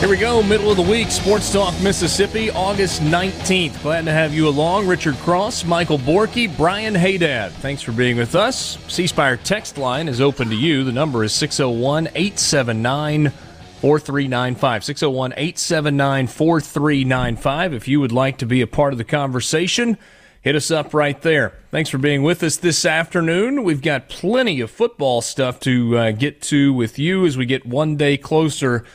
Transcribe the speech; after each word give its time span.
Here 0.00 0.08
we 0.08 0.16
go, 0.16 0.42
middle 0.42 0.70
of 0.70 0.78
the 0.78 0.82
week, 0.82 1.10
Sports 1.10 1.52
Talk 1.52 1.78
Mississippi, 1.82 2.50
August 2.52 3.02
19th. 3.02 3.82
Glad 3.82 4.06
to 4.06 4.10
have 4.10 4.32
you 4.32 4.48
along. 4.48 4.86
Richard 4.86 5.14
Cross, 5.16 5.66
Michael 5.66 5.98
Borky, 5.98 6.56
Brian 6.56 6.94
Haydad. 6.94 7.50
Thanks 7.50 7.82
for 7.82 7.92
being 7.92 8.16
with 8.16 8.34
us. 8.34 8.78
C 8.88 9.06
Spire 9.06 9.36
text 9.36 9.76
line 9.76 10.08
is 10.08 10.22
open 10.22 10.48
to 10.48 10.56
you. 10.56 10.84
The 10.84 10.90
number 10.90 11.22
is 11.22 11.34
601 11.34 12.06
879 12.14 13.28
4395. 13.28 14.84
601 14.84 15.32
879 15.32 16.26
4395. 16.28 17.74
If 17.74 17.86
you 17.86 18.00
would 18.00 18.12
like 18.12 18.38
to 18.38 18.46
be 18.46 18.62
a 18.62 18.66
part 18.66 18.94
of 18.94 18.98
the 18.98 19.04
conversation, 19.04 19.98
hit 20.40 20.56
us 20.56 20.70
up 20.70 20.94
right 20.94 21.20
there. 21.20 21.52
Thanks 21.70 21.90
for 21.90 21.98
being 21.98 22.22
with 22.22 22.42
us 22.42 22.56
this 22.56 22.86
afternoon. 22.86 23.64
We've 23.64 23.82
got 23.82 24.08
plenty 24.08 24.62
of 24.62 24.70
football 24.70 25.20
stuff 25.20 25.60
to 25.60 25.98
uh, 25.98 26.10
get 26.12 26.40
to 26.44 26.72
with 26.72 26.98
you 26.98 27.26
as 27.26 27.36
we 27.36 27.44
get 27.44 27.66
one 27.66 27.96
day 27.96 28.16
closer 28.16 28.86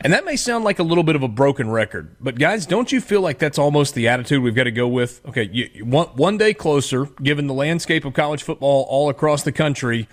and 0.00 0.12
that 0.12 0.24
may 0.24 0.36
sound 0.36 0.64
like 0.64 0.78
a 0.78 0.82
little 0.82 1.04
bit 1.04 1.16
of 1.16 1.22
a 1.22 1.28
broken 1.28 1.70
record, 1.70 2.16
but 2.20 2.38
guys, 2.38 2.66
don't 2.66 2.90
you 2.90 3.00
feel 3.00 3.20
like 3.20 3.38
that's 3.38 3.58
almost 3.58 3.94
the 3.94 4.08
attitude 4.08 4.42
we've 4.42 4.54
got 4.54 4.64
to 4.64 4.70
go 4.70 4.88
with? 4.88 5.20
Okay, 5.26 5.48
you, 5.52 5.68
you 5.74 5.84
one 5.84 6.38
day 6.38 6.54
closer, 6.54 7.06
given 7.22 7.46
the 7.46 7.54
landscape 7.54 8.04
of 8.04 8.14
college 8.14 8.42
football 8.42 8.86
all 8.88 9.08
across 9.10 9.42
the 9.42 9.52
country, 9.52 10.08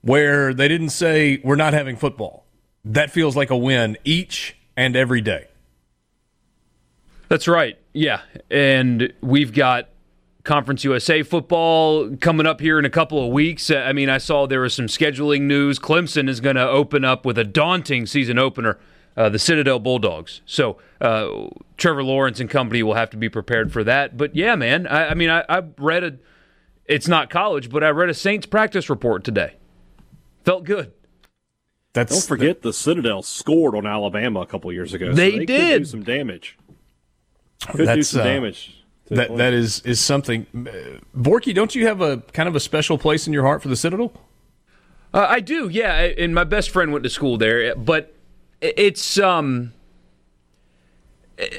where 0.00 0.54
they 0.54 0.68
didn't 0.68 0.90
say 0.90 1.40
we're 1.44 1.56
not 1.56 1.74
having 1.74 1.96
football. 1.96 2.46
That 2.84 3.10
feels 3.10 3.36
like 3.36 3.50
a 3.50 3.56
win 3.56 3.98
each 4.04 4.56
and 4.76 4.96
every 4.96 5.20
day. 5.20 5.48
That's 7.28 7.46
right. 7.46 7.78
Yeah, 7.92 8.22
and 8.50 9.12
we've 9.20 9.52
got 9.52 9.90
Conference 10.44 10.82
USA 10.84 11.22
football 11.22 12.16
coming 12.16 12.46
up 12.46 12.60
here 12.60 12.78
in 12.78 12.86
a 12.86 12.90
couple 12.90 13.22
of 13.22 13.30
weeks. 13.30 13.70
Uh, 13.70 13.76
I 13.76 13.92
mean, 13.92 14.08
I 14.08 14.16
saw 14.16 14.46
there 14.46 14.62
was 14.62 14.72
some 14.72 14.86
scheduling 14.86 15.42
news. 15.42 15.78
Clemson 15.78 16.26
is 16.26 16.40
going 16.40 16.56
to 16.56 16.66
open 16.66 17.04
up 17.04 17.26
with 17.26 17.36
a 17.36 17.44
daunting 17.44 18.06
season 18.06 18.38
opener 18.38 18.78
uh, 19.18 19.28
the 19.28 19.38
Citadel 19.38 19.80
Bulldogs. 19.80 20.42
So 20.46 20.78
uh, 21.00 21.48
Trevor 21.76 22.04
Lawrence 22.04 22.38
and 22.38 22.48
company 22.48 22.84
will 22.84 22.94
have 22.94 23.10
to 23.10 23.16
be 23.16 23.28
prepared 23.28 23.72
for 23.72 23.82
that. 23.82 24.16
But 24.16 24.36
yeah, 24.36 24.54
man, 24.54 24.86
I, 24.86 25.08
I 25.08 25.14
mean, 25.14 25.28
I, 25.28 25.44
I, 25.48 25.64
read 25.76 26.04
a. 26.04 26.18
It's 26.86 27.08
not 27.08 27.28
college, 27.28 27.68
but 27.68 27.82
I 27.82 27.88
read 27.88 28.08
a 28.08 28.14
Saints 28.14 28.46
practice 28.46 28.88
report 28.88 29.24
today. 29.24 29.54
Felt 30.44 30.64
good. 30.64 30.92
That's 31.94 32.12
Don't 32.12 32.28
forget 32.28 32.62
the, 32.62 32.68
the 32.68 32.72
Citadel 32.72 33.22
scored 33.22 33.74
on 33.74 33.86
Alabama 33.86 34.40
a 34.40 34.46
couple 34.46 34.72
years 34.72 34.94
ago. 34.94 35.12
They, 35.12 35.32
so 35.32 35.38
they 35.38 35.44
did 35.44 35.78
do 35.80 35.84
some 35.84 36.04
damage. 36.04 36.56
Could 37.66 37.92
do 37.92 38.02
some 38.04 38.20
uh, 38.20 38.24
damage. 38.24 38.84
That 39.08 39.36
that 39.36 39.52
is 39.52 39.80
is 39.80 40.00
something. 40.00 40.46
Uh, 40.54 41.00
Borky, 41.18 41.52
don't 41.52 41.74
you 41.74 41.88
have 41.88 42.00
a 42.00 42.18
kind 42.32 42.48
of 42.48 42.54
a 42.54 42.60
special 42.60 42.96
place 42.96 43.26
in 43.26 43.32
your 43.32 43.42
heart 43.42 43.62
for 43.62 43.68
the 43.68 43.76
Citadel? 43.76 44.12
Uh, 45.12 45.26
I 45.28 45.40
do, 45.40 45.68
yeah. 45.68 45.94
And 45.94 46.34
my 46.34 46.44
best 46.44 46.70
friend 46.70 46.92
went 46.92 47.02
to 47.02 47.10
school 47.10 47.36
there, 47.36 47.74
but 47.74 48.14
it's 48.60 49.18
um 49.18 49.72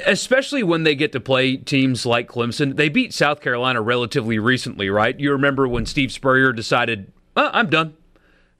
especially 0.06 0.64
when 0.64 0.84
they 0.84 0.96
get 0.96 1.12
to 1.14 1.20
play 1.20 1.56
teams 1.56 2.06
like 2.06 2.28
Clemson. 2.28 2.76
They 2.76 2.90
beat 2.90 3.14
South 3.14 3.40
Carolina 3.40 3.82
relatively 3.82 4.38
recently, 4.38 4.90
right? 4.90 5.18
You 5.18 5.32
remember 5.32 5.68
when 5.68 5.86
Steve 5.86 6.12
Spurrier 6.12 6.52
decided, 6.52 7.12
oh, 7.36 7.50
"I'm 7.54 7.70
done." 7.70 7.96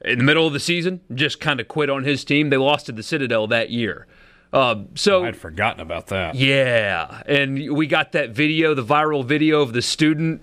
In 0.02 0.16
the 0.16 0.24
middle 0.24 0.46
of 0.46 0.54
the 0.54 0.60
season, 0.60 1.02
just 1.14 1.40
kind 1.40 1.60
of 1.60 1.68
quit 1.68 1.90
on 1.90 2.04
his 2.04 2.24
team. 2.24 2.48
They 2.48 2.56
lost 2.56 2.86
to 2.86 2.92
the 2.92 3.02
Citadel 3.02 3.46
that 3.48 3.68
year. 3.68 4.06
Uh, 4.52 4.84
so 4.94 5.24
I'd 5.24 5.36
forgotten 5.36 5.80
about 5.80 6.06
that. 6.08 6.34
Yeah, 6.34 7.22
and 7.26 7.72
we 7.76 7.86
got 7.86 8.12
that 8.12 8.30
video, 8.30 8.74
the 8.74 8.84
viral 8.84 9.24
video 9.24 9.60
of 9.60 9.74
the 9.74 9.82
student 9.82 10.40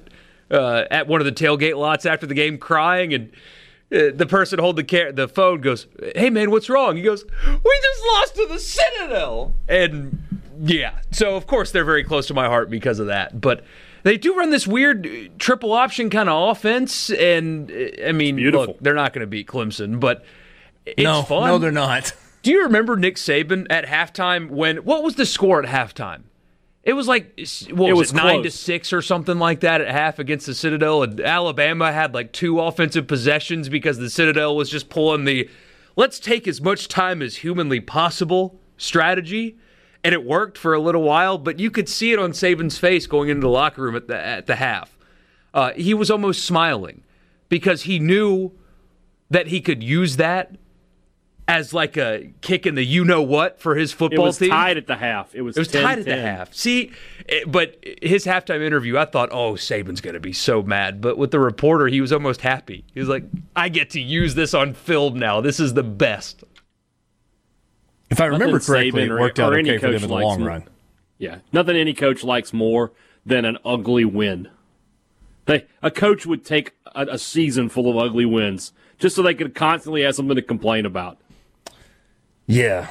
uh, 0.51 0.83
at 0.91 1.07
one 1.07 1.19
of 1.19 1.25
the 1.25 1.31
tailgate 1.31 1.75
lots 1.75 2.05
after 2.05 2.25
the 2.25 2.33
game 2.33 2.57
crying 2.57 3.13
and 3.13 3.31
uh, 3.91 4.11
the 4.13 4.25
person 4.25 4.59
holding 4.59 4.85
the 4.85 4.97
car- 4.97 5.11
the 5.11 5.27
phone 5.27 5.61
goes, 5.61 5.87
"Hey 6.15 6.29
man, 6.29 6.51
what's 6.51 6.69
wrong?" 6.69 6.97
He 6.97 7.03
goes, 7.03 7.23
"We 7.45 7.79
just 7.81 8.01
lost 8.13 8.35
to 8.35 8.47
the 8.47 8.59
Citadel." 8.59 9.53
And 9.67 10.17
yeah, 10.59 10.99
so 11.11 11.35
of 11.35 11.47
course 11.47 11.71
they're 11.71 11.85
very 11.85 12.03
close 12.03 12.27
to 12.27 12.33
my 12.33 12.47
heart 12.47 12.69
because 12.69 12.99
of 12.99 13.07
that. 13.07 13.39
But 13.39 13.63
they 14.03 14.17
do 14.17 14.35
run 14.37 14.49
this 14.49 14.67
weird 14.67 15.07
uh, 15.07 15.29
triple 15.39 15.73
option 15.73 16.09
kind 16.09 16.29
of 16.29 16.49
offense, 16.49 17.09
and 17.11 17.71
uh, 17.71 18.07
I 18.07 18.11
mean, 18.11 18.35
Beautiful. 18.35 18.67
look, 18.67 18.79
they're 18.81 18.93
not 18.93 19.13
going 19.13 19.21
to 19.21 19.27
beat 19.27 19.47
Clemson, 19.47 19.99
but 19.99 20.23
it's 20.85 21.03
no, 21.03 21.23
fun. 21.23 21.47
No, 21.47 21.57
they're 21.57 21.71
not. 21.71 22.13
Do 22.43 22.51
you 22.51 22.63
remember 22.63 22.95
Nick 22.95 23.15
Saban 23.15 23.67
at 23.69 23.85
halftime 23.85 24.49
when 24.49 24.77
what 24.77 25.03
was 25.03 25.15
the 25.15 25.25
score 25.25 25.63
at 25.63 25.69
halftime? 25.69 26.23
It 26.87 26.93
was 26.93 27.05
like 27.05 27.33
what 27.35 27.37
was 27.37 27.67
it, 27.69 27.95
was 27.97 28.11
it 28.11 28.15
nine 28.15 28.43
to 28.43 28.49
six 28.49 28.93
or 28.93 29.01
something 29.01 29.37
like 29.37 29.59
that 29.59 29.81
at 29.81 29.89
half 29.89 30.19
against 30.19 30.45
the 30.45 30.55
Citadel. 30.55 31.03
And 31.03 31.19
Alabama 31.19 31.91
had 31.91 32.13
like 32.13 32.31
two 32.31 32.61
offensive 32.61 33.07
possessions 33.07 33.67
because 33.67 33.97
the 33.97 34.09
Citadel 34.09 34.55
was 34.55 34.69
just 34.69 34.87
pulling 34.87 35.25
the 35.25 35.49
let's 35.97 36.17
take 36.17 36.47
as 36.47 36.61
much 36.61 36.87
time 36.87 37.21
as 37.21 37.35
humanly 37.35 37.81
possible 37.81 38.57
strategy. 38.77 39.57
And 40.01 40.13
it 40.13 40.23
worked 40.23 40.57
for 40.57 40.73
a 40.73 40.79
little 40.79 41.03
while, 41.03 41.37
but 41.37 41.59
you 41.59 41.69
could 41.69 41.89
see 41.89 42.13
it 42.13 42.19
on 42.19 42.31
Saban's 42.31 42.77
face 42.77 43.05
going 43.05 43.27
into 43.27 43.41
the 43.41 43.49
locker 43.49 43.81
room 43.81 43.97
at 43.97 44.07
the 44.07 44.17
at 44.17 44.45
the 44.45 44.55
half. 44.55 44.97
Uh, 45.53 45.73
he 45.73 45.93
was 45.93 46.09
almost 46.09 46.45
smiling 46.45 47.03
because 47.49 47.81
he 47.81 47.99
knew 47.99 48.53
that 49.29 49.47
he 49.47 49.59
could 49.59 49.83
use 49.83 50.15
that 50.15 50.55
as 51.47 51.73
like 51.73 51.95
a 51.95 52.29
kick 52.41 52.65
in 52.65 52.75
the 52.75 52.83
you 52.83 53.05
know 53.05 53.21
what 53.21 53.59
for 53.59 53.75
his 53.75 53.93
football 53.93 54.17
team. 54.17 54.23
It 54.23 54.27
was 54.27 54.37
team. 54.37 54.49
tied 54.49 54.77
at 54.77 54.87
the 54.87 54.97
half. 54.97 55.33
It 55.33 55.41
was, 55.41 55.55
it 55.55 55.61
was 55.61 55.67
10, 55.69 55.83
tied 55.83 55.95
10. 55.95 55.99
at 55.99 56.05
the 56.05 56.21
half. 56.21 56.53
See, 56.53 56.91
it, 57.27 57.49
but 57.49 57.83
his 58.01 58.25
halftime 58.25 58.61
interview, 58.61 58.97
I 58.97 59.05
thought, 59.05 59.29
oh, 59.31 59.53
Saban's 59.53 60.01
going 60.01 60.15
to 60.15 60.19
be 60.19 60.33
so 60.33 60.61
mad. 60.61 60.99
But 60.99 61.17
with 61.17 61.31
the 61.31 61.39
reporter, 61.39 61.87
he 61.87 62.01
was 62.01 62.11
almost 62.11 62.41
happy. 62.41 62.83
He 62.93 62.99
was 62.99 63.07
like, 63.07 63.23
I 63.55 63.69
get 63.69 63.89
to 63.91 64.01
use 64.01 64.35
this 64.35 64.53
on 64.53 64.73
film 64.73 65.17
now. 65.17 65.39
This 65.39 65.59
is 65.59 65.73
the 65.73 65.83
best. 65.83 66.43
If 68.09 68.19
I 68.19 68.25
remember 68.25 68.53
nothing 68.53 68.65
correctly, 68.65 69.03
Saban 69.03 69.17
it 69.17 69.19
worked 69.19 69.39
out 69.39 69.53
okay 69.53 69.77
for 69.77 69.91
them 69.91 70.03
in 70.03 70.09
the 70.09 70.15
long 70.15 70.39
more. 70.39 70.49
run. 70.49 70.63
Yeah, 71.17 71.39
nothing 71.51 71.75
any 71.75 71.93
coach 71.93 72.23
likes 72.23 72.53
more 72.53 72.91
than 73.25 73.43
an 73.45 73.57
ugly 73.65 74.05
win. 74.05 74.49
They, 75.45 75.65
a 75.81 75.89
coach 75.89 76.25
would 76.25 76.45
take 76.45 76.73
a, 76.93 77.05
a 77.11 77.17
season 77.17 77.69
full 77.69 77.89
of 77.89 77.97
ugly 77.97 78.25
wins 78.25 78.73
just 78.99 79.15
so 79.15 79.21
they 79.21 79.33
could 79.33 79.55
constantly 79.55 80.03
have 80.03 80.15
something 80.15 80.35
to 80.35 80.41
complain 80.41 80.85
about. 80.85 81.17
Yeah. 82.47 82.89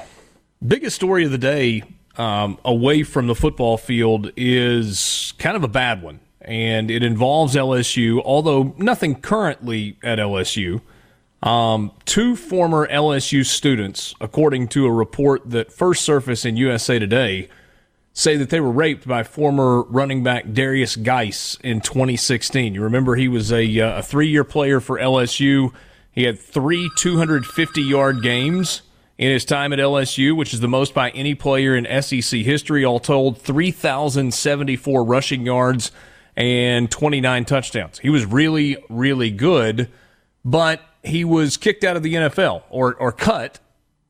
Biggest 0.67 0.95
story 0.97 1.25
of 1.25 1.31
the 1.31 1.39
day 1.39 1.83
um, 2.17 2.59
away 2.65 3.03
from 3.03 3.27
the 3.27 3.35
football 3.35 3.79
field 3.79 4.31
is 4.37 5.33
kind 5.39 5.57
of 5.57 5.65
a 5.65 5.69
bad 5.69 6.03
one, 6.03 6.21
and 6.43 6.91
it 6.91 7.03
involves 7.03 7.55
LSU, 7.55 8.23
although 8.25 8.75
nothing 8.79 9.21
currently 9.21 9.99
at 10.03 10.19
LSU. 10.19 10.83
Um, 11.43 11.93
two 12.05 12.37
former 12.37 12.87
LSU 12.89 13.45
students, 13.45 14.15
according 14.21 14.69
to 14.69 14.87
a 14.87 14.93
report 14.93 15.51
that 15.51 15.73
first 15.73 16.03
surfaced 16.03 16.45
in 16.45 16.57
USA 16.57 16.99
Today, 16.99 17.49
say 18.13 18.37
that 18.37 18.51
they 18.51 18.61
were 18.61 18.71
raped 18.71 19.07
by 19.07 19.23
former 19.23 19.83
running 19.83 20.23
back 20.23 20.53
Darius 20.53 20.97
Guice 20.97 21.59
in 21.63 21.81
2016. 21.81 22.75
You 22.75 22.83
remember 22.83 23.15
he 23.15 23.29
was 23.29 23.53
a, 23.53 23.81
uh, 23.81 23.99
a 23.99 24.03
three 24.03 24.29
year 24.29 24.45
player 24.45 24.81
for 24.81 24.99
LSU. 24.99 25.73
He 26.11 26.25
had 26.25 26.39
three 26.39 26.91
250 26.97 27.83
yard 27.83 28.23
games 28.23 28.83
in 29.19 29.31
his 29.31 29.45
time 29.45 29.73
at 29.73 29.79
LSU, 29.79 30.37
which 30.37 30.53
is 30.53 30.61
the 30.61 30.69
most 30.69 30.93
by 30.93 31.11
any 31.11 31.35
player 31.35 31.75
in 31.75 32.03
SEC 32.03 32.41
history. 32.41 32.85
All 32.85 33.01
told, 33.01 33.41
3,074 33.41 35.05
rushing 35.05 35.47
yards 35.47 35.91
and 36.37 36.91
29 36.91 37.45
touchdowns. 37.47 37.99
He 37.99 38.11
was 38.11 38.27
really, 38.27 38.77
really 38.91 39.31
good, 39.31 39.91
but 40.45 40.83
he 41.03 41.25
was 41.25 41.57
kicked 41.57 41.83
out 41.83 41.97
of 41.97 42.03
the 42.03 42.15
NFL 42.15 42.65
or, 42.69 42.95
or 42.97 43.11
cut, 43.11 43.59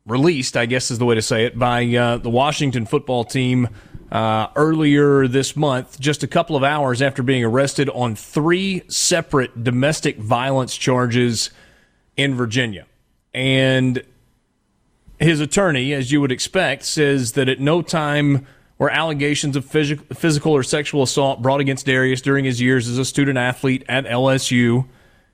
released, 0.06 0.56
I 0.56 0.67
guess 0.67 0.91
is 0.91 0.99
the 0.99 1.05
way 1.05 1.14
to 1.14 1.23
say 1.23 1.44
it, 1.44 1.59
by 1.59 1.87
uh, 1.94 2.17
the 2.19 2.31
Washington 2.31 2.85
football 2.85 3.25
team 3.25 3.69
uh, 4.11 4.49
earlier 4.56 5.29
this 5.29 5.56
month, 5.56 6.00
just 6.00 6.23
a 6.23 6.26
couple 6.26 6.56
of 6.56 6.64
hours 6.64 7.02
after 7.02 7.23
being 7.23 7.44
arrested 7.44 7.88
on 7.91 8.17
three 8.17 8.82
separate 8.88 9.62
domestic 9.62 10.19
violence 10.19 10.76
charges 10.76 11.50
in 12.17 12.35
Virginia. 12.35 12.87
and 13.35 14.02
his 15.19 15.41
attorney, 15.41 15.93
as 15.93 16.13
you 16.13 16.21
would 16.21 16.33
expect, 16.33 16.85
says 16.85 17.33
that 17.33 17.49
at 17.49 17.61
no 17.61 17.83
time 17.83 18.47
were 18.79 18.91
allegations 18.91 19.57
of 19.57 19.65
physical 19.65 20.53
or 20.53 20.63
sexual 20.63 21.03
assault 21.03 21.41
brought 21.41 21.61
against 21.61 21.87
Darius 21.87 22.21
during 22.21 22.45
his 22.45 22.61
years 22.61 22.89
as 22.89 22.99
a 22.99 23.05
student 23.05 23.39
athlete 23.39 23.85
at 23.89 24.05
LSU. 24.05 24.87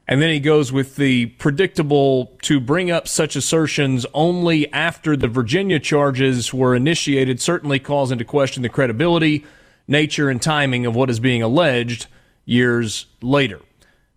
And 0.06 0.22
then 0.22 0.30
he 0.30 0.40
goes 0.40 0.72
with 0.72 0.96
the 0.96 1.26
predictable 1.26 2.36
to 2.42 2.60
bring 2.60 2.90
up 2.90 3.08
such 3.08 3.34
assertions 3.34 4.06
only 4.14 4.72
after 4.72 5.16
the 5.16 5.28
Virginia 5.28 5.80
charges 5.80 6.52
were 6.52 6.74
initiated, 6.74 7.40
certainly 7.40 7.78
calls 7.78 8.12
into 8.12 8.24
question 8.24 8.62
the 8.62 8.68
credibility, 8.68 9.44
nature, 9.88 10.28
and 10.28 10.40
timing 10.40 10.86
of 10.86 10.94
what 10.94 11.10
is 11.10 11.18
being 11.18 11.42
alleged 11.42 12.06
years 12.44 13.06
later. 13.20 13.60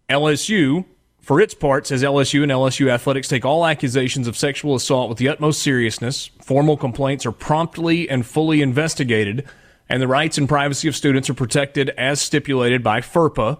LSU, 0.10 0.86
for 1.26 1.42
its 1.42 1.54
part, 1.54 1.88
says 1.88 2.04
LSU 2.04 2.44
and 2.44 2.52
LSU 2.52 2.90
athletics 2.90 3.28
take 3.28 3.44
all 3.44 3.66
accusations 3.66 4.28
of 4.28 4.38
sexual 4.38 4.76
assault 4.76 5.10
with 5.10 5.18
the 5.18 5.28
utmost 5.28 5.62
seriousness. 5.62 6.30
Formal 6.42 6.78
complaints 6.78 7.26
are 7.26 7.32
promptly 7.32 8.08
and 8.10 8.26
fully 8.26 8.62
investigated, 8.62 9.46
and 9.90 10.02
the 10.02 10.08
rights 10.08 10.38
and 10.38 10.48
privacy 10.48 10.88
of 10.88 10.96
students 10.96 11.30
are 11.30 11.34
protected 11.34 11.90
as 11.92 12.22
stipulated 12.22 12.84
by 12.84 13.02
FERPA 13.02 13.58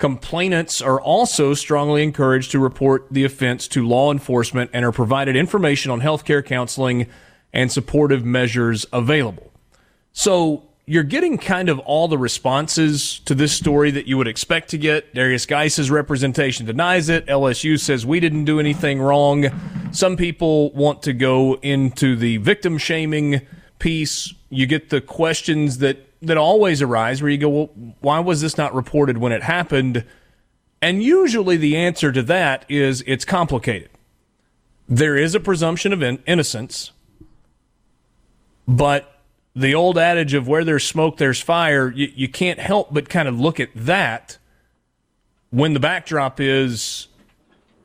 Complainants 0.00 0.80
are 0.80 0.98
also 0.98 1.52
strongly 1.52 2.02
encouraged 2.02 2.52
to 2.52 2.58
report 2.58 3.06
the 3.10 3.22
offense 3.22 3.68
to 3.68 3.86
law 3.86 4.10
enforcement 4.10 4.70
and 4.72 4.82
are 4.82 4.92
provided 4.92 5.36
information 5.36 5.90
on 5.90 6.00
healthcare 6.00 6.42
counseling 6.42 7.06
and 7.52 7.70
supportive 7.70 8.24
measures 8.24 8.86
available. 8.94 9.52
So 10.14 10.69
you're 10.90 11.04
getting 11.04 11.38
kind 11.38 11.68
of 11.68 11.78
all 11.78 12.08
the 12.08 12.18
responses 12.18 13.20
to 13.20 13.32
this 13.32 13.52
story 13.52 13.92
that 13.92 14.08
you 14.08 14.16
would 14.16 14.26
expect 14.26 14.70
to 14.70 14.76
get. 14.76 15.14
Darius 15.14 15.46
Guice's 15.46 15.88
representation 15.88 16.66
denies 16.66 17.08
it. 17.08 17.24
LSU 17.26 17.78
says 17.78 18.04
we 18.04 18.18
didn't 18.18 18.44
do 18.44 18.58
anything 18.58 19.00
wrong. 19.00 19.46
Some 19.92 20.16
people 20.16 20.72
want 20.72 21.04
to 21.04 21.12
go 21.12 21.54
into 21.62 22.16
the 22.16 22.38
victim 22.38 22.76
shaming 22.76 23.42
piece. 23.78 24.34
You 24.48 24.66
get 24.66 24.90
the 24.90 25.00
questions 25.00 25.78
that 25.78 26.08
that 26.22 26.36
always 26.36 26.82
arise 26.82 27.22
where 27.22 27.30
you 27.30 27.38
go, 27.38 27.48
well, 27.48 27.70
why 28.00 28.18
was 28.18 28.40
this 28.40 28.58
not 28.58 28.74
reported 28.74 29.16
when 29.16 29.30
it 29.30 29.44
happened? 29.44 30.04
And 30.82 31.04
usually 31.04 31.56
the 31.56 31.76
answer 31.76 32.10
to 32.10 32.22
that 32.24 32.64
is 32.68 33.04
it's 33.06 33.24
complicated. 33.24 33.90
There 34.88 35.16
is 35.16 35.36
a 35.36 35.40
presumption 35.40 35.92
of 35.92 36.02
in- 36.02 36.20
innocence, 36.26 36.90
but 38.66 39.09
the 39.54 39.74
old 39.74 39.98
adage 39.98 40.34
of 40.34 40.46
where 40.46 40.64
there's 40.64 40.86
smoke, 40.86 41.16
there's 41.16 41.40
fire, 41.40 41.90
you, 41.90 42.10
you 42.14 42.28
can't 42.28 42.58
help 42.58 42.92
but 42.92 43.08
kind 43.08 43.28
of 43.28 43.38
look 43.38 43.60
at 43.60 43.70
that 43.74 44.38
when 45.50 45.74
the 45.74 45.80
backdrop 45.80 46.40
is 46.40 47.08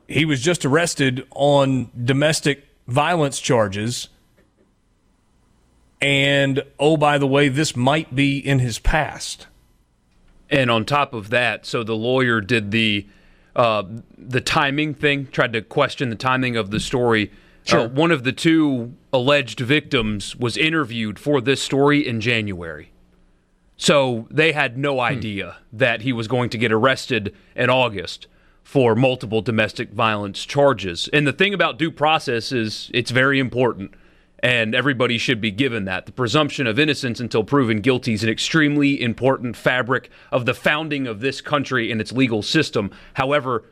he 0.06 0.24
was 0.24 0.40
just 0.40 0.64
arrested 0.64 1.26
on 1.30 1.90
domestic 2.04 2.64
violence 2.86 3.40
charges 3.40 4.08
and 6.00 6.62
oh, 6.78 6.96
by 6.96 7.18
the 7.18 7.26
way, 7.26 7.48
this 7.48 7.74
might 7.74 8.14
be 8.14 8.38
in 8.38 8.58
his 8.58 8.78
past. 8.78 9.46
And 10.50 10.70
on 10.70 10.84
top 10.84 11.14
of 11.14 11.30
that, 11.30 11.66
so 11.66 11.82
the 11.82 11.96
lawyer 11.96 12.40
did 12.40 12.70
the 12.70 13.06
uh, 13.56 13.84
the 14.18 14.42
timing 14.42 14.92
thing, 14.92 15.26
tried 15.28 15.54
to 15.54 15.62
question 15.62 16.10
the 16.10 16.16
timing 16.16 16.56
of 16.56 16.70
the 16.70 16.78
story. 16.78 17.32
Sure. 17.66 17.80
Uh, 17.80 17.88
one 17.88 18.12
of 18.12 18.22
the 18.22 18.32
two 18.32 18.94
alleged 19.12 19.60
victims 19.60 20.36
was 20.36 20.56
interviewed 20.56 21.18
for 21.18 21.40
this 21.40 21.60
story 21.60 22.06
in 22.06 22.20
January. 22.20 22.92
So 23.76 24.26
they 24.30 24.52
had 24.52 24.78
no 24.78 24.94
hmm. 24.94 25.00
idea 25.00 25.56
hmm. 25.70 25.76
that 25.78 26.02
he 26.02 26.12
was 26.12 26.28
going 26.28 26.48
to 26.50 26.58
get 26.58 26.72
arrested 26.72 27.34
in 27.54 27.68
August 27.68 28.28
for 28.62 28.94
multiple 28.94 29.42
domestic 29.42 29.92
violence 29.92 30.44
charges. 30.44 31.08
And 31.12 31.26
the 31.26 31.32
thing 31.32 31.54
about 31.54 31.78
due 31.78 31.90
process 31.90 32.52
is 32.52 32.90
it's 32.94 33.10
very 33.10 33.38
important 33.38 33.94
and 34.40 34.74
everybody 34.74 35.18
should 35.18 35.40
be 35.40 35.50
given 35.50 35.86
that. 35.86 36.06
The 36.06 36.12
presumption 36.12 36.66
of 36.66 36.78
innocence 36.78 37.20
until 37.20 37.42
proven 37.42 37.80
guilty 37.80 38.12
is 38.12 38.22
an 38.22 38.28
extremely 38.28 39.00
important 39.00 39.56
fabric 39.56 40.10
of 40.30 40.46
the 40.46 40.54
founding 40.54 41.06
of 41.06 41.20
this 41.20 41.40
country 41.40 41.90
and 41.90 42.00
its 42.00 42.12
legal 42.12 42.42
system. 42.42 42.90
However, 43.14 43.64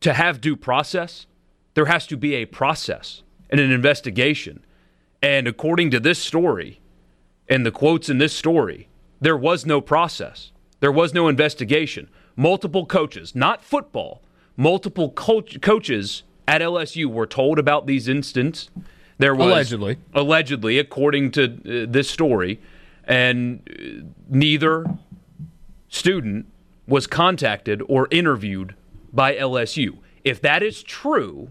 to 0.00 0.12
have 0.12 0.40
due 0.40 0.56
process, 0.56 1.26
there 1.74 1.86
has 1.86 2.06
to 2.06 2.16
be 2.16 2.34
a 2.34 2.46
process 2.46 3.22
and 3.50 3.60
an 3.60 3.70
investigation. 3.70 4.64
And 5.22 5.48
according 5.48 5.90
to 5.92 6.00
this 6.00 6.18
story 6.18 6.80
and 7.48 7.64
the 7.64 7.70
quotes 7.70 8.08
in 8.08 8.18
this 8.18 8.32
story, 8.32 8.88
there 9.20 9.36
was 9.36 9.64
no 9.64 9.80
process. 9.80 10.52
There 10.80 10.92
was 10.92 11.14
no 11.14 11.28
investigation. 11.28 12.08
Multiple 12.36 12.86
coaches, 12.86 13.34
not 13.34 13.62
football, 13.62 14.22
multiple 14.56 15.10
coaches 15.10 16.22
at 16.46 16.60
LSU 16.60 17.06
were 17.06 17.26
told 17.26 17.58
about 17.58 17.86
these 17.86 18.08
incidents 18.08 18.70
there 19.18 19.34
was 19.34 19.46
allegedly, 19.46 19.96
allegedly, 20.14 20.78
according 20.78 21.30
to 21.32 21.44
uh, 21.44 21.86
this 21.90 22.10
story, 22.10 22.60
and 23.04 23.62
uh, 23.70 24.04
neither 24.28 24.84
student 25.88 26.46
was 26.86 27.06
contacted 27.06 27.82
or 27.88 28.08
interviewed 28.10 28.74
by 29.12 29.34
LSU. 29.34 29.98
If 30.22 30.40
that 30.42 30.62
is 30.62 30.82
true, 30.82 31.48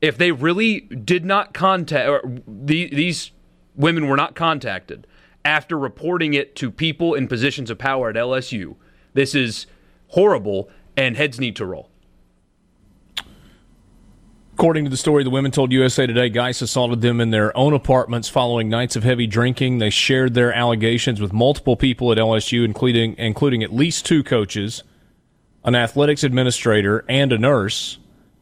if 0.00 0.18
they 0.18 0.32
really 0.32 0.80
did 0.80 1.24
not 1.24 1.54
contact, 1.54 2.24
the, 2.46 2.88
these 2.94 3.30
women 3.74 4.08
were 4.08 4.16
not 4.16 4.34
contacted 4.34 5.06
after 5.46 5.78
reporting 5.78 6.34
it 6.34 6.56
to 6.56 6.70
people 6.70 7.14
in 7.14 7.28
positions 7.28 7.70
of 7.70 7.78
power 7.78 8.10
at 8.10 8.16
LSU, 8.16 8.74
this 9.14 9.34
is 9.34 9.66
horrible, 10.08 10.68
and 10.96 11.16
heads 11.16 11.38
need 11.38 11.54
to 11.56 11.64
roll. 11.64 11.88
According 14.54 14.84
to 14.84 14.90
the 14.90 14.96
story, 14.96 15.22
the 15.22 15.30
women 15.30 15.50
told 15.50 15.70
USA 15.70 16.06
Today 16.06 16.30
Guice 16.30 16.62
assaulted 16.62 17.00
them 17.00 17.20
in 17.20 17.30
their 17.30 17.56
own 17.56 17.74
apartments 17.74 18.28
following 18.28 18.68
nights 18.68 18.96
of 18.96 19.04
heavy 19.04 19.26
drinking. 19.26 19.78
They 19.78 19.90
shared 19.90 20.34
their 20.34 20.52
allegations 20.52 21.20
with 21.20 21.32
multiple 21.32 21.76
people 21.76 22.10
at 22.10 22.18
LSU, 22.18 22.64
including 22.64 23.14
including 23.18 23.62
at 23.62 23.72
least 23.72 24.06
two 24.06 24.24
coaches, 24.24 24.82
an 25.62 25.74
athletics 25.74 26.24
administrator, 26.24 27.04
and 27.06 27.32
a 27.32 27.38
nurse. 27.38 27.98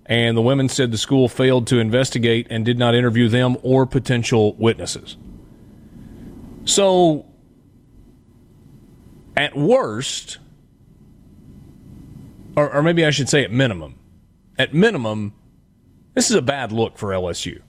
And 0.07 0.37
the 0.37 0.43
women 0.43 0.69
said 0.69 0.91
the 0.91 0.99
school 0.99 1.29
failed 1.29 1.67
to 1.69 1.79
investigate 1.79 2.47
and 2.51 2.65
did 2.65 2.79
not 2.79 2.95
interview 2.95 3.29
them 3.29 3.57
or 3.63 3.87
potential 3.87 4.55
witnesses. 4.55 5.17
So, 6.67 7.27
at 9.37 9.57
worst, 9.57 10.39
or, 12.57 12.73
or 12.73 12.83
maybe 12.83 13.05
I 13.05 13.11
should 13.11 13.29
say 13.29 13.45
at 13.45 13.51
minimum, 13.51 13.99
at 14.59 14.75
minimum, 14.75 15.33
this 16.15 16.31
is 16.31 16.37
a 16.37 16.43
bad 16.43 16.71
look 16.71 16.99
for 16.99 17.09
LSU. 17.09 17.61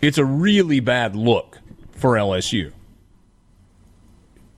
It's 0.00 0.18
a 0.18 0.24
really 0.24 0.80
bad 0.80 1.16
look 1.16 1.58
for 1.92 2.14
LSU. 2.14 2.72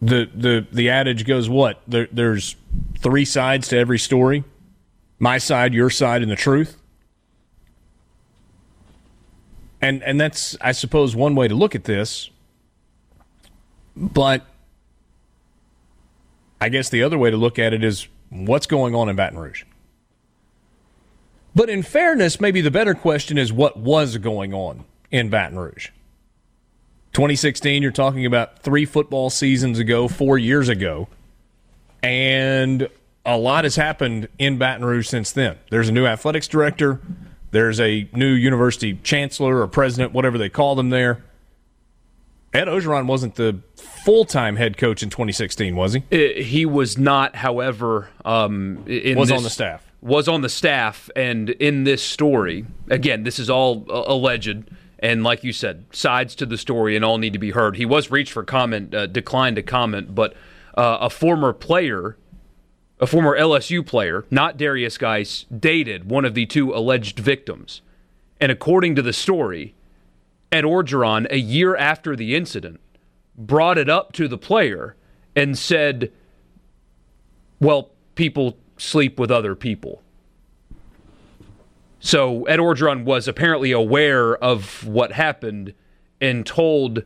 The 0.03 0.31
the 0.35 0.67
the 0.73 0.91
adage 0.91 1.27
goes 1.27 1.49
what? 1.49 1.83
There, 1.87 2.09
there's 2.11 2.57
three 2.99 3.25
sides 3.25 3.69
to 3.69 3.79
every 3.79 3.99
story. 3.99 4.45
My 5.21 5.39
side, 5.39 5.73
your 5.73 5.91
side, 5.91 6.23
and 6.23 6.31
the 6.31 6.37
truth. 6.37 6.77
And 9.81 10.03
and 10.03 10.21
that's 10.21 10.57
I 10.61 10.73
suppose 10.73 11.15
one 11.15 11.37
way 11.37 11.47
to 11.47 11.55
look 11.55 11.77
at 11.77 11.85
this. 11.85 12.31
But 13.97 14.45
I 16.61 16.69
guess 16.69 16.89
the 16.89 17.03
other 17.03 17.19
way 17.19 17.31
to 17.31 17.37
look 17.37 17.59
at 17.59 17.73
it 17.73 17.85
is 17.85 18.09
what's 18.31 18.67
going 18.67 18.95
on 18.95 19.09
in 19.09 19.17
Baton 19.17 19.39
Rouge. 19.39 19.65
But 21.55 21.69
in 21.69 21.83
fairness, 21.83 22.41
maybe 22.41 22.61
the 22.61 22.71
better 22.71 22.95
question 22.95 23.39
is 23.39 23.53
what 23.53 23.77
was 23.77 24.17
going 24.19 24.55
on 24.55 24.85
in 25.11 25.31
Baton 25.31 25.59
Rouge? 25.59 25.91
2016, 27.13 27.83
you're 27.83 27.91
talking 27.91 28.25
about 28.25 28.61
three 28.61 28.85
football 28.85 29.31
seasons 29.31 29.81
ago, 29.81 30.07
four 30.07 30.39
years 30.39 30.69
ago, 30.69 31.09
and 32.03 32.89
a 33.25 33.37
lot 33.37 33.65
has 33.65 33.77
happened 33.77 34.29
in 34.39 34.59
Baton 34.59 34.85
Rouge 34.85 35.09
since 35.09 35.33
then. 35.33 35.59
There's 35.71 35.89
a 35.89 35.93
new 35.93 36.07
athletics 36.07 36.49
director, 36.49 37.01
there's 37.51 37.81
a 37.81 38.09
new 38.13 38.33
university 38.33 38.99
chancellor 39.03 39.61
or 39.61 39.67
president, 39.69 40.13
whatever 40.13 40.39
they 40.39 40.49
call 40.49 40.75
them 40.75 40.91
there. 40.91 41.25
Ed 42.53 42.67
Orgeron 42.67 43.07
wasn't 43.07 43.37
the 43.37 43.61
full 43.77 44.25
time 44.25 44.57
head 44.57 44.77
coach 44.77 45.03
in 45.03 45.11
2016, 45.11 45.77
was 45.77 45.95
he? 45.95 46.03
Uh, 46.11 46.43
he 46.43 46.67
was 46.67 46.99
not, 46.99 47.37
however, 47.37 48.09
um, 48.25 48.85
was 48.87 49.29
this, 49.29 49.37
on 49.37 49.43
the 49.45 49.51
staff 49.51 49.91
was 50.03 50.29
on 50.29 50.41
the 50.41 50.49
staff, 50.49 51.11
and 51.15 51.51
in 51.51 51.85
this 51.85 52.03
story, 52.03 52.65
again, 52.89 53.23
this 53.23 53.39
is 53.39 53.51
all 53.51 53.87
uh, 53.91 54.05
alleged, 54.07 54.65
and 54.99 55.23
like 55.23 55.45
you 55.45 55.53
said, 55.53 55.85
sides 55.93 56.35
to 56.37 56.47
the 56.47 56.57
story 56.57 56.97
and 56.97 57.05
all 57.05 57.19
need 57.19 57.33
to 57.33 57.39
be 57.39 57.51
heard. 57.51 57.77
He 57.77 57.85
was 57.85 58.11
reached 58.11 58.33
for 58.33 58.43
comment, 58.43 58.95
uh, 58.95 59.07
declined 59.07 59.57
to 59.57 59.63
comment, 59.63 60.15
but 60.15 60.35
uh, 60.77 60.99
a 61.03 61.11
former 61.11 61.53
player, 61.53 62.17
a 63.01 63.07
former 63.07 63.37
LSU 63.37 63.85
player, 63.85 64.27
not 64.31 64.59
Darius 64.59 64.99
Guice, 64.99 65.47
dated 65.47 66.11
one 66.11 66.27
of 66.27 66.35
the 66.35 66.45
two 66.45 66.73
alleged 66.75 67.19
victims. 67.19 67.81
And 68.39 68.53
according 68.53 68.95
to 68.97 69.03
the 69.03 69.15
story, 69.15 69.75
Ed 70.53 70.65
Orgeron, 70.65 71.27
a 71.31 71.39
year 71.39 71.75
after 71.77 72.15
the 72.15 72.35
incident, 72.37 72.79
brought 73.37 73.79
it 73.79 73.89
up 73.89 74.13
to 74.13 74.29
the 74.29 74.37
player 74.37 74.97
and 75.35 75.57
said, 75.57 76.13
Well, 77.59 77.91
people 78.17 78.59
sleep 78.77 79.19
with 79.19 79.31
other 79.31 79.55
people. 79.55 80.03
So 82.01 82.45
Ed 82.45 82.59
Orgeron 82.59 83.05
was 83.05 83.27
apparently 83.27 83.73
aware 83.73 84.37
of 84.37 84.87
what 84.87 85.13
happened 85.13 85.75
and 86.21 86.45
told 86.45 87.05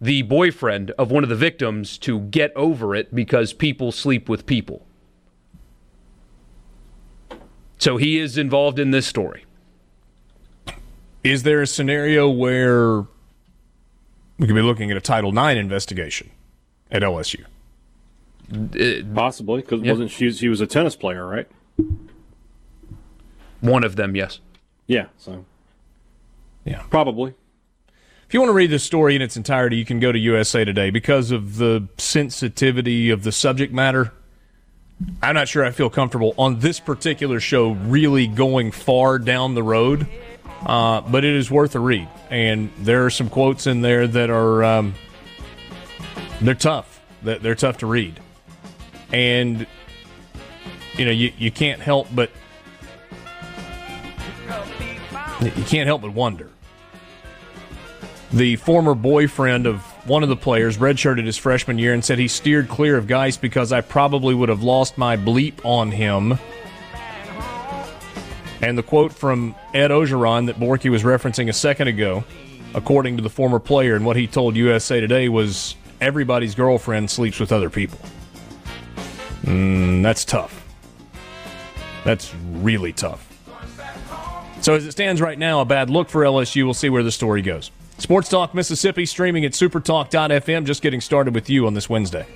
the 0.00 0.22
boyfriend 0.22 0.90
of 0.92 1.10
one 1.10 1.22
of 1.22 1.28
the 1.28 1.36
victims 1.36 1.96
to 1.98 2.20
get 2.20 2.54
over 2.56 2.94
it 2.94 3.14
because 3.14 3.52
people 3.52 3.92
sleep 3.92 4.28
with 4.28 4.46
people. 4.46 4.86
So 7.82 7.96
he 7.96 8.20
is 8.20 8.38
involved 8.38 8.78
in 8.78 8.92
this 8.92 9.08
story. 9.08 9.44
Is 11.24 11.42
there 11.42 11.60
a 11.60 11.66
scenario 11.66 12.30
where 12.30 13.00
we 14.38 14.46
could 14.46 14.54
be 14.54 14.62
looking 14.62 14.92
at 14.92 14.96
a 14.96 15.00
Title 15.00 15.36
IX 15.36 15.58
investigation 15.58 16.30
at 16.92 17.02
LSU? 17.02 17.44
Uh, 18.52 19.04
Possibly, 19.16 19.62
because 19.62 19.82
yeah. 19.82 19.90
wasn't 19.90 20.12
she? 20.12 20.30
She 20.30 20.48
was 20.48 20.60
a 20.60 20.66
tennis 20.68 20.94
player, 20.94 21.26
right? 21.26 21.48
One 23.60 23.82
of 23.82 23.96
them, 23.96 24.14
yes. 24.14 24.38
Yeah. 24.86 25.06
So. 25.18 25.44
Yeah. 26.64 26.84
Probably. 26.88 27.34
If 28.28 28.32
you 28.32 28.38
want 28.38 28.50
to 28.50 28.54
read 28.54 28.70
the 28.70 28.78
story 28.78 29.16
in 29.16 29.22
its 29.22 29.36
entirety, 29.36 29.76
you 29.76 29.84
can 29.84 29.98
go 29.98 30.12
to 30.12 30.18
USA 30.20 30.64
Today 30.64 30.90
because 30.90 31.32
of 31.32 31.56
the 31.56 31.88
sensitivity 31.98 33.10
of 33.10 33.24
the 33.24 33.32
subject 33.32 33.72
matter. 33.72 34.12
I'm 35.22 35.34
not 35.34 35.48
sure 35.48 35.64
I 35.64 35.70
feel 35.70 35.88
comfortable 35.88 36.34
on 36.36 36.58
this 36.58 36.80
particular 36.80 37.40
show 37.40 37.72
really 37.72 38.26
going 38.26 38.72
far 38.72 39.18
down 39.18 39.54
the 39.54 39.62
road, 39.62 40.06
uh, 40.66 41.00
but 41.00 41.24
it 41.24 41.34
is 41.34 41.50
worth 41.50 41.74
a 41.74 41.80
read. 41.80 42.08
And 42.30 42.70
there 42.78 43.06
are 43.06 43.10
some 43.10 43.28
quotes 43.28 43.66
in 43.66 43.82
there 43.82 44.06
that 44.06 44.30
are 44.30 44.64
um, 44.64 44.94
they're 46.40 46.54
tough. 46.54 47.00
They're 47.22 47.54
tough 47.54 47.78
to 47.78 47.86
read, 47.86 48.18
and 49.12 49.64
you 50.96 51.04
know 51.04 51.12
you, 51.12 51.32
you 51.38 51.52
can't 51.52 51.80
help 51.80 52.08
but 52.12 52.32
you 55.40 55.64
can't 55.64 55.86
help 55.86 56.02
but 56.02 56.12
wonder. 56.12 56.50
The 58.32 58.56
former 58.56 58.96
boyfriend 58.96 59.68
of 59.68 59.91
one 60.04 60.22
of 60.22 60.28
the 60.28 60.36
players 60.36 60.78
redshirted 60.78 61.24
his 61.24 61.36
freshman 61.36 61.78
year 61.78 61.94
and 61.94 62.04
said 62.04 62.18
he 62.18 62.28
steered 62.28 62.68
clear 62.68 62.96
of 62.96 63.06
Guice 63.06 63.36
because 63.36 63.72
I 63.72 63.80
probably 63.80 64.34
would 64.34 64.48
have 64.48 64.62
lost 64.62 64.98
my 64.98 65.16
bleep 65.16 65.64
on 65.64 65.90
him. 65.92 66.38
And 68.60 68.78
the 68.78 68.82
quote 68.82 69.12
from 69.12 69.54
Ed 69.74 69.90
Orgeron 69.90 70.46
that 70.46 70.56
Borky 70.56 70.90
was 70.90 71.02
referencing 71.02 71.48
a 71.48 71.52
second 71.52 71.88
ago, 71.88 72.24
according 72.74 73.16
to 73.16 73.22
the 73.22 73.30
former 73.30 73.58
player, 73.58 73.96
and 73.96 74.04
what 74.04 74.16
he 74.16 74.26
told 74.26 74.56
USA 74.56 75.00
Today 75.00 75.28
was 75.28 75.76
everybody's 76.00 76.54
girlfriend 76.54 77.10
sleeps 77.10 77.40
with 77.40 77.52
other 77.52 77.70
people. 77.70 77.98
Mm, 79.42 80.02
that's 80.02 80.24
tough. 80.24 80.64
That's 82.04 82.32
really 82.52 82.92
tough. 82.92 83.28
So 84.60 84.74
as 84.74 84.86
it 84.86 84.92
stands 84.92 85.20
right 85.20 85.38
now, 85.38 85.60
a 85.60 85.64
bad 85.64 85.90
look 85.90 86.08
for 86.08 86.22
LSU. 86.22 86.64
We'll 86.64 86.74
see 86.74 86.88
where 86.88 87.02
the 87.02 87.10
story 87.10 87.42
goes. 87.42 87.72
Sports 88.02 88.28
Talk 88.28 88.52
Mississippi 88.52 89.06
streaming 89.06 89.44
at 89.44 89.52
supertalk.fm. 89.52 90.64
Just 90.66 90.82
getting 90.82 91.00
started 91.00 91.34
with 91.34 91.48
you 91.48 91.66
on 91.66 91.74
this 91.74 91.88
Wednesday. 91.88 92.26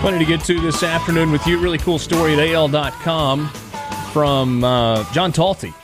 Plenty 0.00 0.18
to 0.20 0.24
get 0.24 0.44
to 0.44 0.60
this 0.60 0.82
afternoon 0.82 1.32
with 1.32 1.44
you. 1.46 1.58
Really 1.58 1.78
cool 1.78 1.98
story 1.98 2.34
at 2.34 2.38
AL.com 2.38 3.48
from 4.12 4.62
uh, 4.62 5.12
John 5.12 5.32
Talty. 5.32 5.74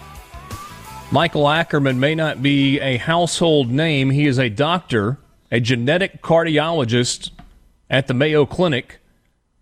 Michael 1.10 1.48
Ackerman 1.48 1.98
may 1.98 2.14
not 2.14 2.40
be 2.40 2.78
a 2.78 2.96
household 2.98 3.70
name. 3.70 4.10
He 4.10 4.26
is 4.26 4.38
a 4.38 4.48
doctor, 4.48 5.18
a 5.50 5.58
genetic 5.58 6.22
cardiologist 6.22 7.30
at 7.90 8.06
the 8.06 8.14
Mayo 8.14 8.46
Clinic 8.46 9.00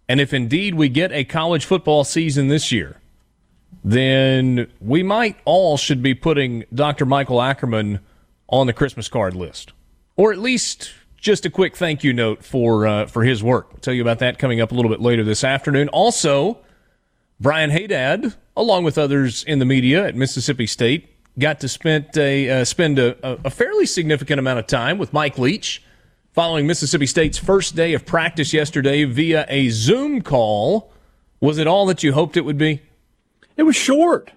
and 0.09 0.21
if 0.21 0.33
indeed 0.33 0.75
we 0.75 0.89
get 0.89 1.13
a 1.13 1.25
college 1.25 1.65
football 1.65 2.05
season 2.05 2.49
this 2.49 2.71
year, 2.71 3.01
then 3.85 4.67
we 4.81 5.03
might 5.03 5.37
all 5.45 5.77
should 5.77 6.03
be 6.03 6.15
putting 6.15 6.65
Dr. 6.75 7.07
Michael 7.07 7.41
Ackerman 7.41 8.01
on 8.49 8.67
the 8.67 8.73
Christmas 8.73 9.09
card 9.09 9.35
list, 9.35 9.73
or 10.17 10.33
at 10.33 10.39
least 10.39 10.93
just 11.17 11.47
a 11.47 11.51
quick 11.51 11.77
thank 11.77 12.05
you 12.05 12.13
note 12.13 12.45
for 12.45 12.87
uh, 12.87 13.07
for 13.07 13.25
his 13.25 13.43
work. 13.43 13.69
I'll 13.73 13.79
tell 13.79 13.95
you 13.95 14.03
about 14.03 14.19
that 14.21 14.39
coming 14.39 14.61
up 14.61 14.73
a 14.73 14.75
little 14.75 14.91
bit 14.91 15.01
later 15.01 15.25
this 15.25 15.45
afternoon. 15.45 15.89
Also, 15.89 16.59
Brian 17.41 17.71
Haydad, 17.71 18.35
along 18.57 18.85
with 18.85 18.99
others 18.99 19.45
in 19.45 19.59
the 19.59 19.65
media 19.65 20.07
at 20.07 20.15
Mississippi 20.15 20.67
State, 20.67 21.09
got 21.39 21.61
to 21.61 21.69
spend 21.69 22.17
a 22.17 22.61
uh, 22.61 22.65
spend 22.65 22.99
a, 22.99 23.17
a 23.47 23.51
fairly 23.51 23.87
significant 23.87 24.39
amount 24.39 24.59
of 24.59 24.67
time 24.67 24.99
with 24.99 25.13
Mike 25.13 25.39
Leach 25.39 25.83
following 26.33 26.67
Mississippi 26.67 27.07
State's 27.07 27.39
first 27.39 27.75
day 27.75 27.95
of 27.95 28.05
practice 28.05 28.53
yesterday 28.53 29.05
via 29.05 29.47
a 29.49 29.69
Zoom 29.71 30.23
call. 30.23 30.93
Was 31.41 31.59
it 31.59 31.67
all 31.67 31.87
that 31.87 32.03
you 32.03 32.13
hoped 32.13 32.37
it 32.37 32.45
would 32.45 32.59
be? 32.59 32.83
It 33.57 33.63
was 33.63 33.77
short. 33.77 34.31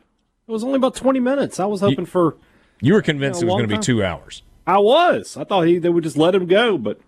It 0.47 0.51
was 0.51 0.63
only 0.63 0.77
about 0.77 0.95
20 0.95 1.19
minutes. 1.19 1.59
I 1.59 1.65
was 1.65 1.81
hoping 1.81 1.99
you, 1.99 2.05
for. 2.05 2.37
You 2.81 2.93
were 2.93 3.01
convinced 3.01 3.41
you 3.41 3.47
know, 3.47 3.53
it 3.53 3.55
was 3.55 3.67
going 3.67 3.69
to 3.69 3.77
be 3.77 3.83
two 3.83 4.03
hours. 4.03 4.41
I 4.65 4.77
was. 4.77 5.35
I 5.37 5.43
thought 5.43 5.67
he 5.67 5.79
they 5.79 5.89
would 5.89 6.03
just 6.03 6.17
let 6.17 6.35
him 6.35 6.45
go, 6.45 6.77
but 6.77 6.99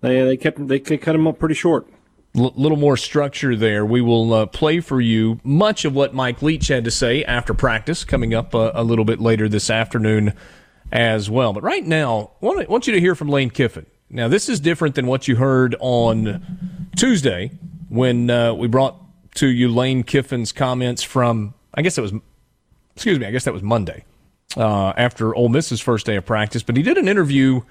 they 0.00 0.22
they 0.24 0.36
kept 0.36 0.66
they 0.66 0.78
cut 0.80 1.14
him 1.14 1.26
up 1.26 1.38
pretty 1.38 1.54
short. 1.54 1.86
A 2.34 2.38
L- 2.40 2.52
little 2.56 2.76
more 2.76 2.96
structure 2.96 3.56
there. 3.56 3.86
We 3.86 4.00
will 4.00 4.32
uh, 4.34 4.46
play 4.46 4.80
for 4.80 5.00
you 5.00 5.40
much 5.42 5.84
of 5.84 5.94
what 5.94 6.14
Mike 6.14 6.42
Leach 6.42 6.68
had 6.68 6.84
to 6.84 6.90
say 6.90 7.24
after 7.24 7.54
practice 7.54 8.04
coming 8.04 8.34
up 8.34 8.54
uh, 8.54 8.72
a 8.74 8.82
little 8.84 9.04
bit 9.04 9.20
later 9.20 9.48
this 9.48 9.70
afternoon 9.70 10.34
as 10.92 11.30
well. 11.30 11.52
But 11.52 11.62
right 11.62 11.84
now, 11.84 12.32
I 12.42 12.46
want, 12.46 12.68
want 12.68 12.86
you 12.86 12.92
to 12.92 13.00
hear 13.00 13.14
from 13.14 13.28
Lane 13.28 13.50
Kiffin. 13.50 13.86
Now, 14.10 14.28
this 14.28 14.48
is 14.48 14.60
different 14.60 14.94
than 14.94 15.06
what 15.06 15.26
you 15.26 15.36
heard 15.36 15.74
on 15.80 16.90
Tuesday 16.96 17.50
when 17.88 18.30
uh, 18.30 18.52
we 18.54 18.68
brought 18.68 19.00
to 19.36 19.68
Lane 19.68 20.02
Kiffin's 20.02 20.52
comments 20.52 21.02
from, 21.02 21.54
I 21.74 21.82
guess 21.82 21.96
it 21.98 22.02
was, 22.02 22.12
excuse 22.94 23.18
me, 23.18 23.26
I 23.26 23.30
guess 23.30 23.44
that 23.44 23.54
was 23.54 23.62
Monday 23.62 24.04
uh, 24.56 24.92
after 24.96 25.34
Ole 25.34 25.48
Miss's 25.48 25.80
first 25.80 26.06
day 26.06 26.16
of 26.16 26.26
practice. 26.26 26.62
But 26.62 26.76
he 26.76 26.82
did 26.82 26.98
an 26.98 27.08
interview 27.08 27.62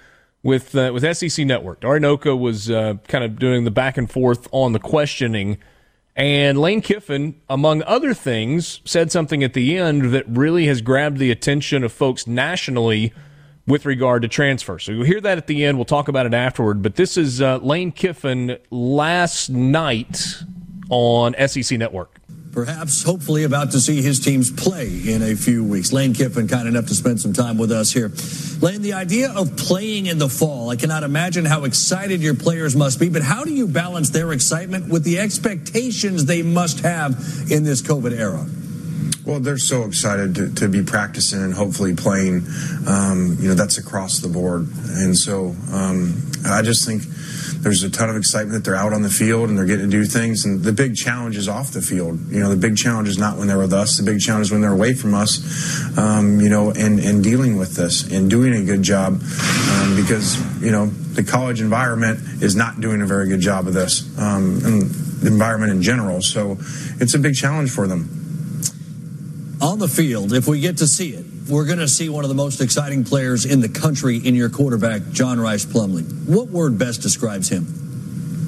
with 0.43 0.75
uh, 0.75 0.91
with 0.93 1.17
SEC 1.17 1.45
Network. 1.45 1.81
Dari 1.81 1.99
Nowkhah 1.99 2.39
was 2.39 2.69
uh, 2.69 2.95
kind 3.07 3.23
of 3.23 3.39
doing 3.39 3.63
the 3.63 3.71
back 3.71 3.97
and 3.97 4.09
forth 4.09 4.47
on 4.51 4.73
the 4.73 4.79
questioning. 4.79 5.57
And 6.15 6.57
Lane 6.57 6.81
Kiffin, 6.81 7.41
among 7.49 7.83
other 7.83 8.13
things, 8.13 8.79
said 8.85 9.11
something 9.11 9.43
at 9.43 9.53
the 9.53 9.77
end 9.77 10.13
that 10.13 10.25
really 10.29 10.65
has 10.67 10.81
grabbed 10.81 11.17
the 11.17 11.29
attention 11.29 11.83
of 11.83 11.91
folks 11.91 12.25
nationally 12.25 13.11
with 13.67 13.85
regard 13.85 14.21
to 14.21 14.27
transfer. 14.29 14.79
So 14.79 14.93
you'll 14.93 15.03
hear 15.03 15.19
that 15.19 15.37
at 15.37 15.47
the 15.47 15.65
end. 15.65 15.77
We'll 15.77 15.85
talk 15.85 16.07
about 16.07 16.25
it 16.25 16.33
afterward. 16.33 16.81
But 16.81 16.95
this 16.95 17.17
is 17.17 17.41
uh, 17.41 17.57
Lane 17.57 17.91
Kiffin 17.91 18.57
last 18.69 19.49
night 19.49 20.43
on 20.89 21.35
SEC 21.47 21.77
Network. 21.77 22.19
Perhaps, 22.55 23.03
hopefully, 23.03 23.43
about 23.43 23.71
to 23.71 23.81
see 23.81 24.01
his 24.01 24.21
teams 24.21 24.49
play 24.49 24.87
in 24.87 25.21
a 25.21 25.35
few 25.35 25.61
weeks. 25.61 25.91
Lane 25.91 26.13
Kiffin, 26.13 26.47
kind 26.47 26.69
enough 26.69 26.85
to 26.85 26.95
spend 26.95 27.19
some 27.19 27.33
time 27.33 27.57
with 27.57 27.69
us 27.69 27.91
here. 27.91 28.13
Lane, 28.61 28.81
the 28.81 28.93
idea 28.93 29.29
of 29.33 29.57
playing 29.57 30.05
in 30.05 30.19
the 30.19 30.29
fall, 30.29 30.69
I 30.69 30.77
cannot 30.77 31.03
imagine 31.03 31.43
how 31.43 31.65
excited 31.65 32.21
your 32.21 32.33
players 32.33 32.73
must 32.73 32.97
be, 32.97 33.09
but 33.09 33.23
how 33.23 33.43
do 33.43 33.53
you 33.53 33.67
balance 33.67 34.11
their 34.11 34.31
excitement 34.31 34.87
with 34.87 35.03
the 35.03 35.19
expectations 35.19 36.25
they 36.25 36.43
must 36.43 36.79
have 36.79 37.11
in 37.51 37.65
this 37.65 37.81
COVID 37.81 38.17
era? 38.17 38.45
Well, 39.25 39.39
they're 39.39 39.57
so 39.57 39.85
excited 39.85 40.35
to, 40.35 40.53
to 40.55 40.69
be 40.69 40.83
practicing 40.83 41.41
and 41.41 41.53
hopefully 41.53 41.95
playing. 41.95 42.45
Um, 42.87 43.37
you 43.39 43.49
know, 43.49 43.55
that's 43.55 43.77
across 43.77 44.19
the 44.19 44.29
board. 44.29 44.67
And 44.89 45.17
so 45.17 45.55
um, 45.71 46.21
I 46.45 46.61
just 46.61 46.85
think 46.85 47.03
there's 47.65 47.81
a 47.81 47.89
ton 47.89 48.11
of 48.11 48.15
excitement 48.15 48.53
that 48.53 48.63
they're 48.63 48.79
out 48.79 48.93
on 48.93 49.01
the 49.01 49.09
field 49.09 49.49
and 49.49 49.57
they're 49.57 49.65
getting 49.65 49.89
to 49.89 49.91
do 49.91 50.05
things. 50.05 50.45
And 50.45 50.63
the 50.63 50.71
big 50.71 50.95
challenge 50.95 51.35
is 51.37 51.49
off 51.49 51.71
the 51.71 51.81
field. 51.81 52.19
You 52.29 52.39
know, 52.39 52.49
the 52.49 52.55
big 52.55 52.77
challenge 52.77 53.07
is 53.07 53.17
not 53.17 53.39
when 53.39 53.47
they're 53.47 53.57
with 53.57 53.73
us. 53.73 53.97
The 53.97 54.03
big 54.03 54.19
challenge 54.19 54.47
is 54.47 54.51
when 54.51 54.61
they're 54.61 54.71
away 54.71 54.93
from 54.93 55.15
us. 55.15 55.97
Um, 55.97 56.39
you 56.39 56.49
know, 56.49 56.69
and 56.69 56.99
and 56.99 57.23
dealing 57.23 57.57
with 57.57 57.75
this 57.75 58.11
and 58.11 58.29
doing 58.29 58.53
a 58.53 58.63
good 58.63 58.83
job 58.83 59.13
um, 59.13 59.95
because 59.95 60.37
you 60.61 60.71
know 60.71 60.85
the 60.85 61.23
college 61.23 61.61
environment 61.61 62.19
is 62.43 62.55
not 62.55 62.79
doing 62.79 63.01
a 63.01 63.07
very 63.07 63.27
good 63.27 63.39
job 63.39 63.67
of 63.67 63.73
this 63.73 64.07
um, 64.19 64.59
and 64.63 64.83
the 65.21 65.27
environment 65.27 65.71
in 65.71 65.81
general. 65.81 66.21
So 66.21 66.57
it's 66.99 67.15
a 67.15 67.19
big 67.19 67.33
challenge 67.33 67.71
for 67.71 67.87
them 67.87 68.24
on 69.75 69.79
the 69.79 69.87
field, 69.89 70.31
if 70.31 70.47
we 70.47 70.61
get 70.61 70.77
to 70.77 70.87
see 70.87 71.09
it, 71.09 71.25
we're 71.49 71.65
going 71.65 71.79
to 71.79 71.87
see 71.87 72.07
one 72.07 72.23
of 72.23 72.29
the 72.29 72.35
most 72.35 72.61
exciting 72.61 73.03
players 73.03 73.43
in 73.43 73.59
the 73.59 73.67
country 73.67 74.15
in 74.15 74.33
your 74.33 74.49
quarterback, 74.49 75.01
John 75.11 75.37
Rhys 75.37 75.65
Plumlee. 75.65 76.29
What 76.29 76.47
word 76.47 76.79
best 76.79 77.01
describes 77.01 77.49
him? 77.49 77.65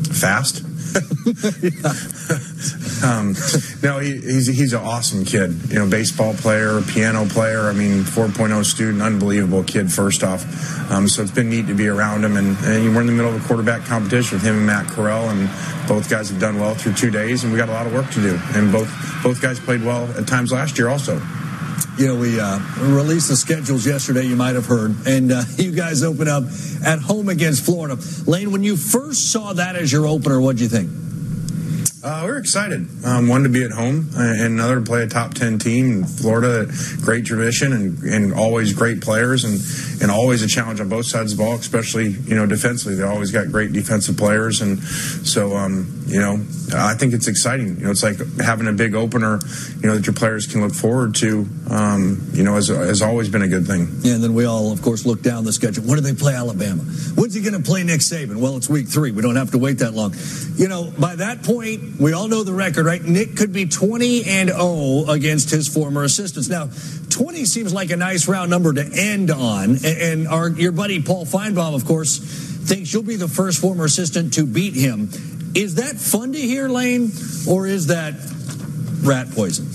Fast. 0.05 0.63
um, 3.03 3.35
no, 3.83 3.99
he, 3.99 4.17
he's 4.17 4.47
he's 4.47 4.73
an 4.73 4.81
awesome 4.81 5.25
kid. 5.25 5.51
You 5.69 5.79
know, 5.79 5.89
baseball 5.89 6.33
player, 6.33 6.81
piano 6.81 7.25
player. 7.25 7.61
I 7.61 7.73
mean, 7.73 8.03
4.0 8.03 8.65
student, 8.65 9.01
unbelievable 9.01 9.63
kid. 9.63 9.91
First 9.91 10.23
off, 10.23 10.43
um, 10.91 11.07
so 11.07 11.21
it's 11.21 11.31
been 11.31 11.49
neat 11.49 11.67
to 11.67 11.73
be 11.73 11.87
around 11.87 12.23
him. 12.23 12.37
And, 12.37 12.57
and 12.63 12.95
we're 12.95 13.01
in 13.01 13.07
the 13.07 13.13
middle 13.13 13.33
of 13.33 13.43
a 13.43 13.47
quarterback 13.47 13.85
competition 13.85 14.37
with 14.37 14.43
him 14.43 14.57
and 14.57 14.65
Matt 14.65 14.87
Corral, 14.87 15.29
and 15.29 15.49
both 15.87 16.09
guys 16.09 16.29
have 16.29 16.39
done 16.39 16.59
well 16.59 16.75
through 16.75 16.93
two 16.93 17.11
days, 17.11 17.43
and 17.43 17.51
we 17.51 17.57
got 17.57 17.69
a 17.69 17.73
lot 17.73 17.87
of 17.87 17.93
work 17.93 18.09
to 18.11 18.21
do. 18.21 18.39
And 18.55 18.71
both 18.71 18.89
both 19.23 19.41
guys 19.41 19.59
played 19.59 19.83
well 19.83 20.09
at 20.17 20.27
times 20.27 20.51
last 20.51 20.77
year, 20.77 20.89
also 20.89 21.21
you 21.97 22.07
know, 22.07 22.15
we 22.15 22.39
uh, 22.39 22.59
released 22.79 23.27
the 23.29 23.35
schedules 23.35 23.85
yesterday, 23.85 24.23
you 24.23 24.35
might 24.35 24.53
have 24.53 24.67
heard, 24.67 24.95
and 25.07 25.31
uh, 25.31 25.41
you 25.57 25.71
guys 25.71 26.03
open 26.03 26.27
up 26.27 26.43
at 26.85 26.99
home 26.99 27.29
against 27.29 27.65
Florida. 27.65 27.97
Lane, 28.25 28.51
when 28.51 28.63
you 28.63 28.77
first 28.77 29.31
saw 29.31 29.53
that 29.53 29.75
as 29.75 29.91
your 29.91 30.05
opener, 30.05 30.39
what'd 30.39 30.61
you 30.61 30.67
think? 30.67 31.06
Uh, 32.07 32.21
we're 32.23 32.37
excited. 32.37 32.87
Um, 33.03 33.27
one 33.27 33.43
to 33.43 33.49
be 33.49 33.65
at 33.65 33.71
home, 33.71 34.09
and 34.15 34.53
another 34.53 34.75
to 34.75 34.81
play 34.81 35.03
a 35.03 35.07
top 35.07 35.33
ten 35.33 35.59
team. 35.59 35.91
In 35.91 36.03
Florida, 36.05 36.71
great 37.01 37.25
tradition 37.25 37.73
and, 37.73 38.01
and 38.03 38.33
always 38.33 38.71
great 38.71 39.01
players, 39.01 39.43
and, 39.43 39.59
and 40.01 40.09
always 40.09 40.41
a 40.41 40.47
challenge 40.47 40.79
on 40.79 40.87
both 40.87 41.05
sides 41.05 41.33
of 41.33 41.37
the 41.37 41.43
ball, 41.43 41.55
especially 41.55 42.11
you 42.11 42.33
know 42.33 42.45
defensively. 42.45 42.95
They 42.95 43.03
always 43.03 43.31
got 43.31 43.51
great 43.51 43.73
defensive 43.73 44.15
players, 44.15 44.61
and 44.61 44.81
so 44.81 45.57
um, 45.57 46.01
you 46.07 46.21
know 46.21 46.39
I 46.75 46.95
think 46.95 47.13
it's 47.13 47.27
exciting. 47.27 47.77
You 47.77 47.85
know, 47.85 47.91
it's 47.91 48.03
like 48.03 48.17
having 48.39 48.67
a 48.67 48.73
big 48.73 48.93
opener, 48.93 49.39
you 49.79 49.87
know, 49.87 49.95
that 49.95 50.05
your 50.05 50.13
players 50.13 50.47
can 50.47 50.61
look 50.61 50.73
forward 50.73 51.15
to. 51.15 51.47
Um, 51.69 52.29
you 52.33 52.43
know, 52.43 52.55
has, 52.55 52.67
has 52.67 53.01
always 53.01 53.29
been 53.29 53.41
a 53.41 53.47
good 53.47 53.65
thing. 53.65 53.87
Yeah, 54.01 54.15
and 54.15 54.23
then 54.23 54.33
we 54.33 54.45
all, 54.45 54.71
of 54.71 54.81
course, 54.81 55.05
look 55.05 55.21
down 55.21 55.45
the 55.45 55.53
schedule. 55.53 55.83
When 55.85 55.95
do 55.95 56.01
they 56.01 56.13
play 56.13 56.33
Alabama? 56.33 56.81
When's 57.15 57.33
he 57.33 57.41
going 57.41 57.61
to 57.61 57.65
play 57.65 57.83
Nick 57.83 58.01
Saban? 58.01 58.37
Well, 58.37 58.57
it's 58.57 58.69
week 58.69 58.87
three. 58.87 59.11
We 59.11 59.21
don't 59.21 59.37
have 59.37 59.51
to 59.51 59.57
wait 59.57 59.79
that 59.79 59.93
long. 59.93 60.13
You 60.55 60.67
know, 60.67 60.91
by 60.99 61.15
that 61.15 61.43
point 61.43 61.96
we 61.99 62.13
all 62.13 62.27
know 62.27 62.43
the 62.43 62.53
record, 62.53 62.85
right? 62.85 63.01
Nick 63.01 63.35
could 63.35 63.51
be 63.51 63.65
20 63.65 64.25
and 64.25 64.49
0 64.49 65.05
against 65.09 65.49
his 65.49 65.67
former 65.67 66.03
assistants. 66.03 66.47
Now, 66.47 66.69
20 67.09 67.45
seems 67.45 67.73
like 67.73 67.89
a 67.89 67.97
nice 67.97 68.27
round 68.27 68.49
number 68.49 68.73
to 68.73 68.89
end 68.93 69.31
on. 69.31 69.77
And 69.83 70.27
our, 70.27 70.49
your 70.49 70.71
buddy 70.71 71.01
Paul 71.01 71.25
Finebaum, 71.25 71.75
of 71.75 71.85
course, 71.85 72.17
thinks 72.17 72.93
you'll 72.93 73.03
be 73.03 73.15
the 73.15 73.27
first 73.27 73.59
former 73.59 73.85
assistant 73.85 74.33
to 74.33 74.45
beat 74.45 74.75
him. 74.75 75.09
Is 75.55 75.75
that 75.75 75.95
fun 75.95 76.33
to 76.33 76.39
hear, 76.39 76.69
Lane, 76.69 77.11
or 77.49 77.65
is 77.65 77.87
that 77.87 78.13
rat 79.01 79.31
poison? 79.31 79.65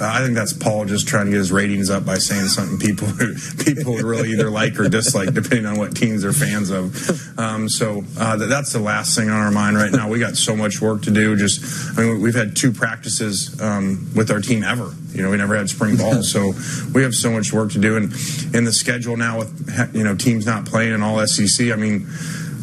I 0.00 0.22
think 0.22 0.34
that's 0.34 0.52
Paul 0.52 0.84
just 0.84 1.08
trying 1.08 1.26
to 1.26 1.30
get 1.30 1.38
his 1.38 1.52
ratings 1.52 1.90
up 1.90 2.04
by 2.04 2.16
saying 2.16 2.46
something 2.48 2.78
people 2.78 3.08
people 3.64 3.94
would 3.94 4.04
really 4.04 4.30
either 4.30 4.50
like 4.50 4.78
or 4.78 4.88
dislike, 4.88 5.32
depending 5.32 5.66
on 5.66 5.78
what 5.78 5.96
teams 5.96 6.22
they're 6.22 6.32
fans 6.32 6.70
of. 6.70 7.38
Um, 7.38 7.68
so 7.68 8.04
uh, 8.18 8.36
that's 8.36 8.72
the 8.72 8.80
last 8.80 9.16
thing 9.16 9.30
on 9.30 9.40
our 9.40 9.50
mind 9.50 9.76
right 9.76 9.92
now. 9.92 10.08
We 10.08 10.18
got 10.18 10.36
so 10.36 10.56
much 10.56 10.80
work 10.80 11.02
to 11.02 11.10
do. 11.10 11.36
Just 11.36 11.98
I 11.98 12.02
mean, 12.02 12.20
we've 12.20 12.34
had 12.34 12.56
two 12.56 12.72
practices 12.72 13.60
um, 13.60 14.10
with 14.14 14.30
our 14.30 14.40
team 14.40 14.62
ever. 14.62 14.92
You 15.12 15.22
know, 15.22 15.30
we 15.30 15.36
never 15.38 15.56
had 15.56 15.70
spring 15.70 15.96
ball, 15.96 16.22
so 16.22 16.52
we 16.92 17.02
have 17.02 17.14
so 17.14 17.30
much 17.30 17.52
work 17.52 17.72
to 17.72 17.78
do. 17.78 17.96
And 17.96 18.12
in 18.54 18.64
the 18.64 18.72
schedule 18.72 19.16
now, 19.16 19.38
with 19.38 19.94
you 19.94 20.04
know 20.04 20.14
teams 20.14 20.46
not 20.46 20.66
playing 20.66 20.94
in 20.94 21.02
all 21.02 21.24
SEC, 21.26 21.72
I 21.72 21.76
mean, 21.76 22.06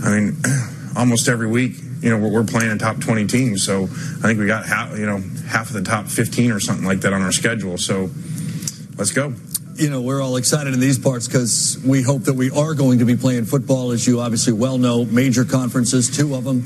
I 0.03 0.19
mean, 0.19 0.37
almost 0.95 1.27
every 1.27 1.47
week 1.47 1.77
you 2.03 2.09
know, 2.09 2.17
we're, 2.17 2.43
playing 2.43 2.69
in 2.69 2.77
top 2.77 2.99
20 2.99 3.27
teams. 3.27 3.63
So 3.63 3.83
I 3.83 4.27
think 4.27 4.37
we 4.37 4.45
got 4.45 4.65
half, 4.65 4.97
you 4.99 5.05
know, 5.05 5.19
half 5.47 5.69
of 5.69 5.73
the 5.73 5.81
top 5.81 6.07
15 6.07 6.51
or 6.51 6.59
something 6.59 6.85
like 6.85 6.99
that 7.01 7.13
on 7.13 7.21
our 7.21 7.31
schedule. 7.31 7.77
So 7.77 8.09
let's 8.97 9.11
go. 9.11 9.33
You 9.75 9.89
know, 9.89 10.01
we're 10.01 10.21
all 10.21 10.35
excited 10.35 10.73
in 10.73 10.81
these 10.81 10.99
parts 10.99 11.27
because 11.27 11.81
we 11.83 12.01
hope 12.01 12.23
that 12.23 12.33
we 12.33 12.51
are 12.51 12.73
going 12.73 12.99
to 12.99 13.05
be 13.05 13.15
playing 13.15 13.45
football, 13.45 13.91
as 13.91 14.05
you 14.05 14.19
obviously 14.19 14.51
well 14.51 14.77
know. 14.77 15.05
Major 15.05 15.45
conferences, 15.45 16.15
two 16.15 16.35
of 16.35 16.43
them 16.43 16.65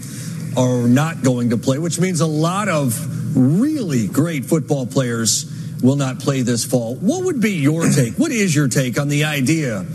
are 0.58 0.88
not 0.88 1.22
going 1.22 1.51
to 1.51 1.58
play, 1.58 1.77
which 1.77 2.00
means 2.00 2.20
a 2.20 2.27
lot 2.27 2.67
of 2.67 3.38
really 3.38 4.08
great 4.08 4.44
football 4.44 4.88
players 4.88 5.46
will 5.81 5.96
not 5.96 6.19
play 6.19 6.41
this 6.41 6.65
fall. 6.65 6.96
What 6.96 7.25
would 7.25 7.41
be 7.41 7.53
your 7.53 7.89
take? 7.89 8.15
What 8.15 8.31
is 8.31 8.55
your 8.55 8.67
take 8.67 9.00
on 9.00 9.07
the 9.07 9.25
idea 9.25 9.86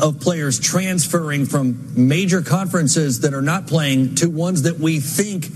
of 0.00 0.20
players 0.20 0.58
transferring 0.58 1.46
from 1.46 2.08
major 2.08 2.42
conferences 2.42 3.20
that 3.20 3.34
are 3.34 3.42
not 3.42 3.66
playing 3.66 4.16
to 4.16 4.28
ones 4.28 4.62
that 4.62 4.78
we 4.78 5.00
think 5.00 5.46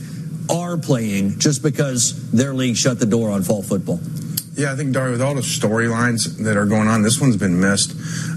are 0.50 0.76
playing 0.76 1.38
just 1.38 1.62
because 1.62 2.30
their 2.30 2.54
league 2.54 2.76
shut 2.76 3.00
the 3.00 3.06
door 3.06 3.30
on 3.30 3.42
fall 3.42 3.62
football? 3.62 4.00
Yeah, 4.54 4.72
I 4.72 4.76
think 4.76 4.94
Dari, 4.94 5.10
with 5.10 5.20
all 5.20 5.34
the 5.34 5.42
storylines 5.42 6.42
that 6.44 6.56
are 6.56 6.64
going 6.64 6.88
on, 6.88 7.02
this 7.02 7.20
one's 7.20 7.36
been 7.36 7.60
missed. 7.60 7.92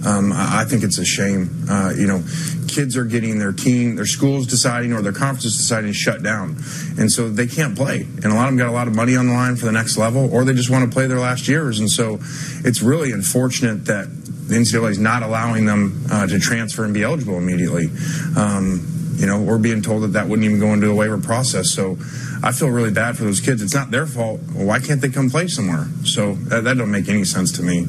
Um, 0.06 0.34
I 0.34 0.66
think 0.66 0.84
it's 0.84 0.98
a 0.98 1.06
shame. 1.06 1.50
Uh, 1.70 1.94
you 1.96 2.08
know, 2.08 2.22
kids 2.70 2.96
are 2.96 3.06
getting 3.06 3.40
their 3.40 3.52
team, 3.52 3.96
their 3.96 4.06
schools 4.06 4.48
deciding, 4.48 4.94
or 4.94 5.02
their 5.02 5.12
conferences 5.12 5.58
deciding 5.58 5.92
to 5.92 5.98
shut 5.98 6.24
down, 6.24 6.58
and 6.98 7.12
so 7.12 7.30
they 7.30 7.48
can't 7.48 7.76
play. 7.76 8.02
And 8.02 8.26
a 8.26 8.36
lot 8.36 8.48
of 8.48 8.52
them 8.52 8.58
got 8.58 8.70
a 8.70 8.72
lot 8.72 8.88
of 8.88 8.96
money 8.96 9.16
on 9.16 9.28
the 9.28 9.34
line 9.34 9.56
for 9.56 9.66
the 9.66 9.72
next 9.72 9.98
level, 9.98 10.34
or 10.34 10.46
they 10.46 10.54
just 10.54 10.70
want 10.70 10.90
to 10.90 10.94
play 10.94 11.08
their 11.08 11.20
last 11.20 11.48
years. 11.48 11.80
And 11.80 11.90
so, 11.90 12.20
it's 12.64 12.82
really 12.82 13.12
unfortunate 13.12 13.86
that 13.86 14.08
the 14.50 14.56
NCAA 14.56 14.92
is 14.92 15.00
not 15.00 15.24
allowing 15.24 15.66
them 15.66 16.06
uh, 16.12 16.28
to 16.28 16.40
transfer 16.40 16.84
and 16.84 16.94
be 16.94 17.04
eligible 17.04 17.38
immediately. 17.38 17.90
Um, 18.36 18.86
you 19.16 19.28
know, 19.28 19.42
we're 19.42 19.58
being 19.60 19.82
told 19.82 20.04
that 20.04 20.14
that 20.14 20.28
wouldn't 20.28 20.46
even 20.46 20.60
go 20.60 20.74
into 20.74 20.88
the 20.88 20.96
waiver 20.96 21.18
process. 21.18 21.70
So 21.70 21.98
I 22.42 22.54
feel 22.54 22.70
really 22.70 22.92
bad 22.92 23.18
for 23.18 23.26
those 23.26 23.42
kids. 23.42 23.62
It's 23.62 23.76
not 23.76 23.92
their 23.92 24.06
fault. 24.06 24.40
Well, 24.56 24.66
why 24.66 24.80
can't 24.80 25.02
they 25.02 25.10
come 25.10 25.30
play 25.30 25.48
somewhere? 25.48 25.88
So 26.06 26.36
that, 26.36 26.64
that 26.64 26.78
don't 26.78 26.90
make 26.90 27.10
any 27.10 27.26
sense 27.26 27.52
to 27.54 27.64
me. 27.64 27.86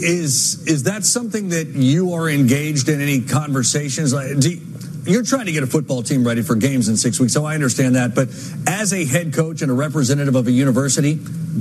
Is 0.00 0.66
is 0.66 0.84
that 0.84 1.04
something 1.04 1.50
that 1.50 1.68
you 1.68 2.14
are 2.14 2.28
engaged 2.28 2.88
in 2.88 3.00
any 3.00 3.20
conversations? 3.20 4.12
You, 4.12 4.60
you're 5.04 5.24
trying 5.24 5.46
to 5.46 5.52
get 5.52 5.62
a 5.62 5.66
football 5.66 6.02
team 6.02 6.26
ready 6.26 6.42
for 6.42 6.54
games 6.54 6.88
in 6.88 6.96
six 6.96 7.18
weeks, 7.18 7.32
so 7.32 7.44
I 7.44 7.54
understand 7.54 7.96
that. 7.96 8.14
But 8.14 8.28
as 8.66 8.92
a 8.92 9.04
head 9.04 9.32
coach 9.32 9.62
and 9.62 9.70
a 9.70 9.74
representative 9.74 10.34
of 10.34 10.46
a 10.46 10.52
university, 10.52 11.14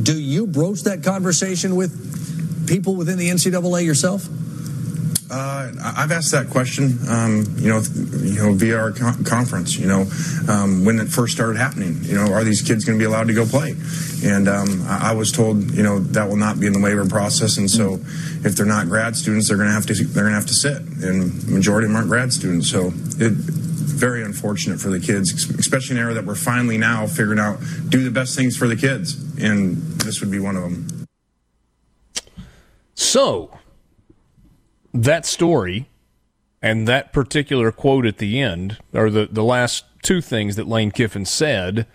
do 0.04 0.20
you 0.20 0.48
broach 0.48 0.84
that 0.84 1.04
conversation 1.04 1.76
with 1.76 2.68
people 2.68 2.96
within 2.96 3.18
the 3.18 3.30
NCAA 3.30 3.86
yourself? 3.86 4.28
Uh, 5.30 5.72
I've 5.84 6.12
asked 6.12 6.32
that 6.32 6.50
question, 6.50 6.98
um, 7.10 7.46
you 7.58 7.70
know, 7.70 7.82
you 8.22 8.36
know, 8.36 8.54
via 8.54 8.78
our 8.78 8.92
con- 8.92 9.24
conference. 9.26 9.78
You 9.78 9.88
know, 9.88 10.06
um, 10.48 10.86
when 10.86 11.00
it 11.00 11.10
first 11.10 11.34
started 11.34 11.58
happening, 11.58 12.00
you 12.04 12.16
know, 12.16 12.32
are 12.32 12.44
these 12.44 12.62
kids 12.62 12.86
going 12.86 12.98
to 12.98 13.02
be 13.02 13.06
allowed 13.06 13.28
to 13.28 13.34
go 13.34 13.46
play? 13.46 13.76
And 14.24 14.48
um, 14.48 14.84
I-, 14.88 15.12
I 15.12 15.14
was 15.14 15.32
told, 15.32 15.72
you 15.72 15.84
know, 15.84 16.00
that 16.00 16.30
will 16.30 16.38
not 16.38 16.60
be 16.60 16.68
in 16.68 16.74
the 16.74 16.80
waiver 16.80 17.06
process. 17.06 17.58
And 17.58 17.70
so, 17.70 18.00
if 18.46 18.56
they're 18.56 18.66
not 18.66 18.88
grad 18.88 19.16
students, 19.16 19.50
they're 19.50 19.58
going 19.58 19.70
to 19.70 19.74
have 19.74 19.86
to 19.88 19.94
they're 19.94 20.24
going 20.24 20.34
to 20.34 20.40
have 20.40 20.48
to 20.48 20.54
sit. 20.54 20.78
And 20.78 21.32
the 21.32 21.52
majority 21.52 21.86
of 21.86 21.90
them 21.90 21.98
aren't 21.98 22.10
grad 22.10 22.32
students. 22.32 22.70
So 22.70 22.88
it 23.20 23.34
very 23.98 24.24
unfortunate 24.24 24.80
for 24.80 24.90
the 24.90 25.00
kids, 25.00 25.34
especially 25.60 25.96
in 25.96 25.98
an 25.98 26.06
era 26.06 26.14
that 26.14 26.26
we're 26.26 26.36
finally 26.36 26.78
now 26.78 27.08
figuring 27.08 27.40
out 27.40 27.60
do 27.90 28.04
the 28.04 28.12
best 28.12 28.36
things 28.36 28.56
for 28.56 28.68
the 28.68 28.76
kids, 28.76 29.16
and 29.42 29.78
this 30.02 30.22
would 30.22 30.32
be 30.32 30.40
one 30.40 30.56
of 30.56 30.64
them. 30.64 31.06
So 32.94 33.58
that 35.04 35.26
story 35.26 35.90
and 36.62 36.88
that 36.88 37.14
particular 37.14 37.72
quote 37.72 38.06
at 38.06 38.18
the 38.18 38.40
end, 38.40 38.78
or 38.94 39.10
the, 39.10 39.28
the 39.32 39.44
last 39.44 39.86
two 40.02 40.22
things 40.22 40.56
that 40.56 40.68
Lane 40.68 40.92
Kiffin 40.92 41.26
said, 41.26 41.88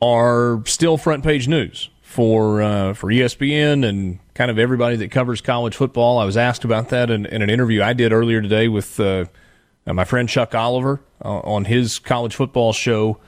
are 0.00 0.62
still 0.64 0.96
front 0.96 1.22
page 1.22 1.46
news 1.46 1.90
for 2.02 2.62
uh, 2.62 2.94
for 2.94 3.08
ESPN 3.08 3.86
and 3.86 4.18
kind 4.34 4.50
of 4.50 4.58
everybody 4.58 4.96
that 4.96 5.10
covers 5.10 5.40
college 5.40 5.76
football. 5.76 6.18
I 6.18 6.24
was 6.24 6.36
asked 6.36 6.64
about 6.64 6.88
that 6.88 7.10
in, 7.10 7.26
in 7.26 7.42
an 7.42 7.50
interview 7.50 7.82
I 7.82 7.92
did 7.92 8.12
earlier 8.12 8.40
today 8.40 8.68
with 8.68 8.98
uh, 8.98 9.26
my 9.86 10.04
friend 10.04 10.28
Chuck 10.28 10.54
Oliver 10.54 11.00
uh, 11.24 11.40
on 11.40 11.66
his 11.66 11.98
college 11.98 12.34
football 12.34 12.72
show, 12.72 13.18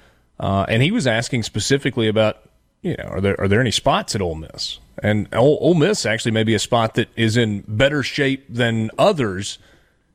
uh, 0.40 0.64
and 0.68 0.83
he 0.83 0.90
was 0.90 1.07
asking 1.07 1.42
specifically 1.42 2.09
about 2.09 2.48
you 2.81 2.96
know 2.96 3.05
are 3.05 3.20
there 3.20 3.40
are 3.40 3.48
there 3.48 3.61
any 3.61 3.70
spots 3.70 4.14
at 4.14 4.22
Ole 4.22 4.37
Miss? 4.37 4.79
And 5.02 5.28
Ole, 5.33 5.59
Ole 5.61 5.74
Miss 5.74 6.05
actually 6.05 6.33
may 6.33 6.44
be 6.44 6.55
a 6.55 6.59
spot 6.59 6.94
that 6.94 7.09
is 7.16 7.37
in 7.37 7.64
better 7.66 8.02
shape 8.02 8.44
than 8.48 8.90
others 8.98 9.59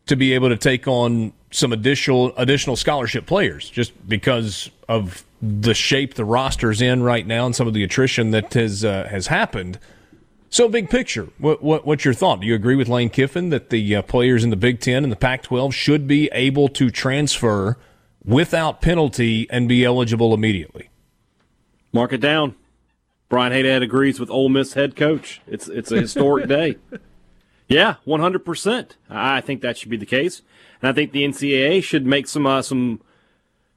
to 0.05 0.15
be 0.15 0.33
able 0.33 0.49
to 0.49 0.57
take 0.57 0.87
on 0.87 1.33
some 1.51 1.71
additional 1.71 2.33
additional 2.37 2.75
scholarship 2.75 3.25
players 3.25 3.69
just 3.69 4.07
because 4.07 4.69
of 4.87 5.23
the 5.41 5.73
shape 5.73 6.15
the 6.15 6.25
roster's 6.25 6.81
in 6.81 7.03
right 7.03 7.25
now 7.25 7.45
and 7.45 7.55
some 7.55 7.67
of 7.67 7.73
the 7.73 7.83
attrition 7.83 8.31
that 8.31 8.53
has 8.53 8.83
uh, 8.83 9.07
has 9.09 9.27
happened. 9.27 9.79
So, 10.49 10.69
big 10.69 10.89
picture, 10.89 11.27
what, 11.39 11.61
what, 11.61 11.85
what's 11.85 12.05
your 12.05 12.13
thought? 12.13 12.39
Do 12.39 12.47
you 12.47 12.55
agree 12.55 12.77
with 12.77 12.87
Lane 12.87 13.09
Kiffin 13.09 13.49
that 13.49 13.69
the 13.69 13.97
uh, 13.97 14.01
players 14.01 14.45
in 14.45 14.49
the 14.49 14.55
Big 14.55 14.79
Ten 14.79 15.03
and 15.03 15.11
the 15.11 15.17
Pac-12 15.17 15.73
should 15.73 16.07
be 16.07 16.29
able 16.31 16.69
to 16.69 16.89
transfer 16.89 17.77
without 18.23 18.81
penalty 18.81 19.45
and 19.49 19.67
be 19.67 19.83
eligible 19.83 20.33
immediately? 20.33 20.89
Mark 21.91 22.13
it 22.13 22.21
down. 22.21 22.55
Brian 23.29 23.51
Haydad 23.51 23.83
agrees 23.83 24.19
with 24.19 24.29
Ole 24.29 24.49
Miss 24.49 24.73
head 24.73 24.95
coach. 24.95 25.41
It's 25.47 25.67
it's 25.67 25.91
a 25.91 25.99
historic 25.99 26.47
day. 26.49 26.77
Yeah, 27.67 27.95
one 28.05 28.21
hundred 28.21 28.45
percent. 28.45 28.97
I 29.09 29.41
think 29.41 29.61
that 29.61 29.77
should 29.77 29.89
be 29.89 29.97
the 29.97 30.05
case, 30.05 30.41
and 30.81 30.89
I 30.89 30.93
think 30.93 31.11
the 31.11 31.23
NCAA 31.23 31.83
should 31.83 32.05
make 32.05 32.27
some 32.27 32.45
uh, 32.45 32.61
some 32.61 33.01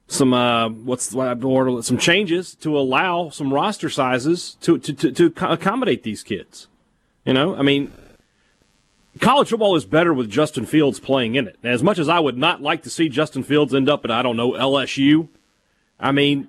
some 0.07 0.33
uh, 0.33 0.69
what's 0.69 1.09
the 1.09 1.17
word 1.17 1.83
some 1.83 1.97
changes 1.97 2.55
to 2.55 2.77
allow 2.77 3.29
some 3.29 3.53
roster 3.53 3.89
sizes 3.89 4.55
to, 4.61 4.77
to 4.77 4.93
to 4.93 5.29
to 5.29 5.51
accommodate 5.51 6.03
these 6.03 6.23
kids. 6.23 6.67
You 7.25 7.33
know, 7.33 7.55
I 7.55 7.61
mean, 7.61 7.91
college 9.19 9.49
football 9.49 9.75
is 9.75 9.85
better 9.85 10.13
with 10.13 10.29
Justin 10.29 10.65
Fields 10.65 10.99
playing 10.99 11.35
in 11.35 11.47
it. 11.47 11.57
As 11.63 11.83
much 11.83 11.99
as 11.99 12.09
I 12.09 12.19
would 12.19 12.37
not 12.37 12.61
like 12.61 12.83
to 12.83 12.89
see 12.89 13.09
Justin 13.09 13.43
Fields 13.43 13.73
end 13.73 13.89
up 13.89 14.05
at 14.05 14.11
I 14.11 14.21
don't 14.21 14.37
know 14.37 14.51
LSU, 14.51 15.27
I 15.99 16.11
mean, 16.11 16.47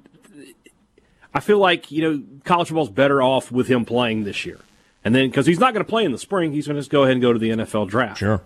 I 1.34 1.40
feel 1.40 1.58
like 1.58 1.90
you 1.90 2.02
know 2.02 2.22
college 2.44 2.68
football's 2.68 2.90
better 2.90 3.22
off 3.22 3.50
with 3.50 3.68
him 3.68 3.84
playing 3.84 4.24
this 4.24 4.44
year, 4.44 4.60
and 5.04 5.14
then 5.14 5.28
because 5.28 5.46
he's 5.46 5.58
not 5.58 5.72
going 5.74 5.84
to 5.84 5.88
play 5.88 6.04
in 6.04 6.12
the 6.12 6.18
spring, 6.18 6.52
he's 6.52 6.66
going 6.66 6.76
to 6.76 6.80
just 6.80 6.90
go 6.90 7.02
ahead 7.02 7.12
and 7.12 7.22
go 7.22 7.32
to 7.32 7.38
the 7.38 7.50
NFL 7.50 7.88
draft. 7.88 8.18
Sure. 8.18 8.42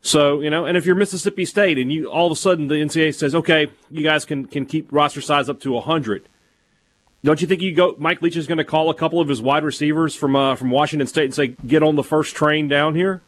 So 0.00 0.40
you 0.40 0.50
know, 0.50 0.64
and 0.64 0.76
if 0.76 0.86
you're 0.86 0.94
Mississippi 0.94 1.44
State 1.44 1.78
and 1.78 1.92
you 1.92 2.06
all 2.06 2.26
of 2.26 2.32
a 2.32 2.36
sudden 2.36 2.68
the 2.68 2.76
NCAA 2.76 3.14
says, 3.14 3.34
okay, 3.34 3.68
you 3.90 4.02
guys 4.02 4.24
can 4.24 4.46
can 4.46 4.64
keep 4.66 4.92
roster 4.92 5.20
size 5.20 5.48
up 5.48 5.60
to 5.60 5.78
hundred. 5.80 6.28
Don't 7.24 7.40
you 7.40 7.48
think 7.48 7.60
you 7.60 7.74
go? 7.74 7.96
Mike 7.98 8.22
Leach 8.22 8.36
is 8.36 8.46
going 8.46 8.58
to 8.58 8.64
call 8.64 8.88
a 8.88 8.94
couple 8.94 9.20
of 9.20 9.26
his 9.26 9.42
wide 9.42 9.64
receivers 9.64 10.14
from 10.14 10.36
uh, 10.36 10.54
from 10.54 10.70
Washington 10.70 11.08
State 11.08 11.24
and 11.24 11.34
say, 11.34 11.48
"Get 11.66 11.82
on 11.82 11.96
the 11.96 12.04
first 12.04 12.36
train 12.36 12.68
down 12.68 12.94
here." 12.94 13.22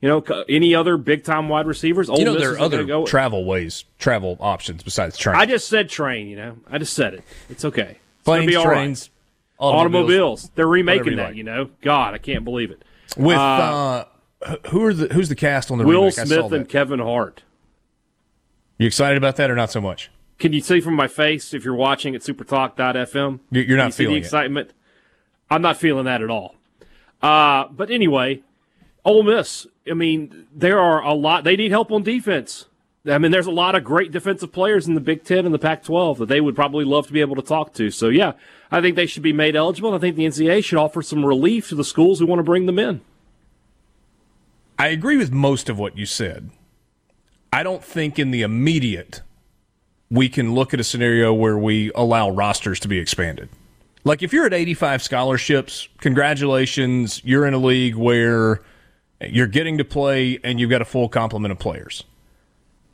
You 0.00 0.08
know, 0.08 0.44
any 0.48 0.74
other 0.74 0.96
big 0.96 1.24
time 1.24 1.48
wide 1.48 1.66
receivers? 1.66 2.08
Ole 2.10 2.18
you 2.18 2.24
know, 2.26 2.34
Miss 2.34 2.42
there 2.42 2.52
are 2.52 2.58
other 2.58 2.84
go 2.84 3.06
travel 3.06 3.44
ways, 3.44 3.84
travel 3.98 4.36
options 4.38 4.82
besides 4.82 5.16
train. 5.16 5.34
I 5.34 5.46
just 5.46 5.66
said 5.66 5.88
train. 5.88 6.28
You 6.28 6.36
know, 6.36 6.56
I 6.70 6.78
just 6.78 6.92
said 6.92 7.14
it. 7.14 7.24
It's 7.48 7.64
okay. 7.64 7.98
Planes, 8.28 8.62
trains, 8.62 9.10
right. 9.60 9.66
automobiles. 9.66 10.04
automobiles. 10.04 10.50
They're 10.54 10.66
remaking 10.66 11.16
that. 11.16 11.28
Like. 11.28 11.36
You 11.36 11.44
know, 11.44 11.70
God, 11.82 12.14
I 12.14 12.18
can't 12.18 12.44
believe 12.44 12.70
it. 12.70 12.84
With 13.16 13.36
uh, 13.36 14.04
uh, 14.42 14.56
who 14.68 14.84
are 14.84 14.94
the 14.94 15.12
who's 15.12 15.28
the 15.28 15.34
cast 15.34 15.70
on 15.70 15.78
the 15.78 15.84
Will 15.84 16.00
remake? 16.00 16.14
Smith 16.14 16.52
and 16.52 16.68
Kevin 16.68 17.00
Hart. 17.00 17.42
You 18.78 18.86
excited 18.86 19.16
about 19.16 19.36
that 19.36 19.50
or 19.50 19.56
not 19.56 19.72
so 19.72 19.80
much? 19.80 20.10
Can 20.38 20.52
you 20.52 20.60
see 20.60 20.80
from 20.80 20.94
my 20.94 21.08
face 21.08 21.52
if 21.52 21.64
you're 21.64 21.74
watching 21.74 22.14
at 22.14 22.20
supertalk.fm? 22.20 23.40
You're 23.50 23.76
not 23.76 23.86
you 23.86 23.92
feeling 23.92 24.14
the 24.14 24.20
excitement. 24.20 24.70
It? 24.70 24.74
I'm 25.50 25.62
not 25.62 25.76
feeling 25.78 26.04
that 26.04 26.22
at 26.22 26.30
all. 26.30 26.54
Uh, 27.20 27.66
but 27.68 27.90
anyway, 27.90 28.42
Ole 29.04 29.24
Miss. 29.24 29.66
I 29.90 29.94
mean, 29.94 30.46
there 30.54 30.78
are 30.78 31.02
a 31.02 31.12
lot. 31.12 31.42
They 31.42 31.56
need 31.56 31.72
help 31.72 31.90
on 31.90 32.04
defense. 32.04 32.66
I 33.08 33.18
mean, 33.18 33.30
there's 33.30 33.46
a 33.46 33.50
lot 33.50 33.74
of 33.74 33.84
great 33.84 34.10
defensive 34.10 34.52
players 34.52 34.86
in 34.86 34.94
the 34.94 35.00
Big 35.00 35.24
Ten 35.24 35.44
and 35.44 35.54
the 35.54 35.58
Pac-12 35.58 36.18
that 36.18 36.26
they 36.26 36.40
would 36.40 36.54
probably 36.54 36.84
love 36.84 37.06
to 37.06 37.12
be 37.12 37.20
able 37.20 37.36
to 37.36 37.42
talk 37.42 37.74
to. 37.74 37.90
So 37.90 38.08
yeah, 38.08 38.32
I 38.70 38.80
think 38.80 38.96
they 38.96 39.06
should 39.06 39.22
be 39.22 39.32
made 39.32 39.56
eligible. 39.56 39.94
I 39.94 39.98
think 39.98 40.16
the 40.16 40.24
NCAA 40.24 40.64
should 40.64 40.78
offer 40.78 41.02
some 41.02 41.24
relief 41.24 41.68
to 41.68 41.74
the 41.74 41.84
schools 41.84 42.18
who 42.18 42.26
want 42.26 42.38
to 42.40 42.44
bring 42.44 42.66
them 42.66 42.78
in. 42.78 43.00
I 44.78 44.88
agree 44.88 45.16
with 45.16 45.32
most 45.32 45.68
of 45.68 45.78
what 45.78 45.96
you 45.96 46.06
said. 46.06 46.50
I 47.52 47.62
don't 47.62 47.82
think 47.82 48.18
in 48.18 48.30
the 48.30 48.42
immediate 48.42 49.22
we 50.10 50.28
can 50.28 50.54
look 50.54 50.72
at 50.72 50.80
a 50.80 50.84
scenario 50.84 51.34
where 51.34 51.58
we 51.58 51.90
allow 51.94 52.30
rosters 52.30 52.80
to 52.80 52.88
be 52.88 52.98
expanded. 52.98 53.48
Like 54.04 54.22
if 54.22 54.32
you're 54.32 54.46
at 54.46 54.54
85 54.54 55.02
scholarships, 55.02 55.88
congratulations, 55.98 57.20
you're 57.24 57.46
in 57.46 57.54
a 57.54 57.58
league 57.58 57.96
where 57.96 58.62
you're 59.20 59.46
getting 59.46 59.78
to 59.78 59.84
play 59.84 60.38
and 60.44 60.60
you've 60.60 60.70
got 60.70 60.80
a 60.80 60.86
full 60.86 61.08
complement 61.08 61.52
of 61.52 61.58
players. 61.58 62.04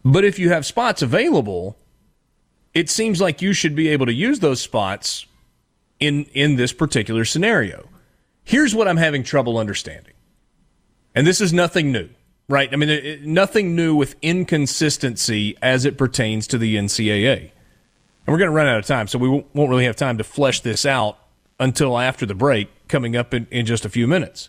But 0.04 0.24
if 0.24 0.38
you 0.38 0.50
have 0.50 0.66
spots 0.66 1.02
available, 1.02 1.78
it 2.74 2.90
seems 2.90 3.20
like 3.20 3.40
you 3.40 3.52
should 3.52 3.74
be 3.74 3.88
able 3.88 4.06
to 4.06 4.12
use 4.12 4.40
those 4.40 4.60
spots 4.60 5.26
in 6.00 6.24
in 6.34 6.56
this 6.56 6.72
particular 6.72 7.24
scenario. 7.24 7.88
Here's 8.44 8.74
what 8.74 8.86
I'm 8.86 8.98
having 8.98 9.22
trouble 9.22 9.56
understanding. 9.56 10.12
And 11.14 11.26
this 11.26 11.40
is 11.40 11.52
nothing 11.52 11.92
new, 11.92 12.10
right? 12.48 12.68
I 12.72 12.76
mean, 12.76 12.90
it, 12.90 13.24
nothing 13.24 13.74
new 13.74 13.94
with 13.94 14.16
inconsistency 14.20 15.56
as 15.62 15.84
it 15.84 15.96
pertains 15.96 16.46
to 16.48 16.58
the 16.58 16.76
NCAA. 16.76 17.38
And 17.40 18.32
we're 18.32 18.38
going 18.38 18.50
to 18.50 18.56
run 18.56 18.66
out 18.66 18.78
of 18.78 18.86
time, 18.86 19.06
so 19.06 19.18
we 19.18 19.28
won't 19.28 19.70
really 19.70 19.84
have 19.84 19.96
time 19.96 20.18
to 20.18 20.24
flesh 20.24 20.60
this 20.60 20.84
out 20.84 21.18
until 21.60 21.98
after 21.98 22.26
the 22.26 22.34
break, 22.34 22.68
coming 22.88 23.16
up 23.16 23.32
in, 23.32 23.46
in 23.50 23.64
just 23.64 23.84
a 23.84 23.88
few 23.88 24.06
minutes. 24.06 24.48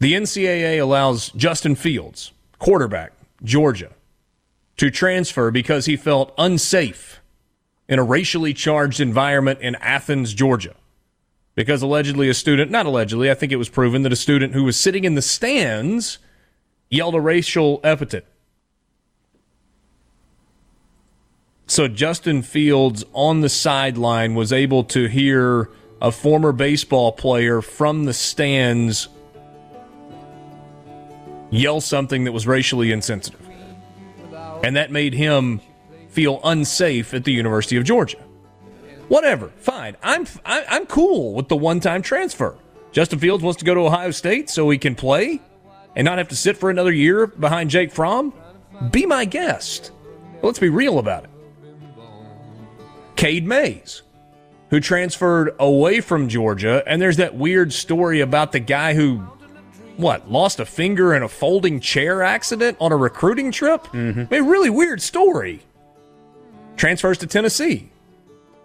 The 0.00 0.12
NCAA 0.12 0.80
allows 0.80 1.30
Justin 1.30 1.74
Fields, 1.74 2.32
quarterback, 2.58 3.12
Georgia, 3.42 3.90
to 4.78 4.90
transfer 4.90 5.50
because 5.50 5.86
he 5.86 5.96
felt 5.96 6.32
unsafe 6.38 7.20
in 7.88 7.98
a 7.98 8.04
racially 8.04 8.54
charged 8.54 9.00
environment 9.00 9.60
in 9.60 9.74
Athens, 9.76 10.34
Georgia. 10.34 10.74
Because 11.54 11.82
allegedly 11.82 12.28
a 12.28 12.34
student, 12.34 12.70
not 12.70 12.86
allegedly, 12.86 13.30
I 13.30 13.34
think 13.34 13.50
it 13.50 13.56
was 13.56 13.68
proven 13.68 14.02
that 14.02 14.12
a 14.12 14.16
student 14.16 14.54
who 14.54 14.64
was 14.64 14.78
sitting 14.78 15.04
in 15.04 15.14
the 15.14 15.22
stands 15.22 16.18
yelled 16.88 17.14
a 17.14 17.20
racial 17.20 17.80
epithet. 17.82 18.24
So 21.66 21.88
Justin 21.88 22.42
Fields 22.42 23.04
on 23.12 23.40
the 23.40 23.48
sideline 23.48 24.34
was 24.34 24.52
able 24.52 24.84
to 24.84 25.06
hear 25.06 25.68
a 26.00 26.12
former 26.12 26.52
baseball 26.52 27.12
player 27.12 27.60
from 27.60 28.04
the 28.04 28.14
stands 28.14 29.08
yell 31.50 31.80
something 31.80 32.24
that 32.24 32.32
was 32.32 32.46
racially 32.46 32.92
insensitive. 32.92 33.47
And 34.62 34.76
that 34.76 34.90
made 34.90 35.14
him 35.14 35.60
feel 36.08 36.40
unsafe 36.44 37.14
at 37.14 37.24
the 37.24 37.32
University 37.32 37.76
of 37.76 37.84
Georgia. 37.84 38.18
Whatever, 39.08 39.48
fine. 39.56 39.96
I'm 40.02 40.26
I'm 40.44 40.84
cool 40.86 41.34
with 41.34 41.48
the 41.48 41.56
one-time 41.56 42.02
transfer. 42.02 42.56
Justin 42.92 43.18
Fields 43.18 43.42
wants 43.42 43.58
to 43.60 43.64
go 43.64 43.74
to 43.74 43.80
Ohio 43.80 44.10
State 44.10 44.50
so 44.50 44.68
he 44.68 44.78
can 44.78 44.94
play 44.94 45.40
and 45.96 46.04
not 46.04 46.18
have 46.18 46.28
to 46.28 46.36
sit 46.36 46.56
for 46.56 46.70
another 46.70 46.92
year 46.92 47.26
behind 47.26 47.70
Jake 47.70 47.92
Fromm. 47.92 48.34
Be 48.90 49.06
my 49.06 49.24
guest. 49.24 49.92
Let's 50.42 50.58
be 50.58 50.68
real 50.68 50.98
about 50.98 51.24
it. 51.24 51.30
Cade 53.16 53.46
Mays, 53.46 54.02
who 54.70 54.78
transferred 54.80 55.54
away 55.58 56.00
from 56.00 56.28
Georgia, 56.28 56.82
and 56.86 57.00
there's 57.00 57.16
that 57.16 57.34
weird 57.34 57.72
story 57.72 58.20
about 58.20 58.52
the 58.52 58.60
guy 58.60 58.94
who 58.94 59.26
what 59.98 60.30
lost 60.30 60.60
a 60.60 60.64
finger 60.64 61.14
in 61.14 61.22
a 61.22 61.28
folding 61.28 61.80
chair 61.80 62.22
accident 62.22 62.76
on 62.80 62.92
a 62.92 62.96
recruiting 62.96 63.50
trip. 63.50 63.84
Mm-hmm. 63.88 64.32
A 64.32 64.40
really 64.40 64.70
weird 64.70 65.02
story. 65.02 65.60
Transfers 66.76 67.18
to 67.18 67.26
Tennessee, 67.26 67.90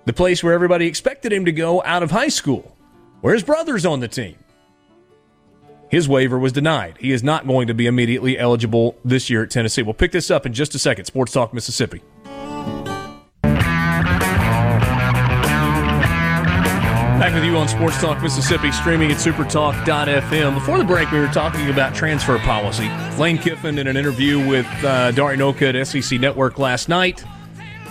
the 0.05 0.13
place 0.13 0.43
where 0.43 0.53
everybody 0.53 0.85
expected 0.85 1.33
him 1.33 1.45
to 1.45 1.51
go 1.51 1.81
out 1.83 2.03
of 2.03 2.11
high 2.11 2.27
school, 2.27 2.77
where 3.21 3.33
his 3.33 3.43
brother's 3.43 3.85
on 3.85 3.99
the 3.99 4.07
team. 4.07 4.37
His 5.89 6.07
waiver 6.07 6.37
was 6.39 6.51
denied. 6.51 6.97
He 6.99 7.11
is 7.11 7.23
not 7.23 7.47
going 7.47 7.67
to 7.67 7.73
be 7.73 7.87
immediately 7.87 8.37
eligible 8.37 8.95
this 9.03 9.29
year 9.29 9.43
at 9.43 9.51
Tennessee. 9.51 9.81
We'll 9.81 9.93
pick 9.93 10.11
this 10.11 10.31
up 10.31 10.45
in 10.45 10.53
just 10.53 10.73
a 10.75 10.79
second. 10.79 11.05
Sports 11.05 11.33
Talk 11.33 11.53
Mississippi. 11.53 12.01
Back 17.19 17.35
with 17.35 17.45
you 17.45 17.55
on 17.55 17.67
Sports 17.69 18.01
Talk 18.01 18.21
Mississippi, 18.21 18.71
streaming 18.71 19.11
at 19.11 19.17
supertalk.fm. 19.17 20.55
Before 20.55 20.77
the 20.77 20.83
break, 20.83 21.09
we 21.11 21.19
were 21.19 21.27
talking 21.27 21.69
about 21.69 21.95
transfer 21.95 22.37
policy. 22.39 22.89
Lane 23.17 23.37
Kiffin, 23.37 23.77
in 23.77 23.87
an 23.87 23.95
interview 23.95 24.45
with 24.45 24.65
uh, 24.83 25.11
Dari 25.11 25.37
Nowkhah 25.37 25.79
at 25.79 25.87
SEC 25.87 26.19
Network 26.19 26.57
last 26.59 26.89
night, 26.89 27.23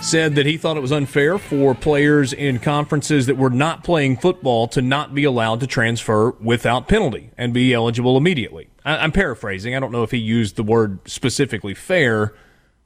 said 0.01 0.35
that 0.35 0.45
he 0.45 0.57
thought 0.57 0.77
it 0.77 0.81
was 0.81 0.91
unfair 0.91 1.39
for 1.39 1.73
players 1.73 2.33
in 2.33 2.59
conferences 2.59 3.25
that 3.25 3.37
were 3.37 3.49
not 3.49 3.83
playing 3.83 4.17
football 4.17 4.67
to 4.67 4.81
not 4.81 5.15
be 5.15 5.23
allowed 5.23 5.61
to 5.61 5.67
transfer 5.67 6.31
without 6.41 6.87
penalty 6.87 7.31
and 7.37 7.53
be 7.53 7.73
eligible 7.73 8.17
immediately. 8.17 8.67
I- 8.85 9.03
am 9.03 9.13
paraphrasing. 9.13 9.73
I 9.73 9.79
don't 9.79 9.91
know 9.93 10.03
if 10.03 10.11
he 10.11 10.17
used 10.17 10.57
the 10.57 10.63
word 10.63 10.99
specifically 11.09 11.73
fair, 11.73 12.35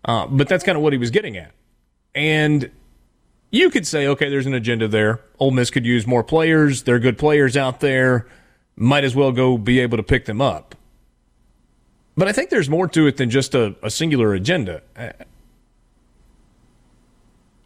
uh, 0.06 0.28
but 0.28 0.48
that's 0.48 0.64
kind 0.64 0.78
of 0.78 0.84
what 0.84 0.94
he 0.94 1.00
was 1.00 1.10
getting 1.10 1.36
at. 1.36 1.52
And 2.16 2.72
you 3.52 3.70
could 3.70 3.88
say, 3.88 4.08
okay, 4.08 4.30
there's 4.30 4.46
an 4.46 4.54
agenda 4.54 4.88
there. 4.88 5.22
Ole 5.40 5.52
Miss 5.52 5.70
could 5.70 5.86
use 5.86 6.06
more 6.06 6.24
players. 6.24 6.84
There 6.84 6.96
are 6.96 7.00
good 7.00 7.18
players 7.18 7.56
out 7.56 7.80
there. 7.80 8.28
Might 8.76 9.04
as 9.04 9.16
well 9.16 9.32
go 9.32 9.58
be 9.58 9.80
able 9.80 9.98
to 9.98 10.04
pick 10.04 10.26
them 10.26 10.42
up. 10.42 10.76
But 12.16 12.28
I 12.28 12.32
think 12.32 12.50
there's 12.50 12.70
more 12.70 12.88
to 12.90 13.08
it 13.08 13.18
than 13.18 13.30
just 13.30 13.54
a, 13.54 13.76
a 13.84 13.90
singular 13.90 14.34
agenda. 14.34 14.82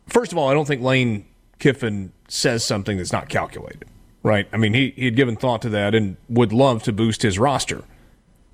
First 0.08 0.32
of 0.34 0.38
all, 0.38 0.50
I 0.50 0.54
don't 0.54 0.67
think 0.67 0.82
Lane 0.82 1.26
Kiffin 1.58 2.12
says 2.28 2.65
something 2.65 2.98
that's 2.98 3.13
not 3.13 3.30
calculated, 3.30 3.86
right? 4.24 4.48
I 4.52 4.58
mean, 4.58 4.74
he, 4.74 4.94
he 4.96 5.06
had 5.06 5.15
given 5.15 5.38
thought 5.38 5.62
to 5.62 5.70
that 5.70 5.96
and 5.96 6.17
would 6.28 6.52
love 6.52 6.84
to 6.84 6.91
boost 6.91 7.22
his 7.22 7.39
roster. 7.39 7.84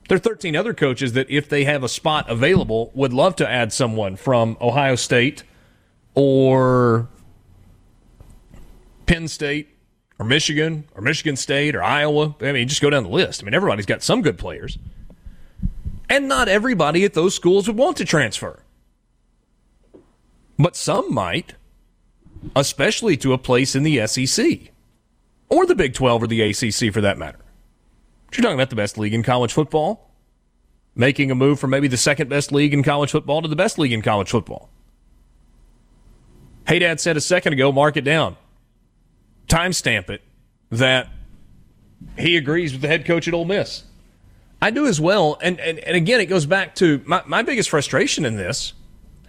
There 0.08 0.16
are 0.16 0.20
13 0.20 0.56
other 0.56 0.74
coaches 0.74 1.14
that, 1.14 1.30
if 1.30 1.50
they 1.50 1.64
have 1.66 1.84
a 1.84 1.90
spot 1.90 2.30
available, 2.30 2.92
would 2.94 3.12
love 3.12 3.36
to 3.38 3.50
add 3.50 3.74
someone 3.74 4.16
from 4.16 4.56
Ohio 4.62 4.96
State 4.96 5.44
or 6.14 7.10
Penn 9.08 9.28
State 9.28 9.70
or 10.20 10.26
Michigan 10.26 10.86
or 10.94 11.02
Michigan 11.02 11.36
State 11.36 11.76
or 11.76 11.82
Iowa. 11.82 12.36
I 12.42 12.52
mean, 12.52 12.68
just 12.68 12.82
go 12.82 12.90
down 12.90 13.04
the 13.04 13.10
list. 13.10 13.42
I 13.42 13.46
mean, 13.46 13.54
everybody's 13.54 13.86
got 13.86 14.04
some 14.04 14.22
good 14.22 14.38
players. 14.38 14.78
And 16.10 16.28
not 16.28 16.48
everybody 16.48 17.04
at 17.04 17.14
those 17.14 17.34
schools 17.34 17.68
would 17.68 17.78
want 17.78 17.98
to 17.98 18.06
transfer. 18.06 18.60
But 20.60 20.76
some 20.76 21.14
might, 21.14 21.56
especially 22.56 23.18
to 23.18 23.34
a 23.34 23.38
place 23.38 23.76
in 23.76 23.84
the 23.84 24.06
SEC 24.08 24.72
or 25.50 25.66
the 25.66 25.76
Big 25.76 25.94
12 25.94 26.24
or 26.24 26.28
the 26.28 26.42
ACC 26.42 26.94
for 26.94 27.02
that 27.02 27.18
matter. 27.18 27.40
You're 28.32 28.44
talking 28.44 28.58
about 28.58 28.70
the 28.70 28.76
best 28.76 28.98
league 28.98 29.14
in 29.14 29.24
college 29.24 29.54
football, 29.54 30.12
making 30.96 31.32
a 31.32 31.36
move 31.36 31.60
from 31.60 31.70
maybe 31.70 31.88
the 31.88 31.98
second 31.98 32.30
best 32.30 32.52
league 32.52 32.74
in 32.74 32.84
college 32.84 33.12
football 33.12 33.42
to 33.42 33.48
the 33.48 33.56
best 33.56 33.78
league 33.78 33.94
in 33.94 34.02
college 34.02 34.30
football. 34.30 34.70
Haydad 36.66 37.00
said 37.00 37.16
a 37.16 37.22
second 37.22 37.54
ago, 37.54 37.72
mark 37.72 37.96
it 37.96 38.02
down 38.02 38.36
timestamp 39.48 40.10
it 40.10 40.22
that 40.72 41.10
he 42.18 42.38
agrees 42.38 42.74
with 42.74 42.82
the 42.82 42.88
head 42.88 43.06
coach 43.06 43.28
at 43.28 43.34
Ole 43.34 43.46
Miss. 43.46 43.84
I 44.62 44.72
do 44.72 44.88
as 44.88 45.00
well. 45.00 45.38
And, 45.42 45.60
and, 45.60 45.80
and 45.80 45.96
again, 45.96 46.20
it 46.20 46.26
goes 46.26 46.46
back 46.46 46.76
to 46.76 47.02
my, 47.06 47.22
my 47.26 47.44
biggest 47.44 47.70
frustration 47.70 48.26
in 48.26 48.38
this. 48.38 48.74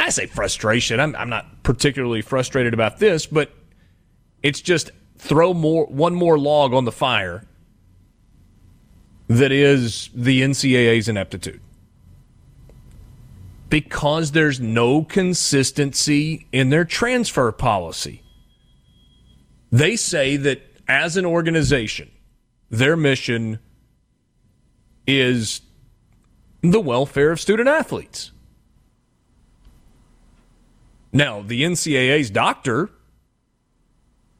I 0.00 0.10
say 0.10 0.26
frustration. 0.26 1.00
I'm, 1.00 1.14
I'm 1.16 1.28
not 1.28 1.62
particularly 1.62 2.22
frustrated 2.22 2.72
about 2.72 2.98
this, 2.98 3.26
but 3.26 3.52
it's 4.42 4.60
just 4.60 4.90
throw 5.16 5.52
more 5.52 5.86
one 5.86 6.14
more 6.14 6.38
log 6.38 6.72
on 6.72 6.84
the 6.84 6.92
fire 6.92 7.44
that 9.26 9.52
is 9.52 10.08
the 10.14 10.40
NCAA's 10.42 11.08
ineptitude. 11.08 11.60
Because 13.68 14.32
there's 14.32 14.58
no 14.58 15.02
consistency 15.02 16.46
in 16.52 16.70
their 16.70 16.86
transfer 16.86 17.52
policy. 17.52 18.22
They 19.70 19.96
say 19.96 20.36
that 20.36 20.62
as 20.86 21.16
an 21.16 21.26
organization, 21.26 22.10
their 22.70 22.96
mission 22.96 23.58
is 25.06 25.60
the 26.62 26.80
welfare 26.80 27.30
of 27.30 27.40
student 27.40 27.68
athletes. 27.68 28.32
Now, 31.12 31.42
the 31.42 31.62
NCAA's 31.62 32.30
doctor 32.30 32.90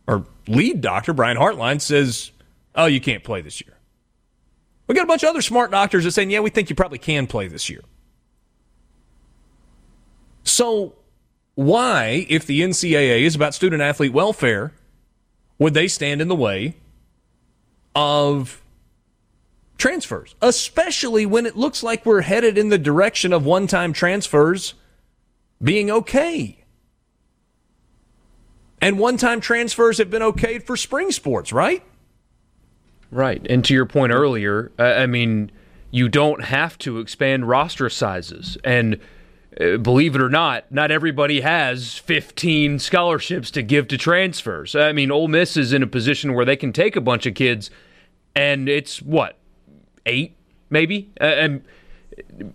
or 0.06 0.26
lead 0.46 0.80
doctor, 0.80 1.12
Brian 1.12 1.36
Hainline, 1.36 1.80
says, 1.80 2.30
oh, 2.74 2.86
you 2.86 3.00
can't 3.00 3.24
play 3.24 3.40
this 3.40 3.60
year. 3.60 3.76
We 4.86 4.94
got 4.94 5.04
a 5.04 5.06
bunch 5.06 5.22
of 5.22 5.28
other 5.28 5.42
smart 5.42 5.70
doctors 5.70 6.04
that 6.04 6.12
saying, 6.12 6.30
yeah, 6.30 6.40
we 6.40 6.50
think 6.50 6.70
you 6.70 6.76
probably 6.76 6.98
can 6.98 7.26
play 7.26 7.46
this 7.46 7.68
year. 7.68 7.82
So, 10.44 10.94
why, 11.54 12.26
if 12.30 12.46
the 12.46 12.62
NCAA 12.62 13.20
is 13.20 13.34
about 13.34 13.54
student 13.54 13.82
athlete 13.82 14.12
welfare, 14.12 14.72
would 15.58 15.74
they 15.74 15.88
stand 15.88 16.20
in 16.20 16.28
the 16.28 16.36
way 16.36 16.76
of 17.94 18.62
transfers, 19.76 20.34
especially 20.40 21.26
when 21.26 21.46
it 21.46 21.56
looks 21.56 21.82
like 21.82 22.04
we're 22.04 22.22
headed 22.22 22.58
in 22.58 22.68
the 22.68 22.78
direction 22.78 23.32
of 23.32 23.44
one 23.44 23.66
time 23.66 23.92
transfers 23.92 24.74
being 25.62 25.90
okay? 25.90 26.64
And 28.80 28.98
one 28.98 29.16
time 29.16 29.40
transfers 29.40 29.98
have 29.98 30.10
been 30.10 30.22
okayed 30.22 30.62
for 30.62 30.76
spring 30.76 31.10
sports, 31.10 31.52
right? 31.52 31.82
Right. 33.10 33.44
And 33.48 33.64
to 33.64 33.74
your 33.74 33.86
point 33.86 34.12
earlier, 34.12 34.70
I 34.78 35.06
mean, 35.06 35.50
you 35.90 36.08
don't 36.08 36.44
have 36.44 36.78
to 36.78 36.98
expand 36.98 37.48
roster 37.48 37.88
sizes. 37.88 38.58
And 38.62 39.00
believe 39.58 40.14
it 40.14 40.20
or 40.20 40.28
not, 40.28 40.70
not 40.70 40.90
everybody 40.90 41.40
has 41.40 41.98
15 41.98 42.78
scholarships 42.78 43.50
to 43.52 43.62
give 43.62 43.88
to 43.88 43.98
transfers. 43.98 44.76
I 44.76 44.92
mean, 44.92 45.10
Ole 45.10 45.28
Miss 45.28 45.56
is 45.56 45.72
in 45.72 45.82
a 45.82 45.86
position 45.86 46.34
where 46.34 46.44
they 46.44 46.56
can 46.56 46.72
take 46.72 46.94
a 46.94 47.00
bunch 47.00 47.26
of 47.26 47.34
kids, 47.34 47.70
and 48.36 48.68
it's 48.68 49.02
what, 49.02 49.36
eight, 50.06 50.36
maybe? 50.70 51.10
Uh, 51.20 51.24
and 51.24 51.64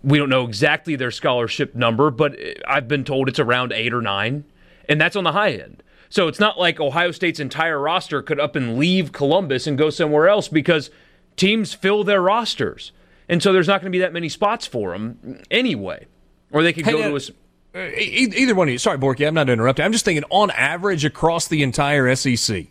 we 0.01 0.17
don't 0.17 0.29
know 0.29 0.45
exactly 0.45 0.95
their 0.95 1.11
scholarship 1.11 1.75
number, 1.75 2.09
but 2.09 2.37
I've 2.67 2.87
been 2.87 3.03
told 3.03 3.27
it's 3.27 3.39
around 3.39 3.73
eight 3.73 3.93
or 3.93 4.01
nine, 4.01 4.45
and 4.87 4.99
that's 4.99 5.17
on 5.17 5.25
the 5.25 5.33
high 5.33 5.51
end. 5.51 5.83
So 6.09 6.27
it's 6.27 6.39
not 6.39 6.59
like 6.59 6.79
Ohio 6.79 7.11
State's 7.11 7.39
entire 7.39 7.79
roster 7.79 8.21
could 8.21 8.39
up 8.39 8.55
and 8.55 8.77
leave 8.77 9.11
Columbus 9.11 9.67
and 9.67 9.77
go 9.77 9.89
somewhere 9.89 10.29
else 10.29 10.47
because 10.47 10.89
teams 11.35 11.73
fill 11.73 12.03
their 12.03 12.21
rosters. 12.21 12.91
And 13.27 13.41
so 13.41 13.51
there's 13.51 13.67
not 13.67 13.81
going 13.81 13.91
to 13.91 13.95
be 13.95 14.01
that 14.01 14.13
many 14.13 14.29
spots 14.29 14.67
for 14.67 14.91
them 14.91 15.41
anyway. 15.49 16.05
Or 16.53 16.61
they 16.61 16.71
could 16.71 16.85
hey, 16.85 16.91
go 16.91 17.01
uh, 17.01 17.09
to 17.09 17.15
a. 17.15 17.35
Uh, 17.75 17.89
either 17.97 18.53
one 18.53 18.67
of 18.67 18.71
you. 18.71 18.77
Sorry, 18.77 18.99
Borky, 18.99 19.27
I'm 19.27 19.33
not 19.33 19.49
interrupting. 19.49 19.83
I'm 19.83 19.91
just 19.91 20.05
thinking 20.05 20.23
on 20.29 20.51
average 20.51 21.03
across 21.03 21.47
the 21.47 21.63
entire 21.63 22.15
SEC, 22.15 22.67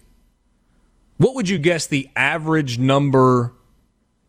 what 1.16 1.34
would 1.34 1.48
you 1.48 1.58
guess 1.58 1.88
the 1.88 2.08
average 2.14 2.78
number 2.78 3.52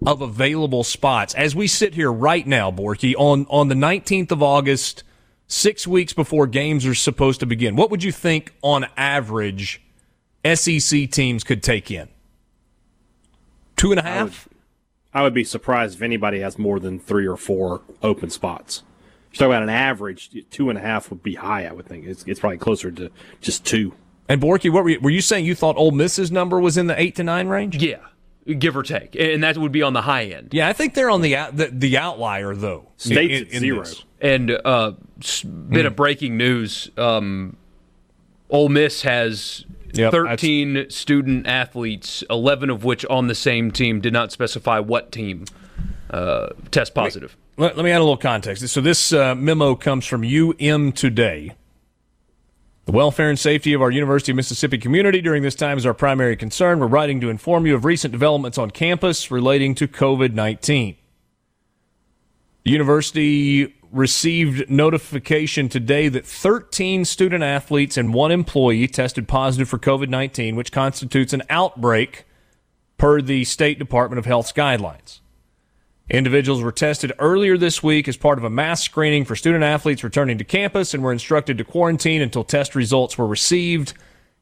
of 0.06 0.22
available 0.22 0.84
spots 0.84 1.36
as 1.36 1.56
we 1.56 1.68
sit 1.68 1.94
here 1.94 2.12
right 2.12 2.46
now, 2.46 2.72
Borky, 2.72 3.14
on, 3.16 3.46
on 3.50 3.68
the 3.68 3.76
19th 3.76 4.32
of 4.32 4.42
August, 4.42 5.04
six 5.48 5.86
weeks 5.86 6.12
before 6.12 6.48
games 6.48 6.88
are 6.88 6.96
supposed 6.96 7.40
to 7.42 7.46
begin? 7.46 7.76
What 7.76 7.92
would 7.92 8.04
you 8.04 8.12
think 8.12 8.54
on 8.64 8.88
average 8.98 9.80
SEC 10.44 11.12
teams 11.12 11.44
could 11.44 11.62
take 11.62 11.92
in? 11.92 12.10
Two 13.76 13.92
and 13.92 14.00
a 14.00 14.04
half? 14.04 14.18
I 14.18 14.24
would, 14.24 14.34
I 15.14 15.24
would 15.24 15.34
be 15.36 15.44
surprised 15.44 15.98
if 15.98 16.02
anybody 16.02 16.40
has 16.40 16.58
more 16.58 16.80
than 16.80 17.00
three 17.00 17.28
or 17.28 17.38
four 17.38 17.82
open 18.02 18.32
spots 18.32 18.82
you 19.34 19.40
talk 19.40 19.48
about 19.48 19.64
an 19.64 19.70
average, 19.70 20.30
two 20.52 20.70
and 20.70 20.78
a 20.78 20.82
half 20.82 21.10
would 21.10 21.24
be 21.24 21.36
high. 21.36 21.66
I 21.66 21.72
would 21.72 21.88
think 21.88 22.06
it's, 22.06 22.24
it's 22.24 22.40
probably 22.40 22.58
closer 22.58 22.92
to 22.92 23.10
just 23.42 23.66
two. 23.66 23.94
And 24.30 24.42
Borky, 24.42 24.72
what 24.72 24.84
were 24.84 24.92
you, 24.92 25.00
were 25.00 25.10
you 25.10 25.22
saying? 25.22 25.46
You 25.46 25.56
thought 25.56 25.76
Ole 25.76 25.92
Miss's 25.92 26.32
number 26.32 26.60
was 26.60 26.78
in 26.78 26.88
the 26.88 27.00
eight 27.00 27.16
to 27.16 27.24
nine 27.24 27.48
range? 27.48 27.82
Yeah, 27.82 27.98
give 28.58 28.78
or 28.78 28.84
take, 28.84 29.16
and 29.16 29.44
that 29.44 29.58
would 29.58 29.72
be 29.72 29.82
on 29.82 29.94
the 29.94 30.04
high 30.04 30.26
end. 30.26 30.50
Yeah, 30.54 30.68
I 30.68 30.74
think 30.74 30.94
they're 30.94 31.10
on 31.10 31.22
the 31.22 31.34
the, 31.52 31.70
the 31.74 31.98
outlier 31.98 32.56
though. 32.56 32.90
States 32.98 33.52
in, 33.52 33.56
in 33.56 33.60
zero. 33.60 33.80
This. 33.80 34.04
And 34.22 34.52
uh, 34.52 34.94
bit 35.70 35.86
of 35.86 35.94
hmm. 35.94 35.98
breaking 35.98 36.38
news: 36.38 36.90
um, 36.98 37.58
Ole 38.50 38.70
Miss 38.70 39.02
has 39.02 39.66
Yep, 39.96 40.12
13 40.12 40.90
student 40.90 41.46
athletes, 41.46 42.24
11 42.28 42.72
of 42.72 42.84
which 42.84 43.06
on 43.06 43.28
the 43.28 43.36
same 43.36 43.70
team, 43.70 44.02
did 44.02 44.12
not 44.12 44.32
specify 44.32 44.80
what 44.80 45.12
team 45.12 45.46
uh, 46.10 46.50
test 46.72 46.96
positive. 46.96 47.38
Let, 47.56 47.78
let, 47.78 47.84
me 47.84 47.92
add 47.92 48.00
a 48.00 48.04
little 48.04 48.18
context. 48.18 48.68
So 48.68 48.82
this 48.82 49.14
uh, 49.14 49.36
memo 49.36 49.76
comes 49.76 50.08
from 50.08 50.24
UM 50.24 50.92
Today. 50.92 51.54
The 52.86 52.92
welfare 52.92 53.30
and 53.30 53.38
safety 53.38 53.74
of 53.74 53.82
our 53.82 53.92
University 53.92 54.32
of 54.32 54.36
Mississippi 54.38 54.80
community 54.80 55.22
during 55.22 55.44
this 55.44 55.54
time 55.54 55.78
is 55.78 55.86
our 55.86 55.94
primary 55.94 56.36
concern. 56.36 56.80
We're 56.80 56.88
writing 56.88 57.22
to 57.22 57.30
inform 57.30 57.68
you 57.68 57.76
of 57.76 57.86
recent 57.86 58.12
developments 58.12 58.58
on 58.58 58.72
campus 58.72 59.30
relating 59.30 59.76
to 59.76 59.88
COVID 59.88 60.34
19. 60.34 60.98
The 62.64 62.72
university 62.72 63.76
received 63.92 64.70
notification 64.70 65.70
today 65.70 66.10
that 66.10 66.26
13 66.26 67.06
student 67.06 67.44
athletes 67.44 67.98
and 67.98 68.16
one 68.16 68.32
employee 68.32 68.88
tested 68.88 69.28
positive 69.28 69.70
for 69.70 69.78
COVID 69.78 70.10
19, 70.10 70.56
which 70.56 70.72
constitutes 70.72 71.34
an 71.34 71.44
outbreak 71.52 72.26
per 72.98 73.22
the 73.22 73.44
State 73.44 73.78
Department 73.78 74.18
of 74.18 74.26
Health's 74.26 74.52
guidelines. 74.52 75.20
Individuals 76.10 76.62
were 76.62 76.72
tested 76.72 77.14
earlier 77.18 77.58
this 77.58 77.82
week 77.82 78.08
as 78.08 78.18
part 78.18 78.38
of 78.38 78.44
a 78.44 78.50
mass 78.50 78.84
screening 78.84 79.24
for 79.24 79.36
student 79.36 79.64
athletes 79.64 80.04
returning 80.04 80.38
to 80.38 80.44
campus 80.44 80.94
and 80.94 81.02
were 81.02 81.14
instructed 81.14 81.58
to 81.58 81.64
quarantine 81.64 82.22
until 82.22 82.44
test 82.44 82.76
results 82.76 83.18
were 83.18 83.28
received. 83.28 83.94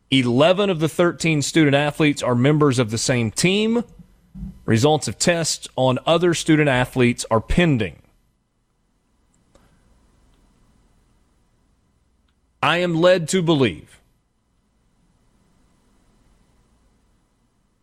11 0.09 0.69
of 0.69 0.79
the 0.79 0.89
13 0.89 1.41
student 1.41 1.75
athletes 1.75 2.23
are 2.23 2.35
members 2.35 2.79
of 2.79 2.89
the 2.89 2.97
same 2.97 3.29
team. 3.29 3.83
Results 4.65 5.07
of 5.07 5.19
tests 5.19 5.67
on 5.75 5.99
other 6.05 6.33
student 6.33 6.67
athletes 6.67 7.25
are 7.29 7.39
pending. 7.39 8.01
I 12.63 12.77
am 12.77 12.95
led 12.95 13.27
to 13.29 13.41
believe 13.41 14.01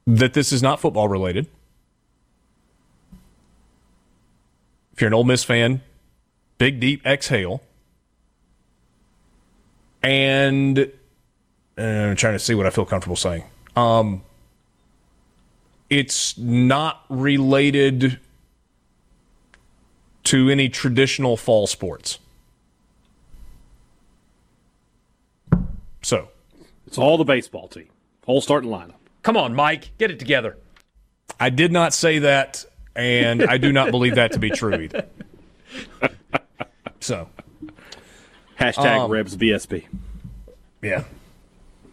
that 0.07 0.35
this 0.35 0.53
is 0.53 0.63
not 0.63 0.81
football 0.81 1.09
related. 1.09 1.47
If 4.99 5.03
you're 5.03 5.07
an 5.07 5.15
Ole 5.15 5.23
Miss 5.23 5.45
fan, 5.45 5.81
big 6.59 6.81
deep 6.81 7.07
exhale. 7.07 7.63
And 10.03 10.77
uh, 11.79 11.83
I'm 11.83 12.17
trying 12.17 12.33
to 12.33 12.41
see 12.41 12.53
what 12.57 12.67
I 12.67 12.71
feel 12.71 12.85
comfortable 12.85 13.15
saying. 13.15 13.45
Um, 13.77 14.23
it's 15.89 16.37
not 16.37 17.05
related 17.09 18.19
to 20.25 20.51
any 20.51 20.69
traditional 20.69 21.37
fall 21.37 21.69
sports. 21.69 22.19
So 26.03 26.27
it's 26.89 26.99
all 26.99 27.17
the 27.17 27.23
baseball 27.23 27.69
team, 27.69 27.87
whole 28.27 28.41
starting 28.41 28.69
lineup. 28.69 28.97
Come 29.23 29.37
on, 29.37 29.55
Mike, 29.55 29.97
get 29.99 30.11
it 30.11 30.19
together. 30.19 30.57
I 31.39 31.51
did 31.51 31.71
not 31.71 31.95
say 31.95 32.19
that 32.19 32.65
and 32.99 33.45
I 33.45 33.59
do 33.59 33.73
not 33.73 33.91
believe 33.93 34.17
that 34.17 34.33
to 34.33 34.39
be 34.39 34.51
true 34.51 34.75
either. 34.75 35.07
So, 37.01 37.29
hashtag 38.59 39.05
um, 39.05 39.11
Rebs 39.11 39.37
BSB. 39.37 39.87
Yeah. 40.83 41.05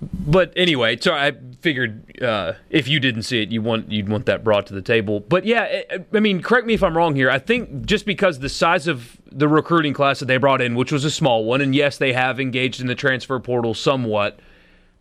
But 0.01 0.51
anyway, 0.55 0.97
so 0.97 1.13
I 1.13 1.33
figured 1.61 2.21
uh, 2.21 2.53
if 2.69 2.87
you 2.87 2.99
didn't 2.99 3.23
see 3.23 3.41
it, 3.41 3.49
you 3.49 3.61
want 3.61 3.91
you'd 3.91 4.09
want 4.09 4.25
that 4.25 4.43
brought 4.43 4.67
to 4.67 4.73
the 4.73 4.81
table. 4.81 5.19
But 5.19 5.45
yeah, 5.45 5.83
I 6.13 6.19
mean, 6.19 6.41
correct 6.41 6.67
me 6.67 6.73
if 6.73 6.83
I'm 6.83 6.97
wrong 6.97 7.15
here. 7.15 7.29
I 7.29 7.39
think 7.39 7.85
just 7.85 8.05
because 8.05 8.39
the 8.39 8.49
size 8.49 8.87
of 8.87 9.17
the 9.31 9.47
recruiting 9.47 9.93
class 9.93 10.19
that 10.19 10.25
they 10.25 10.37
brought 10.37 10.61
in, 10.61 10.75
which 10.75 10.91
was 10.91 11.05
a 11.05 11.11
small 11.11 11.45
one, 11.45 11.61
and 11.61 11.73
yes, 11.73 11.97
they 11.97 12.13
have 12.13 12.39
engaged 12.39 12.81
in 12.81 12.87
the 12.87 12.95
transfer 12.95 13.39
portal 13.39 13.73
somewhat, 13.73 14.39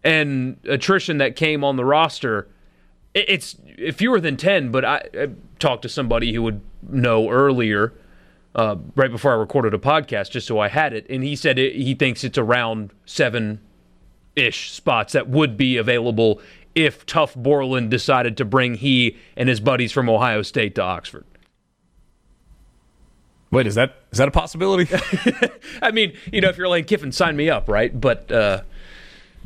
and 0.05 0.59
attrition 0.69 1.19
that 1.19 1.35
came 1.35 1.65
on 1.65 1.77
the 1.77 1.85
roster 1.85 2.49
it's 3.15 3.57
fewer 3.93 4.21
than 4.21 4.37
10, 4.37 4.71
but 4.71 4.85
I, 4.85 5.03
I, 5.15 5.29
talked 5.61 5.83
to 5.83 5.89
somebody 5.89 6.33
who 6.35 6.43
would 6.43 6.61
know 6.89 7.31
earlier, 7.31 7.95
uh, 8.55 8.77
right 8.97 9.11
before 9.11 9.33
I 9.33 9.37
recorded 9.37 9.73
a 9.73 9.79
podcast, 9.79 10.31
just 10.31 10.47
so 10.47 10.59
I 10.59 10.69
had 10.69 10.93
it. 10.93 11.07
And 11.09 11.23
he 11.23 11.37
said 11.37 11.59
it, 11.59 11.75
he 11.75 11.95
thinks 11.95 12.25
it's 12.25 12.37
around 12.37 12.93
seven 13.07 13.61
ish 14.37 14.73
spots 14.73 15.13
that 15.13 15.29
would 15.29 15.57
be 15.57 15.77
available 15.77 16.41
if 16.75 17.07
Tuf 17.07 17.37
Borland 17.37 17.91
decided 17.91 18.37
to 18.37 18.45
bring 18.45 18.75
he 18.75 19.17
and 19.37 19.49
his 19.49 19.61
buddies 19.61 19.93
from 19.93 20.09
Ohio 20.09 20.43
State 20.43 20.75
to 20.75 20.83
Oxford. 20.83 21.25
Wait, 23.53 23.69
is 23.69 23.77
that 23.77 23.95
is 24.11 24.19
that 24.19 24.27
a 24.27 24.33
possibility? 24.33 24.93
I 25.83 25.93
mean, 25.93 26.15
you 26.33 26.41
know, 26.41 26.49
if 26.49 26.59
you're 26.59 26.69
Lane 26.69 26.85
Kiffin, 26.85 27.13
sign 27.13 27.37
me 27.37 27.49
up, 27.49 27.69
right? 27.69 27.99
But 27.99 28.31
uh, 28.33 28.63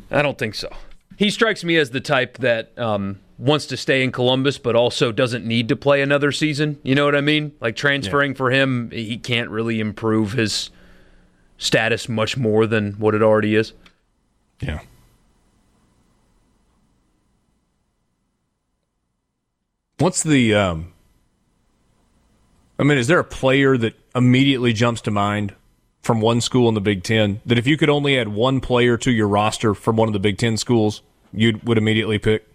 I 0.09 0.23
don't 0.23 0.37
think 0.37 0.55
so. 0.55 0.75
He 1.17 1.29
strikes 1.29 1.63
me 1.63 1.77
as 1.77 1.91
the 1.91 1.99
type 1.99 2.39
that 2.39 2.77
um, 2.79 3.19
wants 3.39 3.65
to 3.67 3.77
stay 3.77 4.03
in 4.03 4.11
Columbus, 4.11 4.57
but 4.57 4.75
also 4.75 5.11
doesn't 5.11 5.45
need 5.45 5.69
to 5.69 5.75
play 5.75 6.01
another 6.01 6.31
season. 6.31 6.77
You 6.83 6.93
know 6.93 7.05
what 7.05 7.15
I 7.15 7.21
mean? 7.21 7.53
Like 7.61 7.75
transferring 7.75 8.31
yeah. 8.31 8.37
for 8.37 8.51
him, 8.51 8.91
he 8.91 9.17
can't 9.17 9.49
really 9.49 9.79
improve 9.79 10.33
his 10.33 10.69
status 11.57 12.09
much 12.09 12.37
more 12.37 12.67
than 12.67 12.93
what 12.93 13.15
it 13.15 13.23
already 13.23 13.55
is. 13.55 13.73
Yeah. 14.59 14.81
What's 19.97 20.21
the 20.21 20.53
um 20.53 20.93
I 22.77 22.83
mean, 22.83 22.97
is 22.97 23.07
there 23.07 23.19
a 23.19 23.25
player 23.25 23.77
that 23.77 23.93
immediately 24.15 24.71
jumps 24.71 25.01
to 25.01 25.11
mind 25.11 25.53
from 26.01 26.21
one 26.21 26.39
school 26.39 26.69
in 26.69 26.75
the 26.75 26.81
Big 26.81 27.03
Ten 27.03 27.41
that 27.45 27.57
if 27.57 27.67
you 27.67 27.77
could 27.77 27.89
only 27.89 28.17
add 28.17 28.29
one 28.29 28.61
player 28.61 28.97
to 28.97 29.11
your 29.11 29.27
roster 29.27 29.73
from 29.73 29.97
one 29.97 30.07
of 30.07 30.13
the 30.13 30.19
Big 30.19 30.37
Ten 30.37 30.55
schools, 30.57 31.01
you 31.33 31.59
would 31.63 31.77
immediately 31.77 32.17
pick? 32.17 32.48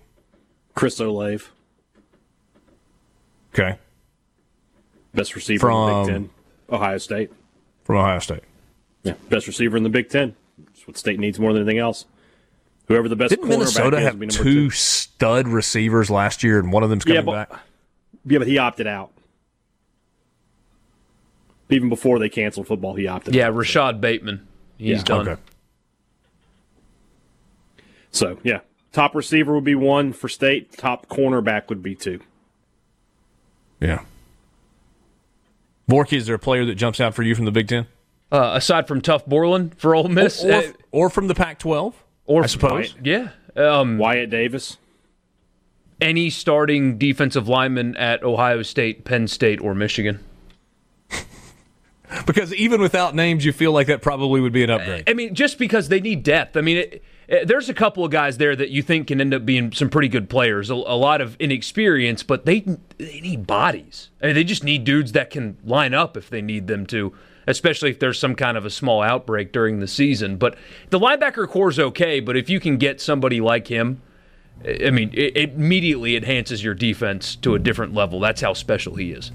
Chris 0.75 0.99
Olave. 1.01 1.45
Okay. 3.53 3.79
Best 5.15 5.35
receiver 5.35 5.61
from, 5.61 5.89
in 5.89 5.95
the 5.95 6.07
Big 6.07 6.13
Ten. 6.13 6.31
Ohio 6.71 6.99
State. 6.99 7.31
From 7.85 7.97
Ohio 7.97 8.19
State. 8.19 8.43
Yeah. 9.05 9.15
Best 9.29 9.47
receiver 9.47 9.77
in 9.77 9.83
the 9.83 9.89
Big 9.89 10.09
Ten. 10.09 10.35
That's 10.59 10.87
what 10.87 10.97
state 10.97 11.21
needs 11.21 11.39
more 11.39 11.53
than 11.53 11.63
anything 11.63 11.79
else. 11.79 12.07
Whoever 12.87 13.09
the 13.09 13.17
best 13.17 13.31
Didn't 13.31 13.49
Minnesota 13.49 14.01
have 14.01 14.19
two, 14.19 14.29
two, 14.29 14.71
stud 14.71 15.49
receivers 15.49 16.11
last 16.11 16.43
year, 16.43 16.59
and 16.59 16.71
one 16.71 16.83
of 16.83 16.91
them's 16.91 17.05
coming 17.05 17.17
yeah, 17.17 17.23
but, 17.23 17.51
back? 17.51 17.61
Yeah, 18.27 18.39
but 18.39 18.47
he 18.47 18.59
opted 18.59 18.87
out. 18.87 19.11
Even 21.71 21.89
before 21.89 22.19
they 22.19 22.29
canceled 22.29 22.67
football, 22.67 22.95
he 22.95 23.07
opted 23.07 23.35
yeah, 23.35 23.45
out. 23.45 23.53
Yeah, 23.53 23.59
Rashod 23.59 24.01
Bateman. 24.01 24.47
He's 24.77 24.99
yeah. 24.99 25.03
done. 25.03 25.29
Okay. 25.29 25.41
So, 28.11 28.39
yeah. 28.43 28.61
Top 28.95 29.17
receiver 29.17 29.53
would 29.53 29.65
be 29.65 29.75
one 29.75 30.13
for 30.13 30.29
state, 30.29 30.71
top 30.79 31.09
cornerback 31.09 31.69
would 31.69 31.83
be 31.83 31.97
two. 31.97 32.21
Yeah. 33.81 34.05
Borky, 35.91 36.17
is 36.17 36.27
there 36.27 36.37
a 36.37 36.39
player 36.39 36.65
that 36.65 36.77
jumps 36.77 37.01
out 37.01 37.13
for 37.13 37.25
you 37.25 37.35
from 37.35 37.45
the 37.45 37.51
Big 37.51 37.67
Ten? 37.67 37.89
Uh, 38.31 38.53
aside 38.55 38.87
from 38.87 39.01
Tuf 39.01 39.27
Borland 39.27 39.77
for 39.79 39.97
Ole 39.97 40.09
Miss, 40.09 40.45
or, 40.45 40.53
or, 40.53 40.55
uh, 40.55 40.73
or 40.93 41.11
from 41.11 41.27
the 41.27 41.35
Pac-12, 41.35 41.93
or 42.27 42.45
I 42.45 42.47
suppose. 42.47 42.95
Wyatt, 42.95 43.05
yeah, 43.05 43.29
um, 43.57 43.99
Wyatt 43.99 44.31
Davis. 44.31 44.77
Any 46.01 46.31
starting 46.31 46.97
defensive 46.97 47.49
lineman 47.49 47.97
at 47.97 48.23
Ohio 48.23 48.63
State, 48.63 49.05
Penn 49.05 49.27
State, 49.27 49.61
or 49.61 49.75
Michigan. 49.75 50.21
because 52.27 52.55
even 52.55 52.81
without 52.81 53.17
names, 53.17 53.45
you 53.45 53.53
feel 53.53 53.73
like 53.73 53.89
that 53.89 54.03
probably 54.03 54.41
would 54.41 54.53
be 54.53 54.63
an 54.63 54.71
upgrade. 54.71 55.11
I 55.11 55.15
mean, 55.15 55.35
just 55.35 55.59
because 55.59 55.89
they 55.89 56.01
need 56.01 56.23
depth. 56.23 56.57
I 56.57 56.61
mean, 56.61 56.77
it, 56.77 56.93
it, 56.95 57.05
Eh, 57.29 57.45
there's 57.45 57.69
a 57.69 57.75
couple 57.75 58.05
of 58.05 58.11
guys 58.11 58.39
there 58.39 58.55
that 58.57 58.71
you 58.71 58.83
think 58.83 59.09
can 59.09 59.21
end 59.21 59.35
up 59.35 59.45
being 59.47 59.73
some 59.73 59.89
pretty 59.89 60.09
good 60.09 60.29
players. 60.29 60.71
A, 60.71 60.75
a 60.75 60.97
lot 60.97 61.21
of 61.21 61.37
inexperience, 61.41 62.23
but 62.23 62.47
they 62.47 62.61
they 62.99 63.21
need 63.21 63.47
bodies. 63.47 64.11
I 64.23 64.27
mean, 64.27 64.35
they 64.35 64.45
just 64.45 64.65
need 64.65 64.85
dudes 64.85 65.13
that 65.13 65.31
can 65.31 65.57
line 65.65 65.95
up 65.95 66.17
if 66.17 66.31
they 66.31 66.43
need 66.43 66.67
them 66.67 66.87
to 66.87 67.13
especially 67.47 67.91
if 67.91 67.99
there's 67.99 68.19
some 68.19 68.35
kind 68.35 68.57
of 68.57 68.65
a 68.65 68.71
small 68.71 69.03
outbreak 69.03 69.53
during 69.53 69.81
the 69.81 69.89
season. 69.89 70.37
But 70.37 70.57
the 70.91 70.99
linebacker 70.99 71.49
core 71.49 71.71
is 71.71 71.79
okay, 71.79 72.21
but 72.21 72.37
if 72.37 72.49
you 72.49 72.61
can 72.61 72.77
get 72.79 73.01
somebody 73.01 73.41
like 73.41 73.69
him, 73.69 74.01
eh, 74.65 74.87
I 74.87 74.91
mean, 74.91 75.11
it 75.13 75.37
immediately 75.37 76.17
enhances 76.17 76.65
your 76.65 76.75
defense 76.75 77.37
to 77.37 77.55
a 77.55 77.59
different 77.59 77.95
level. 77.95 78.21
That's 78.21 78.41
how 78.41 78.55
special 78.55 78.95
he 78.97 79.13
is. 79.13 79.31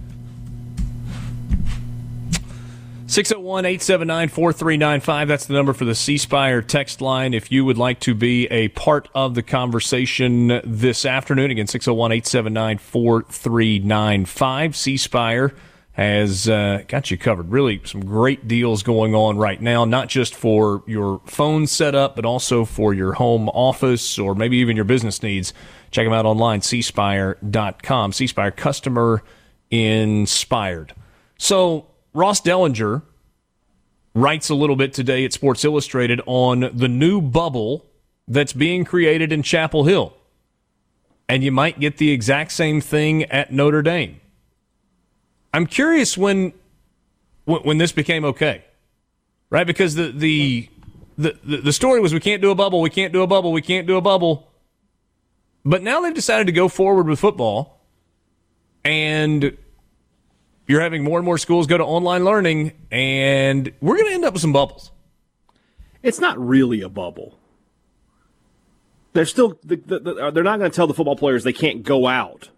601 3.10 3.66
879 3.66 4.30
4395. 4.30 5.28
That's 5.28 5.48
the 5.48 5.56
number 5.56 5.74
for 5.74 5.84
the 5.84 5.96
C 5.96 6.20
Spire 6.20 6.62
text 6.62 7.02
line. 7.02 7.34
If 7.34 7.52
you 7.52 7.66
would 7.66 7.80
like 7.80 8.00
to 8.02 8.14
be 8.14 8.46
a 8.52 8.68
part 8.68 9.10
of 9.16 9.34
the 9.34 9.42
conversation 9.42 10.62
this 10.64 11.06
afternoon, 11.08 11.50
again, 11.50 11.66
601 11.66 12.12
879 12.12 12.78
4395. 12.78 14.76
C 14.76 14.96
Spire 14.96 15.56
has 15.94 16.48
uh, 16.48 16.84
got 16.88 17.10
you 17.10 17.18
covered. 17.18 17.50
Really, 17.50 17.82
some 17.84 18.06
great 18.06 18.48
deals 18.48 18.84
going 18.84 19.16
on 19.16 19.40
right 19.40 19.60
now, 19.60 19.86
not 19.86 20.08
just 20.08 20.36
for 20.36 20.84
your 20.86 21.20
phone 21.26 21.66
setup, 21.66 22.16
but 22.16 22.26
also 22.26 22.64
for 22.64 22.94
your 22.94 23.14
home 23.14 23.50
office 23.50 24.20
or 24.20 24.36
maybe 24.36 24.58
even 24.58 24.76
your 24.76 24.86
business 24.86 25.24
needs. 25.24 25.52
Check 25.90 26.06
them 26.06 26.14
out 26.14 26.28
online, 26.28 26.62
cspire.com. 26.62 28.12
Cspire, 28.12 28.56
customer 28.56 29.24
inspired. 29.72 30.94
So, 31.40 31.89
Ross 32.14 32.42
Dellenger 32.42 33.04
writes 34.14 34.50
a 34.50 34.56
little 34.56 34.76
bit 34.76 34.94
today 34.94 35.24
at 35.26 35.34
Sports 35.34 35.64
Illustrated 35.64 36.22
on 36.26 36.72
the 36.74 36.88
new 36.88 37.22
bubble 37.22 37.86
that's 38.28 38.54
being 38.54 38.86
created 38.86 39.32
in 39.32 39.44
Chapel 39.44 39.86
Hill. 39.86 40.14
And 41.28 41.44
you 41.44 41.52
might 41.52 41.80
get 41.80 41.98
the 41.98 42.12
exact 42.12 42.52
same 42.52 42.82
thing 42.82 43.24
at 43.26 43.52
Notre 43.52 43.82
Dame. 43.82 44.20
I'm 45.54 45.66
curious 45.66 46.18
when 46.18 46.54
when 47.46 47.80
this 47.80 47.92
became 47.92 48.26
okay, 48.26 48.64
right? 49.50 49.66
Because 49.66 49.96
the 49.96 50.12
the 50.12 50.70
the 51.18 51.34
the 51.44 51.74
story 51.74 52.00
was 52.00 52.14
we 52.14 52.20
can't 52.20 52.42
do 52.42 52.52
a 52.52 52.56
bubble, 52.56 52.82
we 52.82 52.90
can't 52.90 53.14
do 53.14 53.22
a 53.22 53.28
bubble, 53.28 53.52
we 53.52 53.62
can't 53.62 53.88
do 53.88 53.98
a 53.98 54.02
bubble. 54.02 54.48
But 55.66 55.84
now 55.84 56.02
they've 56.02 56.14
decided 56.14 56.48
to 56.48 56.54
go 56.54 56.68
forward 56.68 57.08
with 57.08 57.20
football, 57.20 57.82
and 58.84 59.58
you're 60.70 60.80
having 60.80 61.04
more 61.04 61.20
and 61.20 61.26
more 61.26 61.38
schools 61.38 61.68
go 61.68 61.78
to 61.78 61.84
online 61.84 62.24
learning, 62.24 62.72
and 62.90 63.74
we're 63.82 63.98
going 63.98 64.08
to 64.08 64.14
end 64.14 64.24
up 64.24 64.34
with 64.34 64.42
some 64.42 64.54
bubbles. 64.54 64.92
It's 66.02 66.20
not 66.20 66.40
really 66.40 66.82
a 66.82 66.90
bubble. 66.90 67.38
They're 69.12 69.26
still 69.26 69.60
uh, 69.70 70.32
they're 70.32 70.44
not 70.44 70.60
going 70.60 70.72
to 70.72 70.76
tell 70.76 70.88
the 70.88 70.94
football 70.94 71.18
players 71.18 71.44
they 71.44 71.52
can't 71.52 71.84
go 71.84 72.08
out 72.08 72.50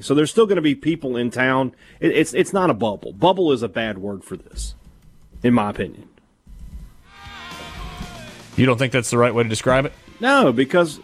so 0.00 0.14
there's 0.14 0.30
still 0.30 0.46
going 0.46 0.56
to 0.56 0.62
be 0.62 0.74
people 0.74 1.16
in 1.16 1.30
town. 1.30 1.74
It, 2.00 2.12
it's 2.12 2.34
it's 2.34 2.52
not 2.52 2.70
a 2.70 2.74
bubble. 2.74 3.12
Bubble 3.12 3.52
is 3.52 3.62
a 3.62 3.68
bad 3.68 3.98
word 3.98 4.24
for 4.24 4.36
this, 4.36 4.74
in 5.42 5.54
my 5.54 5.70
opinion. 5.70 6.08
You 8.56 8.66
don't 8.66 8.78
think 8.78 8.92
that's 8.92 9.10
the 9.10 9.18
right 9.18 9.34
way 9.34 9.42
to 9.42 9.48
describe 9.48 9.86
it? 9.86 9.92
No, 10.20 10.52
because 10.52 11.00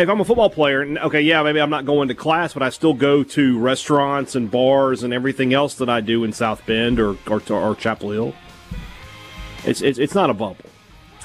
if 0.00 0.08
I'm 0.08 0.20
a 0.20 0.24
football 0.24 0.48
player, 0.48 0.82
okay, 0.82 1.20
yeah, 1.20 1.42
maybe 1.42 1.60
I'm 1.60 1.70
not 1.70 1.84
going 1.84 2.08
to 2.08 2.14
class, 2.14 2.54
but 2.54 2.62
I 2.62 2.70
still 2.70 2.94
go 2.94 3.22
to 3.22 3.58
restaurants 3.58 4.34
and 4.34 4.50
bars 4.50 5.02
and 5.02 5.12
everything 5.12 5.52
else 5.52 5.74
that 5.74 5.90
I 5.90 6.00
do 6.00 6.24
in 6.24 6.32
South 6.32 6.64
Bend 6.64 6.98
or 6.98 7.16
or, 7.28 7.42
or 7.50 7.74
Chapel 7.74 8.10
Hill. 8.10 8.34
It's, 9.64 9.82
it's 9.82 9.98
it's 9.98 10.14
not 10.14 10.30
a 10.30 10.34
bubble. 10.34 10.64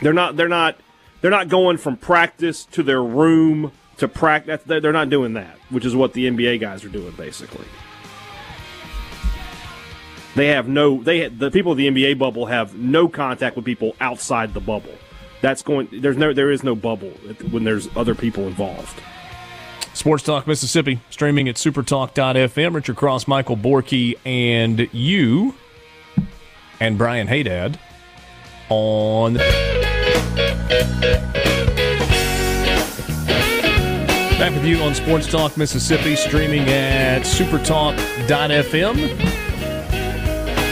They're 0.01 0.13
not 0.13 0.35
they're 0.35 0.49
not 0.49 0.77
they're 1.21 1.31
not 1.31 1.47
going 1.47 1.77
from 1.77 1.95
practice 1.95 2.65
to 2.65 2.83
their 2.83 3.01
room 3.01 3.71
to 3.97 4.09
practice. 4.09 4.61
They're 4.65 4.91
not 4.91 5.09
doing 5.09 5.33
that, 5.33 5.57
which 5.69 5.85
is 5.85 5.95
what 5.95 6.11
the 6.13 6.27
NBA 6.27 6.59
guys 6.59 6.83
are 6.83 6.89
doing 6.89 7.11
basically. 7.11 7.65
They 10.35 10.47
have 10.47 10.67
no. 10.67 11.01
They 11.01 11.29
the 11.29 11.49
people 11.49 11.71
of 11.71 11.77
the 11.77 11.87
NBA 11.87 12.19
bubble 12.19 12.47
have 12.47 12.75
no 12.75 13.07
contact 13.07 13.55
with 13.55 13.63
people 13.63 13.95
outside 14.01 14.53
the 14.53 14.59
bubble. 14.59 14.93
That's 15.45 15.61
going. 15.61 15.87
There's 15.91 16.17
no. 16.17 16.33
There 16.33 16.49
is 16.49 16.63
no 16.63 16.73
bubble 16.73 17.11
when 17.51 17.65
there's 17.65 17.87
other 17.95 18.15
people 18.15 18.47
involved. 18.47 18.99
Sports 19.93 20.23
Talk 20.23 20.47
Mississippi 20.47 20.99
streaming 21.11 21.47
at 21.47 21.53
supertalk.fm. 21.53 22.73
Richard 22.73 22.95
Cross, 22.95 23.27
Michael 23.27 23.55
Borky, 23.55 24.17
and 24.25 24.89
you, 24.91 25.53
and 26.79 26.97
Brian 26.97 27.27
Haydad 27.27 27.77
on. 28.69 29.35
Back 34.39 34.55
with 34.55 34.65
you 34.65 34.79
on 34.79 34.95
Sports 34.95 35.31
Talk 35.31 35.57
Mississippi, 35.57 36.15
streaming 36.15 36.67
at 36.69 37.21
supertalk.fm. 37.21 38.95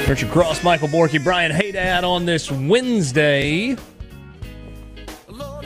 Richard 0.09 0.31
Cross, 0.31 0.63
Michael 0.63 0.87
Borky, 0.87 1.23
Brian 1.23 1.51
Haydad 1.51 2.01
on 2.03 2.25
this 2.25 2.51
Wednesday. 2.51 3.77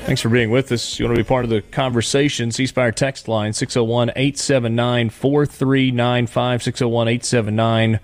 Thanks 0.07 0.21
for 0.21 0.29
being 0.29 0.51
with 0.51 0.71
us. 0.71 0.97
You 0.97 1.05
want 1.05 1.17
to 1.17 1.21
be 1.21 1.27
part 1.27 1.43
of 1.43 1.49
the 1.49 1.61
conversation? 1.61 2.49
C 2.49 2.65
Spire 2.65 2.93
text 2.93 3.27
line 3.27 3.51
601 3.51 4.11
879 4.11 5.09
4395. 5.09 6.63
601 6.63 7.07
879 7.09 7.99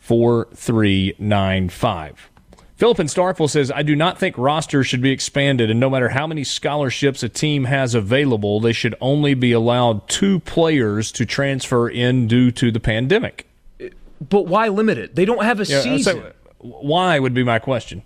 4395. 0.00 2.30
Philip 2.76 3.00
in 3.00 3.06
Starkville 3.06 3.48
says, 3.48 3.70
I 3.70 3.82
do 3.82 3.96
not 3.96 4.18
think 4.18 4.36
rosters 4.36 4.86
should 4.86 5.00
be 5.00 5.12
expanded, 5.12 5.70
and 5.70 5.80
no 5.80 5.88
matter 5.88 6.10
how 6.10 6.26
many 6.26 6.44
scholarships 6.44 7.22
a 7.22 7.30
team 7.30 7.64
has 7.64 7.94
available, 7.94 8.60
they 8.60 8.74
should 8.74 8.94
only 9.00 9.32
be 9.32 9.52
allowed 9.52 10.06
two 10.10 10.40
players 10.40 11.10
to 11.12 11.24
transfer 11.24 11.88
in 11.88 12.26
due 12.26 12.50
to 12.50 12.70
the 12.70 12.80
pandemic. 12.80 13.46
But 14.20 14.42
why 14.42 14.68
limit 14.68 14.98
it? 14.98 15.14
They 15.14 15.24
don't 15.24 15.42
have 15.42 15.58
a 15.58 15.64
yeah, 15.64 15.80
season. 15.80 16.16
So 16.16 16.32
why 16.58 17.18
would 17.18 17.32
be 17.32 17.44
my 17.44 17.58
question. 17.58 18.02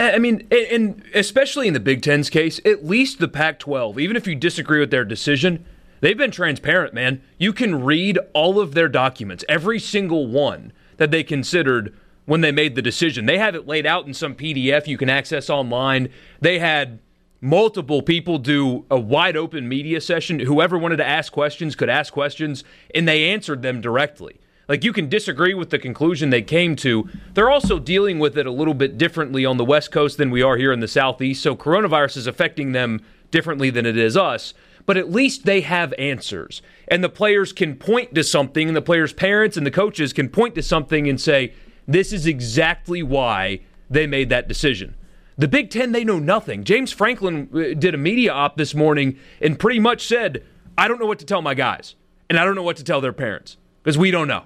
I 0.00 0.18
mean, 0.18 0.48
and 0.50 1.02
especially 1.14 1.68
in 1.68 1.74
the 1.74 1.80
Big 1.80 2.02
Ten's 2.02 2.30
case, 2.30 2.60
at 2.64 2.84
least 2.84 3.18
the 3.18 3.28
Pac 3.28 3.58
12, 3.58 3.98
even 3.98 4.16
if 4.16 4.26
you 4.26 4.34
disagree 4.34 4.80
with 4.80 4.90
their 4.90 5.04
decision, 5.04 5.64
they've 6.00 6.16
been 6.16 6.30
transparent, 6.30 6.94
man. 6.94 7.22
You 7.38 7.52
can 7.52 7.84
read 7.84 8.18
all 8.32 8.58
of 8.58 8.74
their 8.74 8.88
documents, 8.88 9.44
every 9.48 9.78
single 9.78 10.26
one 10.26 10.72
that 10.96 11.10
they 11.10 11.22
considered 11.22 11.94
when 12.24 12.40
they 12.40 12.52
made 12.52 12.74
the 12.76 12.82
decision. 12.82 13.26
They 13.26 13.38
have 13.38 13.54
it 13.54 13.66
laid 13.66 13.86
out 13.86 14.06
in 14.06 14.14
some 14.14 14.34
PDF 14.34 14.86
you 14.86 14.96
can 14.96 15.10
access 15.10 15.50
online. 15.50 16.08
They 16.40 16.58
had 16.58 17.00
multiple 17.40 18.02
people 18.02 18.38
do 18.38 18.86
a 18.90 18.98
wide 18.98 19.36
open 19.36 19.68
media 19.68 20.00
session. 20.00 20.40
Whoever 20.40 20.78
wanted 20.78 20.98
to 20.98 21.06
ask 21.06 21.32
questions 21.32 21.74
could 21.74 21.88
ask 21.88 22.12
questions, 22.12 22.64
and 22.94 23.06
they 23.06 23.30
answered 23.30 23.62
them 23.62 23.80
directly. 23.80 24.40
Like 24.70 24.84
you 24.84 24.92
can 24.92 25.08
disagree 25.08 25.52
with 25.52 25.70
the 25.70 25.80
conclusion 25.80 26.30
they 26.30 26.42
came 26.42 26.76
to. 26.76 27.08
They're 27.34 27.50
also 27.50 27.80
dealing 27.80 28.20
with 28.20 28.38
it 28.38 28.46
a 28.46 28.52
little 28.52 28.72
bit 28.72 28.96
differently 28.96 29.44
on 29.44 29.56
the 29.56 29.64
West 29.64 29.90
Coast 29.90 30.16
than 30.16 30.30
we 30.30 30.42
are 30.42 30.56
here 30.56 30.70
in 30.70 30.78
the 30.78 30.86
Southeast. 30.86 31.42
So 31.42 31.56
coronavirus 31.56 32.18
is 32.18 32.28
affecting 32.28 32.70
them 32.70 33.00
differently 33.32 33.70
than 33.70 33.84
it 33.84 33.96
is 33.96 34.16
us. 34.16 34.54
But 34.86 34.96
at 34.96 35.10
least 35.10 35.44
they 35.44 35.62
have 35.62 35.92
answers. 35.98 36.62
And 36.86 37.02
the 37.02 37.08
players 37.08 37.52
can 37.52 37.74
point 37.74 38.14
to 38.14 38.22
something, 38.22 38.68
and 38.68 38.76
the 38.76 38.80
players' 38.80 39.12
parents 39.12 39.56
and 39.56 39.66
the 39.66 39.72
coaches 39.72 40.12
can 40.12 40.28
point 40.28 40.54
to 40.54 40.62
something 40.62 41.08
and 41.08 41.20
say, 41.20 41.52
this 41.88 42.12
is 42.12 42.24
exactly 42.24 43.02
why 43.02 43.62
they 43.90 44.06
made 44.06 44.28
that 44.28 44.46
decision. 44.46 44.94
The 45.36 45.48
Big 45.48 45.70
Ten, 45.70 45.90
they 45.90 46.04
know 46.04 46.20
nothing. 46.20 46.62
James 46.62 46.92
Franklin 46.92 47.48
uh, 47.52 47.74
did 47.76 47.92
a 47.92 47.98
media 47.98 48.32
op 48.32 48.56
this 48.56 48.72
morning 48.76 49.18
and 49.40 49.58
pretty 49.58 49.80
much 49.80 50.06
said, 50.06 50.44
I 50.78 50.86
don't 50.86 51.00
know 51.00 51.06
what 51.06 51.18
to 51.18 51.26
tell 51.26 51.42
my 51.42 51.54
guys, 51.54 51.96
and 52.28 52.38
I 52.38 52.44
don't 52.44 52.54
know 52.54 52.62
what 52.62 52.76
to 52.76 52.84
tell 52.84 53.00
their 53.00 53.12
parents 53.12 53.56
because 53.82 53.98
we 53.98 54.12
don't 54.12 54.28
know. 54.28 54.44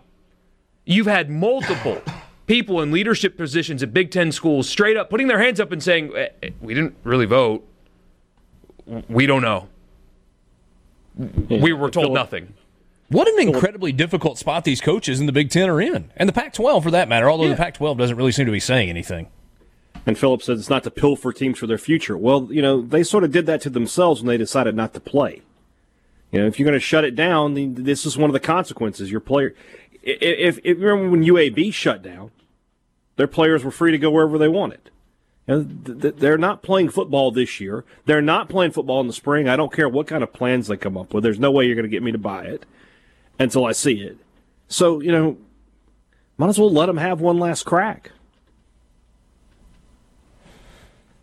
You've 0.85 1.07
had 1.07 1.31
multiple 1.31 2.03
people 2.47 2.81
in 2.83 2.93
leadership 2.93 3.37
positions 3.37 3.83
at 3.83 3.95
Big 3.95 4.11
Ten 4.11 4.33
schools 4.33 4.69
straight 4.69 4.97
up 4.97 5.11
putting 5.11 5.29
their 5.29 5.39
hands 5.41 5.61
up 5.61 5.73
and 5.73 5.83
saying, 5.83 6.13
eh, 6.15 6.29
eh, 6.43 6.51
We 6.61 6.75
didn't 6.75 6.97
really 7.05 7.27
vote. 7.27 7.67
We 9.09 9.27
don't 9.27 9.43
know. 9.43 9.69
We 11.49 11.73
were 11.73 11.91
told 11.91 12.13
nothing. 12.13 12.55
What 13.09 13.29
an 13.29 13.49
incredibly 13.49 13.93
difficult 13.93 14.39
spot 14.39 14.65
these 14.65 14.81
coaches 14.81 15.21
in 15.21 15.27
the 15.27 15.33
Big 15.33 15.51
Ten 15.51 15.69
are 15.69 15.81
in, 15.81 16.11
and 16.17 16.29
the 16.29 16.33
Pac-12 16.33 16.83
for 16.83 16.91
that 16.91 17.09
matter. 17.09 17.31
Although 17.31 17.45
yeah. 17.45 17.51
the 17.51 17.57
Pac-12 17.57 17.97
doesn't 17.99 18.17
really 18.17 18.33
seem 18.33 18.47
to 18.47 18.53
be 18.53 18.61
saying 18.61 18.91
anything. 18.91 19.29
And 20.07 20.19
Phillips 20.19 20.47
said 20.47 20.59
it's 20.59 20.69
not 20.69 20.83
to 20.85 20.91
pilfer 20.91 21.33
teams 21.33 21.59
for 21.59 21.67
their 21.67 21.79
future. 21.79 22.17
Well, 22.17 22.49
you 22.51 22.61
know 22.61 22.83
they 22.83 23.03
sort 23.03 23.25
of 23.25 23.31
did 23.31 23.47
that 23.47 23.61
to 23.63 23.71
themselves 23.71 24.21
when 24.21 24.29
they 24.29 24.37
decided 24.37 24.75
not 24.75 24.93
to 24.95 25.01
play. 25.01 25.43
You 26.35 26.41
know, 26.41 26.47
if 26.49 26.59
you're 26.59 26.67
going 26.67 26.75
to 26.75 26.81
shut 26.81 27.05
it 27.05 27.15
down, 27.15 27.55
this 27.75 28.05
is 28.05 28.19
one 28.19 28.29
of 28.29 28.35
the 28.35 28.41
consequences. 28.41 29.09
Your 29.09 29.21
player, 29.21 29.55
if, 30.03 30.59
if 30.65 30.79
remember 30.81 31.11
when 31.11 31.23
UAB 31.23 31.73
shut 31.73 32.03
down, 32.03 32.33
their 33.15 33.29
players 33.29 33.63
were 33.63 33.71
free 33.71 33.93
to 33.93 33.99
go 33.99 34.11
wherever 34.11 34.37
they 34.37 34.49
wanted. 34.49 34.91
You 35.47 35.55
know, 35.55 35.63
they're 35.63 36.37
not 36.37 36.61
playing 36.61 36.89
football 36.89 37.31
this 37.31 37.61
year. 37.61 37.85
They're 38.07 38.21
not 38.21 38.49
playing 38.49 38.73
football 38.73 39.01
in 39.01 39.07
the 39.07 39.13
spring. 39.13 39.49
I 39.49 39.55
don't 39.55 39.73
care 39.73 39.89
what 39.89 40.09
kind 40.09 40.25
of 40.25 40.33
plans 40.33 40.67
they 40.67 40.77
come 40.77 40.97
up 40.97 41.15
with. 41.15 41.23
There's 41.23 41.39
no 41.39 41.53
way 41.53 41.67
you're 41.67 41.77
going 41.77 41.85
to 41.85 41.89
get 41.89 42.03
me 42.03 42.11
to 42.11 42.19
buy 42.19 42.47
it 42.47 42.67
until 43.39 43.65
I 43.65 43.71
see 43.71 44.01
it. 44.01 44.19
So, 44.67 45.01
you 45.01 45.13
know, 45.13 45.37
might 46.37 46.49
as 46.49 46.59
well 46.59 46.73
let 46.73 46.87
them 46.87 46.97
have 46.97 47.21
one 47.21 47.39
last 47.39 47.63
crack. 47.63 48.11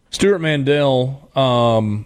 Stewart 0.10 0.40
Mandel 0.40 1.30
um, 1.36 2.06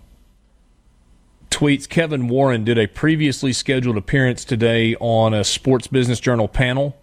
tweets 1.56 1.88
Kevin 1.88 2.28
Warren 2.28 2.66
did 2.66 2.78
a 2.78 2.86
previously 2.86 3.53
scheduled 3.53 3.95
appearance 3.95 4.43
today 4.43 4.93
on 4.99 5.34
a 5.34 5.45
Sports 5.45 5.88
Business 5.88 6.20
Journal 6.20 6.49
panel, 6.49 6.97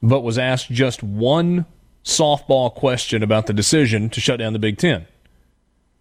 but 0.00 0.20
was 0.20 0.38
asked 0.38 0.70
just 0.70 1.02
one 1.02 1.66
softball 2.04 2.72
question 2.72 3.24
about 3.24 3.46
the 3.46 3.52
decision 3.52 4.08
to 4.10 4.20
shut 4.20 4.38
down 4.38 4.52
the 4.52 4.60
Big 4.60 4.78
Ten. 4.78 5.08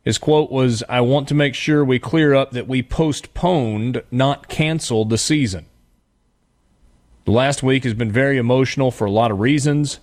His 0.04 0.20
quote 0.20 0.52
was 0.52 0.84
I 0.88 1.02
want 1.02 1.28
to 1.30 1.34
make 1.34 1.56
sure 1.56 1.84
we 1.84 1.98
clear 1.98 2.36
up 2.36 2.52
that 2.52 2.68
we 2.68 2.84
postponed, 2.84 4.04
not 4.12 4.48
canceled 4.48 5.10
the 5.10 5.18
season. 5.18 5.66
The 7.26 7.32
last 7.32 7.64
week 7.64 7.84
has 7.84 7.96
been 7.96 8.12
very 8.12 8.38
emotional 8.38 8.92
for 8.92 9.06
a 9.06 9.12
lot 9.12 9.32
of 9.32 9.40
reasons. 9.40 10.00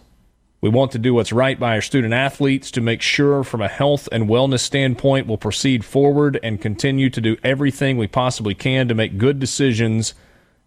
We 0.61 0.69
want 0.69 0.93
to 0.93 0.99
do 0.99 1.15
what's 1.15 1.33
right 1.33 1.59
by 1.59 1.75
our 1.75 1.81
student 1.81 2.13
athletes 2.13 2.71
to 2.73 2.83
make 2.83 3.01
sure, 3.01 3.43
from 3.45 3.63
a 3.63 3.69
health 3.69 4.09
and 4.13 4.29
wellness 4.29 4.61
standpoint, 4.61 5.27
we'll 5.27 5.39
proceed 5.39 5.85
forward 5.85 6.39
and 6.43 6.61
continue 6.61 7.09
to 7.11 7.21
do 7.21 7.39
everything 7.43 7.97
we 7.97 8.07
possibly 8.07 8.55
can 8.55 8.87
to 8.89 8.95
make 8.95 9.17
good 9.17 9.39
decisions 9.39 10.13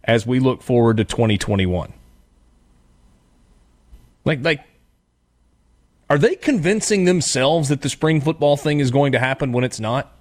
as 0.02 0.26
we 0.26 0.40
look 0.40 0.62
forward 0.62 0.96
to 0.96 1.04
2021. 1.04 1.92
Like, 4.24 4.42
like, 4.42 4.64
are 6.10 6.18
they 6.18 6.34
convincing 6.34 7.04
themselves 7.04 7.68
that 7.68 7.82
the 7.82 7.88
spring 7.88 8.20
football 8.20 8.56
thing 8.56 8.80
is 8.80 8.90
going 8.90 9.12
to 9.12 9.20
happen 9.20 9.52
when 9.52 9.64
it's 9.64 9.80
not? 9.80 10.12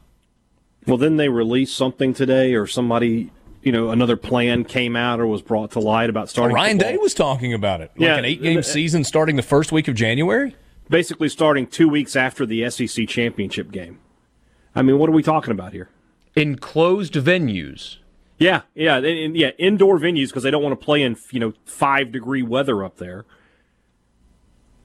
Well, 0.86 0.98
then 0.98 1.18
they 1.18 1.30
release 1.30 1.72
something 1.72 2.14
today, 2.14 2.54
or 2.54 2.68
somebody 2.68 3.32
you 3.64 3.72
know 3.72 3.90
another 3.90 4.18
plan 4.18 4.64
came 4.64 4.96
out 4.96 5.20
or 5.20 5.28
was 5.28 5.42
brought 5.42 5.72
to 5.72 5.80
light 5.80 6.10
about 6.10 6.30
starting. 6.30 6.56
Ryan 6.56 6.78
football. 6.78 6.94
Day 6.94 6.98
was 6.98 7.14
talking 7.14 7.54
about 7.54 7.82
it. 7.82 7.92
Like 7.96 8.02
yeah, 8.02 8.18
an 8.18 8.26
eight 8.26 8.42
game 8.42 8.60
uh, 8.60 8.64
season 8.64 9.04
starting 9.04 9.36
the 9.36 9.42
first 9.42 9.72
week 9.72 9.88
of 9.88 9.96
January. 9.96 10.56
Basically, 10.90 11.30
starting 11.30 11.66
two 11.66 11.88
weeks 11.88 12.16
after 12.16 12.46
the 12.46 12.70
SEC 12.70 13.08
championship 13.08 13.72
game. 13.72 14.00
I 14.76 14.82
mean, 14.82 15.00
what 15.00 15.10
are 15.10 15.14
we 15.14 15.24
talking 15.24 15.52
about 15.52 15.72
here? 15.72 15.90
Enclosed 16.36 17.14
venues. 17.14 17.98
Yeah, 18.38 18.62
yeah, 18.76 18.98
and, 18.98 19.38
yeah, 19.38 19.52
indoor 19.58 20.00
venues 20.00 20.28
because 20.28 20.44
they 20.44 20.52
don't 20.52 20.64
want 20.64 20.78
to 20.78 20.84
play 20.84 21.02
in 21.02 21.16
you 21.32 21.40
know 21.40 21.54
five 21.66 22.12
degree 22.12 22.42
weather 22.42 22.84
up 22.84 22.98
there. 22.98 23.26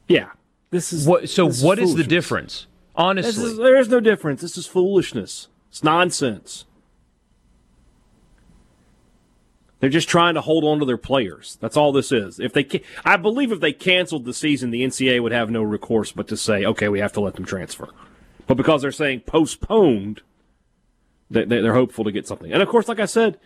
Yeah, 0.07 0.31
this 0.71 0.93
is 0.93 1.07
what. 1.07 1.29
So, 1.29 1.49
this 1.49 1.63
what 1.63 1.79
is, 1.79 1.91
is 1.91 1.97
the 1.97 2.05
difference? 2.05 2.67
Honestly, 2.95 3.53
is, 3.53 3.57
there 3.57 3.77
is 3.77 3.89
no 3.89 4.01
difference. 4.01 4.41
This 4.41 4.57
is 4.57 4.67
foolishness. 4.67 5.49
It's 5.71 5.83
nonsense. 5.83 6.65
They're 9.81 9.91
just 9.91 10.09
trying 10.09 10.35
to 10.35 10.41
hold 10.41 10.65
on 10.65 10.81
to 10.81 10.85
their 10.85 10.97
players. 10.97 11.57
That's 11.61 11.77
all 11.77 11.93
this 11.93 12.11
is. 12.11 12.41
If 12.41 12.53
they, 12.53 12.83
I 13.05 13.17
believe, 13.17 13.53
if 13.53 13.61
they 13.61 13.73
canceled 13.73 14.25
the 14.25 14.35
season, 14.35 14.71
the 14.71 14.83
NCAA 14.83 15.23
would 15.23 15.33
have 15.33 15.51
no 15.51 15.63
recourse 15.63 16.11
but 16.11 16.27
to 16.29 16.37
say, 16.37 16.65
okay, 16.65 16.89
we 16.89 16.99
have 16.99 17.13
to 17.13 17.21
let 17.21 17.35
them 17.35 17.45
transfer. 17.45 17.89
But 18.47 18.57
because 18.57 18.83
they're 18.83 18.91
saying 18.91 19.21
postponed, 19.21 20.23
they're 21.31 21.75
hopeful 21.75 22.05
to 22.05 22.13
get 22.13 22.27
something. 22.27 22.53
And 22.53 22.63
of 22.63 22.69
course, 22.69 22.89
like 22.89 22.99
I 22.99 23.07
said, 23.07 23.39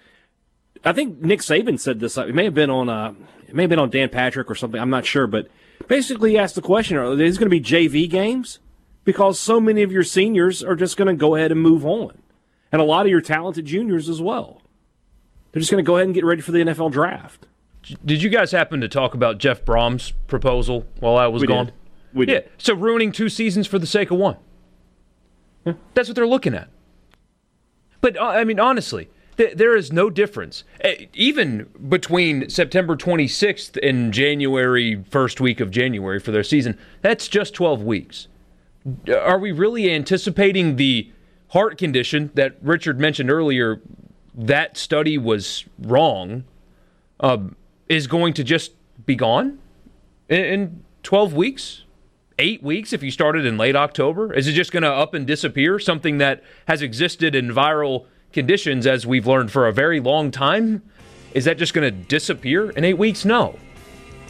I 0.84 0.92
think 0.92 1.20
Nick 1.20 1.40
Saban 1.40 1.78
said 1.78 2.00
this. 2.00 2.16
It 2.16 2.34
may 2.34 2.44
have 2.44 2.54
been 2.54 2.70
on, 2.70 2.88
uh, 2.88 3.14
it 3.46 3.54
may 3.54 3.64
have 3.64 3.70
been 3.70 3.78
on 3.78 3.90
Dan 3.90 4.08
Patrick 4.08 4.50
or 4.50 4.54
something. 4.54 4.80
I'm 4.80 4.90
not 4.90 5.04
sure, 5.04 5.26
but 5.26 5.48
basically, 5.86 6.30
he 6.30 6.38
asked 6.38 6.54
the 6.54 6.62
question: 6.62 6.96
Are 6.96 7.14
these 7.14 7.38
going 7.38 7.50
to 7.50 7.50
be 7.50 7.60
JV 7.60 8.08
games? 8.08 8.58
Because 9.04 9.38
so 9.38 9.60
many 9.60 9.82
of 9.82 9.92
your 9.92 10.04
seniors 10.04 10.62
are 10.62 10.76
just 10.76 10.96
going 10.96 11.08
to 11.08 11.14
go 11.14 11.34
ahead 11.34 11.52
and 11.52 11.60
move 11.60 11.84
on, 11.84 12.22
and 12.70 12.80
a 12.80 12.84
lot 12.84 13.04
of 13.04 13.10
your 13.10 13.20
talented 13.20 13.66
juniors 13.66 14.08
as 14.08 14.22
well. 14.22 14.61
They're 15.52 15.60
just 15.60 15.70
going 15.70 15.84
to 15.84 15.86
go 15.86 15.96
ahead 15.96 16.06
and 16.06 16.14
get 16.14 16.24
ready 16.24 16.40
for 16.40 16.52
the 16.52 16.58
NFL 16.60 16.92
draft. 16.92 17.46
Did 18.04 18.22
you 18.22 18.30
guys 18.30 18.52
happen 18.52 18.80
to 18.80 18.88
talk 18.88 19.14
about 19.14 19.38
Jeff 19.38 19.64
Brohm's 19.64 20.12
proposal 20.26 20.86
while 21.00 21.16
I 21.16 21.26
was 21.26 21.42
we 21.42 21.48
gone? 21.48 21.66
Did. 21.66 21.74
We 22.14 22.26
did. 22.26 22.44
Yeah. 22.44 22.50
So 22.58 22.74
ruining 22.74 23.12
two 23.12 23.28
seasons 23.28 23.66
for 23.66 23.78
the 23.78 23.86
sake 23.86 24.10
of 24.10 24.18
one. 24.18 24.36
Yeah. 25.64 25.74
That's 25.94 26.08
what 26.08 26.16
they're 26.16 26.26
looking 26.26 26.54
at. 26.54 26.68
But 28.00 28.16
uh, 28.16 28.26
I 28.26 28.44
mean, 28.44 28.60
honestly, 28.60 29.08
th- 29.36 29.56
there 29.56 29.76
is 29.76 29.92
no 29.92 30.10
difference, 30.10 30.64
even 31.14 31.68
between 31.88 32.48
September 32.48 32.96
26th 32.96 33.78
and 33.86 34.12
January 34.12 35.04
first 35.08 35.40
week 35.40 35.60
of 35.60 35.70
January 35.70 36.18
for 36.18 36.30
their 36.32 36.42
season. 36.42 36.78
That's 37.00 37.28
just 37.28 37.54
12 37.54 37.82
weeks. 37.82 38.28
Are 39.08 39.38
we 39.38 39.52
really 39.52 39.92
anticipating 39.92 40.76
the 40.76 41.10
heart 41.48 41.78
condition 41.78 42.30
that 42.34 42.56
Richard 42.62 42.98
mentioned 42.98 43.30
earlier 43.30 43.80
that 44.34 44.76
study 44.76 45.18
was 45.18 45.64
wrong 45.78 46.44
um, 47.20 47.56
is 47.88 48.06
going 48.06 48.34
to 48.34 48.44
just 48.44 48.72
be 49.06 49.14
gone 49.14 49.58
in, 50.28 50.44
in 50.44 50.84
12 51.02 51.34
weeks? 51.34 51.84
Eight 52.38 52.62
weeks 52.62 52.92
if 52.92 53.02
you 53.02 53.10
started 53.10 53.44
in 53.44 53.58
late 53.58 53.76
October? 53.76 54.32
Is 54.32 54.48
it 54.48 54.52
just 54.52 54.72
going 54.72 54.82
to 54.82 54.90
up 54.90 55.14
and 55.14 55.26
disappear? 55.26 55.78
Something 55.78 56.18
that 56.18 56.42
has 56.66 56.82
existed 56.82 57.34
in 57.34 57.50
viral 57.50 58.06
conditions, 58.32 58.86
as 58.86 59.06
we've 59.06 59.26
learned, 59.26 59.52
for 59.52 59.68
a 59.68 59.72
very 59.72 60.00
long 60.00 60.30
time? 60.30 60.82
Is 61.34 61.44
that 61.44 61.58
just 61.58 61.74
going 61.74 61.84
to 61.84 62.06
disappear 62.08 62.70
in 62.70 62.84
eight 62.84 62.98
weeks? 62.98 63.24
No. 63.24 63.58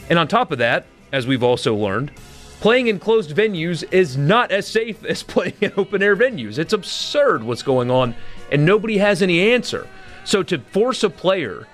And 0.09 0.19
on 0.19 0.27
top 0.27 0.51
of 0.51 0.57
that, 0.59 0.85
as 1.11 1.25
we've 1.25 1.43
also 1.43 1.75
learned, 1.75 2.11
playing 2.59 2.87
in 2.87 2.99
closed 2.99 3.35
venues 3.35 3.83
is 3.91 4.17
not 4.17 4.51
as 4.51 4.67
safe 4.67 5.03
as 5.05 5.23
playing 5.23 5.55
in 5.61 5.71
open 5.77 6.03
air 6.03 6.15
venues. 6.15 6.57
It's 6.57 6.73
absurd 6.73 7.43
what's 7.43 7.63
going 7.63 7.89
on 7.89 8.15
and 8.53 8.65
nobody 8.65 8.99
has 8.99 9.21
any 9.21 9.51
answer. 9.51 9.87
So 10.23 10.43
to 10.43 10.59
force 10.59 11.03
a 11.03 11.09
player 11.09 11.67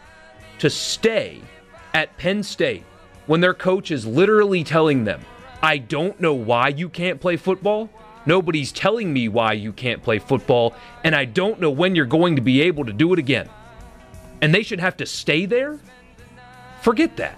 to 0.57 0.69
stay 0.69 1.41
at 1.93 2.17
Penn 2.17 2.41
State 2.41 2.85
when 3.27 3.41
their 3.41 3.53
coach 3.53 3.91
is 3.91 4.07
literally 4.07 4.63
telling 4.63 5.03
them, 5.03 5.21
I 5.61 5.77
don't 5.77 6.19
know 6.19 6.33
why 6.33 6.69
you 6.69 6.87
can't 6.89 7.19
play 7.19 7.35
football. 7.35 7.89
Nobody's 8.25 8.71
telling 8.71 9.11
me 9.11 9.27
why 9.27 9.53
you 9.53 9.73
can't 9.73 10.01
play 10.01 10.19
football, 10.19 10.73
and 11.03 11.15
I 11.15 11.25
don't 11.25 11.59
know 11.59 11.69
when 11.69 11.95
you're 11.95 12.05
going 12.05 12.35
to 12.37 12.41
be 12.41 12.61
able 12.61 12.85
to 12.85 12.93
do 12.93 13.11
it 13.13 13.19
again. 13.19 13.49
And 14.41 14.55
they 14.55 14.63
should 14.63 14.79
have 14.79 14.97
to 14.97 15.05
stay 15.05 15.45
there? 15.45 15.79
Forget 16.81 17.17
that. 17.17 17.37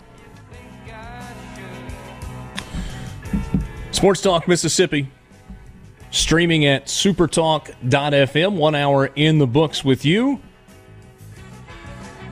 Sports 3.92 4.22
Talk 4.22 4.48
Mississippi 4.48 5.10
streaming 6.12 6.66
at 6.66 6.86
supertalk.fm. 6.86 8.56
One 8.56 8.76
hour 8.76 9.08
in 9.08 9.40
the 9.40 9.48
books 9.48 9.84
with 9.84 10.06
you. 10.06 10.40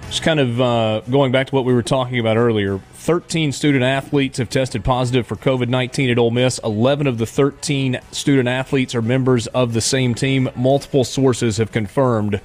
Just 0.08 0.24
kind 0.24 0.40
of 0.40 0.62
uh, 0.62 1.02
going 1.10 1.32
back 1.32 1.48
to 1.48 1.56
what 1.56 1.66
we 1.66 1.74
were 1.74 1.84
talking 1.84 2.20
about 2.20 2.36
earlier 2.38 2.80
13 2.94 3.52
student 3.52 3.84
athletes 3.84 4.38
have 4.40 4.50
tested 4.50 4.84
positive 4.84 5.26
for 5.26 5.36
COVID 5.36 5.68
19 5.68 6.10
at 6.10 6.18
Ole 6.18 6.32
Miss. 6.32 6.60
11 6.64 7.08
of 7.08 7.18
the 7.18 7.26
13 7.26 8.00
student 8.12 8.48
athletes 8.48 8.94
are 8.94 9.02
members 9.02 9.48
of 9.48 9.74
the 9.74 9.82
same 9.82 10.14
team. 10.14 10.50
Multiple 10.56 11.04
sources 11.04 11.58
have 11.58 11.72
confirmed 11.72 12.42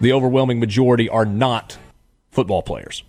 the 0.00 0.12
overwhelming 0.12 0.60
majority 0.60 1.08
are 1.08 1.26
not 1.26 1.78
football 2.30 2.62
players. 2.62 3.02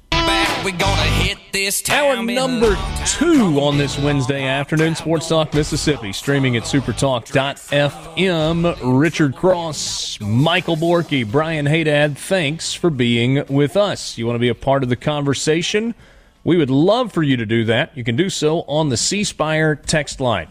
We're 0.63 0.77
gonna 0.77 1.01
hit 1.01 1.37
this 1.53 1.89
Hour 1.89 2.21
number 2.21 2.77
two 3.05 3.61
on 3.61 3.77
this 3.77 3.97
Wednesday 3.97 4.43
afternoon. 4.43 4.93
Sports 4.93 5.29
Talk 5.29 5.53
Mississippi, 5.53 6.11
streaming 6.11 6.57
at 6.57 6.63
supertalk.fm. 6.63 9.01
Richard 9.01 9.37
Cross, 9.37 10.19
Michael 10.19 10.75
Borky, 10.75 11.29
Brian 11.29 11.65
Haydad, 11.65 12.17
thanks 12.17 12.73
for 12.73 12.89
being 12.89 13.45
with 13.47 13.77
us. 13.77 14.17
You 14.17 14.25
want 14.25 14.35
to 14.35 14.41
be 14.41 14.49
a 14.49 14.55
part 14.55 14.83
of 14.83 14.89
the 14.89 14.97
conversation? 14.97 15.95
We 16.43 16.57
would 16.57 16.69
love 16.69 17.13
for 17.13 17.23
you 17.23 17.37
to 17.37 17.45
do 17.45 17.63
that. 17.65 17.95
You 17.95 18.03
can 18.03 18.17
do 18.17 18.29
so 18.29 18.63
on 18.63 18.89
the 18.89 18.97
C 18.97 19.23
Spire 19.23 19.75
text 19.75 20.19
line. 20.19 20.49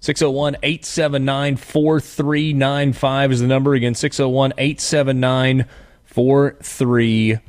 601 0.00 0.56
879 0.62 1.56
4395 1.56 3.32
is 3.32 3.40
the 3.40 3.46
number. 3.46 3.74
Again, 3.74 3.94
601 3.94 4.54
879 4.56 5.66
4395. 6.06 7.42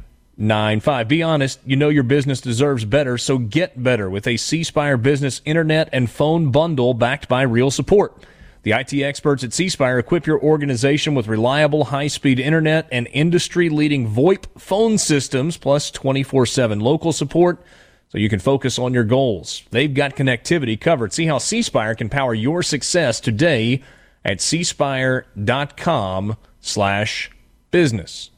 Be 1.07 1.23
honest, 1.23 1.59
you 1.65 1.75
know 1.75 1.89
your 1.89 2.03
business 2.03 2.41
deserves 2.41 2.85
better, 2.85 3.17
so 3.17 3.37
get 3.37 3.81
better 3.81 4.09
with 4.09 4.27
a 4.27 4.37
C 4.37 4.63
Spire 4.63 4.97
business 4.97 5.41
internet 5.45 5.89
and 5.91 6.09
phone 6.09 6.51
bundle 6.51 6.93
backed 6.93 7.27
by 7.27 7.43
real 7.43 7.71
support. 7.71 8.25
The 8.63 8.71
IT 8.71 8.93
experts 8.93 9.43
at 9.43 9.53
C 9.53 9.69
Spire 9.69 9.99
equip 9.99 10.27
your 10.27 10.39
organization 10.39 11.15
with 11.15 11.27
reliable 11.27 11.85
high 11.85 12.07
speed 12.07 12.39
internet 12.39 12.87
and 12.91 13.07
industry 13.11 13.69
leading 13.69 14.07
VoIP 14.07 14.45
phone 14.59 14.97
systems, 14.97 15.57
plus 15.57 15.91
24 15.91 16.45
7 16.45 16.79
local 16.79 17.11
support 17.11 17.63
so 18.11 18.17
you 18.17 18.27
can 18.27 18.39
focus 18.39 18.77
on 18.77 18.93
your 18.93 19.05
goals. 19.05 19.63
They've 19.71 19.93
got 19.93 20.17
connectivity 20.17 20.79
covered. 20.79 21.13
See 21.13 21.27
how 21.27 21.37
C 21.37 21.61
Spire 21.61 21.95
can 21.95 22.09
power 22.09 22.33
your 22.33 22.61
success 22.61 23.21
today 23.21 23.81
at 24.25 24.39
cspire.com 24.39 26.37
slash 26.59 27.31
business. 27.71 28.30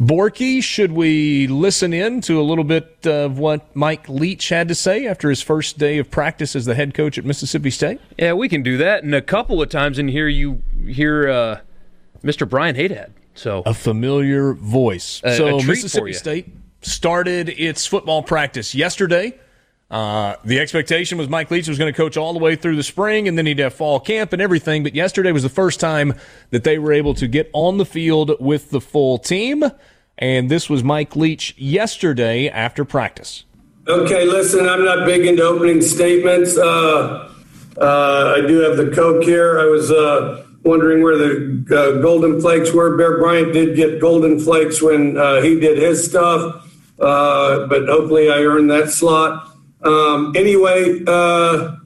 Borky, 0.00 0.62
should 0.62 0.92
we 0.92 1.46
listen 1.46 1.92
in 1.92 2.22
to 2.22 2.40
a 2.40 2.42
little 2.42 2.64
bit 2.64 3.06
of 3.06 3.38
what 3.38 3.76
Mike 3.76 4.08
Leach 4.08 4.48
had 4.48 4.68
to 4.68 4.74
say 4.74 5.06
after 5.06 5.28
his 5.28 5.42
first 5.42 5.76
day 5.76 5.98
of 5.98 6.10
practice 6.10 6.56
as 6.56 6.64
the 6.64 6.74
head 6.74 6.94
coach 6.94 7.18
at 7.18 7.26
Mississippi 7.26 7.70
State? 7.70 8.00
Yeah, 8.18 8.32
we 8.32 8.48
can 8.48 8.62
do 8.62 8.78
that. 8.78 9.04
And 9.04 9.14
a 9.14 9.20
couple 9.20 9.60
of 9.60 9.68
times 9.68 9.98
in 9.98 10.08
here, 10.08 10.26
you 10.26 10.62
hear 10.86 11.28
uh, 11.28 11.60
Mr. 12.24 12.48
Brian 12.48 12.76
Haydad. 12.76 13.10
So 13.34 13.62
a 13.66 13.74
familiar 13.74 14.54
voice. 14.54 15.20
A, 15.22 15.36
so 15.36 15.58
a 15.58 15.64
Mississippi 15.64 16.14
State 16.14 16.48
started 16.80 17.50
its 17.50 17.86
football 17.86 18.22
practice 18.22 18.74
yesterday. 18.74 19.38
Uh, 19.90 20.36
the 20.44 20.60
expectation 20.60 21.18
was 21.18 21.28
Mike 21.28 21.50
Leach 21.50 21.66
was 21.66 21.76
going 21.76 21.92
to 21.92 21.96
coach 21.96 22.16
all 22.16 22.32
the 22.32 22.38
way 22.38 22.54
through 22.54 22.76
the 22.76 22.82
spring, 22.82 23.26
and 23.26 23.36
then 23.36 23.44
he'd 23.44 23.58
have 23.58 23.74
fall 23.74 23.98
camp 23.98 24.32
and 24.32 24.40
everything. 24.40 24.84
But 24.84 24.94
yesterday 24.94 25.32
was 25.32 25.42
the 25.42 25.48
first 25.48 25.80
time 25.80 26.14
that 26.50 26.62
they 26.62 26.78
were 26.78 26.92
able 26.92 27.12
to 27.14 27.26
get 27.26 27.50
on 27.52 27.78
the 27.78 27.84
field 27.84 28.32
with 28.38 28.70
the 28.70 28.80
full 28.80 29.18
team. 29.18 29.64
And 30.20 30.50
this 30.50 30.68
was 30.68 30.84
Mike 30.84 31.16
Leach 31.16 31.56
yesterday 31.56 32.48
after 32.48 32.84
practice. 32.84 33.44
Okay, 33.88 34.26
listen, 34.26 34.68
I'm 34.68 34.84
not 34.84 35.06
big 35.06 35.26
into 35.26 35.42
opening 35.42 35.80
statements. 35.80 36.56
Uh, 36.56 37.32
uh, 37.80 38.34
I 38.36 38.46
do 38.46 38.58
have 38.58 38.76
the 38.76 38.90
Coke 38.94 39.24
here. 39.24 39.58
I 39.58 39.64
was 39.64 39.90
uh, 39.90 40.44
wondering 40.62 41.02
where 41.02 41.16
the 41.16 41.64
uh, 41.70 42.02
Golden 42.02 42.40
Flakes 42.40 42.72
were. 42.72 42.96
Bear 42.98 43.18
Bryant 43.18 43.54
did 43.54 43.74
get 43.74 43.98
Golden 44.00 44.38
Flakes 44.38 44.82
when 44.82 45.16
uh, 45.16 45.40
he 45.40 45.58
did 45.58 45.78
his 45.78 46.04
stuff. 46.04 46.68
Uh, 47.00 47.66
but 47.66 47.88
hopefully 47.88 48.30
I 48.30 48.40
earned 48.40 48.70
that 48.70 48.90
slot. 48.90 49.56
Um, 49.82 50.34
anyway, 50.36 51.02
uh, 51.06 51.76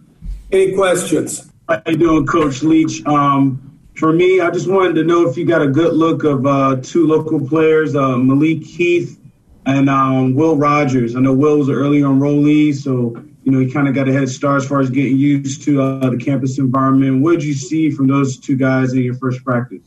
any 0.50 0.74
questions? 0.74 1.52
How 1.68 1.80
you 1.86 1.96
doing, 1.96 2.26
Coach 2.26 2.64
Leach? 2.64 3.06
Um, 3.06 3.73
for 3.96 4.12
me, 4.12 4.40
I 4.40 4.50
just 4.50 4.68
wanted 4.68 4.94
to 4.94 5.04
know 5.04 5.28
if 5.28 5.36
you 5.36 5.44
got 5.44 5.62
a 5.62 5.68
good 5.68 5.94
look 5.94 6.24
of 6.24 6.46
uh, 6.46 6.76
two 6.82 7.06
local 7.06 7.46
players, 7.46 7.94
uh, 7.94 8.16
Malik 8.16 8.64
Heath 8.64 9.20
and 9.66 9.88
um, 9.88 10.34
Will 10.34 10.56
Rogers. 10.56 11.14
I 11.16 11.20
know 11.20 11.32
Will 11.32 11.58
was 11.58 11.68
an 11.68 11.74
early 11.74 12.00
enrollee, 12.00 12.74
so 12.74 13.16
you 13.44 13.52
know 13.52 13.60
he 13.60 13.70
kind 13.70 13.88
of 13.88 13.94
got 13.94 14.08
a 14.08 14.12
head 14.12 14.28
start 14.28 14.62
as 14.62 14.68
far 14.68 14.80
as 14.80 14.90
getting 14.90 15.16
used 15.16 15.62
to 15.64 15.80
uh, 15.80 16.10
the 16.10 16.16
campus 16.16 16.58
environment. 16.58 17.22
What 17.22 17.32
did 17.32 17.44
you 17.44 17.54
see 17.54 17.90
from 17.90 18.08
those 18.08 18.38
two 18.38 18.56
guys 18.56 18.92
in 18.92 19.02
your 19.02 19.14
first 19.14 19.44
practice? 19.44 19.82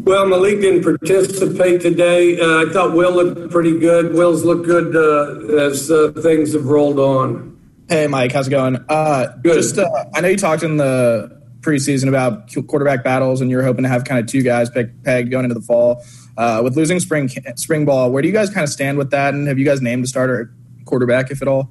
Well, 0.00 0.26
Malik 0.26 0.60
didn't 0.60 0.82
participate 0.82 1.80
today. 1.80 2.38
Uh, 2.38 2.66
I 2.66 2.72
thought 2.72 2.92
Will 2.94 3.12
looked 3.12 3.50
pretty 3.50 3.78
good. 3.78 4.14
Will's 4.14 4.44
looked 4.44 4.66
good 4.66 4.94
uh, 4.94 5.66
as 5.66 5.90
uh, 5.90 6.12
things 6.20 6.52
have 6.52 6.66
rolled 6.66 6.98
on. 6.98 7.58
Hey, 7.88 8.06
Mike, 8.06 8.32
how's 8.32 8.46
it 8.46 8.50
going? 8.50 8.76
Uh, 8.88 9.36
good. 9.42 9.54
Just, 9.54 9.78
uh, 9.78 10.04
I 10.14 10.20
know 10.20 10.28
you 10.28 10.36
talked 10.36 10.62
in 10.62 10.76
the 10.76 11.39
preseason 11.60 12.08
about 12.08 12.52
quarterback 12.66 13.04
battles, 13.04 13.40
and 13.40 13.50
you're 13.50 13.62
hoping 13.62 13.82
to 13.82 13.88
have 13.88 14.04
kind 14.04 14.20
of 14.20 14.26
two 14.26 14.42
guys 14.42 14.70
pegged 14.70 15.30
going 15.30 15.44
into 15.44 15.54
the 15.54 15.60
fall. 15.60 16.04
Uh, 16.36 16.60
with 16.62 16.76
losing 16.76 17.00
spring 17.00 17.28
spring 17.56 17.84
ball, 17.84 18.10
where 18.10 18.22
do 18.22 18.28
you 18.28 18.34
guys 18.34 18.48
kind 18.48 18.64
of 18.64 18.70
stand 18.70 18.96
with 18.96 19.10
that? 19.10 19.34
And 19.34 19.46
have 19.48 19.58
you 19.58 19.64
guys 19.64 19.82
named 19.82 20.04
a 20.04 20.06
starter 20.06 20.52
quarterback, 20.84 21.30
if 21.30 21.42
at 21.42 21.48
all? 21.48 21.70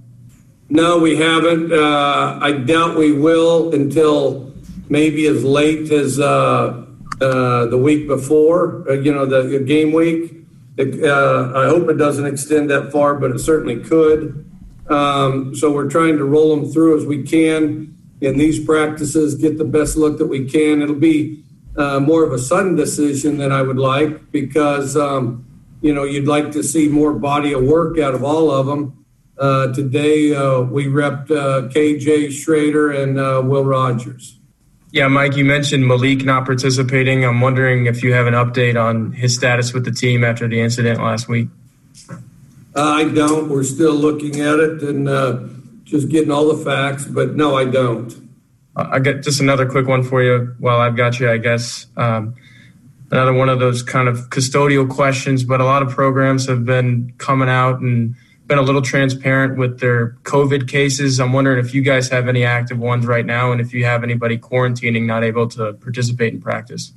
No, 0.70 1.00
we 1.00 1.18
haven't. 1.18 1.74
I 1.74 2.52
doubt 2.52 2.98
we 2.98 3.12
will 3.12 3.74
until 3.74 4.54
maybe 4.90 5.26
as 5.26 5.44
late 5.44 5.92
as 5.92 6.20
uh, 7.22 7.66
the 7.66 7.78
week 7.78 8.08
before, 8.08 8.90
uh, 8.90 8.94
you 8.94 9.14
know, 9.14 9.26
the 9.26 9.60
game 9.60 9.92
week. 9.92 10.36
It, 10.78 11.04
uh, 11.04 11.52
I 11.56 11.68
hope 11.68 11.90
it 11.90 11.96
doesn't 11.96 12.26
extend 12.26 12.70
that 12.70 12.92
far, 12.92 13.16
but 13.16 13.32
it 13.32 13.40
certainly 13.40 13.84
could. 13.84 14.46
Um, 14.90 15.54
so 15.56 15.72
we're 15.72 15.90
trying 15.90 16.18
to 16.18 16.24
roll 16.24 16.56
them 16.56 16.72
through 16.72 16.98
as 16.98 17.06
we 17.06 17.24
can 17.24 17.89
in 18.22 18.38
these 18.38 18.64
practices, 18.64 19.36
get 19.36 19.58
the 19.58 19.66
best 19.66 19.96
look 19.96 20.18
that 20.18 20.28
we 20.28 20.46
can. 20.46 20.82
It'll 20.82 20.96
be 20.96 21.44
uh, 21.78 22.00
more 22.00 22.24
of 22.24 22.34
a 22.34 22.40
sudden 22.40 22.76
decision 22.76 23.38
than 23.38 23.52
I 23.52 23.62
would 23.62 23.78
like 23.78 24.32
because, 24.32 24.98
um, 24.98 25.46
you 25.82 25.94
know, 25.94 26.04
you'd 26.04 26.28
like 26.28 26.52
to 26.52 26.64
see 26.64 26.90
more 26.90 27.14
body 27.14 27.54
of 27.54 27.64
work 27.64 27.98
out 28.00 28.14
of 28.14 28.24
all 28.24 28.52
of 28.52 28.66
them. 28.66 29.06
Uh, 29.38 29.72
today, 29.74 30.36
uh, 30.36 30.60
we 30.62 30.86
repped 30.86 31.28
KJ 31.28 32.28
Shrader 32.28 33.02
and 33.02 33.16
Will 33.50 33.64
Rogers. 33.64 34.40
Yeah, 34.92 35.08
Mike, 35.08 35.36
you 35.36 35.46
mentioned 35.46 35.88
Malik 35.88 36.26
not 36.26 36.46
participating. 36.46 37.24
I'm 37.24 37.42
wondering 37.42 37.86
if 37.86 38.02
you 38.02 38.12
have 38.14 38.26
an 38.26 38.34
update 38.34 38.82
on 38.82 39.12
his 39.12 39.36
status 39.36 39.72
with 39.72 39.86
the 39.86 39.92
team 39.92 40.24
after 40.24 40.48
the 40.48 40.60
incident 40.60 41.00
last 41.00 41.28
week. 41.28 41.48
Uh, 42.76 42.84
I 42.84 43.04
don't. 43.04 43.50
We're 43.50 43.64
still 43.64 43.94
looking 43.94 44.42
at 44.42 44.60
it 44.60 44.82
and 44.82 45.08
uh, 45.08 45.40
just 45.90 46.10
getting 46.10 46.32
all 46.32 46.54
the 46.54 46.64
facts, 46.64 47.06
but 47.06 47.36
no, 47.36 47.58
I 47.58 47.66
don't. 47.66 48.14
I 48.76 49.00
got 49.00 49.22
just 49.22 49.42
another 49.42 49.68
quick 49.68 49.88
one 49.88 50.04
for 50.04 50.24
you 50.24 50.56
while 50.60 50.80
I've 50.80 50.96
got 50.96 51.20
you, 51.20 51.30
I 51.30 51.38
guess. 51.38 51.88
Um, 51.98 52.36
another 53.12 53.34
one 53.34 53.50
of 53.50 53.60
those 53.60 53.84
kind 53.84 54.08
of 54.08 54.30
custodial 54.30 54.90
questions, 54.90 55.44
but 55.44 55.60
a 55.60 55.66
lot 55.66 55.82
of 55.82 55.90
programs 55.90 56.48
have 56.48 56.66
been 56.66 57.14
coming 57.18 57.50
out 57.50 57.80
and– 57.80 58.16
been 58.50 58.58
a 58.58 58.64
little 58.64 58.82
transparent 58.82 59.58
with 59.58 59.80
their 59.80 60.18
COVID 60.24 60.68
cases. 60.68 61.20
I'm 61.20 61.32
wondering 61.32 61.64
if 61.64 61.74
you 61.74 61.84
guys 61.84 62.10
have 62.10 62.28
any 62.28 62.44
active 62.44 62.80
ones 62.80 63.06
right 63.06 63.26
now, 63.26 63.52
and 63.52 63.62
if 63.62 63.74
you 63.74 63.86
have 63.86 64.04
anybody 64.04 64.38
quarantining 64.40 65.06
not 65.06 65.24
able 65.24 65.48
to 65.50 65.74
participate 65.74 66.34
in 66.34 66.42
practice. 66.42 66.92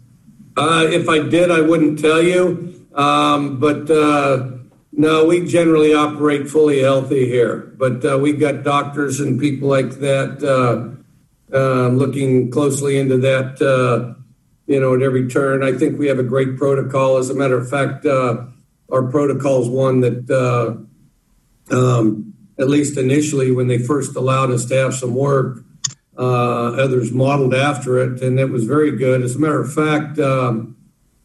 Uh, 0.57 0.87
if 0.91 1.09
I 1.09 1.19
did, 1.19 1.51
I 1.51 1.61
wouldn't 1.61 1.99
tell 2.01 2.23
you. 2.23 2.87
Um, 2.95 3.61
but 3.61 3.91
uh, 3.91 4.49
no, 4.93 5.25
we 5.25 5.47
generally 5.47 5.95
operate 5.95 6.49
fully 6.49 6.81
healthy 6.83 7.27
here. 7.27 7.73
But 7.77 8.05
uh, 8.05 8.19
we've 8.19 8.39
got 8.39 8.63
doctors 8.63 9.21
and 9.21 9.41
people 9.41 9.69
like 9.69 9.91
that 10.01 10.43
uh, 10.43 11.57
uh, 11.57 11.89
looking 11.89 12.51
closely 12.51 12.99
into 12.99 13.17
that. 13.19 13.61
Uh, 13.61 14.21
you 14.67 14.79
know, 14.79 14.95
at 14.95 15.03
every 15.03 15.29
turn, 15.29 15.63
I 15.63 15.73
think 15.73 15.99
we 15.99 16.09
have 16.09 16.19
a 16.19 16.23
great 16.25 16.57
protocol. 16.57 17.17
As 17.17 17.31
a 17.31 17.35
matter 17.35 17.59
of 17.59 17.69
fact, 17.69 18.07
our 18.07 19.03
protocol 19.11 19.63
is 19.63 19.69
one 19.69 20.01
that 20.01 20.31
um, 21.71 22.35
at 22.59 22.69
least 22.69 22.97
initially 22.97 23.51
when 23.51 23.67
they 23.67 23.79
first 23.79 24.15
allowed 24.15 24.51
us 24.51 24.65
to 24.67 24.77
have 24.77 24.95
some 24.95 25.15
work. 25.15 25.65
Uh, 26.17 26.75
others 26.75 27.11
modeled 27.11 27.55
after 27.55 27.99
it, 27.99 28.23
and 28.23 28.39
it 28.39 28.51
was 28.51 28.65
very 28.65 28.95
good. 28.97 29.23
As 29.23 29.35
a 29.35 29.39
matter 29.39 29.61
of 29.61 29.73
fact, 29.73 30.19
um, 30.19 30.77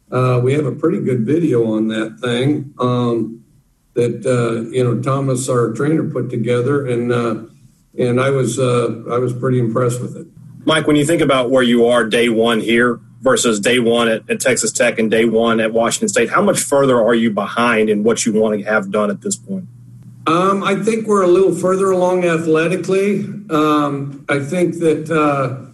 uh, 0.10 0.40
we 0.42 0.54
have 0.54 0.66
a 0.66 0.72
pretty 0.72 1.02
good 1.02 1.26
video 1.26 1.74
on 1.74 1.90
that 1.90 2.20
thing 2.22 2.74
um, 2.80 3.44
that 3.98 4.26
uh, 4.26 4.70
you 4.70 4.84
know 4.84 5.02
Thomas, 5.02 5.50
our 5.50 5.74
trainer, 5.74 6.04
put 6.10 6.30
together, 6.30 6.86
and 6.88 7.12
uh, 7.12 7.44
and 7.98 8.22
I 8.22 8.30
was 8.30 8.58
uh, 8.60 9.04
I 9.12 9.18
was 9.18 9.34
pretty 9.34 9.60
impressed 9.60 10.00
with 10.00 10.16
it. 10.16 10.28
Mike, 10.66 10.86
when 10.86 10.96
you 10.96 11.06
think 11.06 11.22
about 11.22 11.50
where 11.50 11.64
you 11.64 11.88
are 11.88 12.04
day 12.04 12.30
one 12.30 12.60
here 12.60 13.00
versus 13.22 13.60
day 13.60 13.80
one 13.80 14.08
at, 14.08 14.30
at 14.30 14.40
Texas 14.40 14.72
Tech 14.72 15.00
and 15.00 15.10
day 15.10 15.26
one 15.26 15.60
at 15.60 15.74
Washington 15.74 16.10
State, 16.10 16.30
how 16.30 16.42
much 16.42 16.60
further 16.60 17.02
are 17.02 17.16
you 17.16 17.32
behind 17.32 17.90
in 17.90 18.04
what 18.04 18.26
you 18.26 18.34
want 18.34 18.60
to 18.60 18.66
have 18.66 18.92
done 18.92 19.10
at 19.10 19.22
this 19.22 19.36
point? 19.36 19.66
Um, 20.28 20.62
I 20.62 20.76
think 20.76 21.08
we're 21.08 21.24
a 21.24 21.28
little 21.28 21.56
further 21.56 21.90
along 21.90 22.26
athletically. 22.26 23.24
Um, 23.50 24.26
I 24.28 24.40
think 24.40 24.80
that, 24.80 25.10
uh, 25.10 25.72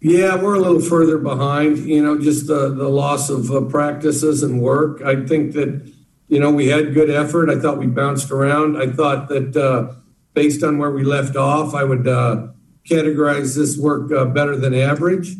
yeah, 0.00 0.34
we're 0.42 0.54
a 0.54 0.58
little 0.58 0.80
further 0.80 1.18
behind, 1.18 1.78
you 1.78 2.02
know, 2.02 2.18
just 2.18 2.48
the, 2.48 2.74
the 2.74 2.88
loss 2.88 3.30
of 3.30 3.48
uh, 3.52 3.60
practices 3.62 4.42
and 4.42 4.60
work. 4.60 5.02
I 5.02 5.24
think 5.24 5.52
that, 5.52 5.88
you 6.30 6.40
know, 6.40 6.50
we 6.50 6.68
had 6.68 6.94
good 6.94 7.10
effort. 7.10 7.50
I 7.50 7.58
thought 7.60 7.76
we 7.76 7.86
bounced 7.86 8.30
around. 8.30 8.80
I 8.80 8.90
thought 8.90 9.28
that 9.28 9.54
uh, 9.54 9.94
based 10.32 10.62
on 10.62 10.78
where 10.78 10.90
we 10.90 11.04
left 11.04 11.36
off, 11.36 11.74
I 11.74 11.84
would 11.84 12.08
uh, 12.08 12.48
categorize 12.88 13.54
this 13.54 13.76
work 13.76 14.10
uh, 14.10 14.24
better 14.24 14.56
than 14.56 14.72
average. 14.72 15.34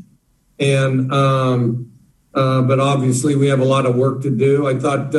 And, 0.58 1.10
um, 1.10 1.92
uh, 2.34 2.60
but 2.62 2.78
obviously, 2.78 3.34
we 3.34 3.46
have 3.46 3.60
a 3.60 3.64
lot 3.64 3.86
of 3.86 3.96
work 3.96 4.20
to 4.22 4.30
do. 4.30 4.68
I 4.68 4.78
thought, 4.78 5.14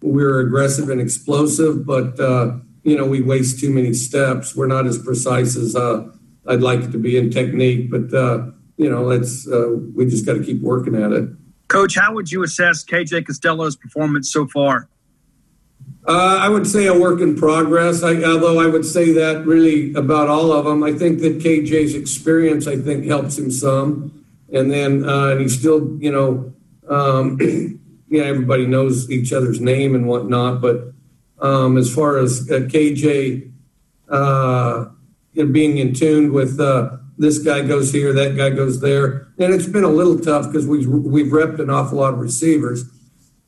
we 0.00 0.24
were 0.24 0.40
aggressive 0.40 0.88
and 0.90 1.00
explosive, 1.00 1.84
but 1.84 2.18
uh, 2.20 2.56
you 2.84 2.96
know 2.96 3.04
we 3.04 3.20
waste 3.20 3.60
too 3.60 3.72
many 3.72 3.92
steps. 3.92 4.54
We're 4.54 4.66
not 4.66 4.86
as 4.86 4.98
precise 4.98 5.56
as 5.56 5.74
uh, 5.74 6.08
I'd 6.46 6.60
like 6.60 6.80
it 6.80 6.92
to 6.92 6.98
be 6.98 7.16
in 7.16 7.30
technique, 7.30 7.90
but 7.90 8.12
uh, 8.14 8.46
you 8.76 8.90
know 8.90 9.02
let's 9.02 9.48
uh, 9.48 9.76
we 9.94 10.06
just 10.06 10.24
got 10.24 10.34
to 10.34 10.44
keep 10.44 10.62
working 10.62 10.94
at 10.94 11.12
it. 11.12 11.28
Coach, 11.68 11.96
how 11.96 12.14
would 12.14 12.32
you 12.32 12.42
assess 12.42 12.84
KJ 12.84 13.26
Costello's 13.26 13.76
performance 13.76 14.32
so 14.32 14.46
far? 14.46 14.88
Uh, 16.08 16.38
I 16.40 16.48
would 16.48 16.66
say 16.66 16.86
a 16.86 16.98
work 16.98 17.20
in 17.20 17.36
progress. 17.36 18.02
Although 18.02 18.58
I 18.58 18.66
would 18.66 18.86
say 18.86 19.12
that 19.12 19.44
really 19.44 19.92
about 19.92 20.28
all 20.28 20.52
of 20.52 20.64
them. 20.64 20.82
I 20.82 20.92
think 20.92 21.20
that 21.20 21.38
KJ's 21.38 21.94
experience, 21.94 22.66
I 22.66 22.76
think, 22.76 23.04
helps 23.04 23.36
him 23.36 23.50
some, 23.50 24.24
and 24.50 24.70
then 24.70 25.06
uh, 25.06 25.32
and 25.32 25.42
he's 25.42 25.58
still, 25.58 25.98
you 26.00 26.10
know, 26.10 26.54
um, 26.88 27.38
yeah, 28.08 28.22
everybody 28.22 28.66
knows 28.66 29.10
each 29.10 29.34
other's 29.34 29.60
name 29.60 29.94
and 29.94 30.06
whatnot. 30.08 30.62
But 30.62 30.94
um, 31.40 31.76
as 31.76 31.94
far 31.94 32.16
as 32.16 32.50
uh, 32.50 32.60
KJ 32.60 33.52
being 35.52 35.76
in 35.76 35.92
tune 35.92 36.32
with 36.32 36.56
this 37.18 37.38
guy 37.38 37.60
goes 37.60 37.92
here, 37.92 38.14
that 38.14 38.34
guy 38.34 38.48
goes 38.48 38.80
there, 38.80 39.28
and 39.38 39.52
it's 39.52 39.68
been 39.68 39.84
a 39.84 39.88
little 39.88 40.18
tough 40.18 40.46
because 40.46 40.66
we've 40.66 40.88
we've 40.88 41.32
repped 41.32 41.58
an 41.58 41.68
awful 41.68 41.98
lot 41.98 42.14
of 42.14 42.18
receivers 42.18 42.84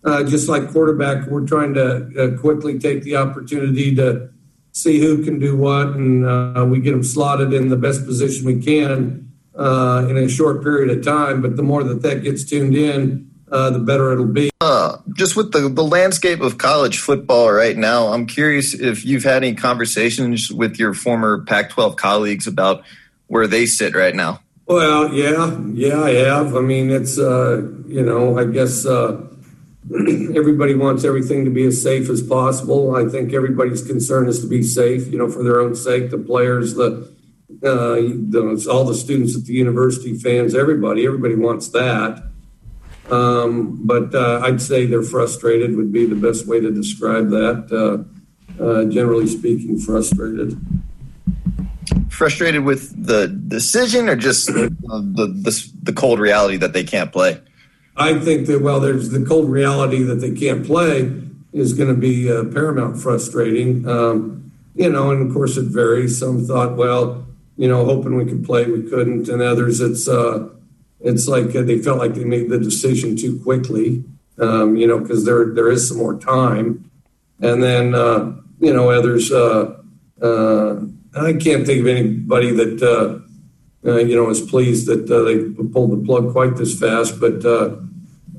just 0.05 0.49
like 0.49 0.71
quarterback, 0.71 1.27
we're 1.27 1.47
trying 1.47 1.75
to 1.75 2.11
uh, 2.19 2.41
quickly 2.41 2.79
take 2.79 3.03
the 3.03 3.17
opportunity 3.17 3.95
to 3.97 4.31
see 4.73 5.01
who 5.01 5.25
can 5.25 5.39
do 5.39 5.57
what, 5.57 5.89
and 5.89 6.25
uh, 6.27 6.67
we 6.69 6.81
get 6.81 6.93
them 6.93 7.03
slotted 7.03 7.53
in 7.53 7.69
the 7.69 7.77
best 7.77 8.05
position 8.05 8.47
we 8.47 8.61
can 8.61 9.33
uh, 9.55 10.07
in 10.09 10.17
a 10.17 10.29
short 10.29 10.63
period 10.63 10.97
of 10.97 11.05
time. 11.05 11.43
But 11.43 11.57
the 11.57 11.63
more 11.63 11.83
that 11.85 12.03
that 12.03 12.23
gets 12.23 12.45
tuned 12.45 12.77
in, 12.77 13.31
uh, 13.51 13.71
the 13.71 13.79
better 13.79 14.13
it'll 14.13 14.27
be. 14.27 14.51
Uh, 14.61 14.99
just 15.15 15.37
with 15.37 15.53
the, 15.53 15.69
the 15.69 15.83
landscape 15.83 16.41
of 16.41 16.59
college 16.59 16.99
football 16.99 17.51
right 17.51 17.77
now, 17.77 18.09
I'm 18.09 18.27
curious 18.27 18.75
if 18.75 19.05
you've 19.05 19.25
had 19.25 19.43
any 19.43 19.55
conversations 19.55 20.53
with 20.53 20.79
your 20.79 20.95
former 20.95 21.45
Pac 21.45 21.71
12 21.71 21.97
colleagues 21.97 22.47
about 22.47 22.85
where 23.27 23.47
they 23.47 23.67
sit 23.67 23.95
right 23.95 24.15
now. 24.15 24.41
Well, 24.67 25.13
yeah, 25.13 25.59
yeah, 25.73 26.01
I 26.01 26.11
have. 26.11 26.55
I 26.55 26.61
mean, 26.61 26.91
it's, 26.91 27.17
you 27.17 28.05
know, 28.07 28.39
I 28.39 28.45
guess 28.45 28.87
everybody 30.37 30.75
wants 30.75 31.03
everything 31.03 31.45
to 31.45 31.51
be 31.51 31.65
as 31.65 31.83
safe 31.83 32.09
as 32.11 32.23
possible. 32.23 32.95
I 32.95 33.09
think 33.09 33.33
everybody's 33.33 33.85
concern 33.85 34.29
is 34.29 34.41
to 34.41 34.47
be 34.47 34.63
safe, 34.63 35.09
you 35.09 35.19
know, 35.19 35.29
for 35.29 35.43
their 35.43 35.61
own 35.61 35.75
sake, 35.75 36.11
the 36.11 36.19
players, 36.19 36.75
the, 36.75 37.13
uh, 37.65 37.97
the 37.97 38.69
all 38.71 38.85
the 38.85 38.95
students 38.95 39.37
at 39.37 39.47
the 39.47 39.53
university, 39.53 40.17
fans, 40.17 40.55
everybody, 40.55 41.05
everybody 41.05 41.35
wants 41.35 41.69
that. 41.71 42.23
Um, 43.11 43.85
but 43.85 44.15
uh, 44.15 44.43
I'd 44.45 44.63
say 44.63 44.87
they're 44.87 45.03
frustrated 45.03 45.77
would 45.77 45.93
be 45.93 46.07
the 46.07 46.15
best 46.15 46.47
way 46.47 46.61
to 46.61 46.71
describe 46.71 47.31
that. 47.31 47.67
Uh, 47.73 48.63
uh 48.63 48.85
generally 48.85 49.27
speaking, 49.27 49.77
frustrated. 49.81 50.57
Frustrated 52.09 52.63
with 52.63 52.95
the 53.07 53.27
decision, 53.27 54.09
or 54.09 54.15
just 54.15 54.47
the, 54.47 54.71
the 54.79 55.73
the 55.83 55.93
cold 55.93 56.21
reality 56.21 56.59
that 56.59 56.73
they 56.73 56.85
can't 56.85 57.11
play. 57.11 57.41
I 58.01 58.19
think 58.19 58.47
that, 58.47 58.63
well, 58.63 58.81
there's 58.81 59.11
the 59.11 59.23
cold 59.25 59.51
reality 59.51 60.03
that 60.05 60.17
they 60.17 60.33
can't 60.33 60.65
play 60.65 61.13
is 61.53 61.75
going 61.75 61.95
to 61.95 62.01
be 62.01 62.33
uh, 62.33 62.45
paramount 62.45 62.99
frustrating. 62.99 63.87
Um, 63.87 64.53
you 64.75 64.89
know, 64.89 65.11
and 65.11 65.27
of 65.29 65.35
course 65.35 65.59
it 65.59 65.67
varies. 65.67 66.19
Some 66.19 66.47
thought, 66.47 66.77
well, 66.77 67.27
you 67.59 67.69
know, 67.69 67.85
hoping 67.85 68.17
we 68.17 68.25
could 68.25 68.43
play, 68.43 68.65
we 68.65 68.89
couldn't, 68.89 69.29
and 69.29 69.43
others, 69.43 69.83
it's 69.83 70.09
uh, 70.09 70.49
it's 71.01 71.29
like 71.29 71.55
uh, 71.55 71.61
they 71.61 71.79
felt 71.79 71.99
like 71.99 72.15
they 72.15 72.25
made 72.25 72.49
the 72.49 72.59
decision 72.59 73.17
too 73.17 73.39
quickly. 73.41 74.03
Um, 74.39 74.77
you 74.77 74.87
know, 74.87 74.99
because 74.99 75.27
there 75.27 75.53
there 75.53 75.71
is 75.71 75.87
some 75.87 75.99
more 75.99 76.19
time, 76.19 76.91
and 77.41 77.63
then 77.63 77.95
uh, 77.95 78.33
you 78.61 78.73
know 78.73 78.91
others. 78.91 79.31
Uh, 79.31 79.77
uh, 80.23 80.81
I 81.15 81.35
can't 81.35 81.67
think 81.67 81.81
of 81.81 81.87
anybody 81.87 82.53
that 82.53 82.81
uh, 82.83 83.97
you 83.97 84.17
know 84.17 84.31
is 84.31 84.41
pleased 84.41 84.87
that 84.87 85.07
they 85.07 85.65
pulled 85.71 85.91
the 85.91 86.07
plug 86.07 86.33
quite 86.33 86.57
this 86.57 86.79
fast, 86.79 87.21
but 87.21 87.45
uh, 87.45 87.77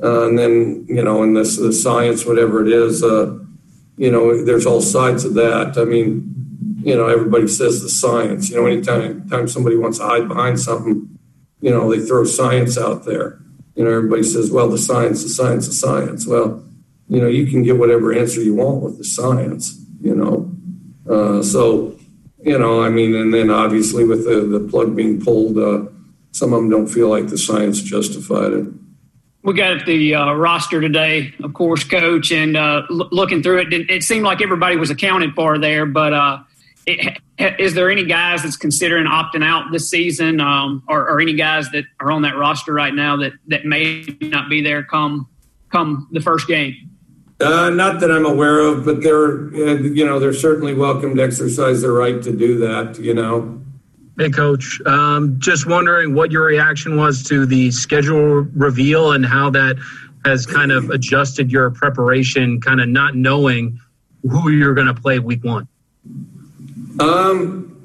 and 0.02 0.38
then, 0.38 0.86
you 0.88 1.04
know, 1.04 1.22
in 1.24 1.34
this 1.36 1.58
the 1.58 1.72
science, 1.72 2.26
whatever 2.26 2.66
it 2.66 2.74
is, 2.74 3.04
uh, 3.04 3.38
you 3.98 4.12
know, 4.12 4.44
there's 4.44 4.66
all 4.66 4.82
sides 4.82 5.26
of 5.26 5.36
that. 5.36 5.78
I 5.78 5.84
mean, 5.84 6.34
you 6.84 6.96
know, 6.96 7.08
everybody 7.08 7.48
says 7.48 7.84
the 7.84 7.90
science. 7.90 8.50
You 8.50 8.58
know, 8.58 8.66
anytime 8.66 9.30
time 9.30 9.48
somebody 9.48 9.78
wants 9.78 10.00
to 10.00 10.06
hide 10.06 10.28
behind 10.28 10.60
something, 10.60 11.20
you 11.62 11.70
know, 11.70 11.92
they 11.92 12.04
throw 12.04 12.26
science 12.26 12.80
out 12.80 13.06
there. 13.06 13.40
You 13.76 13.84
know, 13.84 13.92
everybody 13.92 14.24
says, 14.24 14.50
well, 14.52 14.70
the 14.70 14.80
science, 14.80 15.22
the 15.22 15.30
science, 15.30 15.68
the 15.68 15.74
science. 15.74 16.26
Well, 16.26 16.64
you 17.08 17.22
know, 17.22 17.28
you 17.28 17.46
can 17.46 17.62
get 17.62 17.78
whatever 17.78 18.12
answer 18.12 18.42
you 18.42 18.56
want 18.56 18.82
with 18.82 18.98
the 18.98 19.04
science, 19.04 19.86
you 20.02 20.16
know. 20.16 20.52
Uh, 21.08 21.44
so, 21.44 21.96
you 22.44 22.58
know, 22.58 22.82
I 22.82 22.90
mean, 22.90 23.14
and 23.14 23.32
then 23.32 23.52
obviously 23.52 24.04
with 24.04 24.26
the, 24.26 24.42
the 24.48 24.68
plug 24.68 24.96
being 24.96 25.22
pulled, 25.22 25.58
uh, 25.60 25.90
some 26.32 26.54
of 26.54 26.62
them 26.62 26.70
don't 26.72 26.88
feel 26.88 27.10
like 27.10 27.28
the 27.28 27.38
science 27.38 27.82
justified 27.82 28.54
it 28.54 28.81
we 29.44 29.54
got 29.54 29.86
the 29.86 30.16
uh, 30.16 30.34
roster 30.34 30.82
today, 30.82 31.34
of 31.44 31.54
course, 31.54 31.84
coach, 31.84 32.32
and 32.32 32.56
uh, 32.56 32.84
l- 32.90 33.10
looking 33.12 33.42
through 33.42 33.62
it, 33.62 33.90
it, 33.90 34.04
seemed 34.04 34.24
like 34.24 34.42
everybody 34.42 34.76
was 34.76 34.90
accounted 34.92 35.34
for 35.34 35.58
there. 35.58 35.86
But 35.86 36.14
uh, 36.14 36.40
it, 36.86 37.18
is 37.38 37.74
there 37.74 37.90
any 37.90 38.06
guys 38.06 38.44
that's 38.44 38.58
considering 38.58 39.06
opting 39.06 39.44
out 39.44 39.72
this 39.72 39.90
season, 39.90 40.40
um, 40.40 40.84
or, 40.88 41.10
or, 41.10 41.20
any 41.20 41.34
guys 41.34 41.70
that 41.72 41.86
are 42.00 42.12
on 42.12 42.22
that 42.22 42.38
roster 42.38 42.74
right 42.74 42.94
now 42.94 43.18
that, 43.18 43.34
that 43.48 43.66
may 43.66 44.06
not 44.22 44.50
be 44.50 44.62
there 44.62 44.84
come 44.84 45.28
come 45.72 46.08
the 46.12 46.22
first 46.22 46.48
game? 46.48 46.76
Uh, 47.40 47.72
not 47.72 48.00
that 48.02 48.12
I'm 48.12 48.26
aware 48.26 48.60
of, 48.60 48.86
but 48.86 49.02
they're 49.02 49.52
you 49.56 50.06
know 50.06 50.20
they're 50.20 50.34
certainly 50.34 50.76
welcome 50.76 51.16
to 51.16 51.24
exercise 51.24 51.82
their 51.82 51.94
right 51.94 52.22
to 52.22 52.32
do 52.32 52.60
that. 52.60 53.00
You 53.00 53.16
know. 53.16 53.62
Hey, 54.22 54.30
Coach. 54.30 54.80
Um, 54.86 55.40
just 55.40 55.66
wondering 55.66 56.14
what 56.14 56.30
your 56.30 56.44
reaction 56.44 56.96
was 56.96 57.24
to 57.24 57.48
the 57.48 57.72
schedule 57.72 58.42
reveal 58.54 59.14
and 59.14 59.26
how 59.26 59.50
that 59.50 59.78
has 60.26 60.46
kind 60.46 60.72
of 60.72 60.92
adjusted 60.92 61.52
your 61.52 61.72
preparation, 61.72 62.62
kind 62.62 62.80
of 62.80 62.88
not 62.88 63.16
knowing 63.16 63.80
who 64.22 64.52
you're 64.52 64.76
going 64.76 64.86
to 64.86 64.94
play 64.94 65.18
week 65.18 65.44
one. 65.44 65.68
Um, 67.00 67.84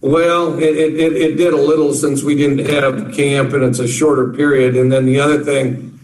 well, 0.00 0.58
it, 0.58 0.76
it, 0.76 1.12
it, 1.12 1.36
did 1.36 1.54
a 1.54 1.56
little 1.56 1.94
since 1.94 2.24
we 2.24 2.34
didn't 2.34 2.66
have 2.66 3.14
camp 3.14 3.52
and 3.52 3.62
it's 3.62 3.78
a 3.78 3.86
shorter 3.86 4.32
period. 4.32 4.74
And 4.74 4.90
then 4.90 5.06
the 5.06 5.20
other 5.20 5.44
thing, 5.44 5.96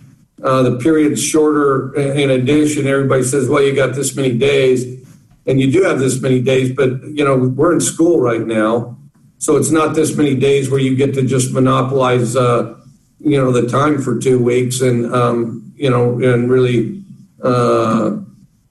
uh, 0.44 0.62
the 0.62 0.78
period's 0.78 1.20
shorter. 1.20 1.92
In 1.96 2.30
addition, 2.30 2.86
everybody 2.86 3.24
says, 3.24 3.48
well, 3.48 3.60
you 3.60 3.74
got 3.74 3.96
this 3.96 4.14
many 4.14 4.38
days. 4.38 5.04
And 5.46 5.60
you 5.60 5.72
do 5.72 5.82
have 5.82 5.98
this 5.98 6.20
many 6.20 6.40
days, 6.40 6.72
but, 6.72 7.02
you 7.08 7.24
know, 7.24 7.36
we're 7.36 7.72
in 7.72 7.80
school 7.80 8.20
right 8.20 8.40
now. 8.40 8.98
So 9.44 9.56
it's 9.58 9.70
not 9.70 9.94
this 9.94 10.16
many 10.16 10.34
days 10.34 10.70
where 10.70 10.80
you 10.80 10.96
get 10.96 11.12
to 11.16 11.22
just 11.22 11.52
monopolize, 11.52 12.34
uh, 12.34 12.80
you 13.20 13.36
know, 13.36 13.52
the 13.52 13.68
time 13.68 14.00
for 14.00 14.18
two 14.18 14.42
weeks 14.42 14.80
and, 14.80 15.14
um, 15.14 15.70
you 15.76 15.90
know, 15.90 16.18
and 16.18 16.50
really 16.50 17.04
uh, 17.42 18.16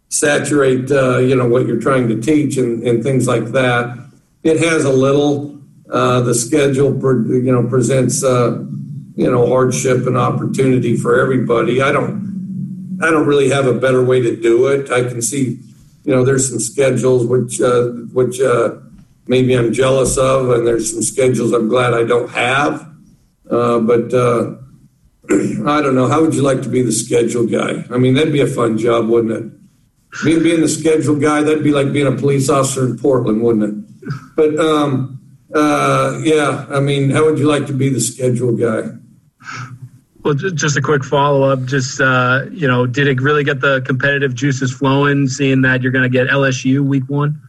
saturate, 0.10 0.90
uh, 0.90 1.20
you 1.20 1.36
know, 1.36 1.48
what 1.48 1.68
you're 1.68 1.80
trying 1.80 2.08
to 2.08 2.20
teach 2.20 2.58
and, 2.58 2.82
and 2.88 3.04
things 3.04 3.28
like 3.28 3.46
that. 3.52 3.96
It 4.42 4.62
has 4.62 4.84
a 4.84 4.92
little. 4.92 5.62
Uh, 5.92 6.22
the 6.22 6.34
schedule, 6.34 6.92
you 7.28 7.52
know, 7.52 7.68
presents, 7.70 8.24
uh, 8.24 8.58
you 9.16 9.30
know, 9.30 9.46
hardship 9.46 10.08
and 10.08 10.18
opportunity 10.18 10.98
for 10.98 11.20
everybody. 11.20 11.84
I 11.84 11.92
don't, 11.92 12.98
I 13.00 13.12
don't 13.12 13.28
really 13.28 13.50
have 13.50 13.68
a 13.68 13.76
better 13.76 14.04
way 14.04 14.22
to 14.22 14.36
do 14.36 14.66
it. 14.68 14.90
I 14.90 15.04
can 15.04 15.22
see, 15.22 15.60
you 16.04 16.16
know, 16.16 16.26
there's 16.26 16.50
some 16.50 16.58
schedules 16.58 17.28
which, 17.28 17.62
uh, 17.62 17.90
which 18.12 18.42
maybe 19.28 19.54
I'm 19.56 19.74
jealous 19.74 20.18
of, 20.18 20.50
and 20.50 20.66
there's 20.66 20.92
some 20.92 21.02
schedules 21.02 21.54
I'm 21.54 21.68
glad 21.68 21.94
I 21.94 22.04
don't 22.04 22.30
have. 22.30 22.90
Uh, 23.50 23.80
but 23.80 24.14
uh, 24.14 24.56
I 25.30 25.82
don't 25.82 25.96
know. 25.96 26.08
How 26.08 26.22
would 26.22 26.34
you 26.36 26.42
like 26.42 26.62
to 26.64 26.70
be 26.70 26.82
the 26.82 26.92
schedule 26.92 27.46
guy? 27.46 27.86
I 27.90 27.98
mean, 27.98 28.14
that'd 28.14 28.34
be 28.34 28.42
a 28.42 28.48
fun 28.48 28.78
job, 28.78 29.08
wouldn't 29.08 29.32
it? 29.32 30.24
Me 30.26 30.40
being 30.40 30.62
the 30.62 30.68
schedule 30.68 31.16
guy, 31.16 31.42
that'd 31.42 31.64
be 31.64 31.72
like 31.72 31.92
being 31.92 32.08
a 32.08 32.12
police 32.12 32.50
officer 32.50 32.86
in 32.86 32.98
Portland, 32.98 33.42
wouldn't 33.42 33.64
it? 33.64 34.12
But 34.36 34.60
um, 34.60 35.20
uh, 35.54 36.20
yeah, 36.24 36.66
I 36.70 36.80
mean, 36.80 37.10
how 37.10 37.26
would 37.26 37.40
you 37.40 37.48
like 37.48 37.66
to 37.68 37.74
be 37.74 37.90
the 37.90 38.00
schedule 38.00 38.56
guy? 38.56 38.90
Well, 40.24 40.36
just 40.36 40.78
a 40.78 40.82
quick 40.82 41.04
follow 41.04 41.44
up. 41.44 41.66
Just 41.66 42.00
uh, 42.00 42.46
you 42.52 42.68
know, 42.68 42.86
did 42.86 43.08
it 43.08 43.22
really 43.22 43.44
get 43.44 43.60
the 43.60 43.82
competitive 43.82 44.34
juices 44.34 44.72
flowing? 44.72 45.28
Seeing 45.28 45.62
that 45.64 45.82
you're 45.82 45.92
going 45.92 46.10
to 46.10 46.10
get 46.10 46.28
LSU 46.28 46.82
week 46.82 47.04
one. 47.08 47.42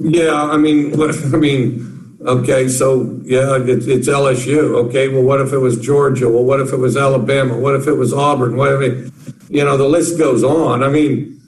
Yeah, 0.00 0.34
I 0.34 0.56
mean, 0.56 1.00
I 1.02 1.36
mean, 1.36 2.18
okay, 2.26 2.68
so 2.68 3.20
yeah, 3.24 3.58
it's, 3.60 3.86
it's 3.86 4.08
LSU. 4.08 4.86
Okay, 4.86 5.08
well, 5.08 5.22
what 5.22 5.40
if 5.40 5.52
it 5.52 5.58
was 5.58 5.78
Georgia? 5.80 6.28
Well, 6.28 6.44
what 6.44 6.60
if 6.60 6.72
it 6.72 6.78
was 6.78 6.96
Alabama? 6.96 7.56
What 7.58 7.74
if 7.74 7.86
it 7.86 7.94
was 7.94 8.12
Auburn? 8.12 8.56
What 8.56 8.72
if 8.72 8.80
it, 8.80 9.12
you 9.48 9.64
know, 9.64 9.76
the 9.76 9.88
list 9.88 10.18
goes 10.18 10.44
on. 10.44 10.82
I 10.82 10.88
mean, 10.88 11.40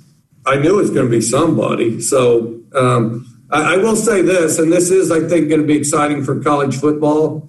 I 0.46 0.57
knew 0.57 0.78
it 0.78 0.82
was 0.82 0.90
going 0.90 1.07
to 1.07 1.11
be 1.11 1.20
somebody. 1.20 2.01
So 2.01 2.61
um, 2.74 3.26
I, 3.51 3.74
I, 3.74 3.76
will 3.76 3.96
say 3.96 4.22
this, 4.22 4.59
and 4.59 4.72
this 4.72 4.90
is, 4.90 5.11
I 5.11 5.20
think, 5.20 5.48
going 5.48 5.61
to 5.61 5.66
be 5.66 5.76
exciting 5.76 6.24
for 6.24 6.40
college 6.40 6.76
football. 6.76 7.48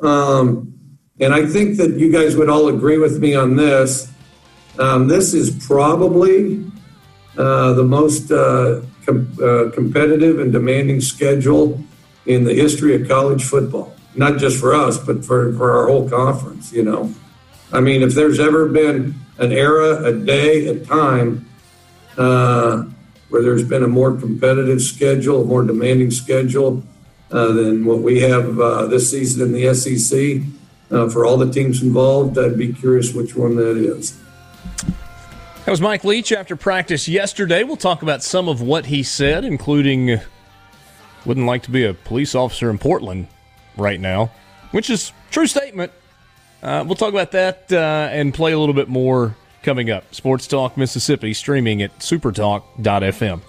Um, 0.00 0.72
and 1.20 1.34
I 1.34 1.46
think 1.46 1.76
that 1.76 1.98
you 1.98 2.10
guys 2.10 2.36
would 2.36 2.48
all 2.48 2.68
agree 2.68 2.98
with 2.98 3.20
me 3.20 3.34
on 3.34 3.56
this. 3.56 4.10
Um, 4.78 5.08
this 5.08 5.34
is 5.34 5.64
probably 5.66 6.64
uh, 7.36 7.74
the 7.74 7.84
most 7.84 8.32
uh, 8.32 8.80
com- 9.04 9.36
uh, 9.42 9.70
competitive 9.70 10.38
and 10.38 10.52
demanding 10.52 11.00
schedule 11.00 11.82
in 12.26 12.44
the 12.44 12.54
history 12.54 12.94
of 13.00 13.08
college 13.08 13.44
football. 13.44 13.94
Not 14.14 14.38
just 14.38 14.58
for 14.58 14.74
us, 14.74 14.98
but 14.98 15.24
for, 15.24 15.52
for 15.54 15.76
our 15.76 15.88
whole 15.88 16.08
conference, 16.08 16.72
you 16.72 16.82
know. 16.82 17.12
I 17.72 17.80
mean, 17.80 18.02
if 18.02 18.14
there's 18.14 18.38
ever 18.38 18.68
been 18.68 19.14
an 19.38 19.52
era, 19.52 20.04
a 20.04 20.12
day, 20.12 20.66
a 20.66 20.84
time 20.84 21.48
uh, 22.18 22.84
where 23.30 23.42
there's 23.42 23.66
been 23.66 23.82
a 23.82 23.88
more 23.88 24.14
competitive 24.14 24.82
schedule, 24.82 25.42
a 25.42 25.44
more 25.44 25.64
demanding 25.64 26.10
schedule 26.10 26.82
uh, 27.30 27.46
than 27.52 27.86
what 27.86 28.00
we 28.00 28.20
have 28.20 28.60
uh, 28.60 28.86
this 28.86 29.10
season 29.10 29.42
in 29.46 29.52
the 29.52 29.74
SEC. 29.74 30.42
Uh, 30.90 31.08
for 31.08 31.24
all 31.24 31.38
the 31.38 31.50
teams 31.50 31.82
involved, 31.82 32.38
I'd 32.38 32.58
be 32.58 32.74
curious 32.74 33.14
which 33.14 33.34
one 33.34 33.56
that 33.56 33.78
is. 33.78 34.20
That 35.64 35.70
was 35.70 35.80
Mike 35.80 36.02
Leach 36.02 36.32
after 36.32 36.56
practice 36.56 37.06
yesterday. 37.06 37.62
We'll 37.62 37.76
talk 37.76 38.02
about 38.02 38.24
some 38.24 38.48
of 38.48 38.60
what 38.60 38.86
he 38.86 39.04
said, 39.04 39.44
including 39.44 40.18
wouldn't 41.24 41.46
like 41.46 41.62
to 41.62 41.70
be 41.70 41.84
a 41.84 41.94
police 41.94 42.34
officer 42.34 42.68
in 42.68 42.78
Portland 42.78 43.28
right 43.76 44.00
now, 44.00 44.32
which 44.72 44.90
is 44.90 45.12
true 45.30 45.46
statement. 45.46 45.92
Uh, 46.64 46.82
we'll 46.84 46.96
talk 46.96 47.10
about 47.10 47.30
that 47.30 47.72
uh, 47.72 48.08
and 48.10 48.34
play 48.34 48.50
a 48.50 48.58
little 48.58 48.74
bit 48.74 48.88
more 48.88 49.36
coming 49.62 49.88
up. 49.88 50.12
Sports 50.12 50.48
Talk 50.48 50.76
Mississippi 50.76 51.32
streaming 51.32 51.80
at 51.80 51.96
supertalk.fm. 52.00 53.42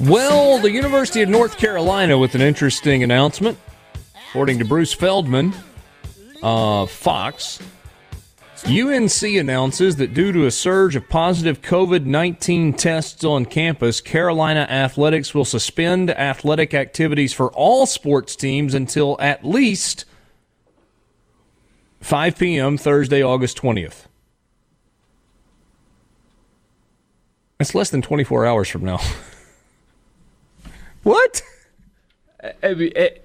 Well, 0.00 0.58
the 0.60 0.70
University 0.70 1.20
of 1.20 1.28
North 1.28 1.58
Carolina 1.58 2.16
with 2.16 2.34
an 2.34 2.40
interesting 2.40 3.02
announcement. 3.02 3.58
According 4.28 4.58
to 4.58 4.64
Bruce 4.66 4.92
Feldman, 4.92 5.54
uh, 6.42 6.84
Fox, 6.84 7.60
UNC 8.66 9.22
announces 9.22 9.96
that 9.96 10.12
due 10.12 10.32
to 10.32 10.44
a 10.44 10.50
surge 10.50 10.96
of 10.96 11.08
positive 11.08 11.62
COVID 11.62 12.04
19 12.04 12.74
tests 12.74 13.24
on 13.24 13.46
campus, 13.46 14.02
Carolina 14.02 14.66
Athletics 14.68 15.34
will 15.34 15.46
suspend 15.46 16.10
athletic 16.10 16.74
activities 16.74 17.32
for 17.32 17.50
all 17.52 17.86
sports 17.86 18.36
teams 18.36 18.74
until 18.74 19.16
at 19.18 19.46
least 19.46 20.04
5 22.00 22.38
p.m. 22.38 22.76
Thursday, 22.76 23.22
August 23.22 23.56
20th. 23.56 24.04
That's 27.56 27.74
less 27.74 27.88
than 27.88 28.02
24 28.02 28.44
hours 28.44 28.68
from 28.68 28.84
now. 28.84 29.00
what? 31.02 31.42
I 32.62 32.74
mean, 32.74 32.92
it, 32.94 33.24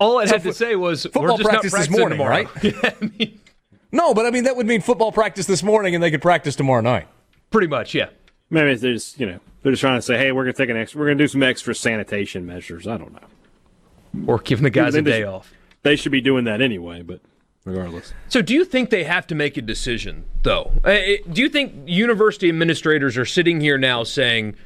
all 0.00 0.18
I 0.18 0.24
so 0.24 0.32
had 0.32 0.42
to 0.42 0.52
say 0.52 0.74
was 0.74 1.04
football 1.04 1.38
practice 1.38 1.72
this 1.72 1.90
morning, 1.90 2.18
tomorrow. 2.18 2.44
right? 2.44 2.48
yeah, 2.62 2.72
I 2.82 3.12
mean, 3.18 3.40
no, 3.92 4.14
but 4.14 4.26
I 4.26 4.30
mean 4.30 4.44
that 4.44 4.56
would 4.56 4.66
mean 4.66 4.80
football 4.80 5.12
practice 5.12 5.46
this 5.46 5.62
morning, 5.62 5.94
and 5.94 6.02
they 6.02 6.10
could 6.10 6.22
practice 6.22 6.56
tomorrow 6.56 6.80
night. 6.80 7.06
Pretty 7.50 7.68
much, 7.68 7.94
yeah. 7.94 8.08
Maybe 8.48 8.74
they're 8.74 8.94
just 8.94 9.20
you 9.20 9.26
know 9.26 9.38
they're 9.62 9.72
just 9.72 9.80
trying 9.80 9.98
to 9.98 10.02
say, 10.02 10.18
hey, 10.18 10.32
we're 10.32 10.44
gonna 10.44 10.54
take 10.54 10.70
an 10.70 10.76
extra, 10.76 10.98
we're 10.98 11.06
gonna 11.06 11.18
do 11.18 11.28
some 11.28 11.42
extra 11.42 11.74
sanitation 11.74 12.46
measures. 12.46 12.88
I 12.88 12.96
don't 12.96 13.12
know. 13.12 14.26
Or 14.26 14.38
giving 14.38 14.64
the 14.64 14.70
guys 14.70 14.94
a 14.94 15.02
day 15.02 15.22
off. 15.22 15.52
They 15.82 15.96
should 15.96 16.12
be 16.12 16.20
doing 16.20 16.44
that 16.44 16.60
anyway, 16.60 17.02
but 17.02 17.20
regardless. 17.64 18.12
So, 18.28 18.42
do 18.42 18.54
you 18.54 18.64
think 18.64 18.90
they 18.90 19.04
have 19.04 19.26
to 19.28 19.34
make 19.34 19.56
a 19.56 19.62
decision, 19.62 20.24
though? 20.42 20.72
Uh, 20.84 20.98
do 21.30 21.42
you 21.42 21.48
think 21.48 21.74
university 21.86 22.48
administrators 22.48 23.16
are 23.16 23.24
sitting 23.24 23.60
here 23.60 23.78
now 23.78 24.02
saying, 24.02 24.56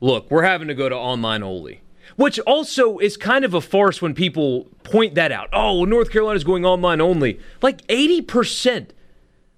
look, 0.00 0.30
we're 0.30 0.42
having 0.42 0.68
to 0.68 0.74
go 0.74 0.88
to 0.88 0.96
online 0.96 1.42
only? 1.42 1.80
Which 2.16 2.38
also 2.40 2.98
is 2.98 3.16
kind 3.16 3.44
of 3.44 3.54
a 3.54 3.60
farce 3.60 4.00
when 4.00 4.14
people 4.14 4.68
point 4.84 5.14
that 5.16 5.32
out. 5.32 5.48
Oh, 5.52 5.84
North 5.84 6.10
Carolina's 6.10 6.44
going 6.44 6.64
online 6.64 7.00
only. 7.00 7.40
Like 7.60 7.86
80% 7.88 8.90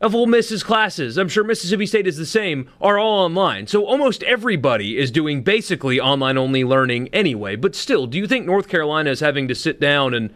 of 0.00 0.14
Ole 0.14 0.26
Miss's 0.26 0.62
classes, 0.62 1.16
I'm 1.16 1.28
sure 1.28 1.42
Mississippi 1.42 1.86
State 1.86 2.06
is 2.06 2.18
the 2.18 2.26
same, 2.26 2.68
are 2.80 2.98
all 2.98 3.24
online. 3.24 3.66
So 3.66 3.84
almost 3.86 4.22
everybody 4.24 4.98
is 4.98 5.10
doing 5.10 5.42
basically 5.42 5.98
online 5.98 6.36
only 6.36 6.64
learning 6.64 7.08
anyway. 7.08 7.56
But 7.56 7.74
still, 7.74 8.06
do 8.06 8.18
you 8.18 8.26
think 8.26 8.44
North 8.44 8.68
Carolina 8.68 9.10
is 9.10 9.20
having 9.20 9.48
to 9.48 9.54
sit 9.54 9.80
down 9.80 10.12
and 10.12 10.34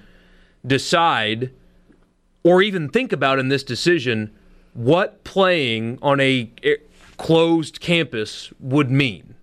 decide 0.66 1.50
or 2.42 2.62
even 2.62 2.88
think 2.88 3.12
about 3.12 3.38
in 3.38 3.48
this 3.48 3.62
decision 3.62 4.30
what 4.72 5.24
playing 5.24 5.98
on 6.00 6.20
a 6.20 6.50
eh, 6.62 6.76
closed 7.18 7.80
campus 7.80 8.52
would 8.60 8.90
mean? 8.90 9.34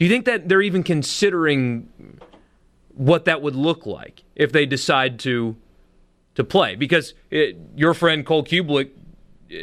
Do 0.00 0.06
you 0.06 0.10
think 0.10 0.24
that 0.24 0.48
they're 0.48 0.62
even 0.62 0.82
considering 0.82 2.18
what 2.94 3.26
that 3.26 3.42
would 3.42 3.54
look 3.54 3.84
like 3.84 4.24
if 4.34 4.50
they 4.50 4.64
decide 4.64 5.18
to 5.20 5.56
to 6.36 6.42
play? 6.42 6.74
Because 6.74 7.12
it, 7.30 7.58
your 7.76 7.92
friend 7.92 8.24
Cole 8.24 8.42
Cubelic 8.42 8.92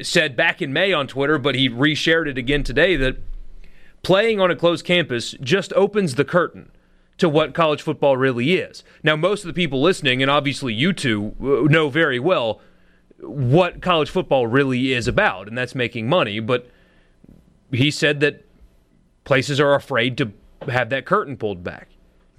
said 0.04 0.36
back 0.36 0.62
in 0.62 0.72
May 0.72 0.94
on 0.94 1.08
Twitter, 1.08 1.40
but 1.40 1.56
he 1.56 1.68
reshared 1.68 2.28
it 2.28 2.38
again 2.38 2.62
today 2.62 2.96
that 2.98 3.18
playing 4.04 4.40
on 4.40 4.52
a 4.52 4.56
closed 4.56 4.86
campus 4.86 5.34
just 5.42 5.74
opens 5.74 6.14
the 6.14 6.26
curtain 6.26 6.72
to 7.18 7.28
what 7.28 7.56
college 7.56 7.82
football 7.82 8.16
really 8.16 8.54
is. 8.54 8.84
Now, 9.02 9.16
most 9.16 9.44
of 9.44 9.48
the 9.48 9.54
people 9.54 9.82
listening, 9.82 10.22
and 10.22 10.30
obviously 10.30 10.72
you 10.72 10.94
two, 10.94 11.34
uh, 11.42 11.68
know 11.68 11.90
very 11.90 12.20
well 12.20 12.62
what 13.20 13.82
college 13.82 14.12
football 14.12 14.46
really 14.46 14.94
is 14.94 15.08
about, 15.08 15.48
and 15.48 15.58
that's 15.58 15.74
making 15.74 16.08
money. 16.08 16.40
But 16.40 16.70
he 17.72 17.90
said 17.90 18.20
that 18.20 18.47
places 19.28 19.60
are 19.60 19.76
afraid 19.76 20.18
to 20.18 20.32
have 20.70 20.90
that 20.90 21.06
curtain 21.06 21.36
pulled 21.36 21.62
back. 21.62 21.90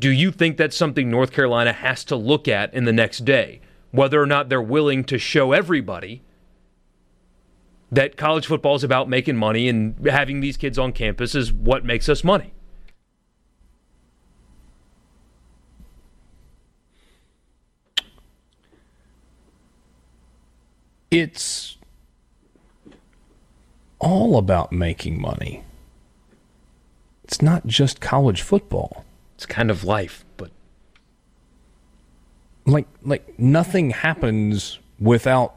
Do 0.01 0.11
you 0.11 0.33
think 0.33 0.57
that's 0.57 0.75
something 0.75 1.11
North 1.11 1.33
Carolina 1.33 1.75
has 1.75 2.03
to 2.05 2.17
look 2.17 2.49
at 2.49 2.73
in 2.73 2.87
the 2.87 2.95
next 2.95 3.27
day? 3.27 3.61
Whether 3.91 4.23
or 4.23 4.27
not 4.27 4.49
they're 4.49 4.63
willing 4.63 5.05
to 5.05 5.19
show 5.19 5.53
everybody 5.53 6.23
that 7.93 8.17
college 8.17 8.47
football 8.47 8.75
is 8.75 8.85
about 8.85 9.07
making 9.07 9.37
money 9.37 9.69
and 9.69 10.09
having 10.09 10.41
these 10.41 10.57
kids 10.57 10.79
on 10.79 10.93
campus 10.93 11.35
is 11.35 11.53
what 11.53 11.85
makes 11.85 12.09
us 12.09 12.25
money. 12.25 12.55
It's 21.11 21.77
all 23.99 24.39
about 24.39 24.73
making 24.73 25.21
money. 25.21 25.65
It's 27.29 27.43
not 27.43 27.67
just 27.67 28.01
college 28.01 28.41
football. 28.41 29.05
It's 29.35 29.45
kind 29.45 29.71
of 29.71 29.85
life, 29.85 30.25
but 30.39 30.51
like 32.65 32.89
like 33.03 33.39
nothing 33.39 33.91
happens 33.91 34.79
without 34.99 35.55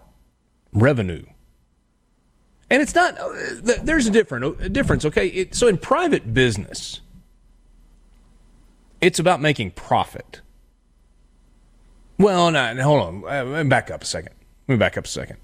revenue. 0.73 1.23
And 2.69 2.81
it's 2.81 2.93
not. 2.93 3.17
Uh, 3.17 3.29
there's 3.83 4.05
a 4.05 4.11
different 4.11 4.61
a 4.61 4.67
difference. 4.67 5.05
Okay, 5.05 5.27
it, 5.27 5.55
so 5.55 5.69
in 5.69 5.77
private 5.77 6.33
business, 6.33 6.99
it's 8.99 9.17
about 9.17 9.39
making 9.39 9.71
profit. 9.71 10.41
Well, 12.17 12.51
no, 12.51 12.83
hold 12.83 13.25
on. 13.25 13.55
Uh, 13.57 13.63
back 13.63 13.89
up 13.89 14.01
a 14.01 14.05
second. 14.05 14.35
Let 14.67 14.75
me 14.75 14.77
back 14.77 14.97
up 14.97 15.05
a 15.05 15.07
second. 15.07 15.37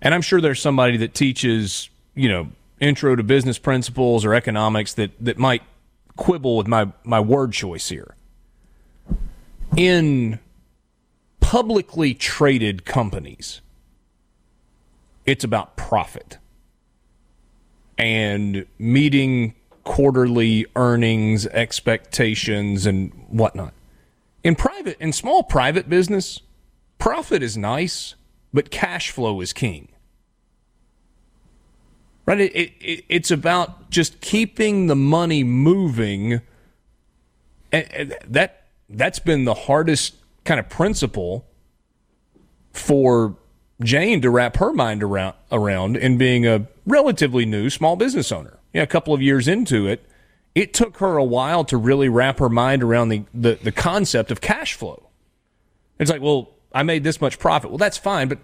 And 0.00 0.14
I'm 0.14 0.22
sure 0.22 0.40
there's 0.40 0.62
somebody 0.62 0.98
that 0.98 1.14
teaches, 1.14 1.90
you 2.14 2.28
know, 2.28 2.48
intro 2.80 3.14
to 3.14 3.22
business 3.22 3.58
principles 3.58 4.24
or 4.24 4.34
economics 4.34 4.94
that, 4.94 5.12
that 5.20 5.38
might 5.38 5.62
quibble 6.16 6.56
with 6.56 6.66
my, 6.66 6.90
my 7.04 7.20
word 7.20 7.52
choice 7.52 7.88
here. 7.90 8.16
In 9.76 10.40
publicly 11.40 12.14
traded 12.14 12.84
companies, 12.84 13.60
it's 15.26 15.44
about 15.44 15.76
profit 15.76 16.38
and 17.98 18.66
meeting 18.78 19.54
quarterly 19.84 20.66
earnings 20.74 21.46
expectations 21.46 22.86
and 22.86 23.12
whatnot. 23.28 23.74
In 24.42 24.54
private, 24.54 24.96
in 24.98 25.12
small 25.12 25.42
private 25.42 25.88
business, 25.88 26.40
profit 26.98 27.42
is 27.42 27.58
nice, 27.58 28.14
but 28.54 28.70
cash 28.70 29.10
flow 29.10 29.40
is 29.40 29.52
king 29.52 29.88
right? 32.30 32.40
It, 32.40 32.72
it, 32.80 33.04
it's 33.08 33.30
about 33.30 33.90
just 33.90 34.20
keeping 34.20 34.86
the 34.86 34.94
money 34.94 35.42
moving. 35.42 36.40
And, 37.72 38.16
that 38.26 38.66
that's 38.88 39.18
been 39.18 39.44
the 39.44 39.54
hardest 39.54 40.14
kind 40.44 40.60
of 40.60 40.68
principle 40.68 41.46
for 42.72 43.36
Jane 43.82 44.20
to 44.22 44.30
wrap 44.30 44.56
her 44.56 44.72
mind 44.72 45.02
around 45.02 45.34
around 45.50 45.96
in 45.96 46.18
being 46.18 46.46
a 46.46 46.66
relatively 46.86 47.44
new 47.44 47.68
small 47.68 47.96
business 47.96 48.30
owner. 48.30 48.58
Yeah, 48.72 48.82
a 48.82 48.86
couple 48.86 49.12
of 49.12 49.20
years 49.20 49.48
into 49.48 49.88
it, 49.88 50.06
it 50.54 50.72
took 50.72 50.98
her 50.98 51.16
a 51.16 51.24
while 51.24 51.64
to 51.64 51.76
really 51.76 52.08
wrap 52.08 52.38
her 52.38 52.48
mind 52.48 52.84
around 52.84 53.08
the, 53.08 53.24
the, 53.34 53.58
the 53.60 53.72
concept 53.72 54.30
of 54.30 54.40
cash 54.40 54.74
flow. 54.74 55.08
It's 55.98 56.10
like, 56.10 56.22
well, 56.22 56.50
I 56.72 56.84
made 56.84 57.02
this 57.02 57.20
much 57.20 57.40
profit. 57.40 57.70
Well, 57.70 57.78
that's 57.78 57.98
fine, 57.98 58.28
but 58.28 58.38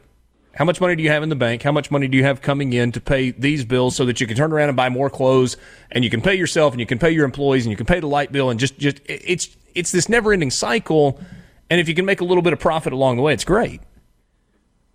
how 0.56 0.64
much 0.64 0.80
money 0.80 0.96
do 0.96 1.02
you 1.02 1.10
have 1.10 1.22
in 1.22 1.28
the 1.28 1.36
bank? 1.36 1.62
How 1.62 1.70
much 1.70 1.90
money 1.90 2.08
do 2.08 2.16
you 2.16 2.24
have 2.24 2.40
coming 2.40 2.72
in 2.72 2.90
to 2.92 3.00
pay 3.00 3.30
these 3.30 3.64
bills 3.64 3.94
so 3.94 4.06
that 4.06 4.22
you 4.22 4.26
can 4.26 4.36
turn 4.36 4.52
around 4.52 4.70
and 4.70 4.76
buy 4.76 4.88
more 4.88 5.10
clothes 5.10 5.58
and 5.90 6.02
you 6.02 6.08
can 6.08 6.22
pay 6.22 6.34
yourself 6.34 6.72
and 6.72 6.80
you 6.80 6.86
can 6.86 6.98
pay 6.98 7.10
your 7.10 7.26
employees 7.26 7.66
and 7.66 7.70
you 7.70 7.76
can 7.76 7.84
pay 7.84 8.00
the 8.00 8.06
light 8.06 8.32
bill 8.32 8.48
and 8.48 8.58
just, 8.58 8.78
just 8.78 9.00
it's 9.04 9.54
it's 9.74 9.92
this 9.92 10.08
never 10.08 10.32
ending 10.32 10.50
cycle. 10.50 11.20
And 11.68 11.78
if 11.78 11.88
you 11.88 11.94
can 11.94 12.06
make 12.06 12.22
a 12.22 12.24
little 12.24 12.42
bit 12.42 12.54
of 12.54 12.58
profit 12.58 12.94
along 12.94 13.16
the 13.16 13.22
way, 13.22 13.34
it's 13.34 13.44
great. 13.44 13.82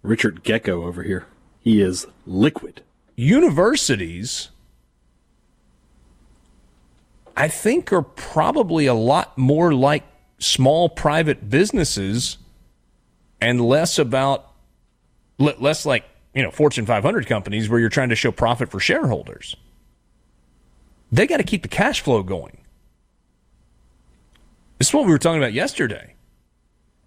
Richard 0.01 0.43
Gekko 0.43 0.83
over 0.83 1.03
here. 1.03 1.27
He 1.59 1.79
is 1.79 2.07
liquid. 2.25 2.81
Universities, 3.15 4.49
I 7.37 7.47
think, 7.47 7.93
are 7.93 8.01
probably 8.01 8.87
a 8.87 8.95
lot 8.95 9.37
more 9.37 9.75
like 9.75 10.03
small 10.39 10.89
private 10.89 11.51
businesses 11.51 12.39
and 13.39 13.61
less 13.61 13.99
about 13.99 14.50
less 15.41 15.85
like 15.85 16.05
you 16.33 16.43
know 16.43 16.51
Fortune 16.51 16.85
500 16.85 17.27
companies 17.27 17.69
where 17.69 17.79
you're 17.79 17.89
trying 17.89 18.09
to 18.09 18.15
show 18.15 18.31
profit 18.31 18.69
for 18.69 18.79
shareholders. 18.79 19.55
They 21.11 21.27
got 21.27 21.37
to 21.37 21.43
keep 21.43 21.61
the 21.61 21.67
cash 21.67 22.01
flow 22.01 22.23
going. 22.23 22.61
This 24.77 24.87
is 24.87 24.93
what 24.93 25.05
we 25.05 25.11
were 25.11 25.19
talking 25.19 25.37
about 25.37 25.53
yesterday. 25.53 26.15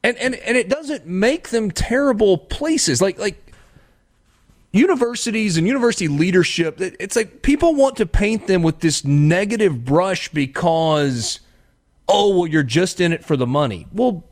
And 0.02 0.16
and 0.18 0.34
and 0.34 0.56
it 0.56 0.68
doesn't 0.68 1.06
make 1.06 1.48
them 1.48 1.70
terrible 1.70 2.38
places. 2.38 3.00
Like 3.00 3.18
like 3.18 3.52
universities 4.72 5.56
and 5.56 5.66
university 5.66 6.08
leadership, 6.08 6.80
it's 6.80 7.16
like 7.16 7.42
people 7.42 7.74
want 7.74 7.96
to 7.96 8.06
paint 8.06 8.46
them 8.46 8.62
with 8.62 8.80
this 8.80 9.04
negative 9.04 9.84
brush 9.84 10.28
because 10.28 11.40
oh, 12.06 12.36
well 12.36 12.46
you're 12.46 12.62
just 12.62 13.00
in 13.00 13.12
it 13.12 13.24
for 13.24 13.36
the 13.36 13.46
money. 13.46 13.86
Well, 13.92 14.24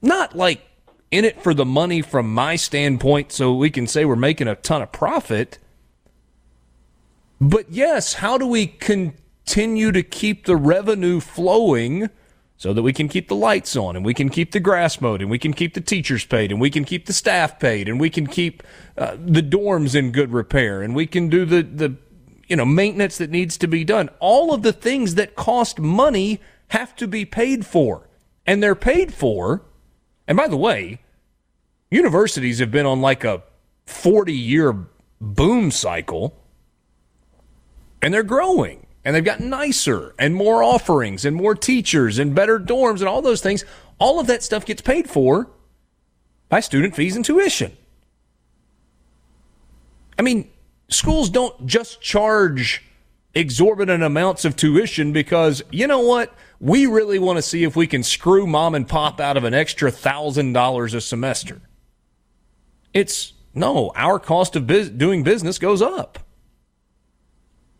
not 0.00 0.36
like 0.36 0.64
in 1.10 1.24
it 1.24 1.42
for 1.42 1.54
the 1.54 1.64
money 1.64 2.02
from 2.02 2.32
my 2.32 2.56
standpoint 2.56 3.32
so 3.32 3.54
we 3.54 3.70
can 3.70 3.86
say 3.86 4.04
we're 4.04 4.16
making 4.16 4.48
a 4.48 4.56
ton 4.56 4.82
of 4.82 4.92
profit. 4.92 5.58
But 7.40 7.70
yes, 7.70 8.14
how 8.14 8.38
do 8.38 8.46
we 8.46 8.66
continue 8.66 9.92
to 9.92 10.02
keep 10.02 10.46
the 10.46 10.56
revenue 10.56 11.20
flowing 11.20 12.10
so 12.56 12.72
that 12.72 12.82
we 12.82 12.92
can 12.92 13.08
keep 13.08 13.28
the 13.28 13.36
lights 13.36 13.76
on 13.76 13.96
and 13.96 14.04
we 14.04 14.14
can 14.14 14.30
keep 14.30 14.52
the 14.52 14.60
grass 14.60 15.00
mowed 15.00 15.20
and 15.20 15.30
we 15.30 15.38
can 15.38 15.52
keep 15.52 15.74
the 15.74 15.80
teachers 15.80 16.24
paid 16.24 16.50
and 16.50 16.60
we 16.60 16.70
can 16.70 16.84
keep 16.84 17.06
the 17.06 17.12
staff 17.12 17.58
paid 17.58 17.88
and 17.88 18.00
we 18.00 18.08
can 18.08 18.26
keep 18.26 18.62
uh, 18.96 19.16
the 19.18 19.42
dorms 19.42 19.94
in 19.94 20.10
good 20.10 20.32
repair 20.32 20.82
and 20.82 20.94
we 20.94 21.06
can 21.06 21.28
do 21.28 21.44
the, 21.44 21.62
the 21.62 21.94
you 22.48 22.56
know 22.56 22.64
maintenance 22.64 23.18
that 23.18 23.30
needs 23.30 23.58
to 23.58 23.66
be 23.66 23.84
done 23.84 24.08
all 24.20 24.54
of 24.54 24.62
the 24.62 24.72
things 24.72 25.16
that 25.16 25.36
cost 25.36 25.78
money 25.78 26.40
have 26.68 26.96
to 26.96 27.06
be 27.06 27.24
paid 27.26 27.66
for 27.66 28.08
and 28.46 28.62
they're 28.62 28.74
paid 28.74 29.12
for 29.12 29.65
and 30.26 30.36
by 30.36 30.48
the 30.48 30.56
way 30.56 30.98
universities 31.90 32.58
have 32.58 32.70
been 32.70 32.86
on 32.86 33.00
like 33.00 33.24
a 33.24 33.42
40 33.86 34.32
year 34.32 34.86
boom 35.20 35.70
cycle 35.70 36.36
and 38.02 38.12
they're 38.12 38.22
growing 38.22 38.86
and 39.06 39.14
they've 39.14 39.24
got 39.24 39.38
nicer 39.38 40.14
and 40.18 40.34
more 40.34 40.64
offerings 40.64 41.24
and 41.24 41.36
more 41.36 41.54
teachers 41.54 42.18
and 42.18 42.34
better 42.34 42.58
dorms 42.58 42.98
and 42.98 43.08
all 43.08 43.22
those 43.22 43.40
things. 43.40 43.64
All 44.00 44.18
of 44.18 44.26
that 44.26 44.42
stuff 44.42 44.66
gets 44.66 44.82
paid 44.82 45.08
for 45.08 45.48
by 46.48 46.58
student 46.58 46.96
fees 46.96 47.14
and 47.14 47.24
tuition. 47.24 47.76
I 50.18 50.22
mean, 50.22 50.50
schools 50.88 51.30
don't 51.30 51.66
just 51.66 52.00
charge 52.00 52.82
exorbitant 53.32 54.02
amounts 54.02 54.44
of 54.44 54.56
tuition 54.56 55.12
because, 55.12 55.62
you 55.70 55.86
know 55.86 56.00
what? 56.00 56.34
We 56.60 56.86
really 56.86 57.18
want 57.18 57.36
to 57.36 57.42
see 57.42 57.64
if 57.64 57.76
we 57.76 57.86
can 57.86 58.02
screw 58.02 58.46
mom 58.46 58.74
and 58.74 58.88
pop 58.88 59.20
out 59.20 59.36
of 59.36 59.44
an 59.44 59.54
extra 59.54 59.90
$1,000 59.90 60.94
a 60.94 61.00
semester. 61.00 61.60
It's 62.94 63.34
no, 63.54 63.90
our 63.94 64.18
cost 64.18 64.54
of 64.54 64.66
biz- 64.66 64.90
doing 64.90 65.22
business 65.22 65.58
goes 65.58 65.80
up. 65.80 66.18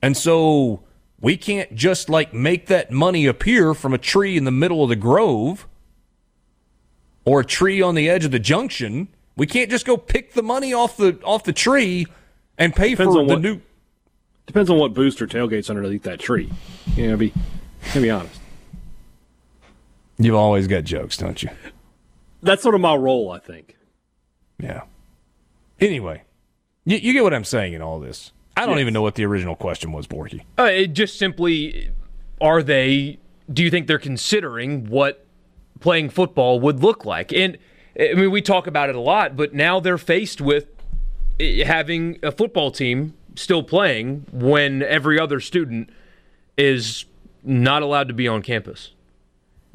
And 0.02 0.16
so 0.16 0.84
we 1.20 1.36
can't 1.36 1.74
just 1.74 2.08
like 2.08 2.32
make 2.32 2.66
that 2.66 2.90
money 2.90 3.26
appear 3.26 3.74
from 3.74 3.92
a 3.92 3.98
tree 3.98 4.36
in 4.36 4.44
the 4.44 4.50
middle 4.50 4.82
of 4.82 4.88
the 4.88 4.96
grove 4.96 5.66
or 7.24 7.40
a 7.40 7.44
tree 7.44 7.82
on 7.82 7.94
the 7.94 8.08
edge 8.08 8.24
of 8.24 8.30
the 8.30 8.38
junction. 8.38 9.08
We 9.36 9.46
can't 9.46 9.70
just 9.70 9.84
go 9.84 9.96
pick 9.96 10.32
the 10.32 10.42
money 10.42 10.72
off 10.72 10.96
the 10.96 11.18
off 11.24 11.44
the 11.44 11.52
tree 11.52 12.06
and 12.56 12.74
pay 12.74 12.90
depends 12.90 13.14
for 13.14 13.24
the 13.24 13.34
what, 13.34 13.42
new. 13.42 13.60
Depends 14.46 14.70
on 14.70 14.78
what 14.78 14.94
booster 14.94 15.26
tailgates 15.26 15.68
underneath 15.68 16.04
that 16.04 16.20
tree. 16.20 16.50
You 16.94 17.08
know, 17.08 17.16
be 17.16 17.32
to 17.92 18.00
be 18.00 18.10
honest. 18.10 18.40
You've 20.18 20.34
always 20.34 20.66
got 20.66 20.84
jokes, 20.84 21.16
don't 21.16 21.42
you? 21.42 21.50
That's 22.42 22.62
sort 22.62 22.74
of 22.74 22.80
my 22.80 22.94
role, 22.94 23.30
I 23.30 23.38
think. 23.38 23.76
Yeah. 24.58 24.82
Anyway, 25.80 26.22
you, 26.84 26.96
you 26.96 27.12
get 27.12 27.22
what 27.22 27.34
I'm 27.34 27.44
saying 27.44 27.74
in 27.74 27.82
all 27.82 28.00
this. 28.00 28.32
I 28.56 28.64
don't 28.64 28.76
yes. 28.76 28.82
even 28.82 28.94
know 28.94 29.02
what 29.02 29.16
the 29.16 29.24
original 29.26 29.54
question 29.54 29.92
was, 29.92 30.06
Borky. 30.06 30.42
Uh, 30.58 30.64
it 30.64 30.88
just 30.88 31.18
simply, 31.18 31.90
are 32.40 32.62
they? 32.62 33.18
Do 33.52 33.62
you 33.62 33.70
think 33.70 33.86
they're 33.86 33.98
considering 33.98 34.86
what 34.88 35.26
playing 35.80 36.08
football 36.08 36.58
would 36.60 36.82
look 36.82 37.04
like? 37.04 37.32
And 37.32 37.58
I 38.00 38.14
mean, 38.14 38.30
we 38.30 38.40
talk 38.40 38.66
about 38.66 38.88
it 38.88 38.96
a 38.96 39.00
lot, 39.00 39.36
but 39.36 39.52
now 39.54 39.80
they're 39.80 39.98
faced 39.98 40.40
with 40.40 40.68
eh, 41.38 41.64
having 41.64 42.18
a 42.22 42.32
football 42.32 42.70
team 42.70 43.14
still 43.34 43.62
playing 43.62 44.26
when 44.32 44.82
every 44.82 45.20
other 45.20 45.40
student 45.40 45.90
is 46.56 47.04
not 47.44 47.82
allowed 47.82 48.08
to 48.08 48.14
be 48.14 48.26
on 48.26 48.40
campus. 48.40 48.92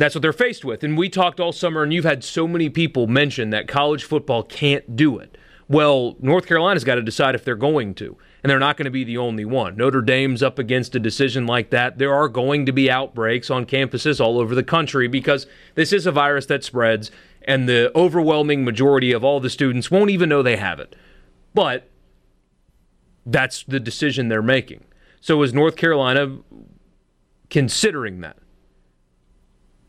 That's 0.01 0.15
what 0.15 0.23
they're 0.23 0.33
faced 0.33 0.65
with. 0.65 0.83
And 0.83 0.97
we 0.97 1.09
talked 1.09 1.39
all 1.39 1.51
summer, 1.51 1.83
and 1.83 1.93
you've 1.93 2.05
had 2.05 2.23
so 2.23 2.47
many 2.47 2.69
people 2.69 3.05
mention 3.05 3.51
that 3.51 3.67
college 3.67 4.03
football 4.03 4.41
can't 4.41 4.95
do 4.95 5.19
it. 5.19 5.37
Well, 5.67 6.15
North 6.19 6.47
Carolina's 6.47 6.83
got 6.83 6.95
to 6.95 7.03
decide 7.03 7.35
if 7.35 7.45
they're 7.45 7.55
going 7.55 7.93
to 7.95 8.17
and 8.41 8.49
they're 8.49 8.57
not 8.57 8.77
going 8.77 8.85
to 8.85 8.89
be 8.89 9.03
the 9.03 9.19
only 9.19 9.45
one. 9.45 9.77
Notre 9.77 10.01
Dame's 10.01 10.41
up 10.41 10.57
against 10.57 10.95
a 10.95 10.99
decision 10.99 11.45
like 11.45 11.69
that. 11.69 11.99
There 11.99 12.15
are 12.15 12.27
going 12.27 12.65
to 12.65 12.71
be 12.71 12.89
outbreaks 12.89 13.51
on 13.51 13.67
campuses 13.67 14.19
all 14.19 14.39
over 14.39 14.55
the 14.55 14.63
country 14.63 15.07
because 15.07 15.45
this 15.75 15.93
is 15.93 16.07
a 16.07 16.11
virus 16.11 16.47
that 16.47 16.63
spreads, 16.63 17.11
and 17.43 17.69
the 17.69 17.91
overwhelming 17.95 18.65
majority 18.65 19.11
of 19.11 19.23
all 19.23 19.39
the 19.39 19.51
students 19.51 19.91
won't 19.91 20.09
even 20.09 20.29
know 20.29 20.41
they 20.41 20.57
have 20.57 20.79
it. 20.79 20.95
But 21.53 21.91
that's 23.23 23.63
the 23.65 23.79
decision 23.79 24.29
they're 24.29 24.41
making. 24.41 24.83
So 25.19 25.43
is 25.43 25.53
North 25.53 25.75
Carolina 25.75 26.39
considering 27.51 28.21
that? 28.21 28.40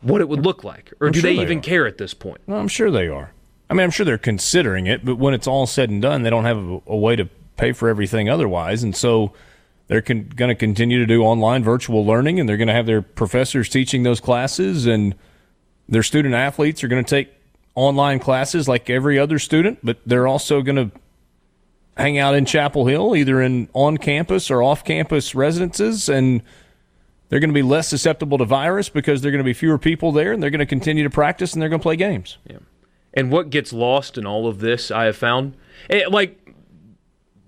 What 0.03 0.21
it 0.21 0.29
would 0.29 0.43
look 0.43 0.63
like? 0.63 0.93
Or 0.99 1.07
I'm 1.07 1.13
do 1.13 1.21
sure 1.21 1.29
they, 1.29 1.37
they, 1.37 1.41
even 1.41 1.59
are. 1.59 1.61
care 1.61 1.87
at 1.87 1.97
this 1.97 2.13
point? 2.13 2.41
Well, 2.45 2.59
I'm 2.59 2.67
sure 2.67 2.91
they 2.91 3.07
are. 3.07 3.31
I 3.69 3.73
mean, 3.73 3.83
I'm 3.83 3.91
sure 3.91 4.05
they're 4.05 4.17
considering 4.17 4.85
it, 4.85 5.03
but 5.03 5.15
when 5.15 5.33
it's 5.33 5.47
all 5.47 5.65
said 5.65 5.89
and 5.89 6.01
done, 6.01 6.23
they 6.23 6.29
don't 6.29 6.45
have 6.45 6.57
a, 6.57 6.81
a 6.87 6.97
way 6.97 7.15
to 7.15 7.25
pay 7.57 7.71
for 7.71 7.89
everything 7.89 8.29
otherwise. 8.29 8.83
And 8.83 8.95
so 8.95 9.33
they're 9.87 10.01
con- 10.01 10.29
going 10.35 10.49
to 10.49 10.55
continue 10.55 10.99
to 10.99 11.05
do 11.05 11.23
online 11.23 11.63
virtual 11.63 12.05
learning 12.05 12.39
and 12.39 12.47
they're 12.47 12.57
going 12.57 12.67
to 12.67 12.73
have 12.73 12.85
their 12.85 13.01
professors 13.01 13.69
teaching 13.69 14.03
those 14.03 14.19
classes 14.19 14.85
and 14.85 15.15
their 15.87 16.03
student 16.03 16.33
athletes 16.33 16.83
are 16.83 16.87
going 16.87 17.03
to 17.03 17.09
take 17.09 17.33
online 17.75 18.19
classes 18.19 18.67
like 18.67 18.89
every 18.89 19.17
other 19.19 19.39
student, 19.39 19.79
but 19.83 19.97
they're 20.05 20.27
also 20.27 20.61
going 20.61 20.75
to 20.75 20.91
hang 21.97 22.17
out 22.17 22.35
in 22.35 22.45
Chapel 22.45 22.85
Hill, 22.85 23.15
either 23.15 23.41
in 23.41 23.67
on 23.73 23.97
campus 23.97 24.49
or 24.49 24.63
off 24.63 24.83
campus 24.83 25.35
residences, 25.35 26.09
and 26.09 26.41
they're 27.33 27.39
going 27.39 27.49
to 27.49 27.53
be 27.55 27.63
less 27.63 27.87
susceptible 27.87 28.37
to 28.37 28.45
virus 28.45 28.89
because 28.89 29.23
they're 29.23 29.31
going 29.31 29.39
to 29.39 29.43
be 29.43 29.53
fewer 29.53 29.79
people 29.79 30.11
there, 30.11 30.33
and 30.33 30.43
they're 30.43 30.51
going 30.51 30.59
to 30.59 30.67
continue 30.67 31.01
to 31.01 31.09
practice 31.09 31.53
and 31.53 31.59
they're 31.63 31.69
going 31.69 31.79
to 31.79 31.83
play 31.83 31.95
games. 31.95 32.37
Yeah. 32.47 32.59
And 33.11 33.31
what 33.31 33.49
gets 33.49 33.73
lost 33.73 34.19
in 34.19 34.27
all 34.27 34.47
of 34.47 34.59
this, 34.59 34.91
I 34.91 35.05
have 35.05 35.17
found, 35.17 35.57
it, 35.89 36.03
eh, 36.03 36.07
like 36.11 36.53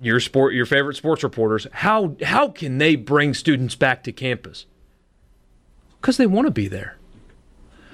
your 0.01 0.19
sport, 0.19 0.55
your 0.55 0.65
favorite 0.65 0.95
sports 0.95 1.21
reporters, 1.21 1.67
how 1.71 2.15
how 2.23 2.47
can 2.47 2.79
they 2.79 2.95
bring 2.95 3.35
students 3.35 3.75
back 3.75 4.03
to 4.05 4.11
campus? 4.11 4.65
Because 6.01 6.17
they 6.17 6.25
want 6.25 6.47
to 6.47 6.51
be 6.51 6.67
there. 6.67 6.97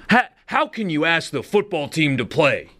How, 0.08 0.28
how 0.46 0.68
can 0.68 0.88
you 0.88 1.04
ask 1.04 1.30
the 1.30 1.42
football 1.42 1.90
team 1.90 2.16
to 2.16 2.24
play? 2.24 2.70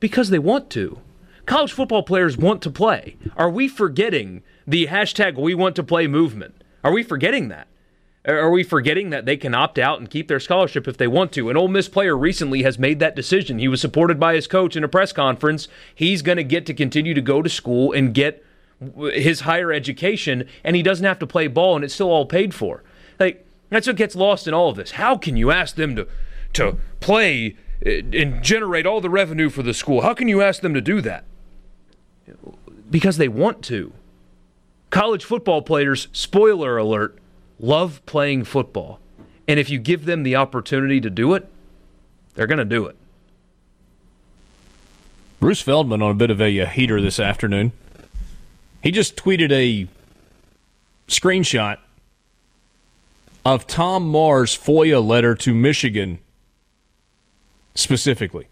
Because 0.00 0.28
they 0.28 0.38
want 0.38 0.68
to. 0.72 1.00
College 1.46 1.72
football 1.72 2.02
players 2.02 2.36
want 2.36 2.60
to 2.60 2.70
play. 2.70 3.16
Are 3.38 3.48
we 3.48 3.68
forgetting 3.68 4.42
the 4.66 4.88
hashtag 4.88 5.40
We 5.40 5.54
Want 5.54 5.76
to 5.76 5.82
Play 5.82 6.06
movement? 6.08 6.62
Are 6.84 6.92
we 6.92 7.02
forgetting 7.02 7.48
that? 7.48 7.68
Are 8.24 8.50
we 8.50 8.62
forgetting 8.62 9.10
that 9.10 9.26
they 9.26 9.36
can 9.36 9.52
opt 9.52 9.80
out 9.80 9.98
and 9.98 10.08
keep 10.08 10.28
their 10.28 10.38
scholarship 10.38 10.86
if 10.86 10.96
they 10.96 11.08
want 11.08 11.32
to? 11.32 11.50
An 11.50 11.56
Ole 11.56 11.66
Miss 11.66 11.88
player 11.88 12.16
recently 12.16 12.62
has 12.62 12.78
made 12.78 13.00
that 13.00 13.16
decision. 13.16 13.58
He 13.58 13.66
was 13.66 13.80
supported 13.80 14.20
by 14.20 14.34
his 14.34 14.46
coach 14.46 14.76
in 14.76 14.84
a 14.84 14.88
press 14.88 15.12
conference. 15.12 15.66
He's 15.92 16.22
going 16.22 16.36
to 16.36 16.44
get 16.44 16.64
to 16.66 16.74
continue 16.74 17.14
to 17.14 17.20
go 17.20 17.42
to 17.42 17.48
school 17.48 17.90
and 17.92 18.14
get 18.14 18.44
his 19.12 19.40
higher 19.40 19.72
education, 19.72 20.48
and 20.62 20.76
he 20.76 20.82
doesn't 20.82 21.04
have 21.04 21.18
to 21.18 21.26
play 21.26 21.48
ball, 21.48 21.74
and 21.74 21.84
it's 21.84 21.94
still 21.94 22.10
all 22.10 22.26
paid 22.26 22.54
for. 22.54 22.84
Like 23.18 23.44
that's 23.70 23.88
what 23.88 23.96
gets 23.96 24.14
lost 24.14 24.46
in 24.46 24.54
all 24.54 24.68
of 24.68 24.76
this. 24.76 24.92
How 24.92 25.16
can 25.16 25.36
you 25.36 25.50
ask 25.50 25.74
them 25.74 25.96
to 25.96 26.06
to 26.52 26.78
play 27.00 27.56
uh, 27.84 27.90
and 27.90 28.42
generate 28.42 28.86
all 28.86 29.00
the 29.00 29.10
revenue 29.10 29.50
for 29.50 29.64
the 29.64 29.74
school? 29.74 30.02
How 30.02 30.14
can 30.14 30.28
you 30.28 30.42
ask 30.42 30.62
them 30.62 30.74
to 30.74 30.80
do 30.80 31.00
that? 31.00 31.24
Because 32.88 33.16
they 33.16 33.28
want 33.28 33.62
to. 33.64 33.92
College 34.90 35.24
football 35.24 35.62
players, 35.62 36.08
spoiler 36.12 36.76
alert, 36.76 37.18
love 37.62 38.04
playing 38.04 38.44
football. 38.44 38.98
And 39.48 39.58
if 39.58 39.70
you 39.70 39.78
give 39.78 40.04
them 40.04 40.24
the 40.24 40.36
opportunity 40.36 41.00
to 41.00 41.08
do 41.08 41.32
it, 41.32 41.48
they're 42.34 42.46
going 42.46 42.58
to 42.58 42.64
do 42.64 42.86
it. 42.86 42.96
Bruce 45.40 45.62
Feldman 45.62 46.02
on 46.02 46.10
a 46.10 46.14
bit 46.14 46.30
of 46.30 46.40
a, 46.40 46.58
a 46.58 46.66
heater 46.66 47.00
this 47.00 47.18
afternoon. 47.18 47.72
He 48.82 48.90
just 48.90 49.16
tweeted 49.16 49.50
a 49.50 49.88
screenshot 51.08 51.78
of 53.44 53.66
Tom 53.66 54.08
Mars' 54.08 54.56
FOIA 54.56 55.04
letter 55.04 55.34
to 55.36 55.54
Michigan 55.54 56.18
specifically. 57.74 58.46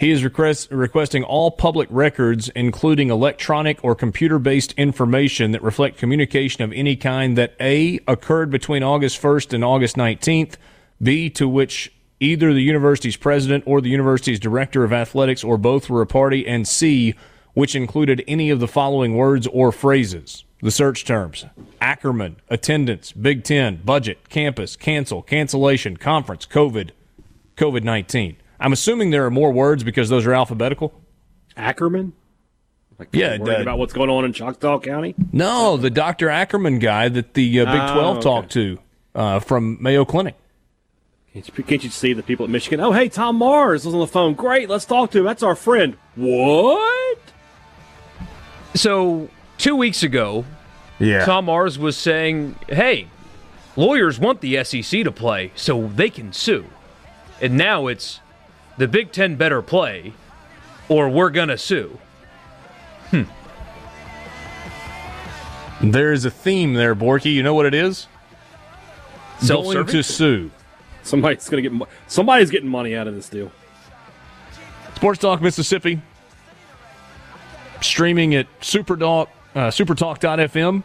He 0.00 0.12
is 0.12 0.24
request, 0.24 0.70
requesting 0.70 1.24
all 1.24 1.50
public 1.50 1.86
records, 1.90 2.48
including 2.56 3.10
electronic 3.10 3.84
or 3.84 3.94
computer 3.94 4.38
based 4.38 4.72
information 4.78 5.50
that 5.50 5.62
reflect 5.62 5.98
communication 5.98 6.64
of 6.64 6.72
any 6.72 6.96
kind 6.96 7.36
that 7.36 7.54
A, 7.60 8.00
occurred 8.08 8.50
between 8.50 8.82
August 8.82 9.20
1st 9.20 9.52
and 9.52 9.62
August 9.62 9.96
19th, 9.96 10.54
B, 11.02 11.28
to 11.28 11.46
which 11.46 11.92
either 12.18 12.54
the 12.54 12.62
university's 12.62 13.18
president 13.18 13.62
or 13.66 13.82
the 13.82 13.90
university's 13.90 14.40
director 14.40 14.84
of 14.84 14.92
athletics 14.94 15.44
or 15.44 15.58
both 15.58 15.90
were 15.90 16.00
a 16.00 16.06
party, 16.06 16.46
and 16.46 16.66
C, 16.66 17.14
which 17.52 17.74
included 17.74 18.24
any 18.26 18.48
of 18.48 18.58
the 18.58 18.68
following 18.68 19.16
words 19.16 19.46
or 19.48 19.70
phrases. 19.70 20.44
The 20.62 20.70
search 20.70 21.04
terms 21.04 21.44
Ackerman, 21.82 22.36
attendance, 22.48 23.12
Big 23.12 23.44
Ten, 23.44 23.82
budget, 23.84 24.30
campus, 24.30 24.76
cancel, 24.76 25.20
cancellation, 25.20 25.98
conference, 25.98 26.46
COVID, 26.46 26.92
COVID 27.58 27.84
19. 27.84 28.38
I'm 28.60 28.72
assuming 28.72 29.10
there 29.10 29.24
are 29.24 29.30
more 29.30 29.50
words 29.50 29.82
because 29.82 30.08
those 30.08 30.26
are 30.26 30.34
alphabetical. 30.34 30.92
Ackerman? 31.56 32.12
Like 32.98 33.08
yeah, 33.12 33.38
worried 33.38 33.62
about 33.62 33.78
what's 33.78 33.94
going 33.94 34.10
on 34.10 34.26
in 34.26 34.34
Choctaw 34.34 34.78
County? 34.80 35.14
No, 35.32 35.78
the 35.78 35.88
Dr. 35.88 36.28
Ackerman 36.28 36.78
guy 36.80 37.08
that 37.08 37.32
the 37.32 37.60
uh, 37.60 37.64
Big 37.64 37.92
12 37.94 37.96
oh, 37.96 38.10
okay. 38.10 38.20
talked 38.20 38.52
to 38.52 38.78
uh, 39.14 39.40
from 39.40 39.78
Mayo 39.80 40.04
Clinic. 40.04 40.36
Can't 41.32 41.48
you, 41.48 41.64
can't 41.64 41.84
you, 41.84 41.90
see 41.90 42.12
the 42.12 42.22
people 42.22 42.44
at 42.44 42.50
Michigan? 42.50 42.80
Oh, 42.80 42.92
hey, 42.92 43.08
Tom 43.08 43.36
Mars 43.36 43.86
was 43.86 43.94
on 43.94 44.00
the 44.00 44.06
phone. 44.06 44.34
Great, 44.34 44.68
let's 44.68 44.84
talk 44.84 45.12
to 45.12 45.20
him. 45.20 45.24
That's 45.24 45.42
our 45.42 45.54
friend. 45.54 45.96
What? 46.16 47.18
So, 48.74 49.30
two 49.56 49.76
weeks 49.76 50.02
ago, 50.02 50.44
yeah. 50.98 51.24
Tom 51.24 51.46
Mars 51.46 51.78
was 51.78 51.96
saying, 51.96 52.56
hey, 52.68 53.06
lawyers 53.76 54.18
want 54.18 54.42
the 54.42 54.62
SEC 54.64 55.04
to 55.04 55.12
play 55.12 55.52
so 55.54 55.86
they 55.88 56.10
can 56.10 56.32
sue. 56.32 56.66
And 57.40 57.56
now 57.56 57.86
it's 57.86 58.20
the 58.80 58.88
Big 58.88 59.12
Ten 59.12 59.36
better 59.36 59.60
play 59.60 60.14
or 60.88 61.10
we're 61.10 61.28
going 61.28 61.50
to 61.50 61.58
sue. 61.58 61.98
Hmm. 63.10 63.24
There's 65.82 66.24
a 66.24 66.30
theme 66.30 66.72
there, 66.72 66.96
Borky. 66.96 67.34
You 67.34 67.42
know 67.42 67.52
what 67.52 67.66
it 67.66 67.74
is? 67.74 68.06
Going 69.46 69.86
to 69.86 70.02
sue. 70.02 70.50
Somebody's 71.02 71.46
going 71.48 71.62
to 71.62 71.70
get 71.70 71.88
somebody's 72.06 72.50
getting 72.50 72.70
money 72.70 72.96
out 72.96 73.06
of 73.06 73.14
this 73.14 73.28
deal. 73.28 73.52
Sports 74.94 75.20
Talk 75.20 75.42
Mississippi 75.42 76.00
streaming 77.82 78.34
at 78.34 78.46
Supertalk 78.60 79.28
uh, 79.54 79.68
supertalk.fm. 79.68 80.84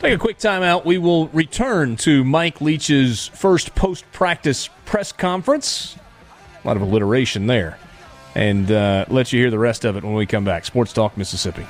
Take 0.00 0.14
a 0.14 0.18
quick 0.18 0.38
timeout. 0.38 0.84
We 0.84 0.98
will 0.98 1.28
return 1.28 1.96
to 1.98 2.22
Mike 2.22 2.60
Leach's 2.60 3.28
first 3.28 3.74
post 3.74 4.04
practice 4.12 4.68
press 4.84 5.10
conference. 5.10 5.96
Lot 6.68 6.76
of 6.76 6.82
alliteration 6.82 7.46
there. 7.46 7.78
And 8.34 8.70
uh, 8.70 9.06
let 9.08 9.32
you 9.32 9.40
hear 9.40 9.50
the 9.50 9.58
rest 9.58 9.86
of 9.86 9.96
it 9.96 10.04
when 10.04 10.12
we 10.12 10.26
come 10.26 10.44
back. 10.44 10.66
Sports 10.66 10.92
Talk 10.92 11.16
Mississippi. 11.16 11.62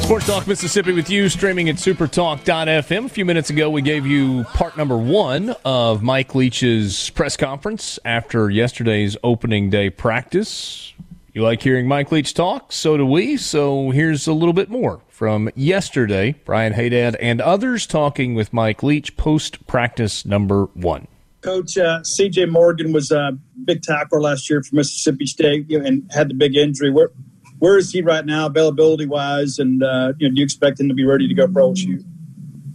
Sports 0.00 0.26
Talk 0.26 0.46
Mississippi 0.46 0.92
with 0.92 1.10
you, 1.10 1.28
streaming 1.28 1.68
at 1.68 1.74
supertalk.fm. 1.74 3.06
A 3.06 3.08
few 3.08 3.24
minutes 3.24 3.50
ago, 3.50 3.68
we 3.68 3.82
gave 3.82 4.06
you 4.06 4.44
part 4.44 4.76
number 4.76 4.96
one 4.96 5.56
of 5.64 6.04
Mike 6.04 6.36
Leach's 6.36 7.10
press 7.10 7.36
conference 7.36 7.98
after 8.04 8.48
yesterday's 8.48 9.16
opening 9.24 9.68
day 9.68 9.90
practice. 9.90 10.92
You 11.32 11.42
like 11.42 11.62
hearing 11.62 11.88
Mike 11.88 12.12
Leach 12.12 12.32
talk? 12.32 12.70
So 12.70 12.96
do 12.96 13.04
we. 13.04 13.36
So 13.36 13.90
here's 13.90 14.28
a 14.28 14.32
little 14.32 14.52
bit 14.52 14.68
more 14.68 15.00
from 15.08 15.50
yesterday. 15.56 16.36
Brian 16.44 16.74
Haydad 16.74 17.16
and 17.20 17.40
others 17.40 17.88
talking 17.88 18.36
with 18.36 18.52
Mike 18.52 18.84
Leach 18.84 19.16
post 19.16 19.66
practice 19.66 20.24
number 20.24 20.66
one. 20.74 21.08
Coach 21.44 21.76
uh, 21.76 22.02
C.J. 22.02 22.46
Morgan 22.46 22.92
was 22.92 23.10
a 23.10 23.36
big 23.64 23.82
tackler 23.82 24.20
last 24.20 24.48
year 24.48 24.62
for 24.62 24.76
Mississippi 24.76 25.26
State 25.26 25.66
you 25.68 25.78
know, 25.78 25.84
and 25.84 26.10
had 26.10 26.30
the 26.30 26.34
big 26.34 26.56
injury. 26.56 26.90
Where 26.90 27.10
where 27.58 27.76
is 27.76 27.92
he 27.92 28.00
right 28.00 28.24
now, 28.24 28.46
availability 28.46 29.06
wise, 29.06 29.58
and 29.58 29.82
uh, 29.82 30.14
you 30.18 30.28
know, 30.28 30.34
do 30.34 30.40
you 30.40 30.44
expect 30.44 30.80
him 30.80 30.88
to 30.88 30.94
be 30.94 31.04
ready 31.04 31.28
to 31.28 31.34
go 31.34 31.46
for 31.46 31.60
LSU? 31.60 32.02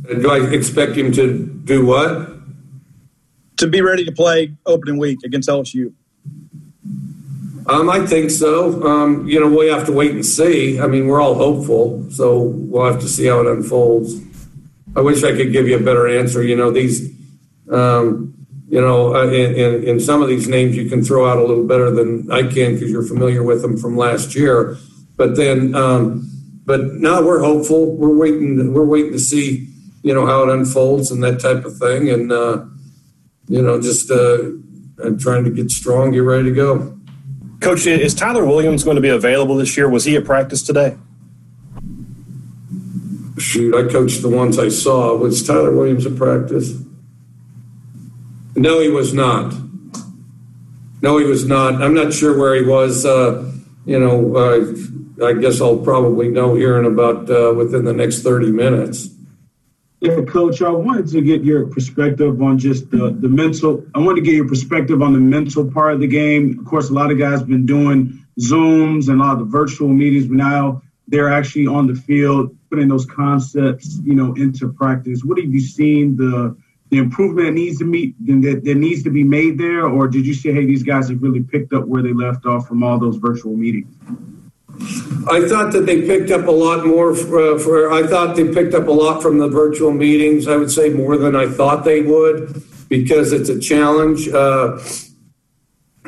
Do 0.08 0.32
I 0.32 0.50
expect 0.52 0.96
him 0.96 1.12
to 1.14 1.46
do 1.64 1.86
what? 1.86 2.30
To 3.58 3.68
be 3.68 3.82
ready 3.82 4.06
to 4.06 4.12
play 4.12 4.56
opening 4.66 4.98
week 4.98 5.20
against 5.26 5.50
LSU. 5.50 5.94
Um, 7.68 7.90
I 7.90 8.06
think 8.06 8.32
so. 8.32 8.82
Um, 8.84 9.28
you 9.28 9.40
know, 9.40 9.48
we 9.48 9.68
have 9.68 9.86
to 9.88 9.92
wait 9.92 10.12
and 10.12 10.26
see. 10.26 10.80
I 10.80 10.88
mean, 10.88 11.08
we're 11.08 11.22
all 11.22 11.36
hopeful, 11.36 12.10
so 12.10 12.40
we'll 12.40 12.92
have 12.92 13.02
to 13.02 13.08
see 13.08 13.26
how 13.26 13.42
it 13.42 13.48
unfolds. 13.48 14.22
I 14.96 15.02
wish 15.02 15.24
I 15.24 15.36
could 15.36 15.52
give 15.52 15.68
you 15.68 15.78
a 15.78 15.84
better 15.84 16.08
answer. 16.08 16.42
You 16.42 16.56
know, 16.56 16.72
these, 16.72 17.14
um, 17.72 18.39
you 18.70 18.80
know, 18.80 19.16
uh, 19.16 19.28
in, 19.28 19.56
in, 19.56 19.84
in, 19.84 20.00
some 20.00 20.22
of 20.22 20.28
these 20.28 20.48
names 20.48 20.76
you 20.76 20.88
can 20.88 21.04
throw 21.04 21.28
out 21.28 21.38
a 21.38 21.42
little 21.44 21.66
better 21.66 21.90
than 21.90 22.32
I 22.32 22.44
can 22.44 22.76
because 22.76 22.92
you're 22.92 23.04
familiar 23.04 23.42
with 23.42 23.64
them 23.64 23.78
from 23.78 23.98
last 23.98 24.36
year. 24.36 24.78
But 25.18 25.36
then, 25.36 25.74
um, 25.74 26.30
but 26.66 26.82
now 26.94 27.22
we're 27.22 27.40
hopeful. 27.40 27.96
We're 27.96 28.16
waiting. 28.16 28.72
We're 28.74 28.86
waiting 28.86 29.12
to 29.14 29.20
see, 29.20 29.68
you 30.04 30.14
know, 30.14 30.28
how 30.28 30.44
it 30.44 30.50
unfolds 30.50 31.10
and 31.10 31.24
that 31.24 31.40
type 31.40 31.66
of 31.66 31.78
thing. 31.78 32.10
And 32.10 32.32
uh, 32.32 32.66
you 33.48 33.62
know, 33.64 33.82
just 33.82 34.12
uh, 34.12 34.52
I'm 35.04 35.18
trying 35.18 35.46
to 35.46 35.50
get 35.50 35.72
strong, 35.72 36.12
get 36.12 36.20
ready 36.20 36.50
to 36.50 36.56
go. 36.56 36.96
Coach, 37.62 37.88
is 37.88 38.14
Tyler 38.14 38.46
Williams 38.46 38.84
going 38.84 38.96
to 38.96 39.02
be 39.02 39.10
available 39.10 39.56
this 39.56 39.76
year? 39.76 39.90
Was 39.90 40.06
he 40.06 40.16
at 40.16 40.26
practice 40.26 40.62
today? 40.62 40.96
Shoot, 43.40 43.74
I 43.74 43.92
coached 43.92 44.22
the 44.22 44.30
ones 44.30 44.60
I 44.60 44.70
saw. 44.70 45.16
Was 45.16 45.46
Tyler 45.46 45.76
Williams 45.76 46.06
at 46.06 46.16
practice? 46.16 46.74
No, 48.60 48.82
he 48.82 48.90
was 48.90 49.14
not. 49.14 49.56
No, 51.02 51.18
he 51.18 51.24
was 51.24 51.46
not. 51.46 51.82
I'm 51.82 51.94
not 51.94 52.12
sure 52.12 52.38
where 52.38 52.56
he 52.56 52.64
was. 52.64 53.06
Uh, 53.06 53.50
you 53.86 53.98
know, 53.98 54.36
uh, 54.36 55.26
I 55.26 55.34
guess 55.34 55.62
I'll 55.62 55.78
probably 55.78 56.28
know 56.28 56.56
here 56.56 56.78
in 56.78 56.84
about 56.84 57.30
uh, 57.30 57.54
within 57.54 57.86
the 57.86 57.94
next 57.94 58.22
30 58.22 58.52
minutes. 58.52 59.08
Yeah, 60.02 60.22
Coach, 60.28 60.62
I 60.62 60.72
wanted 60.72 61.08
to 61.08 61.22
get 61.22 61.42
your 61.42 61.68
perspective 61.68 62.42
on 62.42 62.58
just 62.58 62.92
the, 62.92 63.12
the 63.18 63.30
mental. 63.30 63.86
I 63.96 64.00
wanted 64.00 64.22
to 64.22 64.26
get 64.26 64.34
your 64.34 64.48
perspective 64.48 65.02
on 65.02 65.14
the 65.14 65.20
mental 65.20 65.72
part 65.72 65.94
of 65.94 66.02
the 66.02 66.08
game. 66.08 66.60
Of 66.60 66.66
course, 66.66 66.90
a 66.90 66.94
lot 66.94 67.12
of 67.12 67.18
guys 67.18 67.42
been 67.42 67.66
doing 67.66 68.26
Zooms 68.42 69.08
and 69.08 69.22
a 69.22 69.24
lot 69.24 69.34
of 69.34 69.40
the 69.40 69.46
virtual 69.46 69.88
meetings, 69.88 70.28
but 70.28 70.36
now 70.36 70.82
they're 71.08 71.32
actually 71.32 71.68
on 71.68 71.88
the 71.88 71.96
field 71.96 72.54
putting 72.70 72.90
those 72.90 73.06
concepts, 73.06 74.00
you 74.04 74.16
know, 74.16 74.34
into 74.34 74.68
practice. 74.74 75.24
What 75.24 75.38
have 75.38 75.50
you 75.50 75.62
seen 75.62 76.18
the 76.18 76.58
the 76.90 76.98
improvement 76.98 77.48
that 77.48 77.54
needs 77.54 77.78
to 77.80 77.86
meet 77.86 78.16
that, 78.26 78.62
that 78.64 78.76
needs 78.76 79.04
to 79.04 79.10
be 79.10 79.24
made 79.24 79.58
there, 79.58 79.86
or 79.86 80.08
did 80.08 80.26
you 80.26 80.34
say, 80.34 80.52
hey, 80.52 80.66
these 80.66 80.84
guys 80.84 81.10
have 81.10 81.22
really 81.22 81.44
picked 81.44 81.74
up 81.74 81.86
where 81.86 82.02
they 82.02 82.14
left 82.14 82.46
off 82.46 82.68
from 82.68 82.84
all 82.84 82.98
those 82.98 83.18
virtual 83.18 83.56
meetings? 83.56 83.94
I 85.30 85.48
thought 85.48 85.74
that 85.74 85.86
they 85.86 86.02
picked 86.08 86.32
up 86.32 86.48
a 86.48 86.52
lot 86.52 86.86
more 86.86 87.14
for, 87.14 87.56
uh, 87.56 87.60
for, 87.60 87.92
I 87.92 88.08
thought 88.08 88.36
they 88.36 88.52
picked 88.52 88.74
up 88.74 88.88
a 88.88 88.92
lot 88.92 89.22
from 89.22 89.38
the 89.38 89.50
virtual 89.50 89.92
meetings. 89.92 90.48
I 90.48 90.56
would 90.56 90.72
say 90.72 90.90
more 90.90 91.18
than 91.18 91.36
I 91.36 91.48
thought 91.48 91.84
they 91.84 92.02
would 92.02 92.64
because 92.88 93.34
it's 93.34 93.50
a 93.50 93.60
challenge. 93.60 94.30
Uh, 94.30 94.80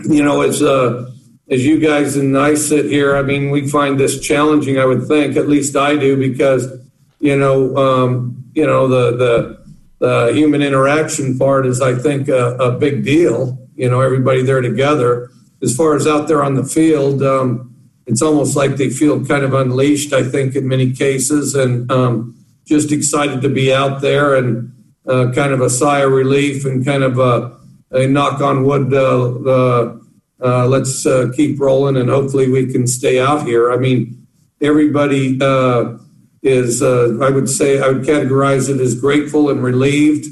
you 0.04 0.24
know, 0.24 0.42
as 0.42 0.62
uh, 0.62 1.12
as 1.50 1.66
you 1.66 1.80
guys 1.80 2.16
and 2.16 2.38
I 2.38 2.56
sit 2.56 2.86
here, 2.86 3.16
I 3.16 3.22
mean, 3.22 3.52
we 3.52 3.68
find 3.68 4.00
this 4.00 4.20
challenging. 4.20 4.80
I 4.80 4.86
would 4.86 5.06
think, 5.08 5.36
at 5.36 5.48
least 5.48 5.76
I 5.76 5.98
do, 5.98 6.18
because 6.18 6.72
you 7.20 7.36
know, 7.36 7.76
um, 7.76 8.46
you 8.54 8.66
know, 8.66 8.88
the 8.88 9.18
the 9.18 9.61
the 10.02 10.32
human 10.34 10.64
interaction 10.64 11.38
part 11.38 11.66
is, 11.66 11.80
I 11.80 11.93
think, 11.95 12.28
a, 12.28 12.56
a 12.56 12.72
big 12.78 13.06
deal. 13.06 13.58
You 13.76 13.89
know, 13.89 14.02
everybody 14.02 14.41
there 14.41 14.60
together. 14.60 15.30
As 15.62 15.76
far 15.76 15.95
as 15.95 16.08
out 16.08 16.28
there 16.28 16.43
on 16.43 16.56
the 16.56 16.66
field. 16.66 17.22
Um, 17.24 17.76
it's 18.08 18.22
almost 18.22 18.56
like 18.56 18.78
they 18.78 18.89
feel 18.89 19.24
kind 19.24 19.43
of 19.43 19.54
unleashed, 19.54 20.12
I 20.12 20.24
think, 20.24 20.56
in 20.56 20.68
many 20.68 20.91
cases, 20.91 21.54
and 21.54 21.89
um, 21.91 22.36
just 22.66 22.91
excited 22.91 23.41
to 23.41 23.49
be 23.49 23.72
out 23.72 24.02
there 24.02 24.36
and 24.36 24.74
uh, 25.08 25.32
kind 25.34 25.54
of 25.54 25.62
a 25.62 25.70
sigh 25.70 25.99
of 25.99 26.12
relief 26.12 26.66
and 26.66 26.84
kind 26.84 27.04
of 27.04 27.20
a, 27.20 27.58
a 27.91 28.08
knock 28.08 28.41
on 28.41 28.64
wood. 28.64 28.91
Uh, 28.93 29.97
uh, 30.43 30.66
let's 30.68 31.06
uh, 31.06 31.32
keep 31.36 31.60
rolling 31.60 31.95
and 31.95 32.10
hopefully 32.10 32.49
we 32.49 32.72
can 32.72 32.88
stay 32.88 33.22
out 33.22 33.45
here. 33.45 33.72
I 33.72 33.78
mean, 33.78 34.28
everybody 34.60 35.38
uh, 35.39 35.97
is, 36.42 36.82
uh, 36.82 37.18
I 37.22 37.30
would 37.30 37.50
say, 37.50 37.82
I 37.82 37.88
would 37.89 38.04
categorize 38.04 38.70
it 38.70 38.82
as 38.82 39.00
grateful 39.00 39.50
and 39.50 39.64
relieved 39.64 40.28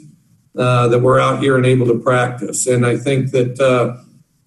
that 0.54 1.02
we're 1.02 1.20
out 1.20 1.42
here 1.42 1.56
and 1.56 1.66
able 1.66 1.88
to 1.88 2.00
practice. 2.00 2.68
And 2.68 2.86
I 2.86 2.98
think 2.98 3.32
that 3.32 3.60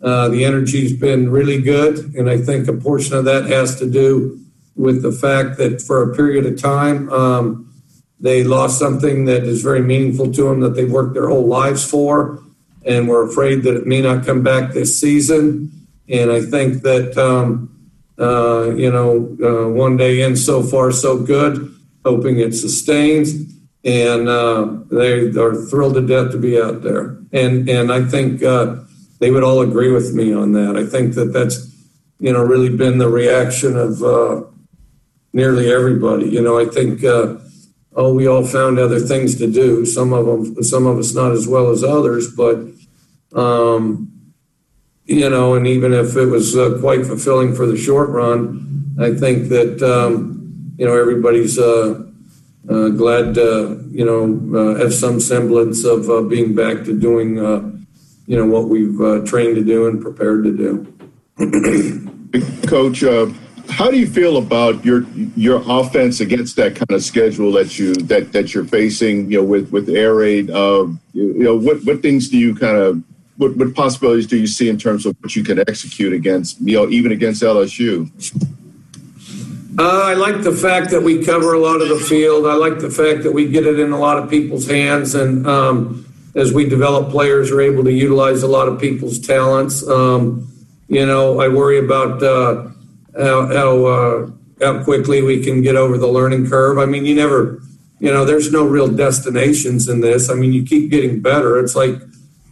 uh, 0.02 0.28
the 0.28 0.44
energy's 0.44 0.92
been 0.98 1.30
really 1.30 1.62
good, 1.62 2.14
and 2.14 2.28
I 2.28 2.38
think 2.38 2.68
a 2.68 2.72
portion 2.74 3.16
of 3.16 3.24
that 3.24 3.46
has 3.46 3.76
to 3.78 3.88
do 3.88 4.38
with 4.74 5.02
the 5.02 5.12
fact 5.12 5.58
that 5.58 5.80
for 5.80 6.02
a 6.02 6.14
period 6.14 6.44
of 6.44 6.60
time, 6.60 7.08
um, 7.10 7.72
they 8.18 8.42
lost 8.44 8.78
something 8.78 9.26
that 9.26 9.44
is 9.44 9.62
very 9.62 9.82
meaningful 9.82 10.32
to 10.32 10.44
them 10.44 10.60
that 10.60 10.74
they've 10.74 10.90
worked 10.90 11.14
their 11.14 11.28
whole 11.28 11.46
lives 11.46 11.88
for, 11.88 12.42
and 12.84 13.08
we're 13.08 13.28
afraid 13.28 13.62
that 13.62 13.76
it 13.76 13.86
may 13.86 14.00
not 14.02 14.26
come 14.26 14.42
back 14.42 14.72
this 14.72 14.98
season. 14.98 15.70
And 16.08 16.30
I 16.32 16.40
think 16.40 16.82
that, 16.82 17.16
um, 17.16 17.71
uh, 18.18 18.74
you 18.74 18.90
know, 18.90 19.36
uh, 19.42 19.68
one 19.68 19.96
day 19.96 20.22
in 20.22 20.36
so 20.36 20.62
far, 20.62 20.92
so 20.92 21.18
good, 21.18 21.74
hoping 22.04 22.38
it 22.38 22.54
sustains. 22.54 23.34
And 23.84 24.28
uh, 24.28 24.76
they 24.90 25.30
are 25.36 25.54
thrilled 25.54 25.94
to 25.94 26.06
death 26.06 26.30
to 26.32 26.38
be 26.38 26.60
out 26.60 26.82
there. 26.82 27.18
And, 27.32 27.68
and 27.68 27.92
I 27.92 28.04
think, 28.04 28.42
uh, 28.42 28.76
they 29.22 29.30
would 29.30 29.44
all 29.44 29.60
agree 29.60 29.92
with 29.92 30.14
me 30.14 30.34
on 30.34 30.50
that. 30.52 30.76
I 30.76 30.84
think 30.84 31.14
that 31.14 31.32
that's, 31.32 31.72
you 32.18 32.32
know, 32.32 32.42
really 32.42 32.76
been 32.76 32.98
the 32.98 33.08
reaction 33.08 33.76
of 33.76 34.02
uh, 34.02 34.42
nearly 35.32 35.72
everybody. 35.72 36.28
You 36.28 36.42
know, 36.42 36.58
I 36.58 36.64
think 36.64 37.04
uh, 37.04 37.36
oh, 37.94 38.12
we 38.12 38.26
all 38.26 38.44
found 38.44 38.80
other 38.80 38.98
things 38.98 39.38
to 39.38 39.46
do. 39.50 39.86
Some 39.86 40.12
of 40.12 40.26
them, 40.26 40.64
some 40.64 40.88
of 40.88 40.98
us 40.98 41.14
not 41.14 41.30
as 41.30 41.46
well 41.46 41.70
as 41.70 41.84
others, 41.84 42.34
but 42.34 42.56
um, 43.32 44.11
you 45.06 45.28
know, 45.28 45.54
and 45.54 45.66
even 45.66 45.92
if 45.92 46.16
it 46.16 46.26
was 46.26 46.56
uh, 46.56 46.78
quite 46.80 47.06
fulfilling 47.06 47.54
for 47.54 47.66
the 47.66 47.76
short 47.76 48.08
run, 48.10 48.94
I 49.00 49.14
think 49.14 49.48
that 49.48 49.82
um, 49.82 50.74
you 50.78 50.86
know 50.86 50.98
everybody's 50.98 51.58
uh, 51.58 52.04
uh, 52.68 52.88
glad 52.90 53.34
to 53.34 53.84
you 53.90 54.04
know 54.04 54.58
uh, 54.58 54.78
have 54.78 54.94
some 54.94 55.18
semblance 55.18 55.84
of 55.84 56.08
uh, 56.08 56.22
being 56.22 56.54
back 56.54 56.84
to 56.84 56.98
doing 56.98 57.38
uh, 57.38 57.70
you 58.26 58.36
know 58.36 58.46
what 58.46 58.68
we've 58.68 59.26
trained 59.26 59.56
to 59.56 59.64
do 59.64 59.88
and 59.88 60.00
prepared 60.00 60.44
to 60.44 60.56
do. 60.56 60.86
Coach, 62.66 63.02
how 63.68 63.90
do 63.90 63.98
you 63.98 64.06
feel 64.06 64.36
about 64.36 64.84
your 64.84 65.02
your 65.34 65.62
offense 65.66 66.20
against 66.20 66.54
that 66.56 66.76
kind 66.76 66.90
of 66.92 67.02
schedule 67.02 67.50
that 67.52 67.78
you 67.78 67.94
that 67.94 68.32
that 68.32 68.54
you're 68.54 68.64
facing? 68.64 69.30
You 69.32 69.38
know, 69.38 69.44
with 69.44 69.72
with 69.72 69.88
air 69.88 70.14
raid. 70.14 70.48
You 70.48 70.98
know, 71.14 71.56
what 71.56 71.84
what 71.84 72.02
things 72.02 72.28
do 72.28 72.38
you 72.38 72.54
kind 72.54 72.76
of 72.76 73.02
what, 73.42 73.56
what 73.56 73.74
possibilities 73.74 74.26
do 74.26 74.36
you 74.36 74.46
see 74.46 74.68
in 74.68 74.78
terms 74.78 75.04
of 75.06 75.16
what 75.20 75.36
you 75.36 75.44
can 75.44 75.58
execute 75.58 76.12
against 76.12 76.60
you 76.60 76.76
know 76.76 76.88
even 76.88 77.12
against 77.12 77.42
LSU? 77.42 78.10
Uh, 79.78 80.02
I 80.04 80.14
like 80.14 80.42
the 80.42 80.52
fact 80.52 80.90
that 80.90 81.02
we 81.02 81.24
cover 81.24 81.54
a 81.54 81.58
lot 81.58 81.80
of 81.80 81.88
the 81.88 81.98
field. 81.98 82.46
I 82.46 82.54
like 82.54 82.78
the 82.78 82.90
fact 82.90 83.22
that 83.22 83.32
we 83.32 83.48
get 83.48 83.66
it 83.66 83.78
in 83.78 83.92
a 83.92 83.98
lot 83.98 84.18
of 84.18 84.28
people's 84.28 84.68
hands, 84.68 85.14
and 85.14 85.46
um, 85.46 86.06
as 86.34 86.52
we 86.52 86.68
develop 86.68 87.10
players, 87.10 87.50
are 87.50 87.60
able 87.60 87.84
to 87.84 87.92
utilize 87.92 88.42
a 88.42 88.48
lot 88.48 88.68
of 88.68 88.80
people's 88.80 89.18
talents. 89.18 89.86
Um, 89.86 90.48
you 90.88 91.04
know, 91.06 91.40
I 91.40 91.48
worry 91.48 91.78
about. 91.78 92.22
Uh, 92.22 92.68
how 93.16 93.46
how, 93.46 93.84
uh, 93.86 94.30
how 94.60 94.84
quickly 94.84 95.22
we 95.22 95.42
can 95.42 95.62
get 95.62 95.76
over 95.76 95.98
the 95.98 96.06
learning 96.06 96.48
curve. 96.48 96.78
I 96.78 96.86
mean, 96.86 97.04
you 97.04 97.14
never, 97.14 97.60
you 97.98 98.12
know, 98.12 98.24
there's 98.24 98.52
no 98.52 98.64
real 98.64 98.88
destinations 98.88 99.88
in 99.88 100.00
this. 100.00 100.30
I 100.30 100.34
mean, 100.34 100.52
you 100.52 100.64
keep 100.64 100.90
getting 100.90 101.20
better. 101.20 101.58
It's 101.58 101.76
like, 101.76 101.96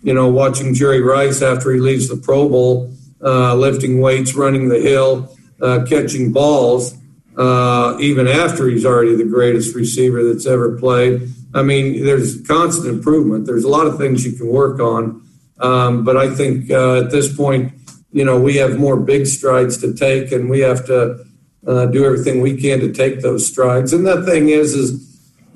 you 0.03 0.15
know, 0.15 0.29
watching 0.29 0.75
Jerry 0.75 1.01
Rice 1.01 1.43
after 1.43 1.73
he 1.73 1.81
leaves 1.81 2.09
the 2.09 2.17
Pro 2.17 2.49
Bowl, 2.49 2.93
uh, 3.23 3.55
lifting 3.55 4.01
weights, 4.01 4.35
running 4.35 4.69
the 4.69 4.81
hill, 4.81 5.37
uh, 5.61 5.85
catching 5.89 6.33
balls, 6.33 6.97
uh, 7.37 7.97
even 8.01 8.27
after 8.27 8.69
he's 8.69 8.87
already 8.87 9.15
the 9.15 9.25
greatest 9.25 9.75
receiver 9.75 10.23
that's 10.25 10.47
ever 10.47 10.79
played. 10.79 11.29
I 11.55 11.63
mean, 11.63 12.05
there's 12.05 12.41
constant 12.47 12.87
improvement. 12.87 13.47
There's 13.47 13.65
a 13.65 13.69
lot 13.69 13.87
of 13.87 13.99
things 13.99 14.25
you 14.25 14.33
can 14.33 14.47
work 14.47 14.81
on. 14.81 15.27
Um, 15.59 16.05
but 16.05 16.17
I 16.17 16.35
think 16.35 16.71
uh, 16.71 17.03
at 17.03 17.11
this 17.11 17.35
point, 17.35 17.73
you 18.13 18.25
know, 18.25 18.41
we 18.41 18.57
have 18.57 18.79
more 18.79 18.99
big 18.99 19.27
strides 19.27 19.79
to 19.79 19.93
take, 19.93 20.33
and 20.33 20.49
we 20.49 20.61
have 20.61 20.87
to 20.87 21.25
uh, 21.67 21.87
do 21.87 22.05
everything 22.05 22.41
we 22.41 22.57
can 22.57 22.81
to 22.81 22.93
take 22.93 23.21
those 23.21 23.47
strides. 23.47 23.93
And 23.93 24.07
the 24.07 24.25
thing 24.25 24.49
is, 24.49 24.75
is 24.75 25.10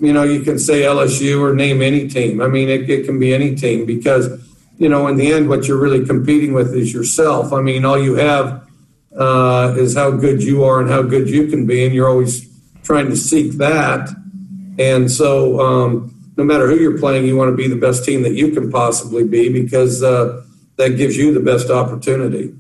you 0.07 0.13
know, 0.13 0.23
you 0.23 0.41
can 0.41 0.59
say 0.59 0.83
LSU 0.83 1.41
or 1.41 1.55
name 1.55 1.83
any 1.83 2.09
team. 2.09 2.41
I 2.41 2.49
mean, 2.49 2.69
it, 2.69 2.89
it 2.89 3.07
can 3.07 3.19
be 3.19 3.35
any 3.35 3.55
team 3.55 3.87
because 3.87 4.29
you 4.79 4.89
know, 4.89 5.07
in 5.07 5.17
the 5.17 5.33
end, 5.33 5.49
what 5.49 5.69
you're 5.69 5.79
really 5.79 6.05
competing 6.05 6.53
with 6.53 6.75
is 6.75 6.93
yourself. 6.93 7.53
I 7.53 7.61
mean, 7.61 7.85
all 7.85 7.99
you 7.99 8.17
have 8.17 8.69
uh, 9.17 9.75
is 9.79 9.97
how 9.97 10.11
good 10.11 10.43
you 10.43 10.65
are 10.65 10.81
and 10.81 10.91
how 10.91 11.03
good 11.03 11.29
you 11.29 11.47
can 11.47 11.67
be, 11.67 11.85
and 11.85 11.95
you're 11.95 12.09
always 12.09 12.49
trying 12.83 13.09
to 13.09 13.17
seek 13.17 13.53
that. 13.53 14.09
And 14.79 15.11
so, 15.11 15.61
um, 15.61 16.33
no 16.37 16.43
matter 16.43 16.69
who 16.69 16.77
you're 16.77 16.99
playing, 16.99 17.27
you 17.27 17.37
want 17.37 17.51
to 17.51 17.57
be 17.57 17.69
the 17.69 17.77
best 17.77 18.05
team 18.05 18.23
that 18.23 18.33
you 18.33 18.51
can 18.51 18.71
possibly 18.71 19.25
be 19.25 19.53
because 19.53 20.03
uh, 20.03 20.45
that 20.77 20.97
gives 20.97 21.17
you 21.17 21.33
the 21.33 21.41
best 21.41 21.71
opportunity. 21.71 22.53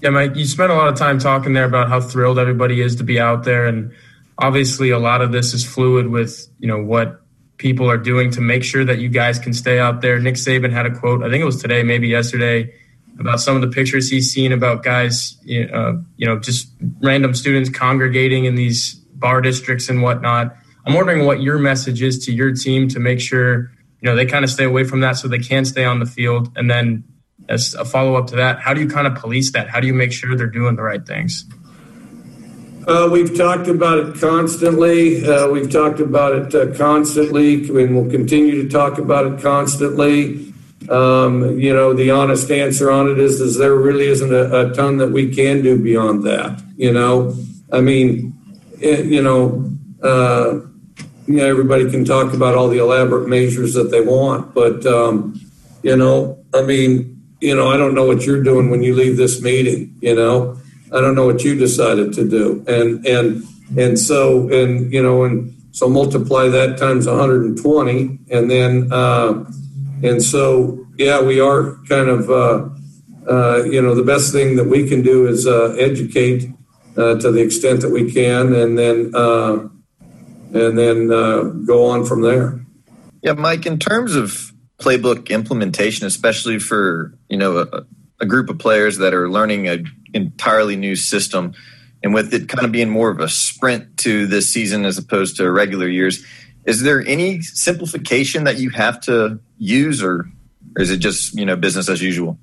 Yeah, 0.00 0.10
Mike, 0.10 0.34
you 0.34 0.46
spent 0.46 0.72
a 0.72 0.74
lot 0.74 0.88
of 0.88 0.96
time 0.96 1.18
talking 1.18 1.52
there 1.52 1.66
about 1.66 1.88
how 1.90 2.00
thrilled 2.00 2.38
everybody 2.38 2.80
is 2.80 2.96
to 2.96 3.04
be 3.04 3.20
out 3.20 3.44
there. 3.44 3.66
And 3.66 3.92
obviously, 4.38 4.90
a 4.90 4.98
lot 4.98 5.20
of 5.20 5.32
this 5.32 5.54
is 5.54 5.64
fluid 5.64 6.08
with, 6.08 6.48
you 6.58 6.68
know, 6.68 6.82
what 6.82 7.20
people 7.58 7.88
are 7.90 7.98
doing 7.98 8.30
to 8.32 8.40
make 8.40 8.64
sure 8.64 8.84
that 8.84 8.98
you 8.98 9.08
guys 9.08 9.38
can 9.38 9.52
stay 9.52 9.78
out 9.78 10.00
there. 10.00 10.18
Nick 10.18 10.34
Saban 10.34 10.72
had 10.72 10.86
a 10.86 10.90
quote, 10.90 11.22
I 11.22 11.30
think 11.30 11.42
it 11.42 11.44
was 11.44 11.60
today, 11.60 11.82
maybe 11.82 12.08
yesterday, 12.08 12.74
about 13.20 13.40
some 13.40 13.54
of 13.54 13.62
the 13.62 13.68
pictures 13.68 14.10
he's 14.10 14.32
seen 14.32 14.52
about 14.52 14.82
guys, 14.82 15.36
uh, 15.72 15.92
you 16.16 16.26
know, 16.26 16.38
just 16.38 16.72
random 17.00 17.34
students 17.34 17.70
congregating 17.70 18.46
in 18.46 18.54
these 18.56 18.94
bar 18.94 19.40
districts 19.40 19.88
and 19.88 20.02
whatnot. 20.02 20.56
I'm 20.84 20.94
wondering 20.94 21.24
what 21.24 21.40
your 21.40 21.58
message 21.58 22.02
is 22.02 22.24
to 22.24 22.32
your 22.32 22.52
team 22.52 22.88
to 22.88 22.98
make 22.98 23.20
sure, 23.20 23.70
you 24.00 24.08
know, 24.08 24.16
they 24.16 24.26
kind 24.26 24.44
of 24.44 24.50
stay 24.50 24.64
away 24.64 24.82
from 24.84 25.00
that 25.00 25.12
so 25.12 25.28
they 25.28 25.38
can 25.38 25.64
stay 25.64 25.84
on 25.84 26.00
the 26.00 26.06
field. 26.06 26.50
And 26.56 26.68
then 26.68 27.04
as 27.48 27.74
a 27.74 27.84
follow 27.84 28.16
up 28.16 28.26
to 28.28 28.36
that, 28.36 28.58
how 28.60 28.74
do 28.74 28.80
you 28.80 28.88
kind 28.88 29.06
of 29.06 29.14
police 29.14 29.52
that? 29.52 29.68
How 29.68 29.78
do 29.78 29.86
you 29.86 29.94
make 29.94 30.12
sure 30.12 30.34
they're 30.36 30.46
doing 30.48 30.74
the 30.74 30.82
right 30.82 31.06
things? 31.06 31.44
Uh, 32.86 33.08
we've 33.12 33.36
talked 33.36 33.68
about 33.68 33.98
it 33.98 34.20
constantly. 34.20 35.24
Uh, 35.24 35.48
we've 35.48 35.70
talked 35.70 36.00
about 36.00 36.32
it 36.34 36.54
uh, 36.54 36.76
constantly, 36.76 37.68
and 37.68 37.94
we'll 37.94 38.10
continue 38.10 38.60
to 38.60 38.68
talk 38.68 38.98
about 38.98 39.24
it 39.24 39.40
constantly. 39.40 40.52
Um, 40.88 41.60
you 41.60 41.72
know, 41.72 41.94
the 41.94 42.10
honest 42.10 42.50
answer 42.50 42.90
on 42.90 43.08
it 43.08 43.20
is, 43.20 43.40
is 43.40 43.56
there 43.56 43.76
really 43.76 44.06
isn't 44.06 44.34
a, 44.34 44.72
ton 44.74 44.96
that 44.96 45.12
we 45.12 45.32
can 45.32 45.62
do 45.62 45.80
beyond 45.80 46.24
that. 46.24 46.60
You 46.76 46.92
know, 46.92 47.36
I 47.70 47.80
mean, 47.80 48.36
eh, 48.82 49.02
you 49.02 49.22
know, 49.22 49.70
you 51.28 51.36
know, 51.36 51.46
everybody 51.46 51.88
can 51.88 52.04
talk 52.04 52.32
about 52.32 52.56
all 52.56 52.68
the 52.68 52.78
elaborate 52.78 53.28
measures 53.28 53.74
that 53.74 53.92
they 53.92 54.00
want, 54.00 54.54
but 54.54 54.84
um, 54.86 55.40
you 55.84 55.96
know, 55.96 56.44
I 56.52 56.62
mean, 56.62 57.22
you 57.40 57.54
know, 57.54 57.70
I 57.70 57.76
don't 57.76 57.94
know 57.94 58.06
what 58.06 58.26
you're 58.26 58.42
doing 58.42 58.70
when 58.70 58.82
you 58.82 58.96
leave 58.96 59.16
this 59.16 59.40
meeting, 59.40 59.96
you 60.00 60.16
know. 60.16 60.58
I 60.94 61.00
don't 61.00 61.14
know 61.14 61.26
what 61.26 61.42
you 61.44 61.54
decided 61.56 62.12
to 62.14 62.28
do. 62.28 62.64
And 62.66 63.04
and 63.06 63.42
and 63.76 63.98
so 63.98 64.48
and 64.48 64.92
you 64.92 65.02
know 65.02 65.24
and 65.24 65.54
so 65.72 65.88
multiply 65.88 66.48
that 66.48 66.76
times 66.76 67.06
120 67.06 68.18
and 68.30 68.50
then 68.50 68.92
uh, 68.92 69.44
and 70.02 70.22
so 70.22 70.82
yeah, 70.98 71.20
we 71.20 71.40
are 71.40 71.76
kind 71.88 72.08
of 72.08 72.30
uh, 72.30 72.68
uh, 73.30 73.64
you 73.64 73.80
know 73.80 73.94
the 73.94 74.02
best 74.02 74.32
thing 74.32 74.56
that 74.56 74.64
we 74.64 74.88
can 74.88 75.02
do 75.02 75.26
is 75.26 75.46
uh, 75.46 75.74
educate 75.78 76.50
uh, 76.96 77.16
to 77.16 77.30
the 77.30 77.40
extent 77.40 77.80
that 77.80 77.90
we 77.90 78.12
can, 78.12 78.54
and 78.54 78.78
then 78.78 79.12
uh, 79.14 79.58
and 80.52 80.78
then 80.78 81.08
go 81.64 81.86
on 81.86 82.04
from 82.04 82.22
there. 82.22 82.64
Yeah, 83.22 83.32
Mike. 83.32 83.66
In 83.66 83.78
terms 83.78 84.14
of 84.14 84.52
playbook 84.78 85.30
implementation, 85.30 86.06
especially 86.06 86.58
for 86.58 87.14
you 87.28 87.36
know 87.36 87.66
a, 88.22 88.26
group 88.26 88.48
of 88.48 88.58
players 88.58 88.98
that 88.98 89.12
are 89.12 89.28
learning 89.28 89.68
an 89.68 89.86
entirely 90.14 90.76
new 90.76 90.96
system, 90.96 91.52
and 92.02 92.14
with 92.14 92.32
it 92.32 92.48
kind 92.48 92.64
of 92.64 92.72
being 92.72 92.88
more 92.88 93.10
of 93.10 93.20
a 93.20 93.28
sprint 93.28 93.96
to 93.98 94.26
this 94.26 94.50
season 94.50 94.84
as 94.84 94.96
opposed 94.96 95.36
to 95.36 95.50
regular 95.50 95.88
years. 95.88 96.24
Is 96.64 96.82
there 96.82 97.04
any 97.06 97.42
simplification 97.42 98.44
that 98.44 98.58
you 98.58 98.70
have 98.70 99.00
to 99.02 99.38
use, 99.58 100.02
or, 100.02 100.26
or 100.76 100.82
is 100.82 100.90
it 100.90 100.98
just 100.98 101.34
you 101.34 101.44
know 101.44 101.56
business 101.56 101.88
as 101.88 102.00
usual? 102.00 102.38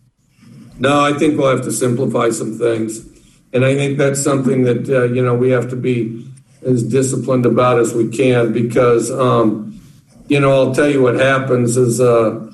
No, 0.77 1.03
I 1.03 1.13
think 1.13 1.37
we'll 1.37 1.55
have 1.55 1.65
to 1.65 1.71
simplify 1.71 2.29
some 2.29 2.57
things, 2.57 3.05
and 3.53 3.65
I 3.65 3.75
think 3.75 3.97
that's 3.97 4.21
something 4.21 4.63
that 4.63 4.89
uh, 4.89 5.03
you 5.05 5.23
know 5.23 5.35
we 5.35 5.49
have 5.49 5.69
to 5.69 5.75
be 5.75 6.25
as 6.61 6.83
disciplined 6.83 7.45
about 7.45 7.79
as 7.79 7.93
we 7.93 8.09
can 8.09 8.51
because 8.51 9.09
um, 9.09 9.69
you 10.29 10.39
know, 10.39 10.51
I'll 10.51 10.73
tell 10.73 10.87
you 10.87 11.01
what 11.01 11.15
happens 11.15 11.75
is, 11.75 11.99
uh, 11.99 12.48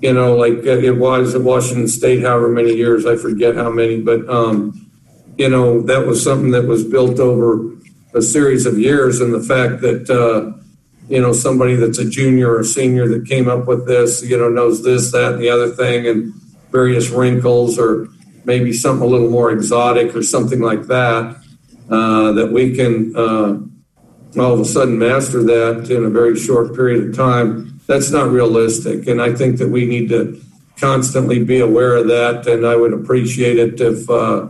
you 0.00 0.12
know, 0.12 0.36
like 0.36 0.64
it 0.64 0.92
was 0.92 1.34
at 1.34 1.42
Washington 1.42 1.88
State, 1.88 2.22
however 2.22 2.48
many 2.48 2.74
years, 2.74 3.04
I 3.04 3.16
forget 3.16 3.56
how 3.56 3.70
many, 3.70 4.00
but, 4.00 4.28
um, 4.28 4.90
you 5.36 5.48
know, 5.48 5.80
that 5.82 6.06
was 6.06 6.22
something 6.22 6.52
that 6.52 6.66
was 6.66 6.84
built 6.84 7.18
over 7.18 7.76
a 8.14 8.22
series 8.22 8.64
of 8.64 8.78
years. 8.78 9.20
And 9.20 9.34
the 9.34 9.42
fact 9.42 9.80
that, 9.80 10.08
uh, 10.08 10.56
you 11.08 11.20
know, 11.20 11.32
somebody 11.32 11.74
that's 11.74 11.98
a 11.98 12.08
junior 12.08 12.54
or 12.56 12.62
senior 12.62 13.08
that 13.08 13.26
came 13.26 13.48
up 13.48 13.66
with 13.66 13.86
this, 13.86 14.22
you 14.22 14.36
know, 14.38 14.48
knows 14.48 14.84
this, 14.84 15.10
that, 15.12 15.34
and 15.34 15.42
the 15.42 15.48
other 15.48 15.70
thing, 15.70 16.06
and 16.06 16.32
various 16.70 17.10
wrinkles, 17.10 17.78
or 17.78 18.08
maybe 18.44 18.72
something 18.72 19.06
a 19.06 19.10
little 19.10 19.30
more 19.30 19.50
exotic 19.50 20.14
or 20.14 20.22
something 20.22 20.60
like 20.60 20.82
that, 20.86 21.36
uh, 21.90 22.32
that 22.32 22.52
we 22.52 22.76
can, 22.76 23.16
uh, 23.16 23.58
all 24.40 24.52
of 24.52 24.60
a 24.60 24.64
sudden 24.64 24.98
master 24.98 25.42
that 25.42 25.90
in 25.90 26.04
a 26.04 26.10
very 26.10 26.38
short 26.38 26.74
period 26.74 27.08
of 27.08 27.16
time, 27.16 27.77
that's 27.88 28.10
not 28.10 28.30
realistic. 28.30 29.08
And 29.08 29.20
I 29.20 29.34
think 29.34 29.58
that 29.58 29.70
we 29.70 29.86
need 29.86 30.10
to 30.10 30.40
constantly 30.76 31.42
be 31.42 31.58
aware 31.58 31.96
of 31.96 32.06
that. 32.06 32.46
And 32.46 32.64
I 32.64 32.76
would 32.76 32.92
appreciate 32.92 33.58
it 33.58 33.80
if 33.80 34.08
uh, 34.08 34.48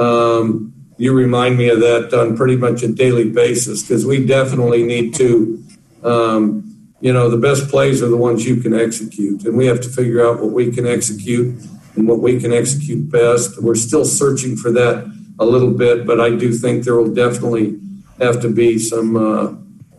um, 0.00 0.72
you 0.96 1.12
remind 1.12 1.58
me 1.58 1.68
of 1.68 1.80
that 1.80 2.14
on 2.14 2.36
pretty 2.36 2.56
much 2.56 2.82
a 2.82 2.88
daily 2.88 3.28
basis 3.28 3.82
because 3.82 4.06
we 4.06 4.24
definitely 4.24 4.84
need 4.84 5.14
to. 5.16 5.62
Um, 6.02 6.64
you 7.00 7.12
know, 7.12 7.28
the 7.28 7.36
best 7.36 7.68
plays 7.68 8.02
are 8.02 8.08
the 8.08 8.16
ones 8.16 8.44
you 8.44 8.56
can 8.56 8.74
execute, 8.74 9.44
and 9.44 9.56
we 9.56 9.66
have 9.66 9.80
to 9.82 9.88
figure 9.88 10.26
out 10.26 10.40
what 10.40 10.50
we 10.50 10.72
can 10.72 10.84
execute 10.84 11.64
and 11.94 12.08
what 12.08 12.18
we 12.18 12.40
can 12.40 12.52
execute 12.52 13.08
best. 13.08 13.62
We're 13.62 13.76
still 13.76 14.04
searching 14.04 14.56
for 14.56 14.72
that 14.72 15.08
a 15.38 15.44
little 15.44 15.70
bit, 15.70 16.06
but 16.06 16.20
I 16.20 16.30
do 16.34 16.52
think 16.52 16.84
there 16.84 16.96
will 16.96 17.14
definitely 17.14 17.78
have 18.20 18.40
to 18.42 18.48
be 18.48 18.78
some 18.78 19.16
uh, 19.16 19.54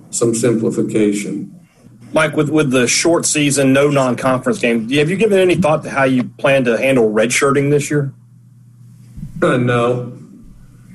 some 0.09 0.33
simplification. 0.35 1.58
Mike, 2.11 2.35
with 2.35 2.49
with 2.49 2.71
the 2.71 2.87
short 2.87 3.25
season, 3.25 3.73
no 3.73 3.89
non-conference 3.89 4.59
game, 4.59 4.89
have 4.89 5.09
you 5.09 5.15
given 5.15 5.37
any 5.37 5.55
thought 5.55 5.83
to 5.83 5.89
how 5.89 6.03
you 6.03 6.23
plan 6.23 6.63
to 6.65 6.77
handle 6.77 7.11
redshirting 7.11 7.69
this 7.69 7.91
year? 7.91 8.13
Uh, 9.41 9.57
no, 9.57 10.17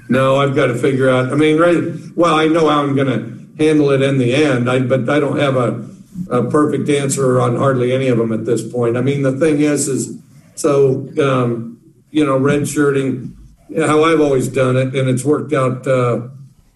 no, 0.08 0.36
I've 0.36 0.54
got 0.54 0.66
to 0.66 0.74
figure 0.74 1.08
out. 1.08 1.32
I 1.32 1.36
mean, 1.36 1.58
right? 1.58 1.76
Well, 2.16 2.34
I 2.34 2.46
know 2.46 2.68
how 2.68 2.82
I'm 2.82 2.94
going 2.94 3.06
to 3.06 3.64
handle 3.64 3.90
it 3.90 4.02
in 4.02 4.18
the 4.18 4.34
end. 4.34 4.68
I, 4.68 4.80
but 4.80 5.08
I 5.08 5.20
don't 5.20 5.38
have 5.38 5.56
a, 5.56 5.88
a 6.30 6.50
perfect 6.50 6.88
answer 6.88 7.40
on 7.40 7.56
hardly 7.56 7.92
any 7.92 8.08
of 8.08 8.18
them 8.18 8.32
at 8.32 8.44
this 8.44 8.68
point. 8.70 8.96
I 8.96 9.00
mean, 9.00 9.22
the 9.22 9.38
thing 9.38 9.60
is, 9.60 9.88
is 9.88 10.18
so 10.56 11.08
um, 11.22 11.80
you 12.10 12.24
know, 12.24 12.38
redshirting 12.38 13.34
how 13.76 14.04
I've 14.04 14.20
always 14.20 14.48
done 14.48 14.76
it, 14.76 14.94
and 14.94 15.08
it's 15.08 15.24
worked 15.24 15.52
out 15.52 15.86
uh, 15.86 16.28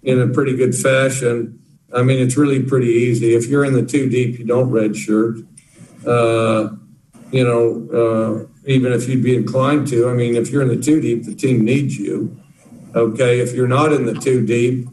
in 0.02 0.20
a 0.20 0.28
pretty 0.28 0.56
good 0.56 0.74
fashion. 0.74 1.60
I 1.94 2.02
mean, 2.02 2.18
it's 2.18 2.36
really 2.36 2.62
pretty 2.62 2.88
easy. 2.88 3.34
If 3.34 3.46
you're 3.46 3.64
in 3.64 3.72
the 3.72 3.84
two 3.84 4.08
deep, 4.08 4.38
you 4.38 4.44
don't 4.44 4.70
redshirt. 4.70 5.46
Uh, 6.06 6.76
you 7.30 7.44
know, 7.44 7.88
uh, 7.92 8.46
even 8.66 8.92
if 8.92 9.08
you'd 9.08 9.22
be 9.22 9.34
inclined 9.34 9.88
to. 9.88 10.08
I 10.08 10.14
mean, 10.14 10.34
if 10.34 10.50
you're 10.50 10.62
in 10.62 10.68
the 10.68 10.82
two 10.82 11.00
deep, 11.00 11.24
the 11.24 11.34
team 11.34 11.64
needs 11.64 11.98
you. 11.98 12.38
Okay, 12.94 13.40
if 13.40 13.54
you're 13.54 13.68
not 13.68 13.92
in 13.92 14.06
the 14.06 14.14
two 14.14 14.44
deep, 14.44 14.88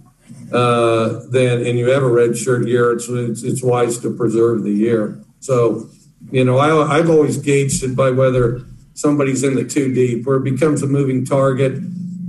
uh, 0.52 1.22
then 1.30 1.66
and 1.66 1.78
you 1.78 1.90
have 1.90 2.04
a 2.04 2.10
red 2.10 2.38
shirt 2.38 2.68
year, 2.68 2.92
it's, 2.92 3.08
it's, 3.10 3.44
it's 3.44 3.64
wise 3.64 3.98
to 4.00 4.16
preserve 4.16 4.64
the 4.64 4.72
year. 4.72 5.22
So, 5.40 5.90
you 6.32 6.44
know, 6.44 6.58
I, 6.58 6.98
I've 6.98 7.10
always 7.10 7.38
gauged 7.38 7.84
it 7.84 7.96
by 7.96 8.12
whether 8.12 8.62
somebody's 8.94 9.44
in 9.44 9.56
the 9.56 9.64
two 9.64 9.94
deep. 9.94 10.26
Where 10.26 10.38
it 10.38 10.44
becomes 10.44 10.82
a 10.82 10.88
moving 10.88 11.26
target 11.26 11.82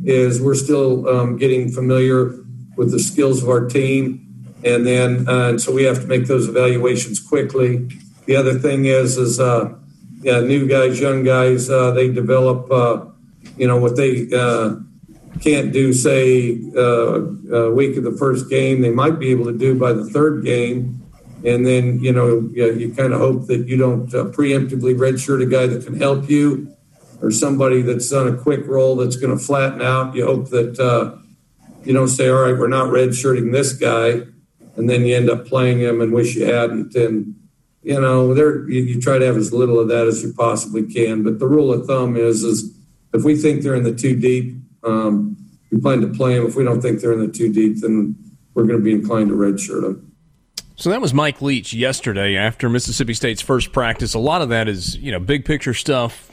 is 0.05 0.40
we're 0.40 0.55
still 0.55 1.09
um, 1.09 1.36
getting 1.36 1.70
familiar 1.70 2.34
with 2.76 2.90
the 2.90 2.98
skills 2.98 3.43
of 3.43 3.48
our 3.48 3.66
team, 3.66 4.26
and 4.66 4.86
then 4.86 5.28
uh, 5.28 5.51
and 5.51 5.60
so 5.60 5.72
we 5.72 5.84
have 5.84 6.01
to 6.01 6.06
make 6.06 6.26
those 6.26 6.48
evaluations 6.48 7.20
quickly. 7.20 7.88
The 8.26 8.36
other 8.36 8.59
thing 8.59 8.86
is 8.86 9.16
is 9.16 9.38
uh, 9.38 9.74
yeah, 10.26 10.40
new 10.40 10.66
guys, 10.66 11.01
young 11.01 11.22
guys, 11.22 11.70
uh, 11.70 11.93
they 11.93 12.10
develop, 12.10 12.68
uh, 12.70 13.05
you 13.56 13.68
know, 13.68 13.78
what 13.78 13.94
they 13.94 14.28
uh, 14.32 14.74
can't 15.40 15.72
do, 15.72 15.93
say, 15.93 16.59
uh, 16.76 17.22
a 17.55 17.72
week 17.72 17.97
of 17.97 18.02
the 18.02 18.16
first 18.18 18.51
game, 18.51 18.80
they 18.80 18.90
might 18.90 19.20
be 19.20 19.30
able 19.30 19.44
to 19.44 19.56
do 19.56 19.78
by 19.78 19.93
the 19.93 20.05
third 20.05 20.44
game. 20.44 21.01
And 21.44 21.64
then, 21.64 22.01
you 22.01 22.12
know, 22.12 22.51
you, 22.52 22.72
you 22.74 22.94
kind 22.94 23.12
of 23.12 23.20
hope 23.20 23.47
that 23.47 23.68
you 23.68 23.76
don't 23.76 24.09
preemptively 24.09 24.97
redshirt 24.97 25.43
a 25.43 25.47
guy 25.47 25.68
that 25.68 25.84
can 25.84 25.97
help 25.97 26.28
you 26.28 26.74
or 27.22 27.30
somebody 27.30 27.82
that's 27.82 28.12
on 28.12 28.26
a 28.26 28.36
quick 28.36 28.66
roll 28.66 28.97
that's 28.97 29.16
going 29.16 29.36
to 29.36 29.43
flatten 29.43 29.80
out. 29.80 30.16
You 30.16 30.26
hope 30.26 30.51
that 30.51 31.20
you 31.84 31.93
don't 31.93 32.09
say, 32.09 32.28
all 32.28 32.43
right, 32.43 32.59
we're 32.59 32.66
not 32.66 32.88
redshirting 32.88 33.52
this 33.52 33.74
guy. 33.74 34.22
And 34.77 34.89
then 34.90 35.05
you 35.07 35.16
end 35.16 35.31
up 35.31 35.47
playing 35.47 35.81
them 35.81 36.01
and 36.01 36.12
wish 36.12 36.35
you 36.35 36.44
hadn't. 36.44 36.94
And, 36.94 37.35
you 37.82 38.01
know, 38.01 38.35
there 38.35 38.69
you, 38.69 38.82
you 38.82 39.01
try 39.01 39.19
to 39.19 39.24
have 39.24 39.36
as 39.36 39.53
little 39.53 39.81
of 39.81 39.89
that 39.89 40.07
as 40.07 40.23
you 40.23 40.32
possibly 40.35 40.85
can. 40.85 41.23
But 41.23 41.39
the 41.39 41.47
rule 41.47 41.73
of 41.73 41.86
thumb 41.86 42.16
is, 42.16 42.43
is 42.43 42.77
if 43.15 43.24
we 43.24 43.36
think 43.36 43.62
they're 43.62 43.74
in 43.74 43.85
the 43.85 43.94
two 43.94 44.16
deep, 44.16 44.55
um, 44.85 45.36
we 45.70 45.81
plan 45.81 46.01
to 46.03 46.09
play 46.09 46.36
them. 46.36 46.47
If 46.47 46.57
we 46.57 46.65
don't 46.65 46.81
think 46.81 47.01
they're 47.01 47.12
in 47.12 47.20
the 47.20 47.32
two 47.32 47.53
deep, 47.53 47.81
then 47.81 48.16
we're 48.55 48.65
going 48.65 48.78
to 48.78 48.85
be 48.85 48.93
inclined 48.93 49.28
to 49.31 49.35
redshirt 49.35 49.82
them. 49.82 50.12
So 50.78 50.90
that 50.90 51.01
was 51.01 51.15
Mike 51.15 51.40
Leach 51.40 51.73
yesterday 51.73 52.36
after 52.36 52.69
Mississippi 52.69 53.15
State's 53.15 53.40
first 53.40 53.73
practice. 53.73 54.12
A 54.12 54.19
lot 54.19 54.43
of 54.43 54.51
that 54.51 54.69
is, 54.69 54.97
you 54.98 55.11
know, 55.11 55.19
big 55.19 55.47
picture 55.47 55.73
stuff, 55.73 56.31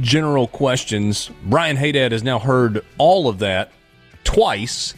general 0.00 0.46
questions. 0.48 1.30
Brian 1.44 1.76
Haydad 1.76 2.12
has 2.12 2.22
now 2.22 2.38
heard 2.38 2.82
all 2.96 3.28
of 3.28 3.40
that 3.40 3.72
twice. 4.24 4.94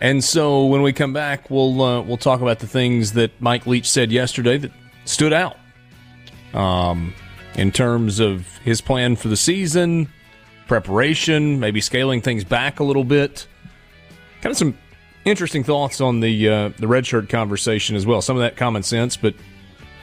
And 0.00 0.22
so 0.22 0.66
when 0.66 0.82
we 0.82 0.92
come 0.92 1.12
back, 1.12 1.50
we'll 1.50 1.80
uh, 1.80 2.02
we'll 2.02 2.18
talk 2.18 2.40
about 2.40 2.58
the 2.58 2.66
things 2.66 3.12
that 3.12 3.30
Mike 3.40 3.66
Leach 3.66 3.88
said 3.88 4.12
yesterday 4.12 4.58
that 4.58 4.72
stood 5.04 5.32
out 5.32 5.56
um, 6.52 7.14
in 7.54 7.72
terms 7.72 8.20
of 8.20 8.46
his 8.58 8.80
plan 8.80 9.16
for 9.16 9.28
the 9.28 9.36
season, 9.36 10.08
preparation, 10.66 11.60
maybe 11.60 11.80
scaling 11.80 12.20
things 12.20 12.44
back 12.44 12.80
a 12.80 12.84
little 12.84 13.04
bit. 13.04 13.46
Kind 14.42 14.50
of 14.50 14.58
some 14.58 14.76
interesting 15.24 15.64
thoughts 15.64 16.00
on 16.00 16.20
the 16.20 16.48
uh, 16.48 16.68
the 16.78 16.86
redshirt 16.86 17.28
conversation 17.28 17.96
as 17.96 18.06
well. 18.06 18.20
Some 18.20 18.36
of 18.36 18.42
that 18.42 18.56
common 18.56 18.82
sense, 18.82 19.16
but 19.16 19.34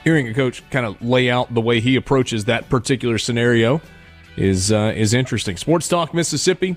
hearing 0.04 0.28
a 0.28 0.34
coach 0.34 0.68
kind 0.70 0.86
of 0.86 1.02
lay 1.02 1.30
out 1.30 1.54
the 1.54 1.62
way 1.62 1.80
he 1.80 1.96
approaches 1.96 2.46
that 2.46 2.70
particular 2.70 3.18
scenario 3.18 3.82
is 4.38 4.72
uh, 4.72 4.94
is 4.96 5.14
interesting. 5.14 5.58
Sports 5.58 5.88
Talk 5.88 6.14
Mississippi. 6.14 6.76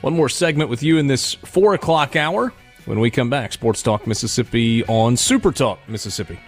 One 0.00 0.14
more 0.14 0.30
segment 0.30 0.70
with 0.70 0.82
you 0.82 0.96
in 0.96 1.08
this 1.08 1.34
four 1.34 1.74
o'clock 1.74 2.16
hour. 2.16 2.52
When 2.86 3.00
we 3.00 3.10
come 3.10 3.28
back, 3.28 3.52
Sports 3.52 3.82
Talk 3.82 4.06
Mississippi 4.06 4.82
on 4.86 5.14
Super 5.14 5.52
Talk 5.52 5.78
Mississippi. 5.86 6.40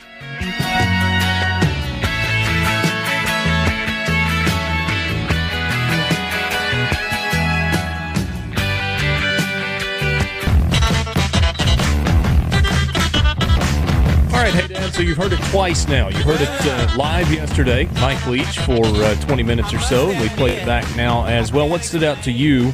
All 14.32 14.38
right, 14.38 14.54
Haydad. 14.54 14.94
So 14.94 15.02
you've 15.02 15.18
heard 15.18 15.34
it 15.34 15.42
twice 15.50 15.86
now. 15.86 16.08
You 16.08 16.22
heard 16.22 16.40
it 16.40 16.48
uh, 16.48 16.96
live 16.96 17.30
yesterday, 17.30 17.84
Mike 18.00 18.26
Leach, 18.26 18.58
for 18.60 18.82
uh, 18.82 19.14
20 19.20 19.42
minutes 19.42 19.74
or 19.74 19.78
so. 19.80 20.08
We 20.08 20.30
play 20.30 20.56
it 20.56 20.64
back 20.64 20.84
now 20.96 21.26
as 21.26 21.52
well. 21.52 21.68
What 21.68 21.84
stood 21.84 22.02
out 22.02 22.22
to 22.24 22.32
you 22.32 22.72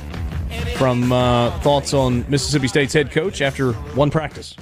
from 0.76 1.12
uh, 1.12 1.58
thoughts 1.60 1.94
on 1.94 2.24
Mississippi 2.28 2.68
State's 2.68 2.92
head 2.92 3.10
coach 3.10 3.40
after 3.40 3.72
one 3.94 4.10
practice? 4.10 4.56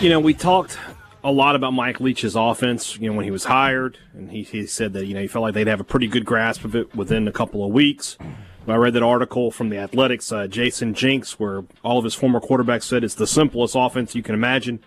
You 0.00 0.10
know, 0.10 0.20
we 0.20 0.34
talked 0.34 0.78
a 1.24 1.30
lot 1.30 1.54
about 1.54 1.72
Mike 1.72 2.00
Leach's 2.00 2.34
offense, 2.34 2.98
you 2.98 3.08
know, 3.08 3.16
when 3.16 3.24
he 3.24 3.30
was 3.30 3.44
hired, 3.44 3.98
and 4.14 4.30
he, 4.30 4.42
he 4.42 4.66
said 4.66 4.92
that, 4.94 5.06
you 5.06 5.14
know, 5.14 5.20
he 5.20 5.28
felt 5.28 5.42
like 5.42 5.54
they'd 5.54 5.68
have 5.68 5.80
a 5.80 5.84
pretty 5.84 6.08
good 6.08 6.24
grasp 6.24 6.64
of 6.64 6.74
it 6.74 6.94
within 6.96 7.28
a 7.28 7.32
couple 7.32 7.64
of 7.64 7.72
weeks. 7.72 8.18
I 8.66 8.76
read 8.76 8.94
that 8.94 9.02
article 9.02 9.50
from 9.50 9.70
the 9.70 9.78
Athletics, 9.78 10.30
uh, 10.30 10.46
Jayson 10.46 10.94
Jenks, 10.94 11.38
where 11.38 11.64
all 11.82 11.98
of 11.98 12.04
his 12.04 12.14
former 12.14 12.40
quarterbacks 12.40 12.84
said 12.84 13.02
it's 13.02 13.16
the 13.16 13.26
simplest 13.26 13.74
offense 13.76 14.14
you 14.14 14.22
can 14.22 14.34
imagine 14.34 14.80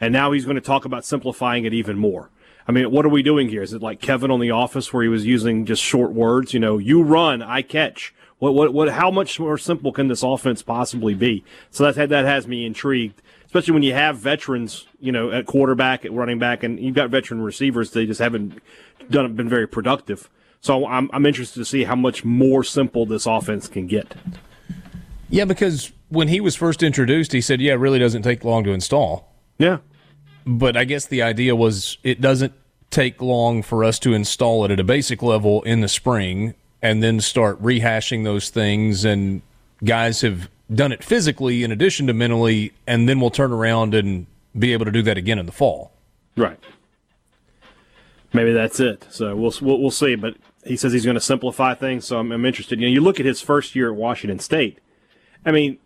and 0.00 0.12
now 0.12 0.32
he's 0.32 0.44
going 0.44 0.56
to 0.56 0.60
talk 0.60 0.84
about 0.84 1.04
simplifying 1.04 1.64
it 1.64 1.74
even 1.74 1.98
more. 1.98 2.30
I 2.66 2.72
mean, 2.72 2.90
what 2.90 3.06
are 3.06 3.10
we 3.10 3.22
doing 3.22 3.48
here? 3.48 3.62
Is 3.62 3.72
it 3.72 3.82
like 3.82 4.00
Kevin 4.00 4.30
on 4.30 4.40
The 4.40 4.50
Office 4.50 4.92
where 4.92 5.02
he 5.02 5.08
was 5.08 5.24
using 5.24 5.64
just 5.64 5.82
short 5.82 6.12
words? 6.12 6.52
You 6.52 6.60
know, 6.60 6.78
you 6.78 7.02
run, 7.02 7.42
I 7.42 7.62
catch. 7.62 8.14
What, 8.38 8.54
what, 8.54 8.72
what, 8.72 8.88
how 8.90 9.10
much 9.10 9.40
more 9.40 9.58
simple 9.58 9.92
can 9.92 10.08
this 10.08 10.22
offense 10.22 10.62
possibly 10.62 11.14
be? 11.14 11.44
So 11.70 11.90
that, 11.90 12.08
that 12.08 12.24
has 12.24 12.46
me 12.46 12.64
intrigued, 12.64 13.20
especially 13.46 13.74
when 13.74 13.82
you 13.82 13.94
have 13.94 14.18
veterans, 14.18 14.86
you 15.00 15.10
know, 15.10 15.30
at 15.30 15.46
quarterback, 15.46 16.04
at 16.04 16.12
running 16.12 16.38
back, 16.38 16.62
and 16.62 16.78
you've 16.78 16.94
got 16.94 17.10
veteran 17.10 17.42
receivers. 17.42 17.90
They 17.90 18.06
just 18.06 18.20
haven't 18.20 18.62
done, 19.10 19.34
been 19.34 19.48
very 19.48 19.66
productive. 19.66 20.30
So 20.60 20.86
I'm, 20.86 21.10
I'm 21.12 21.26
interested 21.26 21.58
to 21.58 21.64
see 21.64 21.84
how 21.84 21.96
much 21.96 22.24
more 22.24 22.62
simple 22.62 23.06
this 23.06 23.26
offense 23.26 23.68
can 23.68 23.86
get. 23.86 24.14
Yeah, 25.30 25.44
because 25.44 25.92
when 26.08 26.28
he 26.28 26.40
was 26.40 26.56
first 26.56 26.82
introduced, 26.82 27.32
he 27.32 27.40
said, 27.40 27.60
yeah, 27.60 27.72
it 27.72 27.76
really 27.76 27.98
doesn't 27.98 28.22
take 28.22 28.44
long 28.44 28.64
to 28.64 28.70
install. 28.70 29.34
Yeah. 29.58 29.78
But 30.46 30.76
I 30.76 30.84
guess 30.84 31.06
the 31.06 31.22
idea 31.22 31.54
was 31.54 31.98
it 32.02 32.20
doesn't 32.20 32.52
take 32.90 33.20
long 33.20 33.62
for 33.62 33.84
us 33.84 33.98
to 33.98 34.14
install 34.14 34.64
it 34.64 34.70
at 34.70 34.80
a 34.80 34.84
basic 34.84 35.22
level 35.22 35.62
in 35.62 35.80
the 35.80 35.88
spring 35.88 36.54
and 36.82 37.02
then 37.02 37.20
start 37.20 37.60
rehashing 37.62 38.24
those 38.24 38.50
things. 38.50 39.04
And 39.04 39.42
guys 39.84 40.20
have 40.22 40.48
done 40.72 40.92
it 40.92 41.02
physically 41.02 41.64
in 41.64 41.72
addition 41.72 42.06
to 42.06 42.12
mentally, 42.12 42.72
and 42.86 43.08
then 43.08 43.20
we'll 43.20 43.30
turn 43.30 43.52
around 43.52 43.94
and 43.94 44.26
be 44.58 44.72
able 44.72 44.84
to 44.84 44.92
do 44.92 45.02
that 45.02 45.16
again 45.16 45.38
in 45.38 45.46
the 45.46 45.52
fall. 45.52 45.92
Right. 46.36 46.58
Maybe 48.32 48.52
that's 48.52 48.78
it. 48.80 49.06
So 49.10 49.34
we'll 49.34 49.54
we'll, 49.60 49.80
we'll 49.80 49.90
see. 49.90 50.14
But 50.14 50.36
he 50.64 50.76
says 50.76 50.92
he's 50.92 51.04
going 51.04 51.14
to 51.14 51.20
simplify 51.20 51.74
things. 51.74 52.06
So 52.06 52.18
I'm, 52.18 52.30
I'm 52.30 52.44
interested. 52.44 52.80
You 52.80 52.86
know, 52.86 52.92
you 52.92 53.00
look 53.00 53.18
at 53.18 53.26
his 53.26 53.40
first 53.40 53.74
year 53.74 53.90
at 53.90 53.96
Washington 53.96 54.38
State. 54.38 54.78
I 55.44 55.52
mean, 55.52 55.78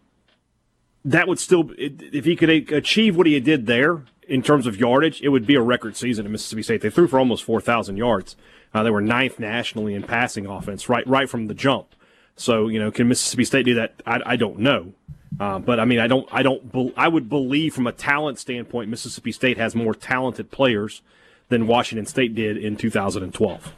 that 1.05 1.29
would 1.29 1.39
still, 1.39 1.71
if 1.77 2.25
he 2.25 2.37
could 2.37 2.51
achieve 2.51 3.17
what 3.17 3.27
he 3.27 3.39
did 3.41 3.67
there 3.67 4.05
in 4.29 4.43
terms 4.43 4.67
of 4.67 4.79
yardage, 4.79 5.21
it 5.23 5.29
would 5.29 5.47
be 5.47 5.55
a 5.55 5.61
record 5.61 5.97
season 5.97 6.27
at 6.27 6.33
Mississippi 6.33 6.63
State. 6.63 6.81
They 6.81 6.91
threw 6.91 7.09
for 7.09 7.19
almost 7.19 7.45
4,000 7.45 7.97
yards. 7.97 8.37
Uh, 8.75 8.83
they 8.83 8.91
were 8.91 9.03
ninth 9.03 9.39
nationally 9.39 9.95
in 9.95 10.03
passing 10.03 10.47
offense 10.47 10.89
right, 10.89 11.07
right 11.07 11.29
from 11.29 11.47
the 11.47 11.55
jump. 11.55 11.95
So, 12.37 12.69
you 12.69 12.79
know, 12.79 12.91
can 12.91 13.09
Mississippi 13.09 13.45
State 13.45 13.65
do 13.65 13.75
that? 13.75 13.95
I, 14.07 14.21
I 14.25 14.37
don't 14.37 14.59
know. 14.59 14.95
Uh, 15.39 15.59
but 15.59 15.81
I 15.81 15.85
mean, 15.85 15.99
I 15.99 16.07
don't, 16.07 16.29
I 16.33 16.43
don't, 16.43 16.73
be, 16.73 16.93
I 16.97 17.09
would 17.09 17.29
believe 17.29 17.75
from 17.75 17.87
a 17.87 17.93
talent 17.93 18.39
standpoint, 18.39 18.91
Mississippi 18.91 19.33
State 19.33 19.59
has 19.59 19.75
more 19.75 19.95
talented 19.95 20.51
players 20.51 21.03
than 21.49 21.67
Washington 21.67 22.07
State 22.07 22.35
did 22.35 22.57
in 22.57 22.77
2012. 22.77 23.75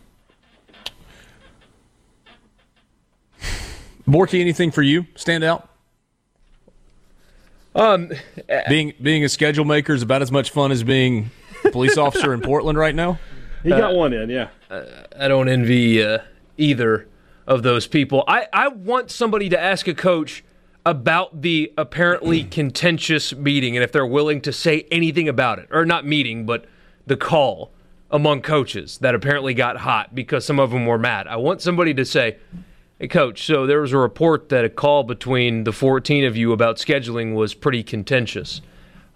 Borky, 4.06 4.40
anything 4.40 4.70
for 4.70 4.82
you 4.82 5.06
stand 5.14 5.44
out? 5.44 5.68
Um, 7.74 8.12
being 8.68 8.92
being 9.02 9.24
a 9.24 9.28
schedule 9.28 9.64
maker 9.64 9.94
is 9.94 10.02
about 10.02 10.22
as 10.22 10.30
much 10.30 10.50
fun 10.50 10.70
as 10.70 10.84
being 10.84 11.30
a 11.64 11.70
police 11.70 11.96
officer 11.98 12.32
in 12.32 12.40
Portland 12.40 12.78
right 12.78 12.94
now. 12.94 13.18
He 13.64 13.70
got 13.70 13.92
uh, 13.92 13.96
one 13.96 14.12
in, 14.12 14.28
yeah. 14.28 14.50
Uh, 14.70 14.84
I 15.18 15.26
don't 15.26 15.48
envy 15.48 16.04
uh, 16.04 16.18
either 16.58 17.08
of 17.46 17.62
those 17.62 17.86
people. 17.86 18.22
I, 18.28 18.46
I 18.52 18.68
want 18.68 19.10
somebody 19.10 19.48
to 19.48 19.60
ask 19.60 19.88
a 19.88 19.94
coach 19.94 20.44
about 20.86 21.40
the 21.40 21.72
apparently 21.78 22.44
contentious 22.50 23.34
meeting 23.34 23.74
and 23.76 23.82
if 23.82 23.90
they're 23.90 24.06
willing 24.06 24.42
to 24.42 24.52
say 24.52 24.86
anything 24.90 25.28
about 25.28 25.58
it. 25.58 25.68
Or 25.70 25.86
not 25.86 26.06
meeting, 26.06 26.44
but 26.44 26.66
the 27.06 27.16
call 27.16 27.72
among 28.10 28.42
coaches 28.42 28.98
that 28.98 29.14
apparently 29.14 29.54
got 29.54 29.78
hot 29.78 30.14
because 30.14 30.44
some 30.44 30.60
of 30.60 30.70
them 30.70 30.84
were 30.84 30.98
mad. 30.98 31.26
I 31.26 31.36
want 31.36 31.62
somebody 31.62 31.94
to 31.94 32.04
say, 32.04 32.36
Hey, 32.98 33.08
coach, 33.08 33.44
so 33.44 33.66
there 33.66 33.80
was 33.80 33.92
a 33.92 33.98
report 33.98 34.50
that 34.50 34.64
a 34.64 34.68
call 34.68 35.02
between 35.02 35.64
the 35.64 35.72
14 35.72 36.24
of 36.24 36.36
you 36.36 36.52
about 36.52 36.76
scheduling 36.76 37.34
was 37.34 37.54
pretty 37.54 37.82
contentious. 37.82 38.60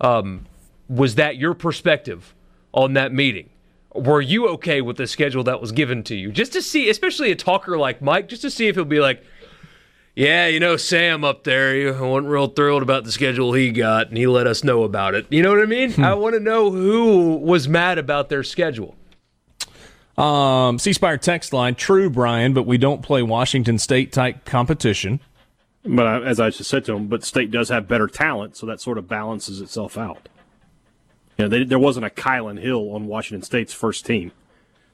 Um, 0.00 0.46
was 0.88 1.14
that 1.16 1.36
your 1.36 1.54
perspective 1.54 2.34
on 2.72 2.94
that 2.94 3.12
meeting? 3.12 3.50
Were 3.98 4.20
you 4.20 4.48
okay 4.50 4.80
with 4.80 4.96
the 4.96 5.06
schedule 5.06 5.44
that 5.44 5.60
was 5.60 5.72
given 5.72 6.02
to 6.04 6.14
you? 6.14 6.32
Just 6.32 6.52
to 6.52 6.62
see, 6.62 6.88
especially 6.88 7.30
a 7.30 7.36
talker 7.36 7.76
like 7.76 8.00
Mike, 8.00 8.28
just 8.28 8.42
to 8.42 8.50
see 8.50 8.68
if 8.68 8.76
he'll 8.76 8.84
be 8.84 9.00
like, 9.00 9.22
yeah, 10.14 10.48
you 10.48 10.58
know, 10.58 10.76
Sam 10.76 11.22
up 11.22 11.44
there, 11.44 11.74
he 11.74 11.86
wasn't 11.86 12.28
real 12.28 12.48
thrilled 12.48 12.82
about 12.82 13.04
the 13.04 13.12
schedule 13.12 13.52
he 13.52 13.70
got, 13.70 14.08
and 14.08 14.16
he 14.16 14.26
let 14.26 14.48
us 14.48 14.64
know 14.64 14.82
about 14.82 15.14
it. 15.14 15.26
You 15.30 15.42
know 15.42 15.50
what 15.50 15.62
I 15.62 15.66
mean? 15.66 15.92
Hmm. 15.92 16.04
I 16.04 16.14
want 16.14 16.34
to 16.34 16.40
know 16.40 16.70
who 16.70 17.36
was 17.36 17.68
mad 17.68 17.98
about 17.98 18.28
their 18.28 18.42
schedule. 18.42 18.96
Um, 20.16 20.80
C 20.80 20.92
Spire 20.92 21.18
text 21.18 21.52
line, 21.52 21.76
true, 21.76 22.10
Brian, 22.10 22.52
but 22.52 22.64
we 22.64 22.78
don't 22.78 23.02
play 23.02 23.22
Washington 23.22 23.78
State 23.78 24.12
type 24.12 24.44
competition. 24.44 25.20
But 25.84 26.24
as 26.26 26.40
I 26.40 26.50
just 26.50 26.68
said 26.68 26.84
to 26.86 26.96
him, 26.96 27.06
but 27.06 27.22
State 27.22 27.52
does 27.52 27.68
have 27.68 27.86
better 27.86 28.08
talent, 28.08 28.56
so 28.56 28.66
that 28.66 28.80
sort 28.80 28.98
of 28.98 29.06
balances 29.06 29.60
itself 29.60 29.96
out. 29.96 30.28
You 31.38 31.44
know, 31.44 31.48
they, 31.48 31.64
there 31.64 31.78
wasn't 31.78 32.04
a 32.04 32.10
Kylan 32.10 32.60
Hill 32.60 32.92
on 32.92 33.06
Washington 33.06 33.42
State's 33.42 33.72
first 33.72 34.04
team. 34.04 34.32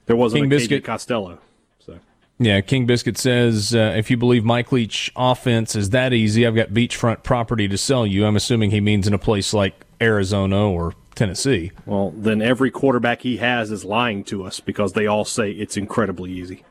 There 0.06 0.14
wasn't 0.14 0.42
King 0.42 0.52
a 0.52 0.56
Biscuit 0.56 0.84
Costello. 0.84 1.38
So 1.78 1.98
yeah, 2.38 2.60
King 2.60 2.84
Biscuit 2.84 3.16
says 3.16 3.74
uh, 3.74 3.94
if 3.96 4.10
you 4.10 4.18
believe 4.18 4.44
Mike 4.44 4.70
Leach 4.70 5.10
offense 5.16 5.74
is 5.74 5.90
that 5.90 6.12
easy, 6.12 6.46
I've 6.46 6.54
got 6.54 6.68
beachfront 6.68 7.22
property 7.22 7.66
to 7.68 7.78
sell 7.78 8.06
you. 8.06 8.26
I'm 8.26 8.36
assuming 8.36 8.72
he 8.72 8.80
means 8.80 9.06
in 9.06 9.14
a 9.14 9.18
place 9.18 9.54
like 9.54 9.86
Arizona 10.02 10.68
or 10.68 10.92
Tennessee. 11.14 11.72
Well, 11.86 12.12
then 12.14 12.42
every 12.42 12.70
quarterback 12.70 13.22
he 13.22 13.38
has 13.38 13.70
is 13.70 13.84
lying 13.84 14.22
to 14.24 14.44
us 14.44 14.60
because 14.60 14.92
they 14.92 15.06
all 15.06 15.24
say 15.24 15.50
it's 15.50 15.78
incredibly 15.78 16.30
easy. 16.30 16.62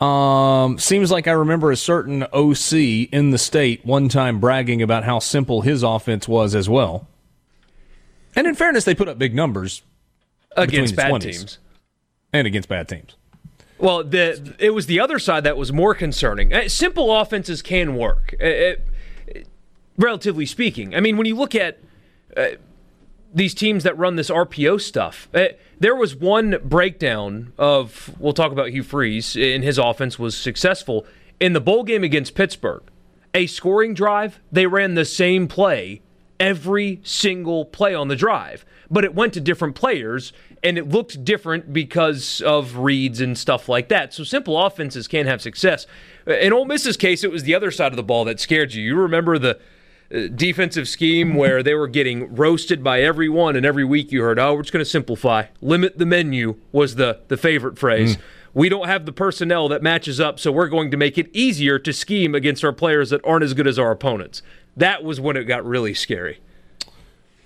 Um, 0.00 0.78
seems 0.78 1.12
like 1.12 1.28
I 1.28 1.32
remember 1.32 1.70
a 1.70 1.76
certain 1.76 2.24
OC 2.24 2.72
in 2.72 3.30
the 3.30 3.38
state 3.38 3.86
one 3.86 4.08
time 4.08 4.40
bragging 4.40 4.82
about 4.82 5.04
how 5.04 5.20
simple 5.20 5.60
his 5.60 5.84
offense 5.84 6.26
was 6.26 6.56
as 6.56 6.68
well. 6.68 7.06
And 8.36 8.46
in 8.46 8.54
fairness, 8.54 8.84
they 8.84 8.94
put 8.94 9.08
up 9.08 9.18
big 9.18 9.34
numbers 9.34 9.82
against 10.56 10.96
bad 10.96 11.20
teams 11.20 11.58
and 12.32 12.46
against 12.46 12.68
bad 12.68 12.88
teams. 12.88 13.16
Well, 13.78 14.04
the 14.04 14.54
it 14.58 14.70
was 14.70 14.86
the 14.86 15.00
other 15.00 15.18
side 15.18 15.44
that 15.44 15.56
was 15.56 15.72
more 15.72 15.94
concerning. 15.94 16.52
Uh, 16.52 16.68
simple 16.68 17.14
offenses 17.14 17.60
can 17.60 17.96
work, 17.96 18.34
it, 18.38 18.78
uh, 18.78 18.82
it, 19.32 19.46
uh, 19.46 19.48
relatively 19.98 20.46
speaking. 20.46 20.94
I 20.94 21.00
mean, 21.00 21.16
when 21.16 21.26
you 21.26 21.36
look 21.36 21.54
at 21.54 21.80
uh, 22.36 22.46
these 23.34 23.52
teams 23.52 23.82
that 23.82 23.98
run 23.98 24.16
this 24.16 24.30
RPO 24.30 24.80
stuff. 24.80 25.28
Uh, 25.34 25.48
there 25.80 25.96
was 25.96 26.14
one 26.14 26.56
breakdown 26.62 27.52
of 27.58 28.14
we'll 28.18 28.32
talk 28.32 28.52
about 28.52 28.70
Hugh 28.70 28.84
Freeze 28.84 29.36
and 29.36 29.64
his 29.64 29.76
offense 29.76 30.18
was 30.18 30.36
successful 30.36 31.04
in 31.40 31.52
the 31.52 31.60
bowl 31.60 31.82
game 31.82 32.04
against 32.04 32.34
Pittsburgh. 32.34 32.82
A 33.34 33.48
scoring 33.48 33.94
drive, 33.94 34.38
they 34.52 34.66
ran 34.66 34.94
the 34.94 35.04
same 35.04 35.48
play 35.48 36.00
every 36.40 37.00
single 37.04 37.64
play 37.64 37.94
on 37.94 38.08
the 38.08 38.16
drive, 38.16 38.64
but 38.90 39.04
it 39.04 39.14
went 39.14 39.32
to 39.34 39.40
different 39.40 39.74
players 39.74 40.32
and 40.62 40.78
it 40.78 40.88
looked 40.88 41.24
different 41.24 41.72
because 41.72 42.40
of 42.40 42.78
reads 42.78 43.20
and 43.20 43.36
stuff 43.36 43.68
like 43.68 43.88
that. 43.88 44.14
So 44.14 44.24
simple 44.24 44.58
offenses 44.58 45.06
can 45.06 45.26
have 45.26 45.42
success. 45.42 45.86
In 46.26 46.52
Ole 46.52 46.64
Miss's 46.64 46.96
case, 46.96 47.22
it 47.22 47.30
was 47.30 47.42
the 47.42 47.54
other 47.54 47.70
side 47.70 47.92
of 47.92 47.96
the 47.96 48.02
ball 48.02 48.24
that 48.24 48.40
scared 48.40 48.72
you. 48.72 48.82
You 48.82 48.96
remember 48.96 49.38
the 49.38 49.58
uh, 50.12 50.28
defensive 50.34 50.88
scheme 50.88 51.34
where 51.34 51.62
they 51.62 51.74
were 51.74 51.88
getting 51.88 52.34
roasted 52.34 52.82
by 52.82 53.02
everyone, 53.02 53.56
and 53.56 53.66
every 53.66 53.84
week 53.84 54.10
you 54.10 54.22
heard, 54.22 54.38
"Oh, 54.38 54.54
we're 54.54 54.62
just 54.62 54.72
going 54.72 54.84
to 54.84 54.90
simplify, 54.90 55.44
limit 55.60 55.98
the 55.98 56.06
menu." 56.06 56.56
Was 56.72 56.94
the 56.94 57.20
the 57.28 57.36
favorite 57.36 57.78
phrase. 57.78 58.16
Mm. 58.16 58.20
We 58.54 58.68
don't 58.68 58.86
have 58.86 59.04
the 59.04 59.12
personnel 59.12 59.68
that 59.68 59.82
matches 59.82 60.20
up, 60.20 60.38
so 60.38 60.52
we're 60.52 60.68
going 60.68 60.92
to 60.92 60.96
make 60.96 61.18
it 61.18 61.28
easier 61.32 61.78
to 61.80 61.92
scheme 61.92 62.34
against 62.34 62.64
our 62.64 62.72
players 62.72 63.10
that 63.10 63.20
aren't 63.24 63.42
as 63.42 63.52
good 63.52 63.66
as 63.66 63.78
our 63.78 63.90
opponents. 63.90 64.42
That 64.76 65.04
was 65.04 65.20
when 65.20 65.36
it 65.36 65.44
got 65.44 65.64
really 65.64 65.94
scary. 65.94 66.40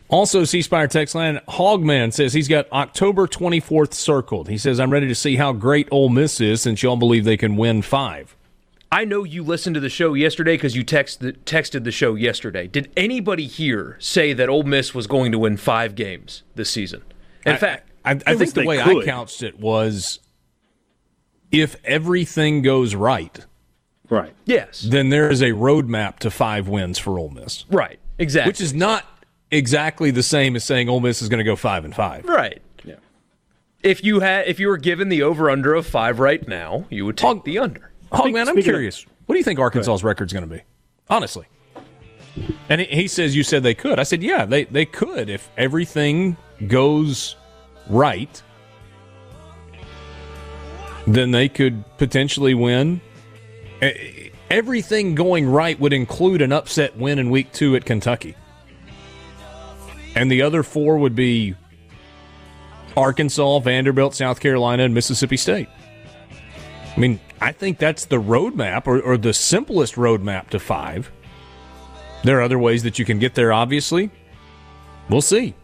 Also, 0.09 0.45
C 0.45 0.63
Spire 0.63 0.89
text 0.89 1.15
line, 1.15 1.39
Hogman 1.49 2.13
says 2.15 2.33
he's 2.33 2.49
got 2.49 2.71
October 2.73 3.27
24th 3.27 3.93
circled. 3.93 4.49
He 4.49 4.57
says, 4.57 4.81
I'm 4.81 4.91
ready 4.91 5.07
to 5.07 5.15
see 5.15 5.37
how 5.37 5.53
great 5.53 5.87
Ole 5.91 6.09
Miss 6.09 6.41
is 6.41 6.63
since 6.63 6.83
y'all 6.83 6.97
believe 6.97 7.25
they 7.25 7.37
can 7.37 7.57
win 7.57 7.83
five. 7.83 8.35
I 8.91 9.05
know 9.05 9.23
you 9.25 9.43
listened 9.43 9.75
to 9.75 9.81
the 9.81 9.91
show 9.91 10.15
yesterday 10.15 10.55
because 10.55 10.75
you 10.75 10.83
text 10.83 11.21
the, 11.21 11.35
texted 11.35 11.85
the 11.85 11.91
show 11.91 12.15
yesterday. 12.15 12.67
Did 12.67 12.91
anybody 12.97 13.47
here 13.47 13.97
say 14.01 14.33
that 14.33 14.49
Ole 14.49 14.63
Miss 14.63 14.95
was 14.95 15.07
going 15.07 15.31
to 15.33 15.39
win 15.39 15.59
five 15.59 15.95
games 15.95 16.43
this 16.55 16.71
season? 16.71 17.03
In 17.45 17.53
I, 17.53 17.57
fact, 17.59 17.91
I, 18.03 18.13
I, 18.13 18.21
I 18.29 18.37
think 18.37 18.55
the 18.55 18.65
way 18.65 18.83
could. 18.83 19.03
I 19.03 19.05
couched 19.05 19.43
it 19.43 19.61
was 19.61 20.21
if 21.51 21.77
everything 21.85 22.63
goes 22.63 22.95
right, 22.95 23.45
right, 24.11 24.35
yes, 24.45 24.83
then 24.83 25.09
there 25.09 25.31
is 25.31 25.43
a 25.43 25.51
roadmap 25.51 26.19
to 26.21 26.31
five 26.31 26.69
wins 26.69 26.99
for 26.99 27.19
Ole 27.19 27.31
Miss, 27.31 27.65
right, 27.71 27.99
exactly, 28.19 28.51
which 28.51 28.61
is 28.61 28.75
not 28.75 29.05
exactly 29.51 30.11
the 30.11 30.23
same 30.23 30.57
as 30.57 30.65
saying 30.65 30.89
Ole 30.89 31.01
Miss 31.01 31.23
is 31.23 31.29
going 31.29 31.39
to 31.39 31.45
go 31.45 31.57
five 31.57 31.85
and 31.85 31.95
five, 31.95 32.25
right. 32.25 32.61
Yeah. 32.85 32.97
If 33.83 34.03
you 34.05 34.21
had, 34.21 34.47
if 34.47 34.59
you 34.59 34.69
were 34.69 34.77
given 34.79 35.09
the 35.09 35.23
over 35.23 35.51
under 35.51 35.75
of 35.75 35.87
five 35.87 36.19
right 36.19 36.47
now, 36.47 36.87
you 36.91 37.07
would 37.07 37.17
take 37.17 37.45
the 37.45 37.59
under. 37.59 37.93
Oh 38.11 38.29
man, 38.29 38.49
I'm 38.49 38.61
curious. 38.63 39.05
Of, 39.05 39.11
what 39.27 39.35
do 39.35 39.39
you 39.39 39.45
think 39.45 39.59
Arkansas's 39.59 40.03
record 40.03 40.29
is 40.29 40.33
going 40.33 40.49
to 40.49 40.55
be? 40.55 40.63
Honestly. 41.11 41.47
And 42.69 42.81
he 42.81 43.09
says 43.09 43.35
you 43.35 43.43
said 43.43 43.63
they 43.63 43.75
could. 43.75 43.99
I 43.99 44.03
said 44.03 44.23
yeah, 44.23 44.45
they 44.45 44.65
they 44.65 44.85
could 44.85 45.29
if 45.29 45.51
everything 45.57 46.37
goes 46.67 47.37
right. 47.89 48.43
Then 51.07 51.31
they 51.31 51.49
could 51.49 51.85
potentially 51.97 52.55
win. 52.55 53.01
Everything 54.51 55.15
going 55.15 55.49
right 55.49 55.79
would 55.79 55.93
include 55.93 56.43
an 56.43 56.53
upset 56.53 56.97
win 56.97 57.19
in 57.19 57.31
week 57.31 57.53
2 57.53 57.77
at 57.77 57.85
Kentucky. 57.85 58.35
And 60.15 60.31
the 60.31 60.43
other 60.43 60.63
four 60.63 60.99
would 60.99 61.15
be 61.15 61.55
Arkansas, 62.97 63.61
Vanderbilt, 63.61 64.15
South 64.15 64.41
Carolina, 64.41 64.85
and 64.85 64.95
Mississippi 64.95 65.37
State. 65.37 65.69
I 66.97 67.01
mean, 67.01 67.21
I 67.41 67.53
think 67.53 67.79
that's 67.79 68.07
the 68.07 68.21
roadmap 68.21 68.87
or, 68.87 69.01
or 69.01 69.17
the 69.17 69.33
simplest 69.33 69.95
roadmap 69.95 70.49
to 70.51 70.59
five. 70.59 71.13
There 72.25 72.39
are 72.39 72.43
other 72.43 72.59
ways 72.59 72.83
that 72.83 72.99
you 72.99 73.05
can 73.05 73.21
get 73.21 73.35
there, 73.37 73.53
obviously. 73.53 74.11
We'll 75.09 75.23
see. 75.23 75.55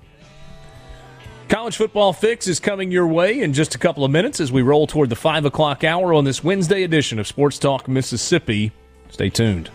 College 1.49 1.77
Football 1.77 2.13
Fix 2.13 2.47
is 2.49 2.59
coming 2.59 2.91
your 2.91 3.07
way 3.07 3.41
in 3.41 3.53
just 3.53 3.75
a 3.75 3.79
couple 3.79 4.05
of 4.05 4.11
minutes 4.11 4.41
as 4.41 4.51
we 4.51 4.63
roll 4.63 4.87
toward 4.87 5.11
the 5.11 5.17
5 5.17 5.45
o'clock 5.45 5.85
hour 5.85 6.15
on 6.15 6.25
this 6.25 6.43
Wednesday 6.43 6.83
edition 6.85 7.19
of 7.19 7.27
Sports 7.27 7.59
Talk 7.59 7.87
Mississippi. 7.87 8.73
Stay 9.11 9.29
tuned. 9.29 9.71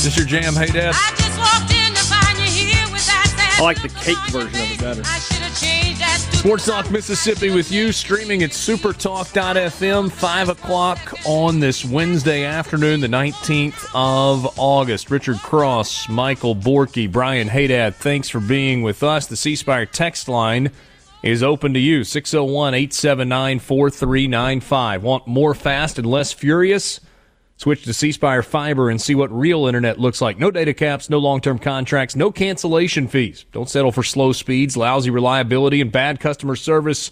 Is 0.00 0.04
this 0.04 0.16
your 0.16 0.26
jam, 0.26 0.54
Haydad? 0.54 0.94
I 3.58 3.62
like 3.62 3.82
the 3.82 3.88
cake 3.90 4.16
version 4.30 4.48
of 4.48 4.70
it 4.72 4.80
better. 4.80 5.39
Sports 6.40 6.64
Talk 6.64 6.90
Mississippi 6.90 7.50
with 7.50 7.70
you, 7.70 7.92
streaming 7.92 8.42
at 8.42 8.48
supertalk.fm, 8.48 10.10
5 10.10 10.48
o'clock 10.48 11.12
on 11.26 11.60
this 11.60 11.84
Wednesday 11.84 12.44
afternoon, 12.44 13.00
the 13.00 13.08
19th 13.08 13.84
of 13.94 14.58
August. 14.58 15.10
Richard 15.10 15.36
Cross, 15.36 16.08
Michael 16.08 16.56
Borky, 16.56 17.12
Brian 17.12 17.46
Haydad, 17.46 17.94
thanks 17.94 18.30
for 18.30 18.40
being 18.40 18.80
with 18.80 19.02
us. 19.02 19.26
The 19.26 19.36
C 19.36 19.54
Spire 19.54 19.84
text 19.84 20.30
line 20.30 20.70
is 21.22 21.42
open 21.42 21.74
to 21.74 21.78
you, 21.78 22.04
601 22.04 22.72
879 22.72 23.58
4395. 23.58 25.02
Want 25.02 25.26
more 25.26 25.54
fast 25.54 25.98
and 25.98 26.06
less 26.06 26.32
furious? 26.32 27.00
Switch 27.60 27.84
to 27.84 27.92
C 27.92 28.10
Spire 28.10 28.42
Fiber 28.42 28.88
and 28.88 28.98
see 28.98 29.14
what 29.14 29.30
real 29.30 29.66
internet 29.66 30.00
looks 30.00 30.22
like. 30.22 30.38
No 30.38 30.50
data 30.50 30.72
caps, 30.72 31.10
no 31.10 31.18
long 31.18 31.42
term 31.42 31.58
contracts, 31.58 32.16
no 32.16 32.32
cancellation 32.32 33.06
fees. 33.06 33.44
Don't 33.52 33.68
settle 33.68 33.92
for 33.92 34.02
slow 34.02 34.32
speeds, 34.32 34.78
lousy 34.78 35.10
reliability, 35.10 35.82
and 35.82 35.92
bad 35.92 36.20
customer 36.20 36.56
service 36.56 37.10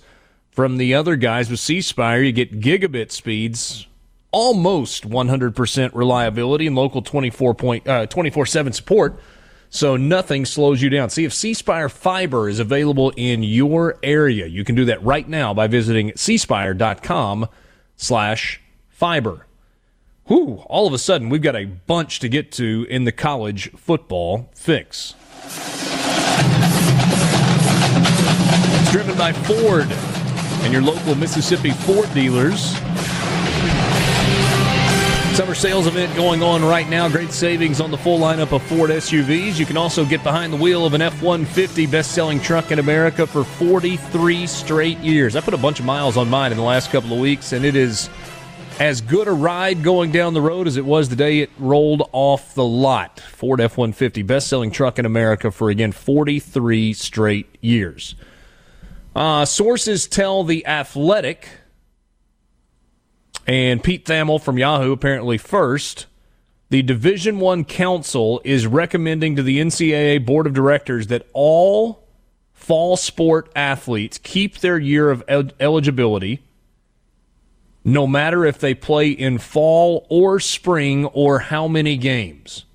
from 0.51 0.79
the 0.79 0.95
other 0.95 1.17
guys. 1.17 1.51
With 1.51 1.61
C 1.61 1.83
Spire, 1.83 2.23
you 2.23 2.33
get 2.33 2.63
gigabit 2.63 3.11
speeds, 3.11 3.87
almost 4.31 5.07
100% 5.07 5.91
reliability, 5.93 6.67
and 6.67 6.75
local 6.75 7.03
24 7.03 7.57
uh, 7.87 8.45
7 8.47 8.73
support. 8.73 9.21
So 9.69 9.99
nothing 9.99 10.47
slows 10.47 10.81
you 10.81 10.89
down. 10.89 11.11
See 11.11 11.27
if 11.27 11.35
C 11.35 11.53
Spire 11.53 11.91
Fiber 11.91 12.49
is 12.49 12.59
available 12.59 13.13
in 13.19 13.43
your 13.43 13.99
area. 14.03 14.47
You 14.47 14.65
can 14.65 14.77
do 14.77 14.87
that 14.87 15.03
right 15.03 15.29
now 15.29 15.53
by 15.53 15.67
visiting 15.67 16.13
cspire.com 16.13 17.49
slash 17.97 18.63
fiber. 18.89 19.45
Whew, 20.29 20.63
all 20.67 20.87
of 20.87 20.93
a 20.93 20.99
sudden, 20.99 21.31
we've 21.31 21.41
got 21.41 21.57
a 21.57 21.65
bunch 21.65 22.21
to 22.21 22.29
get 22.29 22.53
to 22.53 22.87
in 22.91 23.05
the 23.05 23.13
college 23.13 23.73
football 23.73 24.51
fix. 24.55 25.15
It's 28.75 28.93
driven 28.93 29.17
by 29.17 29.33
Ford 29.33 29.87
and 29.91 30.71
your 30.71 30.83
local 30.83 31.15
Mississippi 31.15 31.71
Ford 31.71 32.13
dealers. 32.13 32.75
Summer 35.35 35.55
sales 35.55 35.87
event 35.87 36.15
going 36.15 36.43
on 36.43 36.63
right 36.63 36.91
now. 36.91 37.09
Great 37.09 37.33
savings 37.33 37.81
on 37.81 37.91
the 37.91 37.97
full 37.97 38.19
lineup 38.19 38.53
of 38.53 38.63
Ford 38.65 38.91
SUVs. 38.91 39.59
You 39.59 39.65
can 39.65 39.79
also 39.79 40.05
get 40.05 40.23
behind 40.23 40.53
the 40.53 40.59
wheel 40.59 40.85
of 40.85 40.93
an 40.93 41.01
F 41.01 41.23
150 41.23 41.87
best 41.87 42.13
selling 42.13 42.39
truck 42.39 42.71
in 42.71 42.79
America 42.79 43.27
for 43.27 43.45
43 43.45 44.47
straight 44.47 44.99
years. 44.99 45.37
I 45.37 45.41
put 45.41 45.55
a 45.55 45.59
bunch 45.59 45.81
of 45.81 45.87
miles 45.87 46.19
on 46.19 46.29
mine 46.29 46.51
in 46.51 46.59
the 46.59 46.65
last 46.65 46.91
couple 46.91 47.15
of 47.15 47.19
weeks, 47.19 47.55
and 47.55 47.65
it 47.65 47.77
is 47.77 48.11
as 48.79 49.01
good 49.01 49.27
a 49.27 49.33
ride 49.33 49.83
going 49.83 50.13
down 50.13 50.35
the 50.35 50.41
road 50.41 50.67
as 50.67 50.77
it 50.77 50.85
was 50.85 51.09
the 51.09 51.17
day 51.17 51.41
it 51.41 51.51
rolled 51.59 52.09
off 52.13 52.55
the 52.55 52.65
lot. 52.65 53.21
Ford 53.21 53.61
F 53.61 53.77
150, 53.77 54.23
best 54.23 54.49
selling 54.49 54.71
truck 54.71 54.99
in 54.99 55.07
America 55.07 55.51
for, 55.51 55.69
again, 55.71 55.93
43 55.93 56.93
straight 56.93 57.59
years. 57.61 58.15
Uh, 59.17 59.45
sources 59.45 60.07
tell 60.07 60.45
The 60.45 60.65
Athletic, 60.67 61.49
and 63.47 63.83
Pete 63.83 64.05
Thamel 64.05 64.41
from 64.41 64.59
Yahoo 64.59 64.93
apparently 64.93 65.39
first. 65.39 66.07
The 66.71 66.83
Division 66.83 67.41
One 67.41 67.65
Council 67.65 68.43
is 68.45 68.67
recommending 68.67 69.37
to 69.37 69.43
the 69.43 69.59
NCAA 69.59 70.25
Board 70.25 70.47
of 70.47 70.53
Directors 70.53 71.07
that 71.07 71.27
all 71.33 72.07
fall 72.53 72.97
sport 72.99 73.51
athletes 73.57 74.19
keep 74.19 74.59
their 74.59 74.79
year 74.79 75.11
of 75.11 75.25
el- 75.29 75.51
eligibility 75.59 76.43
no 77.89 78.07
matter 78.07 78.45
if 78.45 78.59
they 78.59 78.75
play 78.75 79.09
in 79.09 79.39
fall 79.39 80.07
or 80.11 80.39
spring 80.39 81.07
or 81.07 81.39
how 81.39 81.67
many 81.67 81.97
games. 81.97 82.67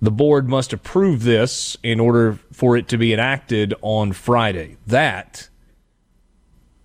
The 0.00 0.12
board 0.12 0.48
must 0.48 0.72
approve 0.72 1.24
this 1.24 1.76
in 1.82 1.98
order 1.98 2.38
for 2.52 2.76
it 2.76 2.86
to 2.88 2.96
be 2.96 3.12
enacted 3.12 3.74
on 3.82 4.12
Friday. 4.12 4.76
That 4.86 5.48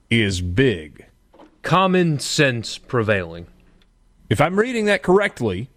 is 0.09 0.41
big. 0.41 1.05
Common 1.61 2.17
sense 2.17 2.79
prevailing. 2.79 3.45
If 4.31 4.41
I'm 4.41 4.57
reading 4.57 4.85
that 4.85 5.03
correctly, 5.03 5.69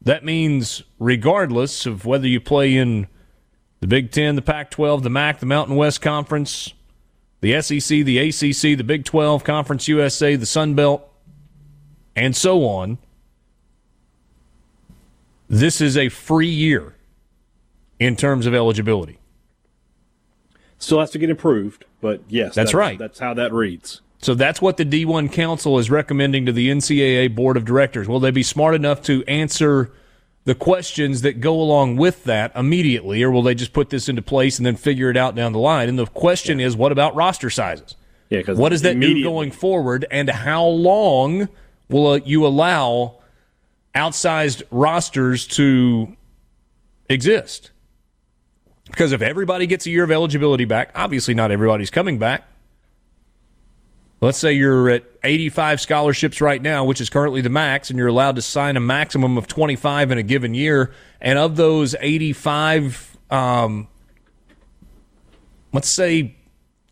that 0.00 0.24
means 0.24 0.84
regardless 1.00 1.86
of 1.86 2.06
whether 2.06 2.28
you 2.28 2.40
play 2.40 2.76
in 2.76 3.08
the 3.80 3.88
Big 3.88 4.12
Ten, 4.12 4.36
the 4.36 4.42
Pac 4.42 4.70
12, 4.70 5.02
the 5.02 5.10
MAC, 5.10 5.40
the 5.40 5.46
Mountain 5.46 5.74
West 5.74 6.00
Conference, 6.00 6.72
the 7.42 7.60
SEC, 7.60 8.04
the 8.04 8.18
ACC, 8.18 8.78
the 8.78 8.84
Big 8.84 9.04
12, 9.04 9.44
Conference 9.44 9.88
USA, 9.88 10.36
the 10.36 10.46
Sun 10.46 10.74
Belt, 10.74 11.06
and 12.16 12.34
so 12.34 12.64
on. 12.64 12.98
This 15.48 15.80
is 15.80 15.96
a 15.96 16.08
free 16.08 16.48
year 16.48 16.94
in 17.98 18.16
terms 18.16 18.46
of 18.46 18.54
eligibility. 18.54 19.18
Still 20.78 21.00
has 21.00 21.10
to 21.10 21.18
get 21.18 21.30
improved, 21.30 21.84
but 22.00 22.22
yes, 22.28 22.54
that's, 22.54 22.54
that's 22.54 22.74
right. 22.74 22.98
That's 22.98 23.18
how 23.18 23.34
that 23.34 23.52
reads. 23.52 24.00
So 24.20 24.34
that's 24.34 24.62
what 24.62 24.76
the 24.76 24.84
D1 24.84 25.32
Council 25.32 25.78
is 25.80 25.90
recommending 25.90 26.46
to 26.46 26.52
the 26.52 26.70
NCAA 26.70 27.34
Board 27.34 27.56
of 27.56 27.64
Directors. 27.64 28.08
Will 28.08 28.20
they 28.20 28.30
be 28.30 28.44
smart 28.44 28.74
enough 28.76 29.02
to 29.02 29.24
answer 29.26 29.90
the 30.44 30.54
questions 30.54 31.22
that 31.22 31.40
go 31.40 31.60
along 31.60 31.96
with 31.96 32.24
that 32.24 32.50
immediately, 32.56 33.22
or 33.22 33.30
will 33.30 33.42
they 33.42 33.54
just 33.54 33.72
put 33.72 33.90
this 33.90 34.08
into 34.08 34.22
place 34.22 34.58
and 34.58 34.66
then 34.66 34.76
figure 34.76 35.08
it 35.08 35.16
out 35.16 35.34
down 35.34 35.52
the 35.52 35.58
line? 35.58 35.88
And 35.88 35.98
the 35.98 36.06
question 36.06 36.58
yeah. 36.58 36.66
is, 36.66 36.76
what 36.76 36.92
about 36.92 37.14
roster 37.14 37.50
sizes? 37.50 37.94
Yeah, 38.28 38.38
because 38.38 38.58
what 38.58 38.70
does 38.70 38.82
that 38.82 38.98
do 38.98 39.22
going 39.22 39.50
forward, 39.50 40.06
and 40.10 40.28
how 40.30 40.64
long 40.64 41.48
will 41.88 42.18
you 42.18 42.46
allow 42.46 43.18
outsized 43.94 44.62
rosters 44.70 45.46
to 45.48 46.16
exist? 47.08 47.70
Because 48.86 49.12
if 49.12 49.22
everybody 49.22 49.66
gets 49.66 49.86
a 49.86 49.90
year 49.90 50.02
of 50.02 50.10
eligibility 50.10 50.64
back, 50.64 50.90
obviously 50.94 51.34
not 51.34 51.50
everybody's 51.50 51.90
coming 51.90 52.18
back. 52.18 52.44
Let's 54.22 54.38
say 54.38 54.52
you're 54.52 54.88
at 54.88 55.02
85 55.24 55.80
scholarships 55.80 56.40
right 56.40 56.62
now, 56.62 56.84
which 56.84 57.00
is 57.00 57.10
currently 57.10 57.40
the 57.40 57.50
max, 57.50 57.90
and 57.90 57.98
you're 57.98 58.06
allowed 58.06 58.36
to 58.36 58.42
sign 58.42 58.76
a 58.76 58.80
maximum 58.80 59.36
of 59.36 59.48
25 59.48 60.12
in 60.12 60.18
a 60.18 60.22
given 60.22 60.54
year. 60.54 60.92
And 61.20 61.40
of 61.40 61.56
those 61.56 61.96
85, 61.98 63.18
um, 63.30 63.88
let's 65.72 65.88
say 65.88 66.36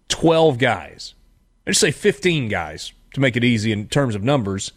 12 0.09 0.59
guys, 0.59 1.15
let's 1.69 1.79
say 1.79 1.93
15 1.93 2.49
guys 2.49 2.93
to 3.15 3.21
make 3.21 3.37
it 3.37 3.45
easy 3.45 3.71
in 3.71 3.87
terms 3.87 4.17
of 4.17 4.25
numbers, 4.25 4.73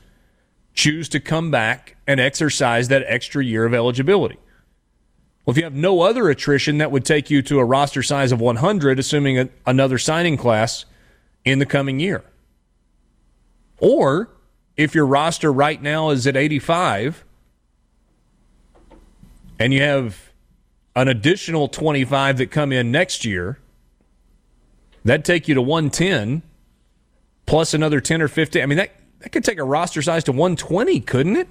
choose 0.76 1.10
to 1.10 1.20
come 1.20 1.50
back 1.50 1.98
and 2.06 2.20
exercise 2.20 2.88
that 2.90 3.04
extra 3.08 3.44
year 3.44 3.66
of 3.66 3.74
eligibility. 3.74 4.38
Well, 5.44 5.54
if 5.54 5.58
you 5.58 5.64
have 5.64 5.74
no 5.74 6.02
other 6.02 6.30
attrition, 6.30 6.78
that 6.78 6.92
would 6.92 7.04
take 7.04 7.32
you 7.32 7.42
to 7.42 7.58
a 7.58 7.66
roster 7.66 8.04
size 8.04 8.32
of 8.32 8.40
100, 8.40 9.00
assuming 9.00 9.40
a, 9.40 9.50
another 9.66 9.98
signing 9.98 10.38
class 10.38 10.86
in 11.44 11.58
the 11.58 11.66
coming 11.66 12.00
year. 12.00 12.24
Or 13.84 14.30
if 14.78 14.96
your 14.96 15.06
roster 15.06 15.52
right 15.52 15.80
now 15.82 16.12
is 16.12 16.26
at 16.26 16.38
85 16.38 17.26
and 19.60 19.74
you 19.74 19.82
have 19.82 20.32
an 20.96 21.10
additional 21.10 21.68
25 21.68 22.38
that 22.38 22.50
come 22.50 22.72
in 22.72 22.94
next 22.94 23.26
year, 23.26 23.60
that'd 25.04 25.26
take 25.26 25.50
you 25.50 25.56
to 25.56 25.62
110 25.62 26.44
plus 27.46 27.74
another 27.74 28.00
10 28.00 28.22
or 28.22 28.30
15. 28.30 28.64
I 28.64 28.66
mean, 28.68 28.78
that, 28.78 28.92
that 29.20 29.34
could 29.34 29.44
take 29.44 29.60
a 29.60 29.66
roster 29.66 30.02
size 30.02 30.24
to 30.24 30.32
120, 30.32 31.02
couldn't 31.02 31.36
it? 31.36 31.50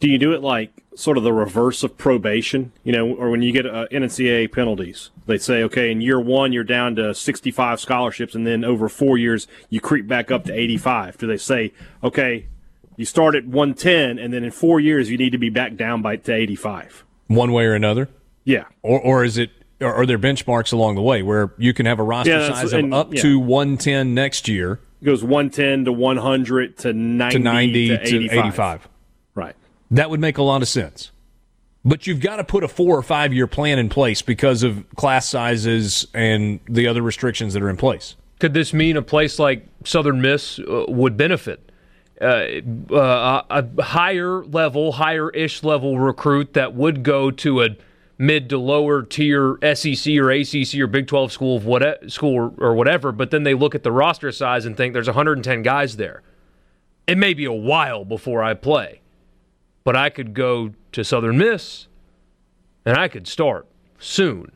Do 0.00 0.08
you 0.08 0.18
do 0.18 0.32
it 0.32 0.42
like 0.42 0.84
sort 0.94 1.18
of 1.18 1.24
the 1.24 1.32
reverse 1.32 1.82
of 1.82 1.96
probation? 1.98 2.72
You 2.84 2.92
know, 2.92 3.14
or 3.14 3.30
when 3.30 3.42
you 3.42 3.52
get 3.52 3.66
uh, 3.66 3.86
NCAA 3.90 4.52
penalties, 4.52 5.10
they 5.26 5.38
say, 5.38 5.62
okay, 5.64 5.90
in 5.90 6.00
year 6.00 6.20
one 6.20 6.52
you're 6.52 6.64
down 6.64 6.96
to 6.96 7.14
65 7.14 7.80
scholarships, 7.80 8.34
and 8.34 8.46
then 8.46 8.64
over 8.64 8.88
four 8.88 9.18
years 9.18 9.46
you 9.70 9.80
creep 9.80 10.06
back 10.06 10.30
up 10.30 10.44
to 10.44 10.54
85. 10.54 11.18
Do 11.18 11.26
they 11.26 11.36
say, 11.36 11.72
okay, 12.02 12.46
you 12.96 13.04
start 13.04 13.34
at 13.34 13.46
110, 13.46 14.18
and 14.18 14.32
then 14.32 14.44
in 14.44 14.50
four 14.50 14.80
years 14.80 15.10
you 15.10 15.18
need 15.18 15.30
to 15.30 15.38
be 15.38 15.50
back 15.50 15.76
down 15.76 16.02
by 16.02 16.16
to 16.16 16.32
85? 16.32 17.04
One 17.28 17.52
way 17.52 17.64
or 17.64 17.74
another. 17.74 18.08
Yeah. 18.44 18.64
Or 18.82 19.00
or 19.00 19.24
is 19.24 19.36
it? 19.36 19.50
Or 19.80 19.94
are 19.94 20.06
there 20.06 20.18
benchmarks 20.18 20.72
along 20.72 20.96
the 20.96 21.02
way 21.02 21.22
where 21.22 21.52
you 21.58 21.72
can 21.72 21.86
have 21.86 22.00
a 22.00 22.02
roster 22.02 22.32
yeah, 22.32 22.48
size 22.48 22.72
of 22.72 22.80
and, 22.80 22.94
up 22.94 23.14
yeah. 23.14 23.22
to 23.22 23.38
110 23.38 24.14
next 24.14 24.48
year? 24.48 24.80
It 25.00 25.04
goes 25.04 25.22
110 25.22 25.84
to 25.84 25.92
100 25.92 26.78
to 26.78 26.92
90 26.92 27.36
to, 27.36 27.44
90 27.44 27.88
to 27.88 27.94
85. 28.00 28.30
To 28.30 28.38
85. 28.38 28.88
That 29.90 30.10
would 30.10 30.20
make 30.20 30.38
a 30.38 30.42
lot 30.42 30.62
of 30.62 30.68
sense. 30.68 31.10
But 31.84 32.06
you've 32.06 32.20
got 32.20 32.36
to 32.36 32.44
put 32.44 32.64
a 32.64 32.68
four 32.68 32.96
or 32.96 33.02
five 33.02 33.32
year 33.32 33.46
plan 33.46 33.78
in 33.78 33.88
place 33.88 34.20
because 34.20 34.62
of 34.62 34.84
class 34.96 35.28
sizes 35.28 36.06
and 36.12 36.60
the 36.68 36.86
other 36.86 37.02
restrictions 37.02 37.54
that 37.54 37.62
are 37.62 37.70
in 37.70 37.76
place. 37.76 38.16
Could 38.40 38.54
this 38.54 38.72
mean 38.72 38.96
a 38.96 39.02
place 39.02 39.38
like 39.38 39.66
Southern 39.84 40.20
Miss 40.20 40.58
uh, 40.58 40.84
would 40.88 41.16
benefit? 41.16 41.72
Uh, 42.20 42.60
uh, 42.92 43.42
a 43.48 43.82
higher 43.82 44.44
level, 44.44 44.92
higher 44.92 45.30
ish 45.30 45.62
level 45.62 45.98
recruit 45.98 46.52
that 46.54 46.74
would 46.74 47.02
go 47.04 47.30
to 47.30 47.62
a 47.62 47.76
mid 48.18 48.50
to 48.50 48.58
lower 48.58 49.02
tier 49.02 49.56
SEC 49.74 50.14
or 50.16 50.30
ACC 50.30 50.74
or 50.80 50.88
Big 50.88 51.06
12 51.06 51.30
school 51.32 51.56
of 51.56 51.64
what 51.64 52.10
school 52.10 52.54
or 52.58 52.74
whatever, 52.74 53.12
but 53.12 53.30
then 53.30 53.44
they 53.44 53.54
look 53.54 53.76
at 53.76 53.84
the 53.84 53.92
roster 53.92 54.32
size 54.32 54.66
and 54.66 54.76
think 54.76 54.92
there's 54.92 55.06
110 55.06 55.62
guys 55.62 55.96
there. 55.96 56.22
It 57.06 57.16
may 57.16 57.34
be 57.34 57.44
a 57.44 57.52
while 57.52 58.04
before 58.04 58.42
I 58.42 58.54
play 58.54 59.00
but 59.88 59.96
I 59.96 60.10
could 60.10 60.34
go 60.34 60.72
to 60.92 61.02
Southern 61.02 61.38
Miss 61.38 61.88
and 62.84 62.98
I 62.98 63.08
could 63.08 63.26
start 63.26 63.66
soon. 63.98 64.52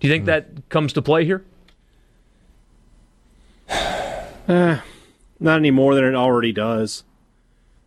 Do 0.00 0.08
you 0.08 0.12
think 0.12 0.24
mm. 0.24 0.26
that 0.26 0.68
comes 0.68 0.92
to 0.94 1.00
play 1.00 1.24
here? 1.24 1.44
Eh, 4.48 4.80
not 5.40 5.58
any 5.58 5.72
more 5.72 5.94
than 5.94 6.04
it 6.04 6.14
already 6.14 6.52
does. 6.52 7.04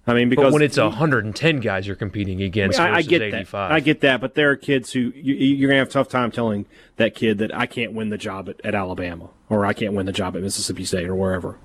I 0.08 0.14
mean, 0.14 0.30
because 0.30 0.46
but 0.46 0.54
when 0.54 0.62
it's 0.62 0.78
110 0.78 1.60
guys 1.62 1.88
you're 1.88 1.96
competing 1.96 2.42
against, 2.42 2.80
I, 2.80 2.96
I 2.96 3.02
get 3.02 3.22
85. 3.22 3.52
that. 3.52 3.72
I 3.72 3.80
get 3.80 4.02
that, 4.02 4.20
but 4.20 4.36
there 4.36 4.52
are 4.52 4.58
kids 4.58 4.92
who 4.92 5.14
you, 5.16 5.66
are 5.66 5.70
gonna 5.70 5.80
have 5.80 5.88
a 5.88 5.92
tough 5.92 6.10
time 6.10 6.32
telling 6.32 6.66
that 6.98 7.16
kid 7.16 7.38
that 7.38 7.56
I 7.56 7.66
can't 7.66 7.94
win 7.94 8.10
the 8.10 8.18
job 8.18 8.50
at, 8.50 8.60
at 8.66 8.76
Alabama 8.76 9.30
or 9.50 9.66
I 9.66 9.72
can't 9.72 9.94
win 9.94 10.06
the 10.06 10.12
job 10.12 10.36
at 10.36 10.42
Mississippi 10.42 10.84
State 10.84 11.08
or 11.08 11.16
wherever. 11.16 11.58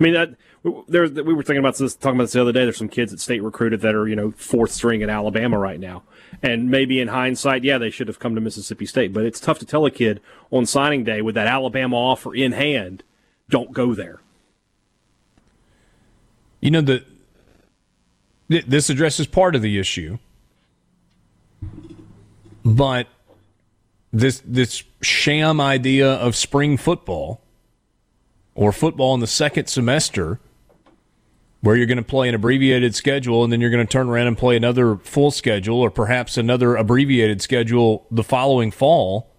I 0.00 0.02
mean, 0.02 0.14
that, 0.14 0.34
we 0.62 1.34
were 1.34 1.42
thinking 1.42 1.58
about 1.58 1.76
this, 1.76 1.94
talking 1.94 2.16
about 2.16 2.24
this 2.24 2.32
the 2.32 2.40
other 2.40 2.52
day. 2.52 2.64
There's 2.64 2.78
some 2.78 2.88
kids 2.88 3.12
at 3.12 3.20
state 3.20 3.42
recruited 3.42 3.82
that 3.82 3.94
are 3.94 4.08
you 4.08 4.16
know 4.16 4.30
fourth 4.32 4.72
string 4.72 5.02
in 5.02 5.10
Alabama 5.10 5.58
right 5.58 5.78
now, 5.78 6.02
and 6.42 6.70
maybe 6.70 7.00
in 7.00 7.08
hindsight, 7.08 7.64
yeah, 7.64 7.76
they 7.76 7.90
should 7.90 8.08
have 8.08 8.18
come 8.18 8.34
to 8.34 8.40
Mississippi 8.40 8.86
State. 8.86 9.12
But 9.12 9.24
it's 9.24 9.40
tough 9.40 9.58
to 9.58 9.66
tell 9.66 9.84
a 9.84 9.90
kid 9.90 10.20
on 10.50 10.64
signing 10.64 11.04
day 11.04 11.20
with 11.20 11.34
that 11.34 11.46
Alabama 11.46 11.96
offer 11.96 12.34
in 12.34 12.52
hand, 12.52 13.02
don't 13.50 13.72
go 13.72 13.94
there. 13.94 14.20
You 16.60 16.70
know 16.70 16.80
the 16.80 17.04
this 18.48 18.90
addresses 18.90 19.26
part 19.26 19.54
of 19.54 19.62
the 19.62 19.78
issue, 19.78 20.18
but 22.64 23.06
this 24.12 24.42
this 24.46 24.82
sham 25.02 25.60
idea 25.60 26.14
of 26.14 26.34
spring 26.34 26.76
football 26.76 27.42
or 28.60 28.72
football 28.72 29.14
in 29.14 29.20
the 29.20 29.26
second 29.26 29.66
semester 29.68 30.38
where 31.62 31.76
you're 31.76 31.86
going 31.86 31.96
to 31.96 32.02
play 32.02 32.28
an 32.28 32.34
abbreviated 32.34 32.94
schedule 32.94 33.42
and 33.42 33.50
then 33.50 33.58
you're 33.58 33.70
going 33.70 33.84
to 33.84 33.90
turn 33.90 34.06
around 34.06 34.26
and 34.26 34.36
play 34.36 34.54
another 34.54 34.96
full 34.96 35.30
schedule 35.30 35.80
or 35.80 35.90
perhaps 35.90 36.36
another 36.36 36.76
abbreviated 36.76 37.40
schedule 37.40 38.06
the 38.10 38.22
following 38.22 38.70
fall. 38.70 39.30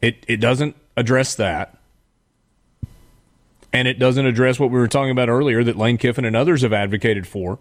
It 0.00 0.24
it 0.28 0.36
doesn't 0.36 0.76
address 0.96 1.34
that. 1.34 1.76
And 3.72 3.88
it 3.88 3.98
doesn't 3.98 4.24
address 4.24 4.60
what 4.60 4.70
we 4.70 4.78
were 4.78 4.88
talking 4.88 5.10
about 5.10 5.28
earlier 5.28 5.64
that 5.64 5.76
Lane 5.76 5.98
Kiffin 5.98 6.24
and 6.24 6.36
others 6.36 6.62
have 6.62 6.72
advocated 6.72 7.26
for, 7.26 7.58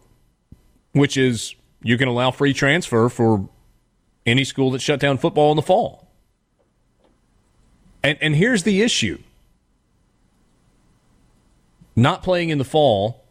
which 0.91 1.17
is 1.17 1.55
you 1.81 1.97
can 1.97 2.07
allow 2.07 2.29
free 2.29 2.53
transfer 2.53 3.09
for 3.09 3.49
any 4.27 4.43
school 4.43 4.69
that 4.71 4.81
shut 4.81 4.99
down 4.99 5.17
football 5.17 5.51
in 5.51 5.55
the 5.55 5.63
fall. 5.63 6.06
And, 8.07 8.17
and 8.21 8.35
here's 8.37 8.63
the 8.63 8.83
issue 8.83 9.17
not 11.93 12.23
playing 12.23 12.51
in 12.51 12.57
the 12.57 12.63
fall 12.63 13.25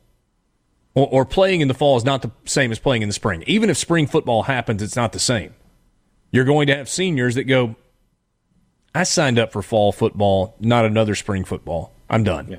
or, 0.95 1.09
or, 1.11 1.25
playing 1.25 1.63
in 1.63 1.69
the 1.69 1.75
fall 1.75 1.97
is 1.97 2.05
not 2.05 2.21
the 2.21 2.31
same 2.45 2.73
as 2.73 2.79
playing 2.79 3.01
in 3.01 3.09
the 3.09 3.15
spring. 3.15 3.43
Even 3.47 3.71
if 3.71 3.79
spring 3.79 4.07
football 4.07 4.43
happens, 4.43 4.83
it's 4.83 4.97
not 4.97 5.13
the 5.13 5.19
same. 5.19 5.55
You're 6.31 6.45
going 6.45 6.67
to 6.67 6.77
have 6.77 6.91
seniors 6.91 7.37
that 7.37 7.45
go, 7.45 7.77
I 8.95 9.05
signed 9.05 9.39
up 9.39 9.51
for 9.51 9.63
fall 9.63 9.93
football, 9.93 10.55
not 10.61 10.85
another 10.85 11.15
spring 11.15 11.45
football. 11.45 11.93
I'm 12.11 12.23
done. 12.23 12.49
Yeah. 12.49 12.59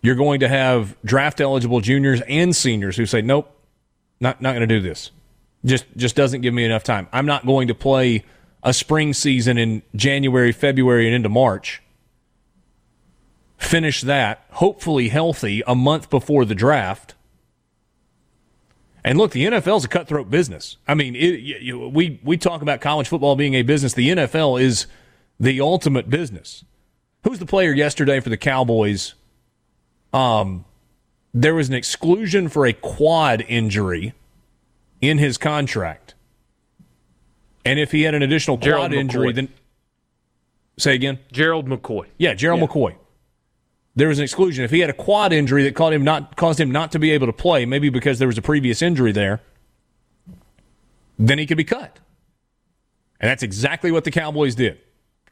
You're 0.00 0.16
going 0.16 0.40
to 0.40 0.48
have 0.48 0.96
draft 1.04 1.40
eligible 1.42 1.82
juniors 1.82 2.22
and 2.22 2.56
seniors 2.56 2.96
who 2.96 3.04
say, 3.04 3.20
Nope, 3.20 3.54
not 4.20 4.40
not 4.40 4.52
going 4.52 4.66
to 4.66 4.74
do 4.74 4.80
this. 4.80 5.10
Just 5.66 5.84
just 5.96 6.16
doesn't 6.16 6.40
give 6.40 6.54
me 6.54 6.64
enough 6.64 6.84
time. 6.84 7.08
I'm 7.12 7.26
not 7.26 7.44
going 7.44 7.68
to 7.68 7.74
play 7.74 8.24
a 8.62 8.72
spring 8.72 9.12
season 9.14 9.58
in 9.58 9.82
January, 9.94 10.52
February, 10.52 11.06
and 11.06 11.14
into 11.14 11.28
March. 11.28 11.82
Finish 13.56 14.02
that, 14.02 14.44
hopefully 14.52 15.08
healthy, 15.08 15.62
a 15.66 15.74
month 15.74 16.10
before 16.10 16.44
the 16.44 16.54
draft. 16.54 17.14
And 19.04 19.18
look, 19.18 19.32
the 19.32 19.46
NFL 19.46 19.78
is 19.78 19.84
a 19.84 19.88
cutthroat 19.88 20.30
business. 20.30 20.76
I 20.86 20.94
mean, 20.94 21.14
it, 21.14 21.40
you, 21.40 21.88
we 21.88 22.20
we 22.22 22.36
talk 22.36 22.62
about 22.62 22.80
college 22.80 23.08
football 23.08 23.36
being 23.36 23.54
a 23.54 23.62
business. 23.62 23.94
The 23.94 24.10
NFL 24.10 24.60
is 24.60 24.86
the 25.38 25.60
ultimate 25.60 26.10
business. 26.10 26.64
Who's 27.24 27.38
the 27.38 27.46
player 27.46 27.72
yesterday 27.72 28.20
for 28.20 28.28
the 28.28 28.36
Cowboys? 28.36 29.14
Um, 30.12 30.64
there 31.32 31.54
was 31.54 31.68
an 31.68 31.74
exclusion 31.74 32.48
for 32.48 32.66
a 32.66 32.72
quad 32.72 33.44
injury 33.48 34.14
in 35.00 35.18
his 35.18 35.38
contract. 35.38 36.09
And 37.64 37.78
if 37.78 37.92
he 37.92 38.02
had 38.02 38.14
an 38.14 38.22
additional 38.22 38.56
Gerald 38.56 38.90
quad 38.90 38.92
McCoy. 38.92 39.00
injury, 39.00 39.32
then 39.32 39.48
say 40.78 40.94
again. 40.94 41.18
Gerald 41.32 41.68
McCoy. 41.68 42.06
Yeah, 42.18 42.34
Gerald 42.34 42.60
Yeah. 42.60 42.66
McCoy. 42.66 42.94
There 43.96 44.08
was 44.08 44.18
an 44.18 44.24
exclusion. 44.24 44.64
If 44.64 44.70
he 44.70 44.80
had 44.80 44.88
a 44.88 44.94
quad 44.94 45.32
injury 45.32 45.64
that 45.64 45.74
caused 45.74 45.94
him 45.94 46.04
not 46.04 46.36
caused 46.36 46.60
him 46.60 46.70
not 46.70 46.92
to 46.92 46.98
be 46.98 47.10
able 47.10 47.26
to 47.26 47.32
play, 47.32 47.66
maybe 47.66 47.90
because 47.90 48.18
there 48.18 48.28
was 48.28 48.38
a 48.38 48.42
previous 48.42 48.80
injury 48.82 49.12
there, 49.12 49.40
then 51.18 51.38
he 51.38 51.46
could 51.46 51.56
be 51.58 51.64
cut. 51.64 51.98
And 53.20 53.28
that's 53.28 53.42
exactly 53.42 53.92
what 53.92 54.04
the 54.04 54.10
Cowboys 54.10 54.54
did. 54.54 54.78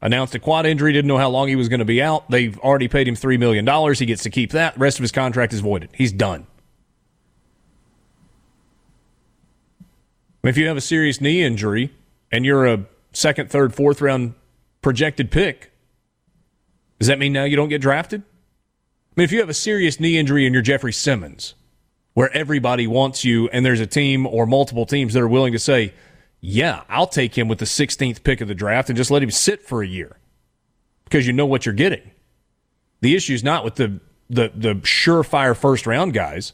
Announced 0.03 0.35
a 0.35 0.39
quad 0.39 0.67
injury, 0.67 0.93
didn't 0.93 1.09
know 1.09 1.17
how 1.17 1.31
long 1.31 1.49
he 1.49 1.57
was 1.57 1.69
going 1.69 1.79
to 1.79 1.85
be 1.87 2.03
out. 2.03 2.31
They've 2.31 2.57
already 2.59 2.87
paid 2.87 3.09
him 3.09 3.15
$3 3.17 3.39
million. 3.39 3.67
He 3.95 4.07
gets 4.07 4.23
to 4.25 4.31
keep 4.31 4.53
that. 4.53 4.75
The 4.75 4.81
rest 4.81 4.99
of 4.99 5.03
his 5.03 5.11
contract 5.11 5.53
is 5.53 5.61
voided. 5.61 5.89
He's 5.95 6.13
done. 6.13 6.47
If 10.45 10.57
you 10.57 10.69
have 10.69 10.77
a 10.77 10.81
serious 10.83 11.21
knee 11.21 11.43
injury 11.43 11.93
and 12.31 12.45
you're 12.45 12.67
a 12.67 12.85
second, 13.13 13.51
third, 13.51 13.75
fourth 13.75 14.01
round 14.01 14.35
projected 14.83 15.31
pick, 15.31 15.73
does 16.99 17.09
that 17.09 17.19
mean 17.19 17.33
now 17.33 17.45
you 17.45 17.57
don't 17.57 17.69
get 17.69 17.81
drafted? 17.81 18.23
I 18.23 19.13
mean, 19.17 19.25
if 19.25 19.33
you 19.33 19.41
have 19.41 19.49
a 19.49 19.55
serious 19.55 19.99
knee 19.99 20.17
injury 20.17 20.47
and 20.47 20.53
you're 20.53 20.63
Jeffrey 20.63 20.93
Simmons, 20.93 21.55
where 22.15 22.35
everybody 22.37 22.87
wants 22.87 23.25
you 23.25 23.49
and 23.51 23.65
there's 23.65 23.81
a 23.81 23.87
team 23.87 24.27
or 24.27 24.47
multiple 24.47 24.87
teams 24.87 25.15
that 25.15 25.23
are 25.23 25.29
willing 25.29 25.53
to 25.53 25.59
say, 25.59 25.95
yeah, 26.41 26.83
I'll 26.89 27.07
take 27.07 27.37
him 27.37 27.49
with 27.49 27.59
the 27.59 27.65
16th 27.65 28.23
pick 28.23 28.41
of 28.41 28.49
the 28.49 28.55
draft 28.55 28.91
and 28.91 28.97
just 28.97 29.11
let 29.11 29.23
him 29.23 29.31
sit 29.31 29.63
for 29.63 29.83
a 29.83 29.87
year 29.87 30.17
because 31.05 31.27
you 31.27 31.33
know 31.33 31.47
what 31.47 31.67
you're 31.67 31.75
getting. 31.75 32.11
The 33.01 33.15
issue 33.15 33.35
is 33.35 33.45
not 33.45 33.65
with 33.65 33.77
the, 33.77 34.01
the, 34.29 34.53
the 34.55 34.75
surefire 34.77 35.57
first 35.57 35.87
round 35.87 36.13
guys. 36.13 36.53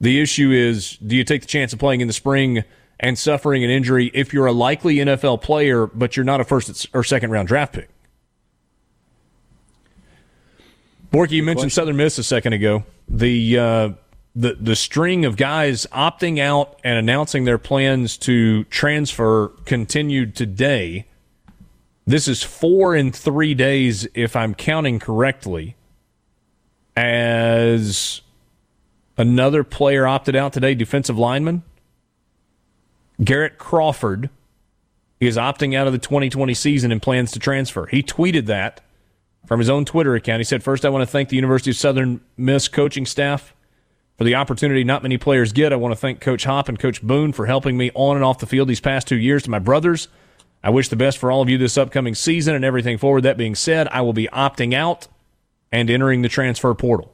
The 0.00 0.20
issue 0.20 0.50
is 0.50 0.96
do 0.98 1.16
you 1.16 1.24
take 1.24 1.42
the 1.42 1.48
chance 1.48 1.72
of 1.72 1.78
playing 1.78 2.00
in 2.00 2.06
the 2.06 2.12
spring 2.12 2.64
and 2.98 3.18
suffering 3.18 3.62
an 3.64 3.70
injury 3.70 4.10
if 4.14 4.32
you're 4.32 4.46
a 4.46 4.52
likely 4.52 4.96
NFL 4.96 5.42
player, 5.42 5.86
but 5.86 6.16
you're 6.16 6.24
not 6.24 6.40
a 6.40 6.44
first 6.44 6.88
or 6.94 7.04
second 7.04 7.30
round 7.30 7.48
draft 7.48 7.74
pick? 7.74 7.88
Borky, 11.12 11.32
you 11.32 11.42
mentioned 11.42 11.72
Southern 11.72 11.96
Miss 11.96 12.18
a 12.18 12.22
second 12.22 12.52
ago. 12.52 12.84
The 13.08 13.58
uh, 13.58 13.88
the 14.34 14.54
the 14.60 14.76
string 14.76 15.24
of 15.24 15.36
guys 15.36 15.86
opting 15.92 16.38
out 16.38 16.78
and 16.84 16.98
announcing 16.98 17.44
their 17.44 17.58
plans 17.58 18.16
to 18.18 18.64
transfer 18.64 19.48
continued 19.64 20.34
today. 20.34 21.06
This 22.06 22.28
is 22.28 22.42
four 22.42 22.94
in 22.94 23.12
three 23.12 23.54
days, 23.54 24.06
if 24.14 24.36
I'm 24.36 24.54
counting 24.54 24.98
correctly. 24.98 25.76
As 26.96 28.22
another 29.18 29.64
player 29.64 30.06
opted 30.06 30.34
out 30.34 30.52
today, 30.52 30.74
defensive 30.74 31.18
lineman 31.18 31.62
Garrett 33.22 33.58
Crawford 33.58 34.30
is 35.20 35.36
opting 35.36 35.74
out 35.74 35.86
of 35.86 35.92
the 35.92 35.98
2020 35.98 36.52
season 36.54 36.92
and 36.92 37.00
plans 37.00 37.30
to 37.32 37.38
transfer. 37.38 37.86
He 37.86 38.02
tweeted 38.02 38.46
that 38.46 38.82
from 39.46 39.60
his 39.60 39.70
own 39.70 39.84
Twitter 39.84 40.14
account. 40.14 40.40
He 40.40 40.44
said, 40.44 40.62
First, 40.62 40.84
I 40.84 40.90
want 40.90 41.02
to 41.02 41.10
thank 41.10 41.28
the 41.28 41.36
University 41.36 41.70
of 41.70 41.76
Southern 41.76 42.20
Miss 42.36 42.68
coaching 42.68 43.06
staff 43.06 43.54
for 44.18 44.24
the 44.24 44.34
opportunity 44.34 44.84
not 44.84 45.02
many 45.02 45.18
players 45.18 45.52
get. 45.52 45.72
I 45.72 45.76
want 45.76 45.92
to 45.92 45.96
thank 45.96 46.20
Coach 46.20 46.44
Hop 46.44 46.68
and 46.68 46.78
Coach 46.78 47.02
Boone 47.02 47.32
for 47.32 47.46
helping 47.46 47.76
me 47.76 47.90
on 47.94 48.16
and 48.16 48.24
off 48.24 48.38
the 48.38 48.46
field 48.46 48.68
these 48.68 48.80
past 48.80 49.06
two 49.06 49.16
years. 49.16 49.44
To 49.44 49.50
my 49.50 49.58
brothers, 49.58 50.08
I 50.62 50.70
wish 50.70 50.88
the 50.88 50.96
best 50.96 51.18
for 51.18 51.30
all 51.30 51.42
of 51.42 51.48
you 51.48 51.58
this 51.58 51.78
upcoming 51.78 52.14
season 52.14 52.54
and 52.54 52.64
everything 52.64 52.98
forward. 52.98 53.22
That 53.22 53.36
being 53.36 53.54
said, 53.54 53.88
I 53.88 54.02
will 54.02 54.12
be 54.12 54.28
opting 54.28 54.74
out 54.74 55.08
and 55.72 55.90
entering 55.90 56.22
the 56.22 56.28
transfer 56.28 56.74
portal. 56.74 57.12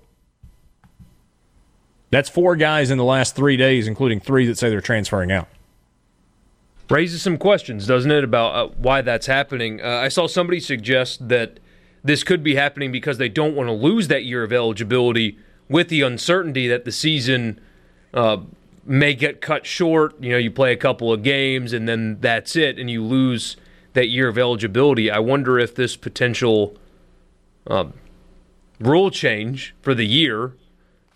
That's 2.10 2.28
four 2.28 2.56
guys 2.56 2.90
in 2.90 2.98
the 2.98 3.04
last 3.04 3.34
three 3.34 3.56
days, 3.56 3.86
including 3.86 4.20
three 4.20 4.46
that 4.46 4.58
say 4.58 4.68
they're 4.68 4.82
transferring 4.82 5.32
out. 5.32 5.48
Raises 6.92 7.22
some 7.22 7.38
questions, 7.38 7.86
doesn't 7.86 8.10
it, 8.10 8.22
about 8.22 8.54
uh, 8.54 8.72
why 8.76 9.00
that's 9.00 9.26
happening? 9.26 9.80
Uh, 9.80 9.88
I 9.88 10.08
saw 10.08 10.26
somebody 10.26 10.60
suggest 10.60 11.28
that 11.28 11.58
this 12.04 12.22
could 12.22 12.44
be 12.44 12.54
happening 12.54 12.92
because 12.92 13.18
they 13.18 13.30
don't 13.30 13.56
want 13.56 13.68
to 13.68 13.72
lose 13.72 14.08
that 14.08 14.24
year 14.24 14.42
of 14.42 14.52
eligibility 14.52 15.38
with 15.68 15.88
the 15.88 16.02
uncertainty 16.02 16.68
that 16.68 16.84
the 16.84 16.92
season 16.92 17.58
uh, 18.12 18.38
may 18.84 19.14
get 19.14 19.40
cut 19.40 19.64
short. 19.64 20.20
You 20.22 20.32
know, 20.32 20.38
you 20.38 20.50
play 20.50 20.72
a 20.72 20.76
couple 20.76 21.12
of 21.12 21.22
games 21.22 21.72
and 21.72 21.88
then 21.88 22.18
that's 22.20 22.56
it, 22.56 22.78
and 22.78 22.90
you 22.90 23.02
lose 23.02 23.56
that 23.94 24.08
year 24.08 24.28
of 24.28 24.36
eligibility. 24.36 25.10
I 25.10 25.18
wonder 25.18 25.58
if 25.58 25.74
this 25.74 25.96
potential 25.96 26.76
um, 27.66 27.94
rule 28.78 29.10
change 29.10 29.74
for 29.80 29.94
the 29.94 30.06
year 30.06 30.52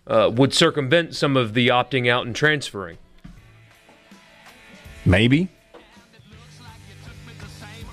uh, 0.07 0.31
would 0.33 0.55
circumvent 0.55 1.15
some 1.15 1.37
of 1.37 1.53
the 1.53 1.69
opting 1.69 2.09
out 2.09 2.25
and 2.25 2.35
transferring. 2.35 2.97
Maybe. 5.05 5.51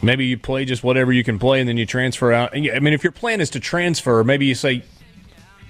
Maybe 0.03 0.25
you 0.25 0.37
play 0.37 0.65
just 0.65 0.83
whatever 0.83 1.13
you 1.13 1.23
can 1.23 1.39
play 1.39 1.61
and 1.61 1.69
then 1.69 1.77
you 1.77 1.85
transfer 1.85 2.33
out. 2.33 2.53
I 2.53 2.59
mean, 2.59 2.93
if 2.93 3.03
your 3.03 3.13
plan 3.13 3.39
is 3.39 3.49
to 3.51 3.59
transfer, 3.61 4.21
maybe 4.25 4.45
you 4.45 4.53
say, 4.53 4.83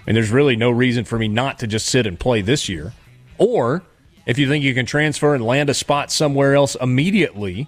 and 0.07 0.17
there's 0.17 0.31
really 0.31 0.55
no 0.55 0.71
reason 0.71 1.05
for 1.05 1.19
me 1.19 1.27
not 1.27 1.59
to 1.59 1.67
just 1.67 1.85
sit 1.85 2.07
and 2.07 2.19
play 2.19 2.41
this 2.41 2.67
year. 2.67 2.93
Or 3.37 3.83
if 4.25 4.39
you 4.39 4.47
think 4.47 4.63
you 4.63 4.73
can 4.73 4.87
transfer 4.87 5.35
and 5.35 5.45
land 5.45 5.69
a 5.69 5.73
spot 5.75 6.11
somewhere 6.11 6.55
else 6.55 6.75
immediately, 6.81 7.67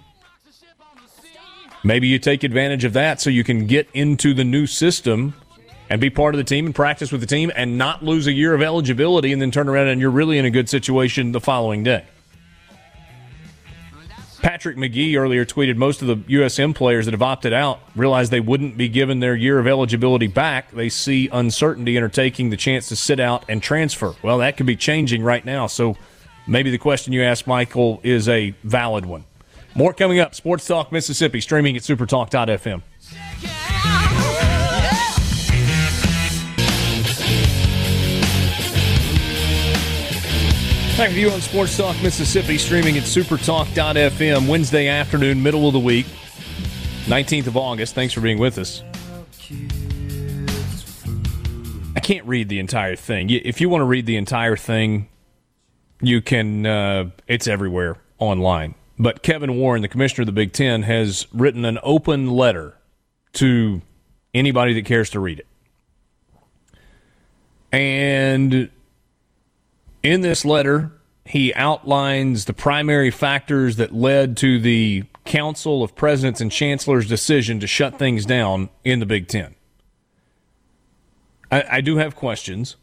maybe 1.84 2.08
you 2.08 2.18
take 2.18 2.42
advantage 2.42 2.82
of 2.82 2.94
that 2.94 3.20
so 3.20 3.30
you 3.30 3.44
can 3.44 3.66
get 3.66 3.88
into 3.94 4.34
the 4.34 4.44
new 4.44 4.66
system 4.66 5.34
and 5.88 6.00
be 6.00 6.10
part 6.10 6.34
of 6.34 6.38
the 6.38 6.44
team 6.44 6.66
and 6.66 6.74
practice 6.74 7.12
with 7.12 7.20
the 7.20 7.28
team 7.28 7.52
and 7.54 7.78
not 7.78 8.02
lose 8.02 8.26
a 8.26 8.32
year 8.32 8.54
of 8.54 8.60
eligibility 8.60 9.32
and 9.32 9.40
then 9.40 9.52
turn 9.52 9.68
around 9.68 9.86
and 9.86 10.00
you're 10.00 10.10
really 10.10 10.36
in 10.36 10.44
a 10.44 10.50
good 10.50 10.68
situation 10.68 11.30
the 11.30 11.40
following 11.40 11.84
day. 11.84 12.04
Patrick 14.46 14.76
Magee 14.76 15.16
earlier 15.16 15.44
tweeted 15.44 15.74
most 15.74 16.02
of 16.02 16.06
the 16.06 16.14
USM 16.14 16.72
players 16.72 17.06
that 17.06 17.10
have 17.10 17.20
opted 17.20 17.52
out 17.52 17.80
realize 17.96 18.30
they 18.30 18.38
wouldn't 18.38 18.76
be 18.76 18.88
given 18.88 19.18
their 19.18 19.34
year 19.34 19.58
of 19.58 19.66
eligibility 19.66 20.28
back. 20.28 20.70
They 20.70 20.88
see 20.88 21.28
uncertainty 21.32 21.96
and 21.96 22.04
are 22.04 22.08
taking 22.08 22.50
the 22.50 22.56
chance 22.56 22.88
to 22.90 22.94
sit 22.94 23.18
out 23.18 23.44
and 23.48 23.60
transfer. 23.60 24.14
Well, 24.22 24.38
that 24.38 24.56
could 24.56 24.66
be 24.66 24.76
changing 24.76 25.24
right 25.24 25.44
now. 25.44 25.66
So 25.66 25.96
maybe 26.46 26.70
the 26.70 26.78
question 26.78 27.12
you 27.12 27.24
asked, 27.24 27.48
Michael, 27.48 27.98
is 28.04 28.28
a 28.28 28.54
valid 28.62 29.04
one. 29.04 29.24
More 29.74 29.92
coming 29.92 30.20
up. 30.20 30.32
Sports 30.32 30.64
Talk 30.64 30.92
Mississippi, 30.92 31.40
streaming 31.40 31.76
at 31.76 31.82
supertalk.fm. 31.82 32.82
Back 40.96 41.10
with 41.10 41.18
you 41.18 41.30
on 41.30 41.42
Sports 41.42 41.76
Talk 41.76 41.94
Mississippi, 42.02 42.56
streaming 42.56 42.96
at 42.96 43.02
supertalk.fm 43.02 44.48
Wednesday 44.48 44.88
afternoon, 44.88 45.42
middle 45.42 45.66
of 45.66 45.74
the 45.74 45.78
week, 45.78 46.06
19th 47.04 47.48
of 47.48 47.56
August. 47.58 47.94
Thanks 47.94 48.14
for 48.14 48.22
being 48.22 48.38
with 48.38 48.56
us. 48.56 48.82
I 51.94 52.00
can't 52.00 52.26
read 52.26 52.48
the 52.48 52.58
entire 52.58 52.96
thing. 52.96 53.28
If 53.28 53.60
you 53.60 53.68
want 53.68 53.82
to 53.82 53.84
read 53.84 54.06
the 54.06 54.16
entire 54.16 54.56
thing, 54.56 55.10
you 56.00 56.22
can, 56.22 56.64
uh, 56.64 57.10
it's 57.28 57.46
everywhere 57.46 57.98
online. 58.18 58.74
But 58.98 59.22
Kevin 59.22 59.58
Warren, 59.58 59.82
the 59.82 59.88
commissioner 59.88 60.22
of 60.22 60.26
the 60.26 60.32
Big 60.32 60.54
Ten, 60.54 60.82
has 60.84 61.26
written 61.30 61.66
an 61.66 61.78
open 61.82 62.30
letter 62.30 62.74
to 63.34 63.82
anybody 64.32 64.72
that 64.72 64.86
cares 64.86 65.10
to 65.10 65.20
read 65.20 65.40
it. 65.40 65.46
And 67.70 68.70
in 70.06 70.20
this 70.20 70.44
letter, 70.44 70.92
he 71.24 71.52
outlines 71.54 72.44
the 72.44 72.52
primary 72.52 73.10
factors 73.10 73.76
that 73.76 73.92
led 73.92 74.36
to 74.38 74.60
the 74.60 75.04
Council 75.24 75.82
of 75.82 75.96
Presidents 75.96 76.40
and 76.40 76.52
Chancellors' 76.52 77.08
decision 77.08 77.58
to 77.60 77.66
shut 77.66 77.98
things 77.98 78.24
down 78.24 78.70
in 78.84 79.00
the 79.00 79.06
Big 79.06 79.26
Ten. 79.26 79.56
I, 81.50 81.64
I 81.70 81.80
do 81.80 81.96
have 81.96 82.14
questions. 82.14 82.76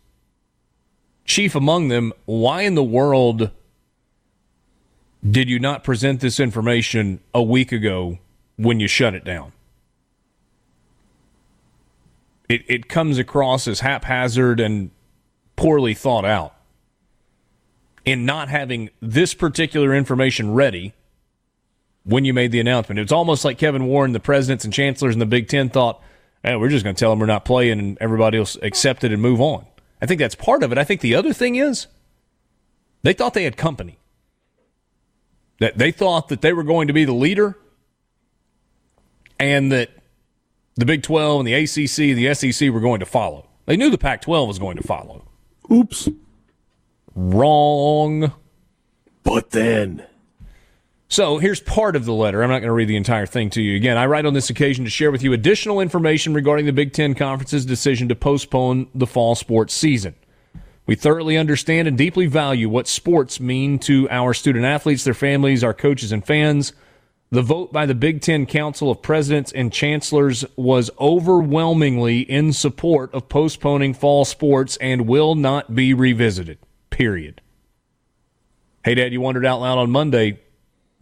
Chief 1.24 1.56
among 1.56 1.88
them, 1.88 2.12
why 2.26 2.64
in 2.64 2.76
the 2.76 2.84
world 2.84 3.52
did 5.30 5.50
you 5.50 5.58
not 5.58 5.86
present 5.86 6.20
this 6.20 6.40
information 6.40 7.22
a 7.34 7.42
week 7.42 7.72
ago 7.72 8.20
when 8.58 8.82
you 8.82 8.90
shut 8.90 9.14
it 9.14 9.24
down? 9.24 9.54
It, 12.50 12.64
it 12.68 12.90
comes 12.90 13.18
across 13.18 13.70
as 13.70 13.80
haphazard 13.80 14.60
and 14.60 14.92
poorly 15.56 15.94
thought 15.94 16.26
out. 16.26 16.54
In 18.06 18.26
not 18.26 18.50
having 18.50 18.90
this 19.02 19.34
particular 19.34 19.94
information 19.94 20.54
ready 20.54 20.94
when 22.04 22.26
you 22.26 22.34
made 22.34 22.52
the 22.52 22.60
announcement, 22.60 23.00
it's 23.00 23.12
almost 23.12 23.46
like 23.46 23.58
Kevin 23.58 23.86
Warren, 23.86 24.12
the 24.12 24.20
presidents 24.20 24.66
and 24.66 24.74
chancellors 24.74 25.16
in 25.16 25.20
the 25.20 25.26
Big 25.26 25.48
Ten 25.48 25.70
thought, 25.70 26.02
hey, 26.44 26.56
we're 26.58 26.70
just 26.70 26.84
going 26.84 26.96
to 26.96 27.00
tell 27.00 27.12
them 27.12 27.20
we're 27.20 27.26
not 27.26 27.46
playing 27.46 27.80
and 27.80 27.98
everybody 28.02 28.38
else 28.38 28.58
accept 28.62 29.04
it 29.04 29.14
and 29.14 29.22
move 29.22 29.40
on. 29.40 29.66
I 30.02 30.06
think 30.06 30.20
that's 30.20 30.36
part 30.36 30.64
of 30.64 30.72
it. 30.74 30.78
I 30.78 30.84
think 30.84 31.00
the 31.00 31.16
other 31.16 31.32
thing 31.32 31.56
is 31.56 31.88
they 33.04 33.14
thought 33.14 33.34
they 33.34 33.46
had 33.46 33.56
company. 33.56 34.00
That 35.60 35.78
they 35.78 35.92
thought 35.92 36.28
that 36.28 36.42
they 36.42 36.52
were 36.52 36.64
going 36.64 36.88
to 36.88 36.94
be 36.94 37.06
the 37.06 37.14
leader 37.14 37.58
and 39.40 39.72
that 39.72 39.92
the 40.76 40.86
Big 40.86 41.04
12 41.04 41.42
and 41.42 41.48
the 41.48 41.54
ACC 41.54 42.00
and 42.00 42.18
the 42.18 42.34
SEC 42.34 42.70
were 42.72 42.80
going 42.80 43.00
to 43.00 43.06
follow. 43.06 43.48
They 43.66 43.78
knew 43.78 43.90
the 43.90 43.98
Pac 43.98 44.22
12 44.22 44.48
was 44.48 44.60
going 44.60 44.78
to 44.78 44.84
follow. 44.84 45.26
Oops. 45.72 46.10
Wrong. 47.16 48.34
But 49.24 49.52
then. 49.52 50.06
So 51.08 51.38
here's 51.38 51.60
part 51.60 51.96
of 51.96 52.06
the 52.06 52.14
letter. 52.14 52.42
I'm 52.42 52.50
not 52.50 52.60
going 52.60 52.70
to 52.70 52.74
read 52.74 52.88
the 52.88 52.96
entire 52.96 53.28
thing 53.28 53.52
to 53.52 53.62
you 53.62 53.76
again. 53.76 53.98
I 53.98 54.08
write 54.08 54.26
on 54.26 54.34
this 54.34 54.50
occasion 54.50 54.84
to 54.86 54.90
share 54.90 55.12
with 55.12 55.22
you 55.22 55.32
additional 55.32 55.80
information 55.80 56.34
regarding 56.34 56.66
the 56.66 56.74
Big 56.74 56.92
Ten 56.92 57.14
Conference's 57.14 57.66
decision 57.66 58.10
to 58.10 58.16
postpone 58.16 58.88
the 58.96 59.06
fall 59.06 59.36
sports 59.36 59.76
season. 59.76 60.16
We 60.86 60.96
thoroughly 60.96 61.38
understand 61.38 61.88
and 61.88 61.98
deeply 61.98 62.26
value 62.26 62.68
what 62.68 62.88
sports 62.88 63.40
mean 63.40 63.78
to 63.80 64.10
our 64.10 64.34
student 64.34 64.66
athletes, 64.66 65.04
their 65.04 65.14
families, 65.14 65.64
our 65.64 65.74
coaches, 65.74 66.12
and 66.12 66.26
fans. 66.26 66.74
The 67.30 67.42
vote 67.42 67.72
by 67.72 67.86
the 67.86 67.96
Big 67.96 68.22
Ten 68.22 68.46
Council 68.46 68.92
of 68.92 69.02
Presidents 69.02 69.52
and 69.52 69.72
Chancellors 69.72 70.44
was 70.56 70.92
overwhelmingly 71.00 72.22
in 72.22 72.54
support 72.54 73.14
of 73.14 73.30
postponing 73.30 73.94
fall 73.94 74.26
sports 74.26 74.78
and 74.78 75.08
will 75.08 75.36
not 75.36 75.74
be 75.74 75.94
revisited. 75.94 76.58
Period. 76.94 77.42
Haydad, 78.86 79.12
you 79.12 79.20
wondered 79.20 79.48
out 79.48 79.60
loud 79.62 79.80
on 79.80 79.90
Monday 79.90 80.40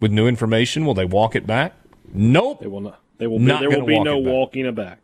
with 0.00 0.10
new 0.10 0.26
information. 0.26 0.86
Will 0.86 0.94
they 0.94 1.04
walk 1.04 1.36
it 1.36 1.46
back? 1.46 1.74
Nope. 2.14 2.60
They 2.60 2.66
will 2.66 2.80
not. 2.80 3.00
They 3.18 3.26
will. 3.26 3.38
Be, 3.38 3.44
Not 3.44 3.60
there 3.60 3.68
will 3.68 3.84
be 3.84 3.96
walk 3.96 4.04
no 4.06 4.22
back. 4.22 4.32
walking 4.32 4.64
it 4.64 4.74
back. 4.74 5.00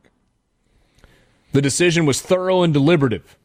The 1.53 1.61
decision 1.61 2.07
was 2.07 2.23
thorough 2.23 2.63
and 2.63 2.73
deliberative 2.73 3.37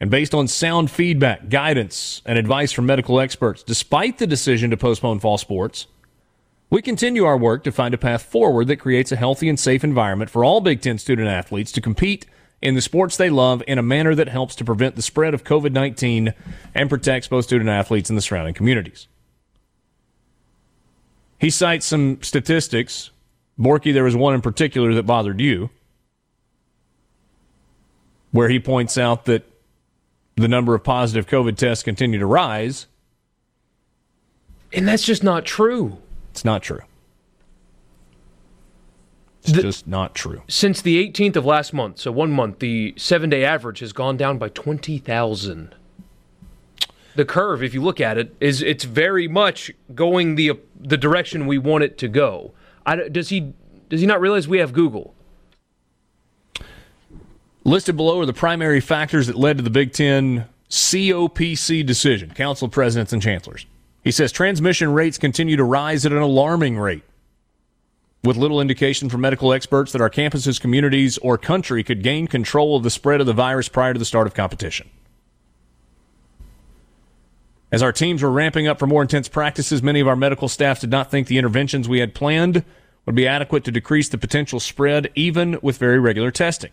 and 0.00 0.12
based 0.12 0.32
on 0.32 0.46
sound 0.46 0.92
feedback, 0.92 1.48
guidance, 1.48 2.22
and 2.24 2.38
advice 2.38 2.70
from 2.70 2.86
medical 2.86 3.18
experts. 3.18 3.64
Despite 3.64 4.18
the 4.18 4.26
decision 4.28 4.70
to 4.70 4.76
postpone 4.76 5.18
fall 5.18 5.38
sports, 5.38 5.88
we 6.70 6.82
continue 6.82 7.24
our 7.24 7.36
work 7.36 7.64
to 7.64 7.72
find 7.72 7.94
a 7.94 7.98
path 7.98 8.22
forward 8.22 8.68
that 8.68 8.76
creates 8.76 9.10
a 9.10 9.16
healthy 9.16 9.48
and 9.48 9.58
safe 9.58 9.82
environment 9.82 10.30
for 10.30 10.44
all 10.44 10.60
Big 10.60 10.80
Ten 10.80 10.98
student 10.98 11.26
athletes 11.26 11.72
to 11.72 11.80
compete 11.80 12.26
in 12.62 12.76
the 12.76 12.80
sports 12.80 13.16
they 13.16 13.28
love 13.28 13.62
in 13.66 13.76
a 13.78 13.82
manner 13.82 14.14
that 14.14 14.28
helps 14.28 14.54
to 14.56 14.64
prevent 14.64 14.94
the 14.94 15.02
spread 15.02 15.34
of 15.34 15.44
COVID 15.44 15.72
19 15.72 16.32
and 16.74 16.88
protects 16.88 17.28
both 17.28 17.44
student 17.44 17.68
athletes 17.68 18.08
and 18.08 18.16
the 18.16 18.22
surrounding 18.22 18.54
communities. 18.54 19.08
He 21.38 21.50
cites 21.50 21.84
some 21.84 22.22
statistics. 22.22 23.10
Borky, 23.58 23.92
there 23.92 24.04
was 24.04 24.16
one 24.16 24.32
in 24.32 24.40
particular 24.40 24.94
that 24.94 25.02
bothered 25.02 25.40
you, 25.40 25.70
where 28.30 28.48
he 28.48 28.60
points 28.60 28.96
out 28.96 29.24
that 29.26 29.44
the 30.36 30.48
number 30.48 30.74
of 30.74 30.84
positive 30.84 31.26
COVID 31.26 31.56
tests 31.56 31.82
continue 31.82 32.18
to 32.18 32.26
rise. 32.26 32.86
And 34.72 34.88
that's 34.88 35.04
just 35.04 35.22
not 35.22 35.44
true. 35.44 35.98
It's 36.30 36.44
not 36.44 36.62
true. 36.62 36.80
It's 39.44 39.52
just 39.52 39.86
not 39.86 40.14
true. 40.14 40.42
Since 40.48 40.82
the 40.82 41.04
18th 41.08 41.36
of 41.36 41.44
last 41.44 41.72
month, 41.72 41.98
so 41.98 42.12
one 42.12 42.30
month, 42.30 42.60
the 42.60 42.94
seven 42.96 43.30
day 43.30 43.44
average 43.44 43.80
has 43.80 43.92
gone 43.92 44.16
down 44.16 44.38
by 44.38 44.48
20,000. 44.48 45.74
The 47.14 47.24
curve, 47.24 47.62
if 47.62 47.74
you 47.74 47.82
look 47.82 48.00
at 48.00 48.16
it, 48.16 48.34
is 48.40 48.62
it's 48.62 48.84
very 48.84 49.28
much 49.28 49.70
going 49.94 50.36
the 50.36 50.52
the 50.78 50.96
direction 50.96 51.46
we 51.46 51.58
want 51.58 51.84
it 51.84 51.98
to 51.98 52.08
go. 52.08 52.52
I, 52.86 53.08
does 53.08 53.28
he 53.28 53.52
does 53.88 54.00
he 54.00 54.06
not 54.06 54.20
realize 54.20 54.48
we 54.48 54.58
have 54.58 54.72
Google? 54.72 55.14
Listed 57.64 57.96
below 57.96 58.20
are 58.20 58.26
the 58.26 58.32
primary 58.32 58.80
factors 58.80 59.26
that 59.26 59.36
led 59.36 59.58
to 59.58 59.62
the 59.62 59.70
Big 59.70 59.92
Ten 59.92 60.46
COPC 60.70 61.84
decision, 61.84 62.30
Council 62.30 62.66
of 62.66 62.72
Presidents 62.72 63.12
and 63.12 63.20
Chancellors. 63.20 63.66
He 64.02 64.10
says 64.10 64.32
transmission 64.32 64.92
rates 64.92 65.18
continue 65.18 65.56
to 65.56 65.64
rise 65.64 66.06
at 66.06 66.12
an 66.12 66.18
alarming 66.18 66.78
rate, 66.78 67.02
with 68.24 68.36
little 68.36 68.60
indication 68.60 69.08
from 69.08 69.20
medical 69.20 69.52
experts 69.52 69.92
that 69.92 70.00
our 70.00 70.10
campuses, 70.10 70.60
communities, 70.60 71.18
or 71.18 71.36
country 71.36 71.82
could 71.82 72.02
gain 72.02 72.26
control 72.26 72.76
of 72.76 72.82
the 72.82 72.90
spread 72.90 73.20
of 73.20 73.26
the 73.26 73.32
virus 73.32 73.68
prior 73.68 73.92
to 73.92 73.98
the 73.98 74.04
start 74.04 74.26
of 74.26 74.34
competition. 74.34 74.88
As 77.72 77.82
our 77.82 77.90
teams 77.92 78.22
were 78.22 78.30
ramping 78.30 78.68
up 78.68 78.78
for 78.78 78.86
more 78.86 79.02
intense 79.02 79.28
practices, 79.28 79.82
many 79.82 79.98
of 79.98 80.06
our 80.06 80.14
medical 80.14 80.48
staff 80.48 80.80
did 80.80 80.90
not 80.90 81.10
think 81.10 81.26
the 81.26 81.38
interventions 81.38 81.88
we 81.88 82.00
had 82.00 82.14
planned 82.14 82.64
would 83.06 83.14
be 83.14 83.26
adequate 83.26 83.64
to 83.64 83.72
decrease 83.72 84.08
the 84.08 84.18
potential 84.18 84.60
spread, 84.60 85.10
even 85.14 85.58
with 85.62 85.78
very 85.78 85.98
regular 85.98 86.30
testing. 86.30 86.70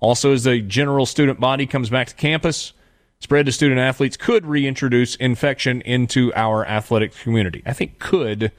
Also, 0.00 0.32
as 0.32 0.44
the 0.44 0.60
general 0.60 1.06
student 1.06 1.40
body 1.40 1.66
comes 1.66 1.88
back 1.88 2.08
to 2.08 2.14
campus, 2.14 2.74
spread 3.20 3.46
to 3.46 3.52
student 3.52 3.80
athletes 3.80 4.16
could 4.18 4.44
reintroduce 4.44 5.14
infection 5.16 5.80
into 5.82 6.30
our 6.34 6.66
athletic 6.66 7.14
community. 7.14 7.62
I 7.64 7.72
think 7.72 7.98
could 7.98 8.52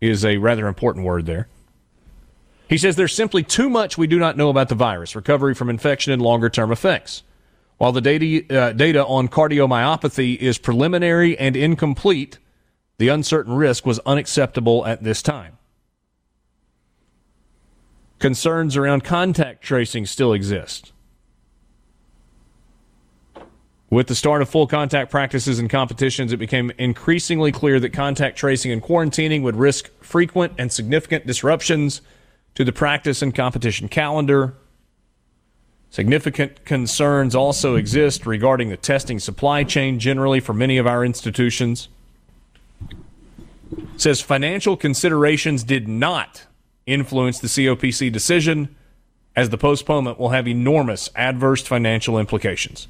is 0.00 0.24
a 0.24 0.38
rather 0.38 0.66
important 0.66 1.04
word 1.04 1.26
there. 1.26 1.48
He 2.68 2.78
says 2.78 2.96
there's 2.96 3.14
simply 3.14 3.42
too 3.42 3.70
much 3.70 3.96
we 3.96 4.06
do 4.06 4.18
not 4.18 4.36
know 4.36 4.50
about 4.50 4.68
the 4.68 4.74
virus, 4.74 5.16
recovery 5.16 5.54
from 5.54 5.70
infection, 5.70 6.12
and 6.12 6.20
longer 6.20 6.50
term 6.50 6.70
effects. 6.70 7.22
While 7.78 7.92
the 7.92 8.00
data, 8.00 8.54
uh, 8.54 8.72
data 8.72 9.04
on 9.06 9.28
cardiomyopathy 9.28 10.36
is 10.36 10.58
preliminary 10.58 11.38
and 11.38 11.56
incomplete, 11.56 12.38
the 12.98 13.08
uncertain 13.08 13.54
risk 13.54 13.86
was 13.86 14.00
unacceptable 14.00 14.84
at 14.84 15.02
this 15.02 15.22
time. 15.22 15.56
Concerns 18.18 18.76
around 18.76 19.04
contact 19.04 19.62
tracing 19.62 20.04
still 20.04 20.32
exist. 20.32 20.92
With 23.90 24.08
the 24.08 24.14
start 24.14 24.42
of 24.42 24.50
full 24.50 24.66
contact 24.66 25.10
practices 25.10 25.58
and 25.58 25.70
competitions, 25.70 26.32
it 26.32 26.36
became 26.36 26.70
increasingly 26.76 27.52
clear 27.52 27.80
that 27.80 27.94
contact 27.94 28.36
tracing 28.36 28.70
and 28.70 28.82
quarantining 28.82 29.42
would 29.42 29.56
risk 29.56 29.90
frequent 30.02 30.52
and 30.58 30.70
significant 30.70 31.26
disruptions 31.26 32.02
to 32.54 32.64
the 32.64 32.72
practice 32.72 33.22
and 33.22 33.34
competition 33.34 33.88
calendar. 33.88 34.54
Significant 35.90 36.66
concerns 36.66 37.34
also 37.34 37.76
exist 37.76 38.26
regarding 38.26 38.68
the 38.68 38.76
testing 38.76 39.18
supply 39.18 39.64
chain 39.64 39.98
generally 39.98 40.40
for 40.40 40.52
many 40.52 40.76
of 40.76 40.86
our 40.86 41.02
institutions. 41.02 41.88
It 42.90 44.00
says 44.00 44.20
financial 44.20 44.76
considerations 44.76 45.64
did 45.64 45.88
not 45.88 46.44
influence 46.84 47.38
the 47.38 47.48
COPC 47.48 48.12
decision, 48.12 48.74
as 49.34 49.48
the 49.48 49.58
postponement 49.58 50.18
will 50.18 50.30
have 50.30 50.46
enormous 50.46 51.08
adverse 51.16 51.62
financial 51.62 52.18
implications. 52.18 52.86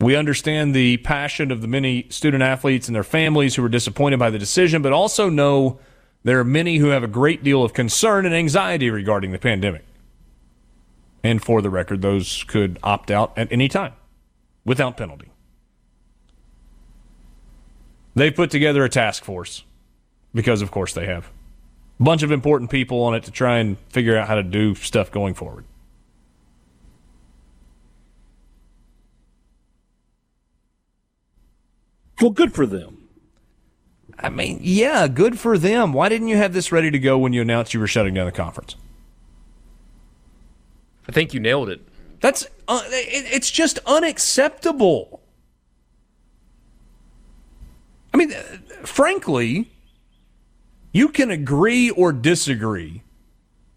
We 0.00 0.16
understand 0.16 0.74
the 0.74 0.98
passion 0.98 1.50
of 1.50 1.62
the 1.62 1.68
many 1.68 2.06
student 2.10 2.42
athletes 2.42 2.88
and 2.88 2.94
their 2.94 3.04
families 3.04 3.54
who 3.54 3.64
are 3.64 3.68
disappointed 3.68 4.18
by 4.18 4.30
the 4.30 4.38
decision, 4.38 4.82
but 4.82 4.92
also 4.92 5.28
know 5.30 5.78
there 6.24 6.38
are 6.40 6.44
many 6.44 6.78
who 6.78 6.88
have 6.88 7.02
a 7.02 7.08
great 7.08 7.44
deal 7.44 7.62
of 7.62 7.72
concern 7.72 8.26
and 8.26 8.34
anxiety 8.34 8.90
regarding 8.90 9.32
the 9.32 9.38
pandemic. 9.38 9.84
And 11.22 11.42
for 11.42 11.62
the 11.62 11.70
record, 11.70 12.02
those 12.02 12.44
could 12.44 12.78
opt 12.82 13.10
out 13.10 13.32
at 13.36 13.50
any 13.50 13.68
time 13.68 13.92
without 14.64 14.96
penalty. 14.96 15.30
They've 18.14 18.34
put 18.34 18.50
together 18.50 18.84
a 18.84 18.88
task 18.88 19.24
force 19.24 19.64
because, 20.34 20.62
of 20.62 20.70
course, 20.70 20.92
they 20.92 21.06
have 21.06 21.30
a 21.98 22.02
bunch 22.02 22.22
of 22.22 22.30
important 22.30 22.70
people 22.70 23.02
on 23.02 23.14
it 23.14 23.24
to 23.24 23.30
try 23.30 23.58
and 23.58 23.78
figure 23.88 24.16
out 24.16 24.28
how 24.28 24.34
to 24.34 24.42
do 24.42 24.74
stuff 24.74 25.10
going 25.10 25.34
forward. 25.34 25.64
Well, 32.24 32.30
good 32.30 32.54
for 32.54 32.64
them. 32.64 33.06
I 34.18 34.30
mean, 34.30 34.58
yeah, 34.62 35.08
good 35.08 35.38
for 35.38 35.58
them. 35.58 35.92
Why 35.92 36.08
didn't 36.08 36.28
you 36.28 36.38
have 36.38 36.54
this 36.54 36.72
ready 36.72 36.90
to 36.90 36.98
go 36.98 37.18
when 37.18 37.34
you 37.34 37.42
announced 37.42 37.74
you 37.74 37.80
were 37.80 37.86
shutting 37.86 38.14
down 38.14 38.24
the 38.24 38.32
conference? 38.32 38.76
I 41.06 41.12
think 41.12 41.34
you 41.34 41.40
nailed 41.40 41.68
it. 41.68 41.82
That's 42.22 42.46
uh, 42.66 42.80
it, 42.86 43.26
it's 43.30 43.50
just 43.50 43.78
unacceptable. 43.84 45.20
I 48.14 48.16
mean, 48.16 48.32
uh, 48.32 48.40
frankly, 48.86 49.70
you 50.94 51.10
can 51.10 51.30
agree 51.30 51.90
or 51.90 52.10
disagree 52.10 53.02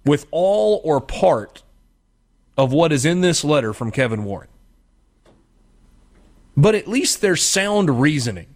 with 0.06 0.26
all 0.32 0.80
or 0.86 1.02
part 1.02 1.64
of 2.58 2.72
what 2.72 2.94
is 2.94 3.04
in 3.04 3.20
this 3.20 3.44
letter 3.44 3.74
from 3.74 3.92
Kevin 3.92 4.24
Warren. 4.24 4.48
But 6.58 6.74
at 6.74 6.88
least 6.88 7.22
there's 7.22 7.46
sound 7.46 8.02
reasoning. 8.02 8.48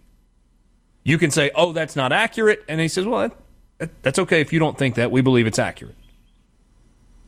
You 1.04 1.18
can 1.18 1.30
say, 1.30 1.52
oh, 1.54 1.72
that's 1.72 1.94
not 1.94 2.12
accurate. 2.12 2.64
And 2.68 2.80
he 2.80 2.88
says, 2.88 3.06
well, 3.06 3.30
that, 3.78 4.02
that's 4.02 4.18
okay 4.18 4.40
if 4.40 4.52
you 4.52 4.58
don't 4.58 4.76
think 4.76 4.96
that. 4.96 5.12
We 5.12 5.20
believe 5.20 5.46
it's 5.46 5.58
accurate. 5.58 5.94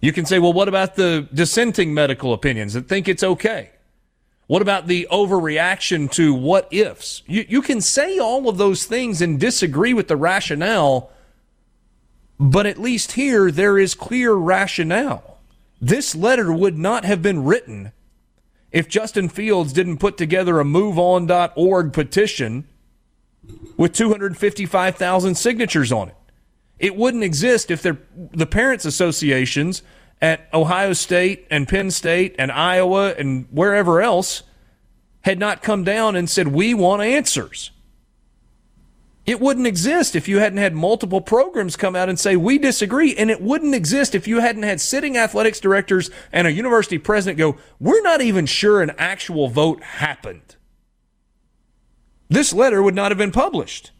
You 0.01 0.13
can 0.13 0.27
say, 0.27 0.41
well, 0.41 0.53
what 0.53 0.69
about 0.69 0.97
the 0.97 1.29
dissenting 1.33 1.95
medical 1.95 2.33
opinions 2.33 2.75
that 2.75 2.89
think 2.89 3.09
it's 3.09 3.23
okay? 3.23 3.71
What 4.47 4.61
about 4.61 4.89
the 4.89 5.09
overreaction 5.11 6.11
to 6.13 6.35
what 6.35 6.69
ifs? 6.71 7.23
You, 7.27 7.47
you 7.49 7.63
can 7.63 7.81
say 7.81 8.19
all 8.19 8.49
of 8.49 8.59
those 8.59 8.85
things 8.85 9.23
and 9.23 9.41
disagree 9.41 9.95
with 9.95 10.09
the 10.09 10.17
rationale, 10.17 11.11
but 12.39 12.67
at 12.67 12.79
least 12.79 13.13
here 13.13 13.51
there 13.51 13.79
is 13.79 13.95
clear 13.95 14.35
rationale. 14.35 15.39
This 15.81 16.15
letter 16.15 16.53
would 16.53 16.77
not 16.77 17.05
have 17.05 17.23
been 17.23 17.45
written 17.45 17.93
if 18.75 18.89
Justin 18.89 19.29
Fields 19.29 19.73
didn't 19.73 19.99
put 19.99 20.17
together 20.19 20.59
a 20.59 20.65
moveon.org 20.65 21.93
petition 21.93 22.67
with 23.77 23.93
255,000 23.93 25.37
signatures 25.37 25.93
on 25.93 26.09
it. 26.09 26.17
It 26.81 26.97
wouldn't 26.97 27.23
exist 27.23 27.71
if 27.71 27.83
the 27.83 28.47
parents' 28.47 28.85
associations 28.85 29.85
at 30.21 30.49
Ohio 30.53 30.93
State 30.93 31.47
and 31.53 31.69
Penn 31.69 31.93
State 31.93 32.35
and 32.37 32.51
Iowa 32.51 33.15
and 33.17 33.47
wherever 33.53 34.03
else 34.03 34.43
had 35.21 35.39
not 35.39 35.63
come 35.63 35.85
down 35.85 36.17
and 36.17 36.29
said, 36.29 36.49
We 36.49 36.75
want 36.75 37.01
answers. 37.01 37.71
It 39.27 39.41
wouldn't 39.41 39.67
exist 39.67 40.15
if 40.15 40.29
you 40.29 40.39
hadn't 40.39 40.59
had 40.59 40.75
multiple 40.75 41.23
programs 41.23 41.77
come 41.77 41.97
out 41.97 42.11
and 42.11 42.21
say, 42.21 42.37
we 42.37 42.59
disagree. 42.59 43.15
And 43.17 43.31
it 43.31 43.41
wouldn't 43.41 43.75
exist 43.75 44.15
if 44.15 44.29
you 44.29 44.41
hadn't 44.41 44.65
had 44.65 44.81
sitting 44.81 45.17
athletics 45.17 45.61
directors 45.61 46.11
and 46.31 46.47
a 46.47 46.53
university 46.53 46.99
president 46.99 47.39
go, 47.39 47.57
we're 47.81 48.03
not 48.03 48.21
even 48.21 48.45
sure 48.45 48.83
an 48.83 48.93
actual 48.99 49.49
vote 49.49 49.83
happened. 49.83 50.57
This 52.29 52.53
letter 52.53 52.83
would 52.83 52.95
not 52.95 53.11
have 53.11 53.19
been 53.19 53.33
published. 53.33 53.93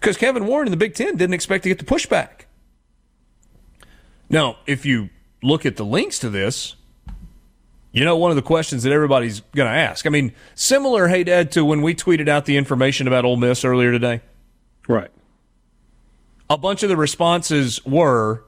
Because 0.00 0.16
Kevin 0.16 0.46
Warren 0.46 0.66
in 0.66 0.72
the 0.72 0.76
Big 0.76 0.94
Ten 0.94 1.16
didn't 1.16 1.34
expect 1.34 1.62
to 1.62 1.68
get 1.68 1.78
the 1.78 1.84
pushback. 1.84 2.46
Now, 4.28 4.56
if 4.66 4.84
you 4.84 5.10
look 5.40 5.64
at 5.64 5.76
the 5.76 5.84
links 5.84 6.18
to 6.20 6.30
this, 6.30 6.74
you 7.92 8.04
know, 8.04 8.16
one 8.16 8.30
of 8.30 8.36
the 8.36 8.42
questions 8.42 8.82
that 8.84 8.92
everybody's 8.92 9.40
going 9.54 9.70
to 9.70 9.76
ask. 9.76 10.06
I 10.06 10.08
mean, 10.10 10.32
similar, 10.54 11.08
Haydad, 11.08 11.50
to 11.52 11.64
when 11.64 11.82
we 11.82 11.94
tweeted 11.94 12.28
out 12.28 12.46
the 12.46 12.56
information 12.56 13.06
about 13.06 13.24
Ole 13.24 13.36
Miss 13.36 13.64
earlier 13.64 13.92
today. 13.92 14.22
Right. 14.88 15.10
A 16.48 16.56
bunch 16.56 16.82
of 16.82 16.88
the 16.88 16.96
responses 16.96 17.84
were, 17.84 18.44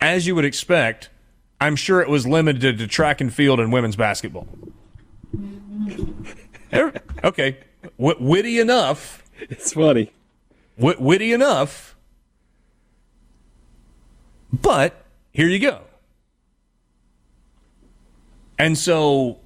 as 0.00 0.26
you 0.26 0.34
would 0.34 0.44
expect, 0.44 1.08
I'm 1.60 1.76
sure 1.76 2.00
it 2.00 2.08
was 2.08 2.26
limited 2.26 2.78
to 2.78 2.86
track 2.86 3.20
and 3.20 3.32
field 3.32 3.58
and 3.60 3.72
women's 3.72 3.96
basketball. 3.96 4.46
Er, 6.72 6.92
okay. 7.22 7.58
W- 7.98 8.16
witty 8.18 8.58
enough. 8.58 9.22
It's 9.38 9.72
funny. 9.72 10.10
W- 10.76 10.96
witty 10.98 11.32
enough. 11.32 11.94
But 14.52 15.04
here 15.32 15.46
you 15.46 15.60
go. 15.60 15.82
And 18.58 18.78
so 18.78 19.38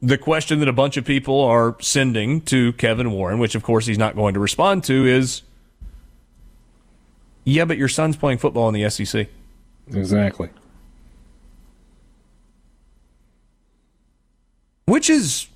the 0.00 0.18
question 0.18 0.60
that 0.60 0.68
a 0.68 0.72
bunch 0.72 0.96
of 0.96 1.04
people 1.04 1.40
are 1.40 1.76
sending 1.80 2.40
to 2.42 2.72
Kevin 2.74 3.10
Warren, 3.12 3.38
which 3.38 3.54
of 3.54 3.62
course 3.62 3.86
he's 3.86 3.98
not 3.98 4.14
going 4.14 4.34
to 4.34 4.40
respond 4.40 4.84
to, 4.84 5.06
is 5.06 5.42
yeah, 7.44 7.64
but 7.64 7.78
your 7.78 7.88
son's 7.88 8.16
playing 8.16 8.38
football 8.38 8.68
in 8.68 8.74
the 8.74 8.88
SEC. 8.90 9.28
Exactly. 9.92 10.50
Which 14.86 15.10
is 15.10 15.48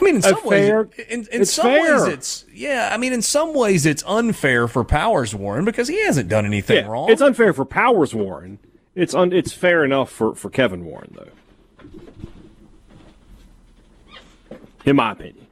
I 0.00 0.04
mean, 0.04 0.16
in 0.16 0.22
some 0.22 0.40
fair, 0.48 0.82
ways, 0.84 1.06
in, 1.08 1.26
in 1.30 1.44
some 1.44 1.64
fair. 1.64 2.04
ways, 2.04 2.14
it's 2.14 2.44
yeah. 2.52 2.90
I 2.92 2.96
mean, 2.96 3.12
in 3.12 3.22
some 3.22 3.54
ways, 3.54 3.84
it's 3.84 4.02
unfair 4.06 4.66
for 4.66 4.82
Powers 4.82 5.34
Warren 5.34 5.64
because 5.64 5.88
he 5.88 6.02
hasn't 6.04 6.28
done 6.28 6.46
anything 6.46 6.84
yeah, 6.84 6.90
wrong. 6.90 7.10
It's 7.10 7.20
unfair 7.20 7.52
for 7.52 7.64
Powers 7.64 8.14
Warren 8.14 8.58
it's 8.94 9.14
un, 9.14 9.32
it's 9.32 9.52
fair 9.52 9.84
enough 9.84 10.10
for, 10.10 10.34
for 10.34 10.50
Kevin 10.50 10.84
Warren 10.84 11.16
though. 11.16 11.28
In 14.84 14.96
my 14.96 15.12
opinion. 15.12 15.46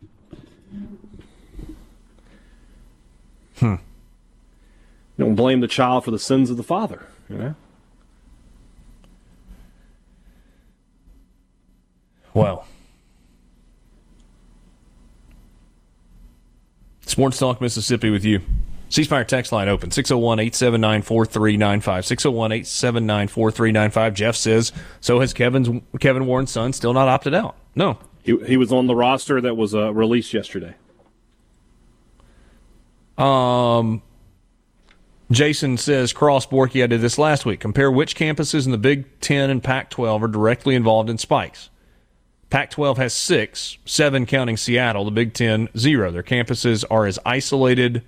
Hmm. 3.59 3.75
don't 5.19 5.35
blame 5.35 5.61
the 5.61 5.67
child 5.67 6.05
for 6.05 6.13
the 6.13 6.19
sins 6.19 6.49
of 6.49 6.57
the 6.57 6.63
father, 6.63 7.07
you 7.29 7.37
know? 7.37 7.55
Well. 12.33 12.67
Sports 17.01 17.39
Talk 17.39 17.61
Mississippi 17.61 18.11
with 18.11 18.25
you. 18.25 18.43
C 18.91 19.05
Spire 19.05 19.25
text 19.25 19.53
line 19.53 19.69
open 19.69 19.91
601 19.91 20.41
879 20.41 21.03
4395. 21.03 22.07
601 22.07 22.53
879 22.53 23.29
4395. 23.29 24.15
Jeff 24.15 24.37
says, 24.37 24.73
so 25.01 25.21
has 25.21 25.33
Kevin's 25.35 25.69
Kevin 26.01 26.27
Warren's 26.27 26.51
son 26.51 26.73
still 26.73 26.95
not 26.95 27.09
opted 27.09 27.35
out? 27.35 27.57
No. 27.75 27.99
He, 28.23 28.37
he 28.47 28.57
was 28.57 28.73
on 28.73 28.87
the 28.87 28.95
roster 28.95 29.41
that 29.41 29.57
was 29.57 29.75
uh, 29.75 29.93
released 29.93 30.33
yesterday. 30.33 30.75
Um, 33.17 34.03
Jason 35.31 35.77
says, 35.77 36.13
Cross 36.13 36.47
Borky, 36.47 36.83
I 36.83 36.87
did 36.87 37.01
this 37.01 37.19
last 37.19 37.45
week. 37.45 37.61
Compare 37.61 37.91
which 37.91 38.17
campuses 38.17 38.65
in 38.65 38.73
the 38.73 38.79
Big 38.79 39.21
Ten 39.21 39.51
and 39.51 39.63
Pac 39.63 39.91
12 39.91 40.23
are 40.23 40.29
directly 40.29 40.75
involved 40.75 41.11
in 41.11 41.19
spikes. 41.19 41.69
Pac 42.49 42.71
12 42.71 42.97
has 42.97 43.13
six, 43.13 43.77
seven 43.85 44.25
counting 44.25 44.57
Seattle. 44.57 45.05
The 45.05 45.11
Big 45.11 45.35
Ten, 45.35 45.69
zero. 45.77 46.11
Their 46.11 46.23
campuses 46.23 46.85
are 46.91 47.05
as 47.05 47.19
isolated 47.27 48.05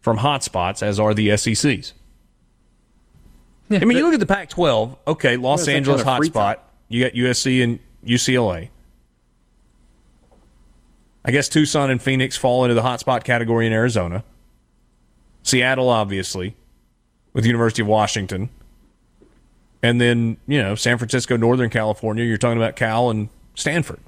from 0.00 0.18
hotspots 0.18 0.82
as 0.82 0.98
are 0.98 1.14
the 1.14 1.36
SECs. 1.36 1.92
Yeah, 3.68 3.78
I 3.80 3.84
mean, 3.84 3.98
you 3.98 4.04
look 4.04 4.14
at 4.14 4.20
the 4.20 4.26
Pac 4.26 4.48
12, 4.48 4.96
okay, 5.06 5.36
Los 5.36 5.68
Angeles 5.68 6.02
hotspot. 6.02 6.56
You 6.88 7.04
got 7.04 7.12
USC 7.12 7.62
and 7.62 7.78
UCLA. 8.04 8.70
I 11.24 11.30
guess 11.30 11.48
Tucson 11.48 11.90
and 11.90 12.02
Phoenix 12.02 12.36
fall 12.36 12.64
into 12.64 12.74
the 12.74 12.82
hotspot 12.82 13.22
category 13.22 13.66
in 13.66 13.72
Arizona. 13.72 14.24
Seattle, 15.42 15.88
obviously, 15.88 16.56
with 17.32 17.44
the 17.44 17.48
University 17.48 17.82
of 17.82 17.88
Washington. 17.88 18.50
And 19.82 20.00
then, 20.00 20.38
you 20.46 20.60
know, 20.60 20.74
San 20.74 20.98
Francisco, 20.98 21.36
Northern 21.36 21.70
California, 21.70 22.24
you're 22.24 22.38
talking 22.38 22.58
about 22.58 22.74
Cal 22.74 23.10
and 23.10 23.28
Stanford. 23.54 24.00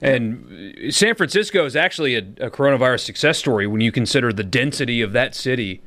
And 0.00 0.74
San 0.90 1.14
Francisco 1.14 1.66
is 1.66 1.76
actually 1.76 2.14
a, 2.14 2.20
a, 2.40 2.50
coronavirus 2.50 3.00
success 3.00 3.38
story 3.38 3.66
when 3.66 3.82
you 3.82 3.92
consider 3.92 4.32
the 4.32 4.44
density 4.44 5.02
of 5.02 5.12
that 5.12 5.34
city. 5.34 5.82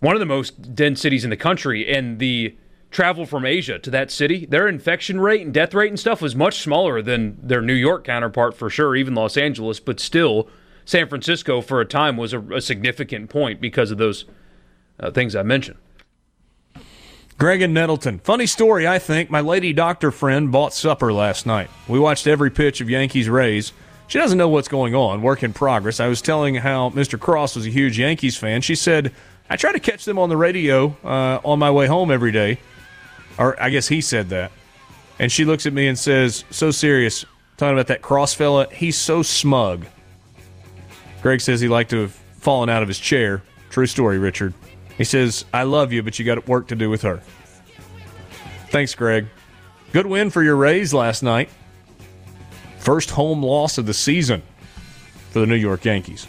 One 0.00 0.16
of 0.16 0.20
the 0.20 0.26
most 0.26 0.74
dense 0.74 1.00
cities 1.02 1.24
in 1.24 1.30
the 1.30 1.36
country, 1.36 1.86
and 1.94 2.18
the 2.18 2.56
travel 2.90 3.26
from 3.26 3.44
Asia 3.44 3.78
to 3.80 3.90
that 3.90 4.10
city, 4.10 4.46
their 4.46 4.66
infection 4.66 5.20
rate 5.20 5.42
and 5.42 5.52
death 5.52 5.74
rate 5.74 5.90
and 5.90 6.00
stuff 6.00 6.22
was 6.22 6.34
much 6.34 6.60
smaller 6.60 7.02
than 7.02 7.36
their 7.42 7.60
New 7.60 7.74
York 7.74 8.04
counterpart 8.04 8.56
for 8.56 8.70
sure, 8.70 8.96
even 8.96 9.14
Los 9.14 9.36
Angeles, 9.36 9.78
but 9.80 10.00
still, 10.00 10.48
San 10.86 11.08
Francisco 11.08 11.60
for 11.60 11.80
a 11.80 11.86
time 11.86 12.16
was 12.16 12.32
a, 12.32 12.40
a 12.40 12.60
significant 12.60 13.28
point 13.28 13.60
because 13.60 13.90
of 13.90 13.98
those 13.98 14.24
uh, 15.00 15.10
things 15.10 15.34
I 15.34 15.42
mentioned. 15.42 15.78
Greg 17.38 17.62
and 17.62 17.74
Nettleton. 17.74 18.20
Funny 18.20 18.46
story, 18.46 18.86
I 18.86 18.98
think. 18.98 19.28
My 19.28 19.40
lady 19.40 19.72
doctor 19.72 20.10
friend 20.10 20.52
bought 20.52 20.72
supper 20.72 21.12
last 21.12 21.46
night. 21.46 21.68
We 21.88 21.98
watched 21.98 22.26
every 22.26 22.50
pitch 22.50 22.80
of 22.80 22.88
Yankees 22.88 23.28
Rays. 23.28 23.72
She 24.06 24.18
doesn't 24.18 24.38
know 24.38 24.48
what's 24.48 24.68
going 24.68 24.94
on. 24.94 25.22
Work 25.22 25.42
in 25.42 25.52
progress. 25.52 25.98
I 25.98 26.06
was 26.06 26.22
telling 26.22 26.54
how 26.54 26.90
Mr. 26.90 27.18
Cross 27.18 27.56
was 27.56 27.66
a 27.66 27.70
huge 27.70 27.98
Yankees 27.98 28.36
fan. 28.36 28.60
She 28.60 28.74
said, 28.74 29.12
I 29.50 29.56
try 29.56 29.72
to 29.72 29.80
catch 29.80 30.04
them 30.04 30.18
on 30.18 30.28
the 30.28 30.36
radio 30.36 30.96
uh, 31.02 31.40
on 31.44 31.58
my 31.58 31.70
way 31.70 31.86
home 31.86 32.10
every 32.10 32.30
day. 32.30 32.58
Or 33.36 33.60
I 33.60 33.70
guess 33.70 33.88
he 33.88 34.00
said 34.00 34.28
that. 34.28 34.52
And 35.18 35.32
she 35.32 35.44
looks 35.44 35.66
at 35.66 35.72
me 35.72 35.88
and 35.88 35.98
says, 35.98 36.44
So 36.50 36.70
serious, 36.70 37.24
talking 37.56 37.74
about 37.74 37.88
that 37.88 38.02
Cross 38.02 38.34
fella, 38.34 38.68
he's 38.72 38.96
so 38.96 39.22
smug. 39.22 39.86
Greg 41.22 41.40
says 41.40 41.60
he 41.60 41.68
liked 41.68 41.90
to 41.90 42.02
have 42.02 42.12
fallen 42.12 42.68
out 42.68 42.82
of 42.82 42.88
his 42.88 42.98
chair. 42.98 43.42
True 43.70 43.86
story, 43.86 44.18
Richard. 44.18 44.54
He 44.96 45.04
says, 45.04 45.44
I 45.52 45.64
love 45.64 45.92
you, 45.92 46.02
but 46.02 46.18
you 46.18 46.24
got 46.24 46.46
work 46.46 46.68
to 46.68 46.76
do 46.76 46.88
with 46.88 47.02
her. 47.02 47.20
Thanks, 48.68 48.94
Greg. 48.94 49.26
Good 49.92 50.06
win 50.06 50.30
for 50.30 50.42
your 50.42 50.56
Rays 50.56 50.92
last 50.92 51.22
night. 51.22 51.48
First 52.78 53.10
home 53.10 53.42
loss 53.42 53.78
of 53.78 53.86
the 53.86 53.94
season 53.94 54.42
for 55.30 55.40
the 55.40 55.46
New 55.46 55.54
York 55.56 55.84
Yankees. 55.84 56.26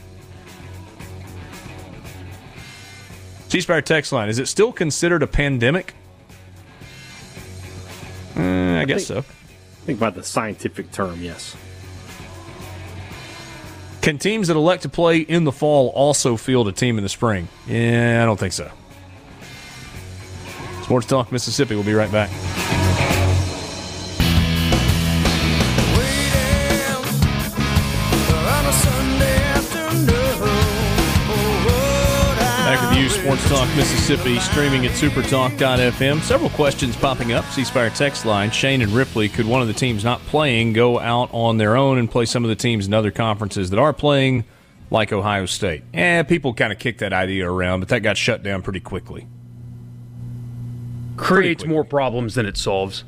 C 3.50 3.62
Spire 3.62 3.82
text 3.82 4.12
line. 4.12 4.30
Is 4.30 4.40
it 4.40 4.48
still 4.48 4.72
considered 4.72 5.24
a 5.24 5.28
pandemic? 5.28 5.94
Uh, 8.36 8.42
I, 8.42 8.82
I, 8.82 8.86
guess 8.86 9.08
think, 9.08 9.26
so. 9.26 9.34
Think 9.86 10.00
about 10.00 10.16
the 10.16 10.24
scientific 10.24 10.92
term, 10.92 11.22
yes. 11.22 11.56
Can 14.06 14.20
teams 14.20 14.50
that 14.50 14.56
elect 14.56 14.84
to 14.84 14.90
play 14.90 15.18
in 15.18 15.46
the 15.46 15.52
fall 15.52 15.90
also 15.90 16.38
field 16.38 16.68
a 16.68 16.72
team 16.72 17.00
in 17.00 17.04
the 17.04 17.10
spring? 17.10 17.48
Yeah, 17.66 18.22
I 18.22 18.26
don't 18.28 18.40
think 18.40 18.54
so. 18.54 18.70
Sports 20.84 21.08
Talk 21.08 21.32
Mississippi. 21.32 21.74
We'll 21.74 21.84
be 21.84 21.96
right 21.96 22.12
back. 22.12 22.30
Sports 33.26 33.50
Talk 33.50 33.76
Mississippi, 33.76 34.38
streaming 34.38 34.86
at 34.86 34.92
supertalk.fm. 34.92 36.22
Several 36.22 36.52
questions 36.52 36.96
popping 36.96 37.34
up. 37.34 37.44
C 37.46 37.64
Spire 37.64 37.90
text 37.90 38.24
line. 38.24 38.52
Shane 38.52 38.84
and 38.84 38.92
Ripley, 38.92 39.30
could 39.30 39.48
one 39.48 39.64
of 39.64 39.68
the 39.68 39.74
teams 39.74 40.04
not 40.04 40.20
playing 40.28 40.74
go 40.74 41.00
out 41.00 41.32
on 41.34 41.58
their 41.58 41.76
own 41.76 41.98
and 41.98 42.08
play 42.10 42.26
some 42.26 42.44
of 42.44 42.50
the 42.50 42.56
teams 42.56 42.86
in 42.86 42.94
other 42.94 43.10
conferences 43.10 43.72
that 43.72 43.80
are 43.80 43.94
playing, 43.94 44.44
like 44.92 45.12
Ohio 45.12 45.48
State? 45.48 45.82
Eh, 45.92 46.22
people 46.22 46.54
kind 46.54 46.72
of 46.72 46.78
kicked 46.78 47.00
that 47.00 47.14
idea 47.14 47.50
around, 47.50 47.80
but 47.80 47.90
that 47.90 48.02
got 48.04 48.16
shut 48.16 48.44
down 48.44 48.62
pretty 48.62 48.80
quickly. 48.80 49.26
Creates 51.18 51.66
more 51.66 51.84
problems 51.84 52.36
than 52.36 52.46
it 52.46 52.58
solves. 52.58 53.06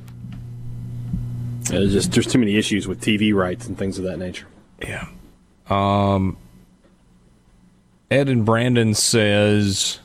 There's 1.66 1.94
just 1.94 2.12
there's 2.14 2.26
too 2.26 2.40
many 2.40 2.58
issues 2.58 2.88
with 2.88 3.02
TV 3.02 3.36
rights 3.36 3.68
and 3.68 3.78
things 3.78 4.00
of 4.00 4.06
that 4.06 4.18
nature. 4.18 4.48
Yeah. 4.82 5.10
Um, 5.70 6.38
Ed 8.10 8.30
and 8.30 8.44
Brandon 8.44 8.96
says 8.96 10.00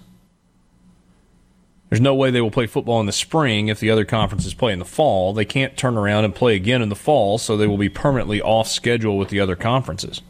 there's 1.92 2.00
no 2.00 2.14
way 2.14 2.30
they 2.30 2.40
will 2.40 2.50
play 2.50 2.66
football 2.66 3.00
in 3.00 3.06
the 3.06 3.12
spring 3.12 3.68
if 3.68 3.78
the 3.78 3.90
other 3.90 4.06
conferences 4.06 4.54
play 4.54 4.72
in 4.72 4.78
the 4.78 4.84
fall. 4.86 5.34
They 5.34 5.44
can't 5.44 5.76
turn 5.76 5.98
around 5.98 6.24
and 6.24 6.34
play 6.34 6.56
again 6.56 6.80
in 6.80 6.88
the 6.88 6.96
fall, 6.96 7.36
so 7.36 7.54
they 7.54 7.66
will 7.66 7.76
be 7.76 7.90
permanently 7.90 8.40
off 8.40 8.66
schedule 8.66 9.18
with 9.18 9.28
the 9.28 9.40
other 9.40 9.56
conferences. 9.56 10.22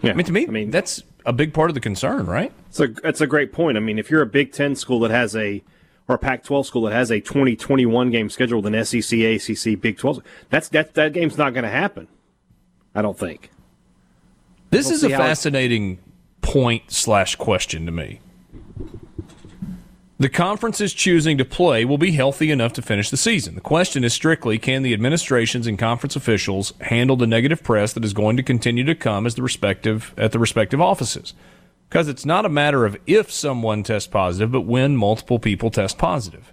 Yeah. 0.00 0.12
I 0.12 0.14
mean, 0.14 0.24
to 0.24 0.32
me, 0.32 0.46
I 0.46 0.50
mean 0.50 0.70
that's 0.70 1.02
a 1.26 1.34
big 1.34 1.52
part 1.52 1.68
of 1.68 1.74
the 1.74 1.80
concern, 1.80 2.24
right? 2.24 2.50
It's 2.70 2.80
a 2.80 2.86
that's 2.86 3.20
a 3.20 3.26
great 3.26 3.52
point. 3.52 3.76
I 3.76 3.80
mean, 3.80 3.98
if 3.98 4.10
you're 4.10 4.22
a 4.22 4.26
Big 4.26 4.54
Ten 4.54 4.74
school 4.74 4.98
that 5.00 5.10
has 5.10 5.36
a 5.36 5.62
or 6.08 6.14
a 6.14 6.18
Pac-12 6.18 6.64
school 6.64 6.82
that 6.84 6.94
has 6.94 7.10
a 7.10 7.20
2021 7.20 8.10
game 8.10 8.30
scheduled 8.30 8.66
in 8.66 8.82
SEC, 8.82 9.18
ACC, 9.18 9.78
Big 9.78 9.98
12, 9.98 10.22
that's 10.48 10.70
that 10.70 10.94
that 10.94 11.12
game's 11.12 11.36
not 11.36 11.52
going 11.52 11.64
to 11.64 11.70
happen. 11.70 12.08
I 12.94 13.02
don't 13.02 13.18
think. 13.18 13.50
This 14.70 14.86
We'll 14.86 14.94
is 14.94 15.04
a 15.04 15.10
fascinating 15.10 15.98
point 16.40 16.90
slash 16.90 17.36
question 17.36 17.84
to 17.84 17.92
me. 17.92 18.20
The 20.20 20.28
conferences 20.28 20.92
choosing 20.92 21.38
to 21.38 21.46
play 21.46 21.86
will 21.86 21.96
be 21.96 22.12
healthy 22.12 22.50
enough 22.50 22.74
to 22.74 22.82
finish 22.82 23.08
the 23.08 23.16
season. 23.16 23.54
The 23.54 23.62
question 23.62 24.04
is 24.04 24.12
strictly 24.12 24.58
can 24.58 24.82
the 24.82 24.92
administrations 24.92 25.66
and 25.66 25.78
conference 25.78 26.14
officials 26.14 26.74
handle 26.82 27.16
the 27.16 27.26
negative 27.26 27.62
press 27.62 27.94
that 27.94 28.04
is 28.04 28.12
going 28.12 28.36
to 28.36 28.42
continue 28.42 28.84
to 28.84 28.94
come 28.94 29.24
as 29.24 29.34
the 29.34 29.42
respective 29.42 30.12
at 30.18 30.32
the 30.32 30.38
respective 30.38 30.78
offices? 30.78 31.32
Because 31.88 32.06
it's 32.06 32.26
not 32.26 32.44
a 32.44 32.50
matter 32.50 32.84
of 32.84 32.98
if 33.06 33.32
someone 33.32 33.82
tests 33.82 34.08
positive, 34.08 34.52
but 34.52 34.60
when 34.60 34.94
multiple 34.94 35.38
people 35.38 35.70
test 35.70 35.96
positive. 35.96 36.52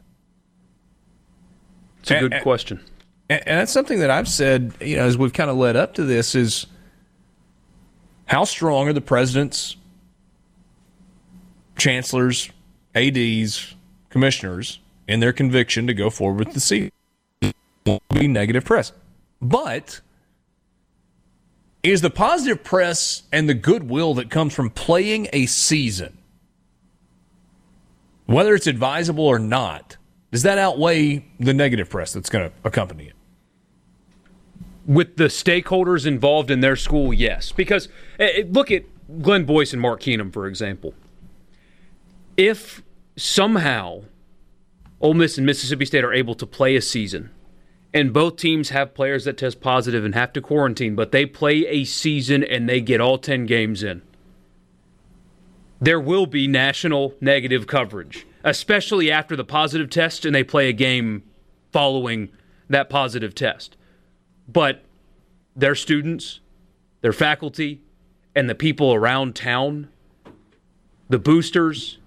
It's 1.99 2.11
a 2.11 2.21
good 2.21 2.41
question. 2.43 2.79
And, 3.29 3.45
and 3.45 3.59
that's 3.59 3.73
something 3.73 3.99
that 3.99 4.09
I've 4.09 4.29
said, 4.29 4.75
you 4.79 4.95
know, 4.95 5.03
as 5.03 5.17
we've 5.17 5.33
kind 5.33 5.49
of 5.49 5.57
led 5.57 5.75
up 5.75 5.95
to 5.95 6.05
this 6.05 6.35
is 6.35 6.67
how 8.27 8.45
strong 8.45 8.87
are 8.87 8.93
the 8.93 9.01
presidents, 9.01 9.75
chancellors, 11.77 12.49
ADs, 12.97 13.75
commissioners 14.09 14.79
in 15.07 15.19
their 15.19 15.33
conviction 15.33 15.87
to 15.87 15.93
go 15.93 16.09
forward 16.09 16.45
with 16.45 16.53
the 16.53 16.59
season? 16.59 16.91
Won't 17.85 18.03
be 18.09 18.27
negative 18.27 18.65
press. 18.65 18.91
But 19.41 20.01
is 21.83 22.01
the 22.01 22.09
positive 22.09 22.63
press 22.63 23.23
and 23.31 23.47
the 23.47 23.53
goodwill 23.53 24.13
that 24.15 24.29
comes 24.29 24.53
from 24.53 24.69
playing 24.69 25.27
a 25.31 25.45
season, 25.45 26.17
whether 28.25 28.53
it's 28.55 28.67
advisable 28.67 29.25
or 29.25 29.39
not, 29.39 29.97
does 30.31 30.43
that 30.43 30.57
outweigh 30.57 31.25
the 31.39 31.53
negative 31.53 31.89
press 31.89 32.11
that's 32.13 32.29
going 32.29 32.49
to 32.49 32.55
accompany 32.65 33.07
it? 33.07 33.13
with 34.87 35.17
the 35.17 35.25
stakeholders 35.25 36.07
involved 36.07 36.49
in 36.49 36.61
their 36.61 36.75
school, 36.75 37.13
yes. 37.13 37.51
Because 37.51 37.89
eh, 38.19 38.29
eh, 38.37 38.43
look 38.49 38.71
at 38.71 38.85
Glenn 39.21 39.43
Boyce 39.43 39.73
and 39.73 39.81
Mark 39.81 40.01
Keenum, 40.01 40.31
for 40.33 40.47
example. 40.47 40.93
If 42.37 42.81
somehow 43.17 44.03
Ole 45.01 45.15
Miss 45.15 45.37
and 45.37 45.45
Mississippi 45.45 45.85
State 45.85 46.03
are 46.03 46.13
able 46.13 46.35
to 46.35 46.45
play 46.45 46.75
a 46.75 46.81
season, 46.81 47.31
and 47.93 48.13
both 48.13 48.37
teams 48.37 48.69
have 48.69 48.93
players 48.93 49.25
that 49.25 49.37
test 49.37 49.59
positive 49.59 50.05
and 50.05 50.15
have 50.15 50.31
to 50.33 50.41
quarantine, 50.41 50.95
but 50.95 51.11
they 51.11 51.25
play 51.25 51.65
a 51.67 51.83
season 51.83 52.43
and 52.43 52.69
they 52.69 52.79
get 52.79 53.01
all 53.01 53.17
10 53.17 53.45
games 53.45 53.83
in, 53.83 54.01
there 55.79 55.99
will 55.99 56.25
be 56.25 56.47
national 56.47 57.13
negative 57.21 57.67
coverage, 57.67 58.25
especially 58.43 59.11
after 59.11 59.35
the 59.35 59.43
positive 59.43 59.89
test 59.89 60.25
and 60.25 60.33
they 60.33 60.43
play 60.43 60.69
a 60.69 60.73
game 60.73 61.23
following 61.71 62.29
that 62.69 62.89
positive 62.89 63.35
test. 63.35 63.77
But 64.47 64.83
their 65.55 65.75
students, 65.75 66.39
their 67.01 67.13
faculty, 67.13 67.81
and 68.35 68.49
the 68.49 68.55
people 68.55 68.93
around 68.93 69.35
town, 69.35 69.89
the 71.09 71.19
boosters, 71.19 71.99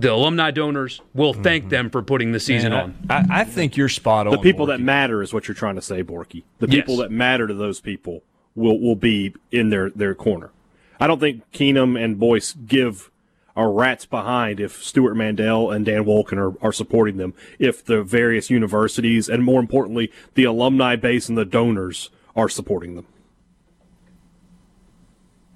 the 0.00 0.12
alumni 0.12 0.50
donors 0.50 1.00
will 1.14 1.32
thank 1.32 1.64
mm-hmm. 1.64 1.70
them 1.70 1.90
for 1.90 2.02
putting 2.02 2.32
the 2.32 2.40
season 2.40 2.72
Man, 2.72 2.96
on. 3.08 3.28
I, 3.28 3.40
I 3.40 3.44
think 3.44 3.76
you're 3.76 3.88
spot 3.88 4.26
on. 4.26 4.32
The 4.32 4.38
people 4.38 4.66
Borky. 4.66 4.70
that 4.70 4.80
matter 4.80 5.22
is 5.22 5.32
what 5.32 5.48
you're 5.48 5.54
trying 5.54 5.76
to 5.76 5.82
say, 5.82 6.02
Borky. 6.02 6.44
The 6.58 6.66
Yes. 6.68 6.74
people 6.74 6.96
that 6.98 7.10
matter 7.10 7.46
to 7.46 7.54
those 7.54 7.80
people 7.80 8.22
will 8.54 8.80
will 8.80 8.96
be 8.96 9.34
in 9.50 9.70
their 9.70 9.90
their 9.90 10.14
corner. 10.14 10.50
I 10.98 11.06
don't 11.06 11.20
think 11.20 11.50
Keenum 11.52 12.02
and 12.02 12.18
Boyce 12.18 12.52
give 12.52 13.10
a 13.56 13.66
rat's 13.66 14.06
behind 14.06 14.60
if 14.60 14.82
Stewart 14.82 15.16
Mandel 15.16 15.70
and 15.70 15.84
Dan 15.84 16.04
Wolken 16.04 16.38
are, 16.38 16.54
are 16.64 16.72
supporting 16.72 17.16
them. 17.16 17.34
If 17.58 17.84
the 17.84 18.02
various 18.02 18.48
universities 18.50 19.28
and 19.28 19.44
more 19.44 19.60
importantly 19.60 20.12
the 20.34 20.44
alumni 20.44 20.96
base 20.96 21.28
and 21.28 21.36
the 21.36 21.44
donors 21.44 22.10
are 22.36 22.48
supporting 22.48 22.94
them. 22.94 23.06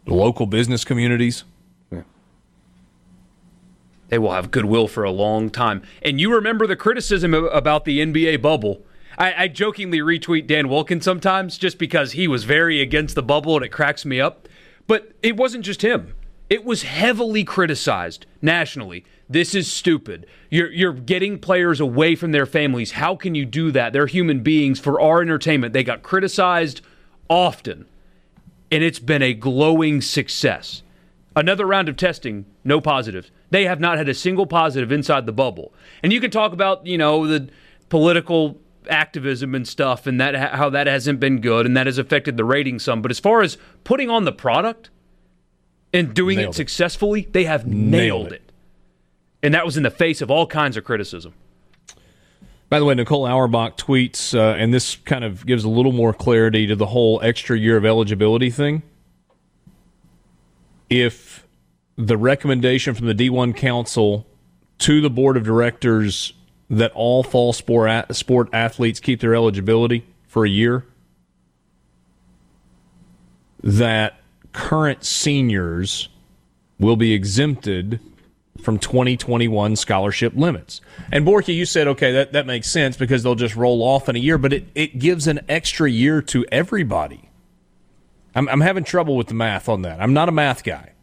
the 0.07 0.15
local 0.15 0.47
business 0.47 0.85
communities. 0.85 1.45
They 4.15 4.19
will 4.19 4.31
have 4.31 4.53
goodwill 4.53 4.87
for 4.87 5.03
a 5.03 5.11
long 5.11 5.51
time. 5.51 5.83
And 6.01 6.21
you 6.21 6.33
remember 6.33 6.69
the 6.69 6.77
criticism 6.77 7.35
about 7.35 7.85
the 7.85 7.99
NBA 7.99 8.41
bubble. 8.41 8.87
I, 9.19 9.35
I 9.43 9.49
jokingly 9.49 9.99
retweet 9.99 10.47
Dan 10.47 10.69
Wolken 10.69 11.03
sometimes 11.03 11.59
just 11.59 11.79
because 11.79 12.13
he 12.13 12.29
was 12.29 12.45
very 12.45 12.81
against 12.81 13.17
the 13.17 13.25
bubble 13.25 13.57
and 13.57 13.65
it 13.65 13.71
cracks 13.73 14.05
me 14.05 14.21
up. 14.21 14.49
But 14.87 15.11
it 15.21 15.37
wasn't 15.37 15.65
just 15.65 15.83
him. 15.83 16.15
It 16.49 16.65
was 16.65 16.85
heavily 16.85 17.43
criticized 17.43 18.27
nationally. 18.41 19.05
This 19.29 19.53
is 19.53 19.69
stupid. 19.69 20.27
You're 20.49 20.71
you're 20.71 20.93
getting 20.93 21.41
players 21.41 21.81
away 21.81 22.15
from 22.15 22.31
their 22.31 22.47
families. 22.47 22.93
How 22.93 23.17
can 23.17 23.35
you 23.35 23.45
do 23.45 23.73
that? 23.73 23.93
They're 23.93 24.07
human 24.07 24.45
beings 24.45 24.79
for 24.79 25.01
our 25.01 25.23
entertainment. 25.23 25.73
They 25.73 25.83
got 25.83 26.05
criticized 26.05 26.83
often. 27.29 27.87
And 28.71 28.85
it's 28.85 29.01
been 29.01 29.23
a 29.23 29.35
glowing 29.35 30.01
success. 30.01 30.85
Another 31.35 31.67
round 31.67 31.89
of 31.89 31.97
testing, 31.97 32.47
no 32.63 32.81
positives. 32.81 33.33
They 33.55 33.67
have 33.67 33.79
not 33.79 33.99
had 33.99 34.09
a 34.09 34.15
single 34.15 34.47
positive 34.47 34.91
inside 34.91 35.27
the 35.27 35.33
bubble. 35.33 35.73
And 36.03 36.13
you 36.13 36.21
can 36.21 36.33
talk 36.33 36.53
about, 36.53 36.89
you 36.89 36.99
know, 36.99 37.25
the 37.29 37.49
political 37.89 38.59
activism 38.91 39.55
and 39.55 39.69
stuff 39.69 40.09
and 40.09 40.21
that 40.21 40.35
how 40.35 40.71
that 40.71 40.89
hasn't 40.89 41.21
been 41.21 41.41
good 41.41 41.65
and 41.65 41.77
that 41.77 41.87
has 41.87 41.97
affected 41.97 42.37
the 42.37 42.45
rating 42.45 42.81
some, 42.81 43.01
but 43.01 43.13
as 43.13 43.21
far 43.21 43.43
as 43.43 43.57
putting 43.85 44.11
on 44.11 44.25
the 44.25 44.33
product 44.33 44.91
and 45.93 46.15
doing 46.15 46.39
Nailed 46.39 46.49
it 46.49 46.51
it. 46.51 46.57
successfully, 46.57 47.29
they 47.31 47.45
have 47.45 47.65
nailed, 47.65 47.93
Nailed 47.93 48.33
it. 48.33 48.51
And 49.41 49.55
that 49.55 49.65
was 49.65 49.77
in 49.77 49.85
the 49.85 49.91
face 49.93 50.21
of 50.21 50.33
all 50.33 50.49
kinds 50.49 50.77
of 50.77 50.83
criticism. 50.83 51.33
By 52.71 52.81
the 52.81 52.85
way, 52.85 52.97
Nicole 52.97 53.25
Auerbach 53.25 53.77
tweets, 53.77 54.37
uh, 54.37 54.57
and 54.57 54.75
this 54.75 54.97
kind 54.97 55.23
of 55.23 55.47
gives 55.47 55.63
a 55.63 55.69
little 55.69 55.93
more 55.93 56.13
clarity 56.13 56.67
to 56.67 56.75
the 56.75 56.87
whole 56.87 57.21
extra 57.23 57.57
year 57.57 57.77
of 57.77 57.85
eligibility 57.85 58.51
thing. 58.51 58.83
If 60.91 61.44
the 61.97 62.17
recommendation 62.17 62.95
from 62.95 63.07
the 63.07 63.15
D1 63.15 63.57
Council 63.57 64.27
to 64.79 65.01
the 65.01 65.11
board 65.11 65.37
of 65.37 65.45
directors 65.45 66.33
that 66.71 66.93
all 66.93 67.23
fall 67.23 67.53
sport, 67.53 68.15
sport 68.15 68.49
athletes 68.53 69.01
keep 69.01 69.21
their 69.21 69.35
eligibility 69.35 70.05
for 70.27 70.45
a 70.45 70.49
year, 70.49 70.85
that 73.63 74.21
current 74.53 75.05
seniors 75.05 76.09
will 76.79 76.97
be 76.97 77.13
exempted 77.13 78.01
from 78.61 78.79
2021 78.79 79.77
scholarship 79.77 80.33
limits. 80.35 80.81
And 81.13 81.27
Borky, 81.27 81.55
you 81.55 81.67
said, 81.67 81.87
okay, 81.89 82.13
that, 82.13 82.33
that 82.33 82.47
makes 82.47 82.69
sense 82.71 82.97
because 82.97 83.23
they'll 83.23 83.35
just 83.35 83.57
roll 83.57 83.83
off 83.83 84.09
in 84.09 84.17
a 84.17 84.19
year, 84.19 84.39
but 84.39 84.53
it, 84.53 84.67
it 84.75 84.99
gives 84.99 85.27
an 85.27 85.41
extra 85.49 85.91
year 85.91 86.23
to 86.23 86.45
everybody. 86.51 87.29
I'm, 88.35 88.49
I'm 88.49 88.61
having 88.61 88.85
trouble 88.85 89.17
with 89.17 89.29
the 89.29 89.35
math 89.35 89.69
on 89.69 89.83
that. 89.83 90.01
I'm 90.01 90.15
not 90.15 90.29
a 90.29 90.33
math 90.33 90.65
guy. 90.65 90.94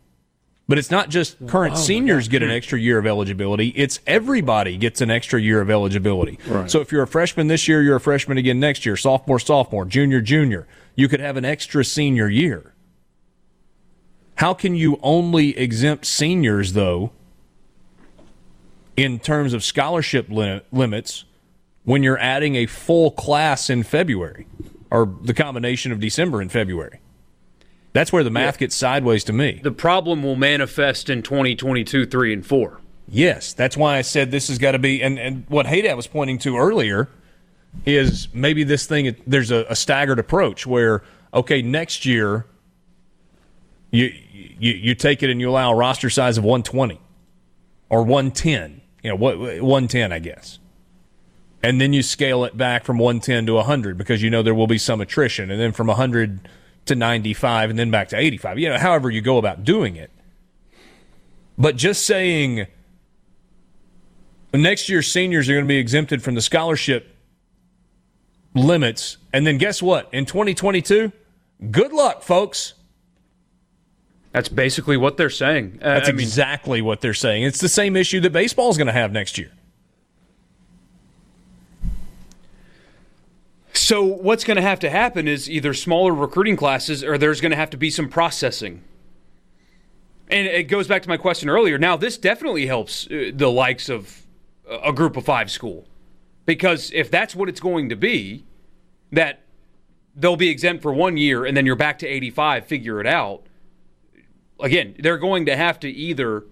But 0.72 0.78
it's 0.78 0.90
not 0.90 1.10
just 1.10 1.36
oh, 1.44 1.48
current 1.48 1.78
seniors 1.78 2.30
get 2.30 2.42
an 2.44 2.50
extra 2.50 2.80
year 2.80 2.98
of 2.98 3.06
eligibility. 3.06 3.74
It's 3.76 4.00
everybody 4.08 4.78
gets 4.78 5.02
an 5.02 5.12
extra 5.12 5.42
year 5.42 5.60
of 5.60 5.70
eligibility. 5.70 6.40
Right. 6.48 6.72
So 6.72 6.80
if 6.80 6.94
you're 6.94 7.04
a 7.04 7.08
freshman 7.08 7.48
this 7.48 7.68
year, 7.68 7.82
you're 7.82 7.98
a 7.98 8.00
freshman 8.00 8.38
again 8.38 8.62
next 8.62 8.86
year, 8.86 8.96
sophomore, 8.96 9.38
sophomore, 9.38 9.84
junior, 9.84 10.22
junior. 10.22 10.70
You 10.96 11.10
could 11.10 11.20
have 11.20 11.36
an 11.36 11.44
extra 11.44 11.84
senior 11.84 12.30
year. 12.30 12.74
How 14.36 14.54
can 14.54 14.74
you 14.74 14.98
only 15.04 15.58
exempt 15.58 16.06
seniors, 16.06 16.72
though, 16.72 17.12
in 18.96 19.20
terms 19.20 19.52
of 19.54 19.66
scholarship 19.66 20.30
limits 20.30 21.26
when 21.84 22.02
you're 22.02 22.18
adding 22.18 22.56
a 22.56 22.66
full 22.66 23.12
class 23.12 23.70
in 23.70 23.84
February 23.84 24.48
or 24.90 25.14
the 25.22 25.34
combination 25.34 25.92
of 25.92 26.00
December 26.00 26.40
and 26.40 26.50
February. 26.50 27.01
That's 27.94 28.14
where 28.14 28.24
the 28.24 28.30
math 28.30 28.56
yeah. 28.56 28.60
gets 28.60 28.76
sideways 28.76 29.24
to 29.26 29.34
me. 29.34 29.60
The 29.64 29.72
problem 29.72 30.24
will 30.24 30.36
manifest 30.36 31.10
in 31.10 31.22
2022, 31.22 32.06
3, 32.06 32.34
and 32.34 32.46
4. 32.46 32.80
Yes, 33.08 33.54
that's 33.54 33.76
why 33.76 33.98
I 33.98 34.02
said 34.02 34.32
this 34.32 34.48
has 34.48 34.58
got 34.58 34.72
to 34.72 34.80
be. 34.80 35.04
And, 35.04 35.20
and 35.20 35.46
what 35.50 35.66
Haydad 35.66 35.98
was 35.98 36.08
pointing 36.08 36.38
to 36.40 36.58
earlier 36.58 37.10
is 37.86 38.30
maybe 38.34 38.64
this 38.64 38.86
thing, 38.86 39.16
there's 39.28 39.52
a, 39.52 39.66
a 39.70 39.76
staggered 39.76 40.20
approach 40.20 40.66
where, 40.66 41.04
okay, 41.34 41.62
next 41.62 42.06
year 42.06 42.46
you, 43.92 44.14
you, 44.32 44.74
you 44.74 44.96
take 44.96 45.22
it 45.22 45.30
and 45.30 45.42
you 45.42 45.50
allow 45.50 45.74
a 45.74 45.76
roster 45.76 46.10
size 46.10 46.38
of 46.38 46.46
120 46.46 47.02
or 47.90 48.04
110. 48.04 48.82
You 49.04 49.10
know, 49.10 49.16
what 49.16 49.38
110, 49.38 50.14
I 50.14 50.20
guess 50.20 50.60
and 51.64 51.80
then 51.80 51.94
you 51.94 52.02
scale 52.02 52.44
it 52.44 52.58
back 52.58 52.84
from 52.84 52.98
110 52.98 53.46
to 53.46 53.54
100 53.54 53.98
because 53.98 54.22
you 54.22 54.30
know 54.30 54.42
there 54.42 54.56
will 54.56 54.68
be 54.68 54.78
some 54.78 55.02
attrition, 55.02 55.52
and 55.52 55.60
then 55.60 55.72
from 55.72 55.88
100 55.88 56.48
to 56.86 56.96
95, 56.96 57.70
and 57.70 57.80
then 57.80 57.92
back 57.92 58.10
to 58.10 58.18
85. 58.18 58.60
You 58.60 58.70
know, 58.70 58.78
however 58.78 59.10
you 59.10 59.22
go 59.22 59.38
about 59.38 59.64
doing 59.64 59.96
it. 59.96 60.12
But 61.58 61.76
just 61.76 62.06
saying 62.06 62.66
next 64.54 64.90
year's 64.90 65.12
seniors 65.12 65.48
are 65.50 65.54
going 65.54 65.66
to 65.66 65.68
be 65.68 65.78
exempted 65.78 66.24
from 66.24 66.36
the 66.36 66.42
scholarship 66.42 67.16
limits, 68.56 69.18
and 69.32 69.46
then 69.46 69.58
guess 69.58 69.82
what? 69.82 70.10
In 70.14 70.26
2022, 70.26 71.12
good 71.70 71.94
luck, 71.94 72.24
folks. 72.24 72.74
That's 74.32 74.50
basically 74.50 74.98
what 74.98 75.18
they're 75.18 75.30
saying. 75.30 75.80
Uh, 75.82 75.96
That's 75.96 76.10
I 76.10 76.14
exactly 76.14 76.80
mean, 76.80 76.86
what 76.86 77.02
they're 77.02 77.14
saying. 77.14 77.44
It's 77.44 77.60
the 77.60 77.70
same 77.70 77.98
issue 77.98 78.22
that 78.22 78.32
baseball 78.32 78.70
is 78.70 78.78
going 78.78 78.88
to 78.88 78.94
have 78.94 79.12
next 79.12 79.38
year. 79.38 79.52
So 83.74 84.04
what's 84.04 84.44
going 84.44 84.58
to 84.58 84.62
have 84.62 84.80
to 84.80 84.90
happen 84.90 85.28
is 85.28 85.50
either 85.50 85.74
smaller 85.74 86.14
recruiting 86.14 86.58
classes 86.58 87.04
or 87.04 87.18
there's 87.18 87.42
going 87.42 87.52
to 87.52 87.58
have 87.58 87.70
to 87.72 87.78
be 87.78 87.90
some 87.90 88.10
processing. 88.10 88.84
And 90.30 90.48
it 90.48 90.64
goes 90.64 90.88
back 90.88 91.02
to 91.04 91.10
my 91.10 91.18
question 91.18 91.50
earlier. 91.50 91.78
Now 91.78 91.98
this 91.98 92.18
definitely 92.18 92.66
helps 92.66 93.08
uh, 93.08 93.32
the 93.34 93.50
likes 93.50 93.90
of 93.90 94.26
a 94.84 94.94
group 94.94 95.18
of 95.18 95.26
5 95.26 95.52
school. 95.52 95.86
Because 96.46 96.92
if 96.94 97.12
that's 97.12 97.36
what 97.36 97.50
it's 97.50 97.60
going 97.60 97.90
to 97.90 97.96
be, 97.96 98.46
that 99.12 99.42
they'll 100.16 100.38
be 100.38 100.50
exempt 100.50 100.82
for 100.82 100.94
1 100.94 101.18
year 101.18 101.46
and 101.46 101.56
then 101.56 101.66
you're 101.66 101.76
back 101.76 102.00
to 102.00 102.08
85, 102.08 102.66
figure 102.66 103.00
it 103.00 103.08
out. 103.08 103.44
Again, 104.60 104.96
they're 105.00 105.18
going 105.18 105.46
to 105.48 105.56
have 105.56 105.80
to 105.82 105.90
either 105.90 106.46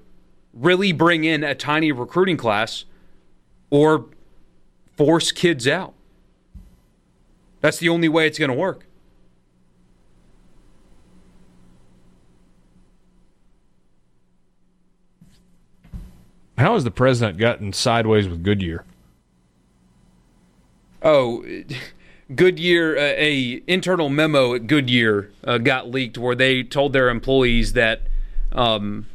really 0.53 0.91
bring 0.91 1.23
in 1.23 1.43
a 1.43 1.55
tiny 1.55 1.91
recruiting 1.91 2.37
class 2.37 2.85
or 3.69 4.05
force 4.97 5.31
kids 5.31 5.67
out. 5.67 5.93
That's 7.61 7.77
the 7.77 7.89
only 7.89 8.07
way 8.07 8.27
it's 8.27 8.39
going 8.39 8.51
to 8.51 8.57
work. 8.57 8.85
How 16.57 16.73
has 16.73 16.83
the 16.83 16.91
president 16.91 17.37
gotten 17.37 17.71
sideways 17.71 18.27
with 18.27 18.43
Goodyear? 18.43 18.83
Oh, 21.01 21.45
Goodyear, 22.35 22.97
uh, 22.97 23.13
a 23.15 23.63
internal 23.65 24.09
memo 24.09 24.53
at 24.53 24.67
Goodyear 24.67 25.31
uh, 25.45 25.57
got 25.57 25.89
leaked 25.89 26.17
where 26.17 26.35
they 26.35 26.63
told 26.63 26.91
their 26.91 27.09
employees 27.09 27.73
that 27.73 28.01
um, 28.51 29.07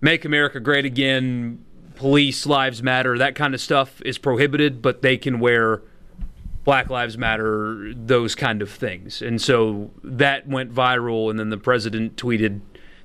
"Make 0.00 0.24
America 0.24 0.58
Great 0.58 0.86
Again," 0.86 1.62
police 1.96 2.46
lives 2.46 2.82
matter, 2.82 3.18
that 3.18 3.34
kind 3.34 3.54
of 3.54 3.60
stuff 3.60 4.00
is 4.02 4.16
prohibited, 4.16 4.80
but 4.80 5.02
they 5.02 5.18
can 5.18 5.38
wear 5.38 5.82
Black 6.66 6.90
Lives 6.90 7.16
Matter, 7.16 7.92
those 7.94 8.34
kind 8.34 8.60
of 8.60 8.68
things. 8.68 9.22
And 9.22 9.40
so 9.40 9.92
that 10.02 10.48
went 10.48 10.74
viral, 10.74 11.30
and 11.30 11.38
then 11.38 11.48
the 11.48 11.56
president 11.56 12.16
tweeted 12.16 12.60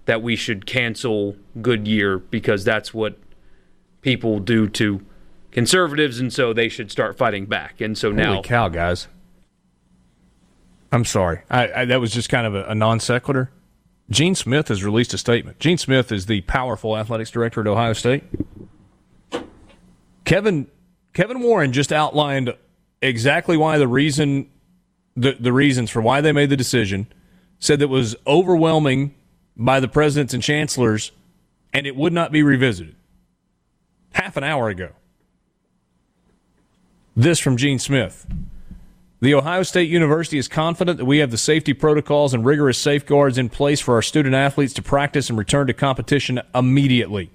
that 0.05 0.23
we 0.23 0.35
should 0.35 0.65
cancel 0.65 1.35
Goodyear 1.61 2.17
because 2.17 2.63
that's 2.63 2.91
what 2.91 3.19
people 4.01 4.39
do 4.39 4.67
to 4.69 5.05
conservatives, 5.51 6.19
and 6.19 6.33
so 6.33 6.53
they 6.53 6.69
should 6.69 6.91
start 6.91 7.19
fighting 7.19 7.45
back. 7.45 7.79
And 7.79 7.95
so 7.95 8.11
now, 8.11 8.33
holy 8.33 8.41
cow, 8.41 8.67
guys! 8.67 9.07
I'm 10.91 11.05
sorry, 11.05 11.41
I, 11.47 11.71
I, 11.71 11.85
that 11.85 12.01
was 12.01 12.11
just 12.11 12.29
kind 12.29 12.47
of 12.47 12.55
a, 12.55 12.63
a 12.63 12.73
non 12.73 12.99
sequitur. 12.99 13.51
Gene 14.09 14.33
Smith 14.33 14.69
has 14.69 14.83
released 14.83 15.13
a 15.13 15.19
statement. 15.19 15.59
Gene 15.59 15.77
Smith 15.77 16.11
is 16.11 16.25
the 16.25 16.41
powerful 16.41 16.97
athletics 16.97 17.29
director 17.29 17.61
at 17.61 17.67
Ohio 17.67 17.93
State. 17.93 18.23
Kevin 20.25 20.65
Kevin 21.13 21.41
Warren 21.41 21.71
just 21.73 21.93
outlined 21.93 22.55
exactly 23.01 23.57
why 23.57 23.77
the 23.77 23.87
reason 23.87 24.49
the 25.15 25.35
the 25.39 25.53
reasons 25.53 25.89
for 25.89 26.01
why 26.01 26.21
they 26.21 26.31
made 26.31 26.49
the 26.49 26.57
decision 26.57 27.07
said 27.59 27.79
that 27.79 27.87
was 27.87 28.15
overwhelming 28.25 29.13
by 29.55 29.79
the 29.79 29.87
presidents 29.87 30.33
and 30.33 30.41
chancellors 30.41 31.11
and 31.73 31.87
it 31.87 31.95
would 31.95 32.13
not 32.13 32.31
be 32.31 32.43
revisited. 32.43 32.95
Half 34.13 34.37
an 34.37 34.43
hour 34.43 34.69
ago. 34.69 34.89
This 37.15 37.39
from 37.39 37.57
Gene 37.57 37.79
Smith. 37.79 38.25
The 39.21 39.35
Ohio 39.35 39.61
State 39.63 39.89
University 39.89 40.37
is 40.37 40.47
confident 40.47 40.97
that 40.97 41.05
we 41.05 41.19
have 41.19 41.29
the 41.29 41.37
safety 41.37 41.73
protocols 41.73 42.33
and 42.33 42.43
rigorous 42.43 42.79
safeguards 42.79 43.37
in 43.37 43.49
place 43.49 43.79
for 43.79 43.93
our 43.93 44.01
student 44.01 44.33
athletes 44.33 44.73
to 44.73 44.81
practice 44.81 45.29
and 45.29 45.37
return 45.37 45.67
to 45.67 45.73
competition 45.73 46.41
immediately. 46.55 47.29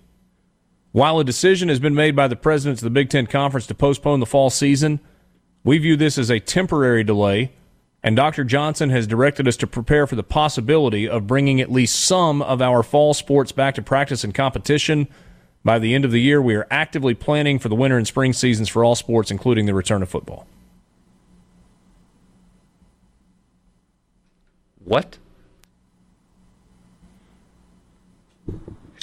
While 0.91 1.21
a 1.21 1.25
decision 1.25 1.69
has 1.69 1.79
been 1.79 1.95
made 1.95 2.17
by 2.17 2.27
the 2.27 2.37
presidents 2.37 2.83
of 2.83 2.87
the 2.87 2.91
Big 2.91 3.09
Ten 3.09 3.27
Conference 3.27 3.67
to 3.69 3.75
postpone 3.75 4.19
the 4.19 4.27
fall 4.27 4.51
season, 4.51 4.99
we 5.67 5.79
view 5.79 5.97
this 5.97 6.17
as 6.17 6.31
a 6.31 6.39
temporary 6.39 7.03
delay, 7.03 7.51
and 8.01 8.15
Dr. 8.15 8.45
Johnson 8.45 8.91
has 8.91 9.05
directed 9.05 9.49
us 9.49 9.57
to 9.57 9.67
prepare 9.67 10.07
for 10.07 10.15
the 10.15 10.23
possibility 10.23 11.09
of 11.09 11.27
bringing 11.27 11.61
at 11.61 11.73
least 11.73 12.05
some 12.05 12.41
of 12.41 12.63
our 12.63 12.85
fall 12.85 13.15
sports 13.15 13.51
back 13.51 13.75
to 13.75 13.83
practice 13.83 14.23
and 14.23 14.33
competition. 14.33 15.09
By 15.65 15.81
the 15.81 15.93
end 15.93 16.05
of 16.05 16.13
the 16.13 16.21
year, 16.21 16.41
we 16.41 16.55
are 16.55 16.69
actively 16.71 17.15
planning 17.15 17.59
for 17.59 17.69
the 17.69 17.75
winter 17.75 17.99
and 17.99 18.07
spring 18.07 18.33
seasons 18.33 18.69
for 18.69 18.85
all 18.85 18.95
sports, 18.95 19.33
including 19.33 19.67
the 19.67 19.75
return 19.75 20.05
of 20.05 20.09
football. 20.09 20.47
What? 24.85 25.19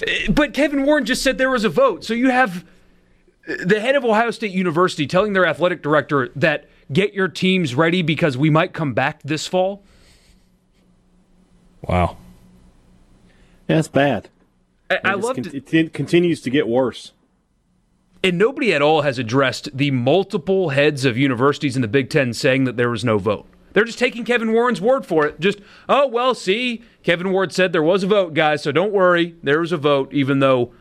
Eh, 0.07 0.31
but 0.31 0.53
Kevin 0.53 0.85
Warren 0.85 1.03
just 1.03 1.23
said 1.23 1.38
there 1.38 1.49
was 1.49 1.65
a 1.65 1.69
vote. 1.69 2.06
So 2.06 2.14
you 2.14 2.30
have 2.30 2.64
the 3.45 3.79
head 3.79 3.95
of 3.95 4.05
Ohio 4.05 4.31
State 4.31 4.51
University 4.51 5.07
telling 5.07 5.33
their 5.33 5.45
athletic 5.45 5.81
director 5.81 6.29
that 6.35 6.65
get 6.91 7.13
your 7.13 7.27
teams 7.27 7.75
ready 7.75 8.01
because 8.01 8.37
we 8.37 8.49
might 8.49 8.73
come 8.73 8.93
back 8.93 9.21
this 9.23 9.47
fall. 9.47 9.83
Wow. 11.81 12.17
That's 13.67 13.87
bad. 13.87 14.29
I, 14.89 14.99
I 15.03 15.13
love 15.15 15.35
con- 15.35 15.51
it. 15.53 15.73
It 15.73 15.93
continues 15.93 16.41
to 16.41 16.49
get 16.49 16.67
worse. 16.67 17.11
And 18.23 18.37
nobody 18.37 18.73
at 18.73 18.81
all 18.81 19.01
has 19.01 19.19
addressed 19.19 19.75
the 19.75 19.91
multiple 19.91 20.69
heads 20.69 21.03
of 21.03 21.17
universities 21.17 21.75
in 21.75 21.81
the 21.81 21.87
Big 21.89 22.09
Ten 22.09 22.33
saying 22.33 22.63
that 22.63 22.77
there 22.77 22.89
was 22.89 23.03
no 23.03 23.17
vote. 23.17 23.45
They're 23.73 23.83
just 23.83 23.99
taking 23.99 24.23
Kevin 24.23 24.53
Warren's 24.53 24.79
word 24.79 25.05
for 25.05 25.25
it. 25.25 25.39
Just, 25.39 25.59
oh, 25.89 26.07
well, 26.07 26.33
see, 26.33 26.83
Kevin 27.01 27.31
Warren 27.31 27.49
said 27.49 27.73
there 27.73 27.83
was 27.83 28.03
a 28.03 28.07
vote, 28.07 28.33
guys, 28.33 28.63
so 28.63 28.71
don't 28.71 28.93
worry. 28.93 29.35
There 29.43 29.59
was 29.59 29.71
a 29.71 29.77
vote, 29.77 30.13
even 30.13 30.39
though 30.39 30.71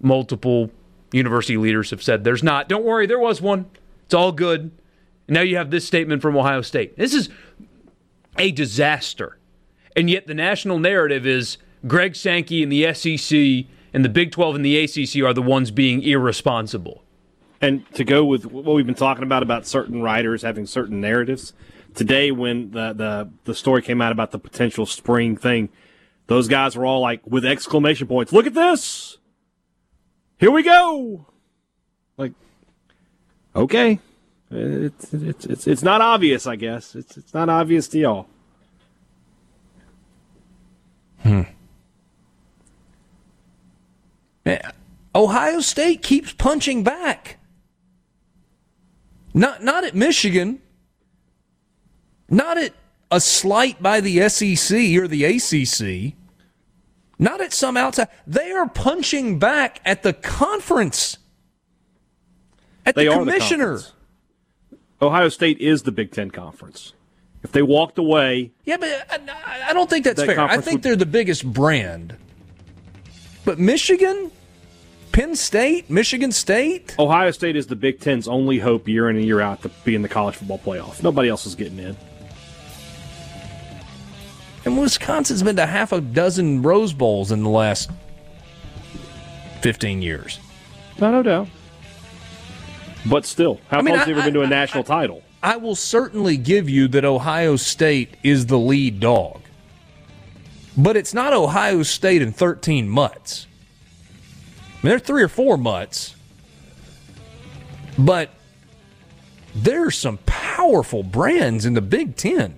multiple 0.00 0.70
university 1.12 1.56
leaders 1.56 1.90
have 1.90 2.02
said 2.02 2.24
there's 2.24 2.42
not. 2.42 2.68
Don't 2.68 2.84
worry, 2.84 3.06
there 3.06 3.18
was 3.18 3.40
one. 3.40 3.66
It's 4.04 4.14
all 4.14 4.32
good. 4.32 4.70
Now 5.28 5.40
you 5.40 5.56
have 5.56 5.70
this 5.70 5.86
statement 5.86 6.22
from 6.22 6.36
Ohio 6.36 6.62
State. 6.62 6.96
This 6.96 7.14
is 7.14 7.28
a 8.38 8.50
disaster. 8.50 9.38
And 9.94 10.08
yet 10.10 10.26
the 10.26 10.34
national 10.34 10.78
narrative 10.78 11.26
is 11.26 11.58
Greg 11.86 12.16
Sankey 12.16 12.62
and 12.62 12.72
the 12.72 12.92
SEC 12.94 13.66
and 13.94 14.04
the 14.04 14.08
Big 14.08 14.32
12 14.32 14.56
and 14.56 14.64
the 14.64 14.78
ACC 14.78 15.22
are 15.22 15.34
the 15.34 15.42
ones 15.42 15.70
being 15.70 16.02
irresponsible. 16.02 17.02
And 17.60 17.88
to 17.94 18.04
go 18.04 18.24
with 18.24 18.46
what 18.46 18.74
we've 18.74 18.86
been 18.86 18.94
talking 18.94 19.22
about 19.22 19.42
about 19.42 19.66
certain 19.66 20.02
writers 20.02 20.42
having 20.42 20.66
certain 20.66 21.00
narratives, 21.00 21.52
today 21.94 22.32
when 22.32 22.72
the 22.72 22.92
the, 22.92 23.30
the 23.44 23.54
story 23.54 23.82
came 23.82 24.00
out 24.00 24.12
about 24.12 24.30
the 24.30 24.38
potential 24.38 24.86
spring 24.86 25.36
thing, 25.36 25.68
those 26.26 26.48
guys 26.48 26.76
were 26.76 26.86
all 26.86 27.00
like 27.00 27.20
with 27.26 27.44
exclamation 27.44 28.08
points, 28.08 28.32
look 28.32 28.46
at 28.46 28.54
this. 28.54 29.18
Here 30.42 30.50
we 30.50 30.64
go. 30.64 31.24
Like, 32.16 32.32
okay, 33.54 34.00
it's 34.50 35.14
it's 35.14 35.44
it's 35.46 35.66
it's 35.68 35.82
not 35.84 36.00
obvious. 36.00 36.48
I 36.48 36.56
guess 36.56 36.96
it's 36.96 37.16
it's 37.16 37.32
not 37.32 37.48
obvious 37.48 37.86
to 37.90 37.98
y'all. 38.00 38.26
Hmm. 41.20 41.42
Ohio 45.14 45.60
State 45.60 46.02
keeps 46.02 46.32
punching 46.32 46.82
back. 46.82 47.38
Not 49.32 49.62
not 49.62 49.84
at 49.84 49.94
Michigan. 49.94 50.60
Not 52.28 52.58
at 52.58 52.72
a 53.12 53.20
slight 53.20 53.80
by 53.80 54.00
the 54.00 54.28
SEC 54.28 54.76
or 54.96 55.06
the 55.06 55.24
ACC 55.24 56.16
not 57.22 57.40
at 57.40 57.52
some 57.52 57.76
outside. 57.76 58.08
They 58.26 58.50
are 58.50 58.68
punching 58.68 59.38
back 59.38 59.80
at 59.84 60.02
the 60.02 60.12
conference. 60.12 61.18
At 62.84 62.96
they 62.96 63.06
the 63.06 63.12
commissioner. 63.12 63.80
The 64.98 65.06
Ohio 65.06 65.28
State 65.28 65.58
is 65.58 65.82
the 65.82 65.92
Big 65.92 66.12
Ten 66.12 66.30
conference. 66.30 66.92
If 67.42 67.52
they 67.52 67.62
walked 67.62 67.98
away, 67.98 68.52
yeah, 68.64 68.76
but 68.76 68.88
uh, 68.88 69.18
I, 69.46 69.70
I 69.70 69.72
don't 69.72 69.90
think 69.90 70.04
that's 70.04 70.20
that 70.20 70.26
fair. 70.26 70.40
I 70.40 70.58
think 70.58 70.76
would, 70.76 70.82
they're 70.82 70.96
the 70.96 71.06
biggest 71.06 71.44
brand. 71.50 72.16
But 73.44 73.58
Michigan, 73.58 74.30
Penn 75.10 75.34
State, 75.34 75.90
Michigan 75.90 76.30
State, 76.30 76.94
Ohio 77.00 77.32
State 77.32 77.56
is 77.56 77.66
the 77.66 77.74
Big 77.74 77.98
Ten's 77.98 78.28
only 78.28 78.60
hope 78.60 78.86
year 78.86 79.10
in 79.10 79.16
and 79.16 79.24
year 79.24 79.40
out 79.40 79.62
to 79.62 79.70
be 79.84 79.96
in 79.96 80.02
the 80.02 80.08
college 80.08 80.36
football 80.36 80.58
playoff. 80.58 81.02
Nobody 81.02 81.28
else 81.28 81.46
is 81.46 81.56
getting 81.56 81.78
in. 81.78 81.96
And 84.64 84.78
Wisconsin's 84.78 85.42
been 85.42 85.56
to 85.56 85.66
half 85.66 85.92
a 85.92 86.00
dozen 86.00 86.62
Rose 86.62 86.92
Bowls 86.92 87.32
in 87.32 87.42
the 87.42 87.48
last 87.48 87.90
15 89.60 90.02
years. 90.02 90.38
No, 91.00 91.10
no 91.10 91.22
doubt. 91.22 91.48
But 93.06 93.26
still, 93.26 93.60
how 93.68 93.78
I 93.78 93.82
mean, 93.82 93.94
close 93.94 93.98
have 94.00 94.08
you 94.08 94.14
ever 94.14 94.24
been 94.24 94.34
to 94.34 94.40
a 94.42 94.46
I- 94.46 94.48
national 94.48 94.84
title? 94.84 95.22
I 95.42 95.56
will 95.56 95.74
certainly 95.74 96.36
give 96.36 96.70
you 96.70 96.86
that 96.88 97.04
Ohio 97.04 97.56
State 97.56 98.16
is 98.22 98.46
the 98.46 98.58
lead 98.58 99.00
dog. 99.00 99.40
But 100.76 100.96
it's 100.96 101.12
not 101.12 101.32
Ohio 101.32 101.82
State 101.82 102.22
in 102.22 102.32
13 102.32 102.88
mutts. 102.88 103.46
I 104.14 104.86
mean, 104.86 104.90
they're 104.90 104.98
three 105.00 105.22
or 105.22 105.28
four 105.28 105.56
mutts. 105.58 106.14
But 107.98 108.30
there's 109.52 109.98
some 109.98 110.18
powerful 110.24 111.02
brands 111.02 111.66
in 111.66 111.74
the 111.74 111.80
Big 111.82 112.16
Ten. 112.16 112.54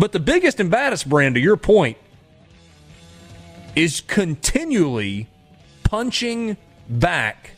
But 0.00 0.12
the 0.12 0.18
biggest 0.18 0.58
and 0.58 0.70
baddest 0.70 1.06
brand, 1.06 1.34
to 1.34 1.42
your 1.42 1.58
point, 1.58 1.98
is 3.76 4.00
continually 4.00 5.28
punching 5.84 6.56
back 6.88 7.50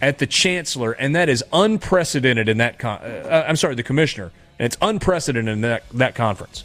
at 0.00 0.16
the 0.16 0.26
chancellor, 0.26 0.92
and 0.92 1.14
that 1.14 1.28
is 1.28 1.44
unprecedented 1.52 2.48
in 2.48 2.56
that. 2.56 2.78
Con- 2.78 3.00
uh, 3.02 3.44
I'm 3.46 3.56
sorry, 3.56 3.74
the 3.74 3.82
commissioner, 3.82 4.32
and 4.58 4.64
it's 4.64 4.78
unprecedented 4.80 5.52
in 5.52 5.60
that 5.60 5.86
that 5.90 6.14
conference. 6.14 6.64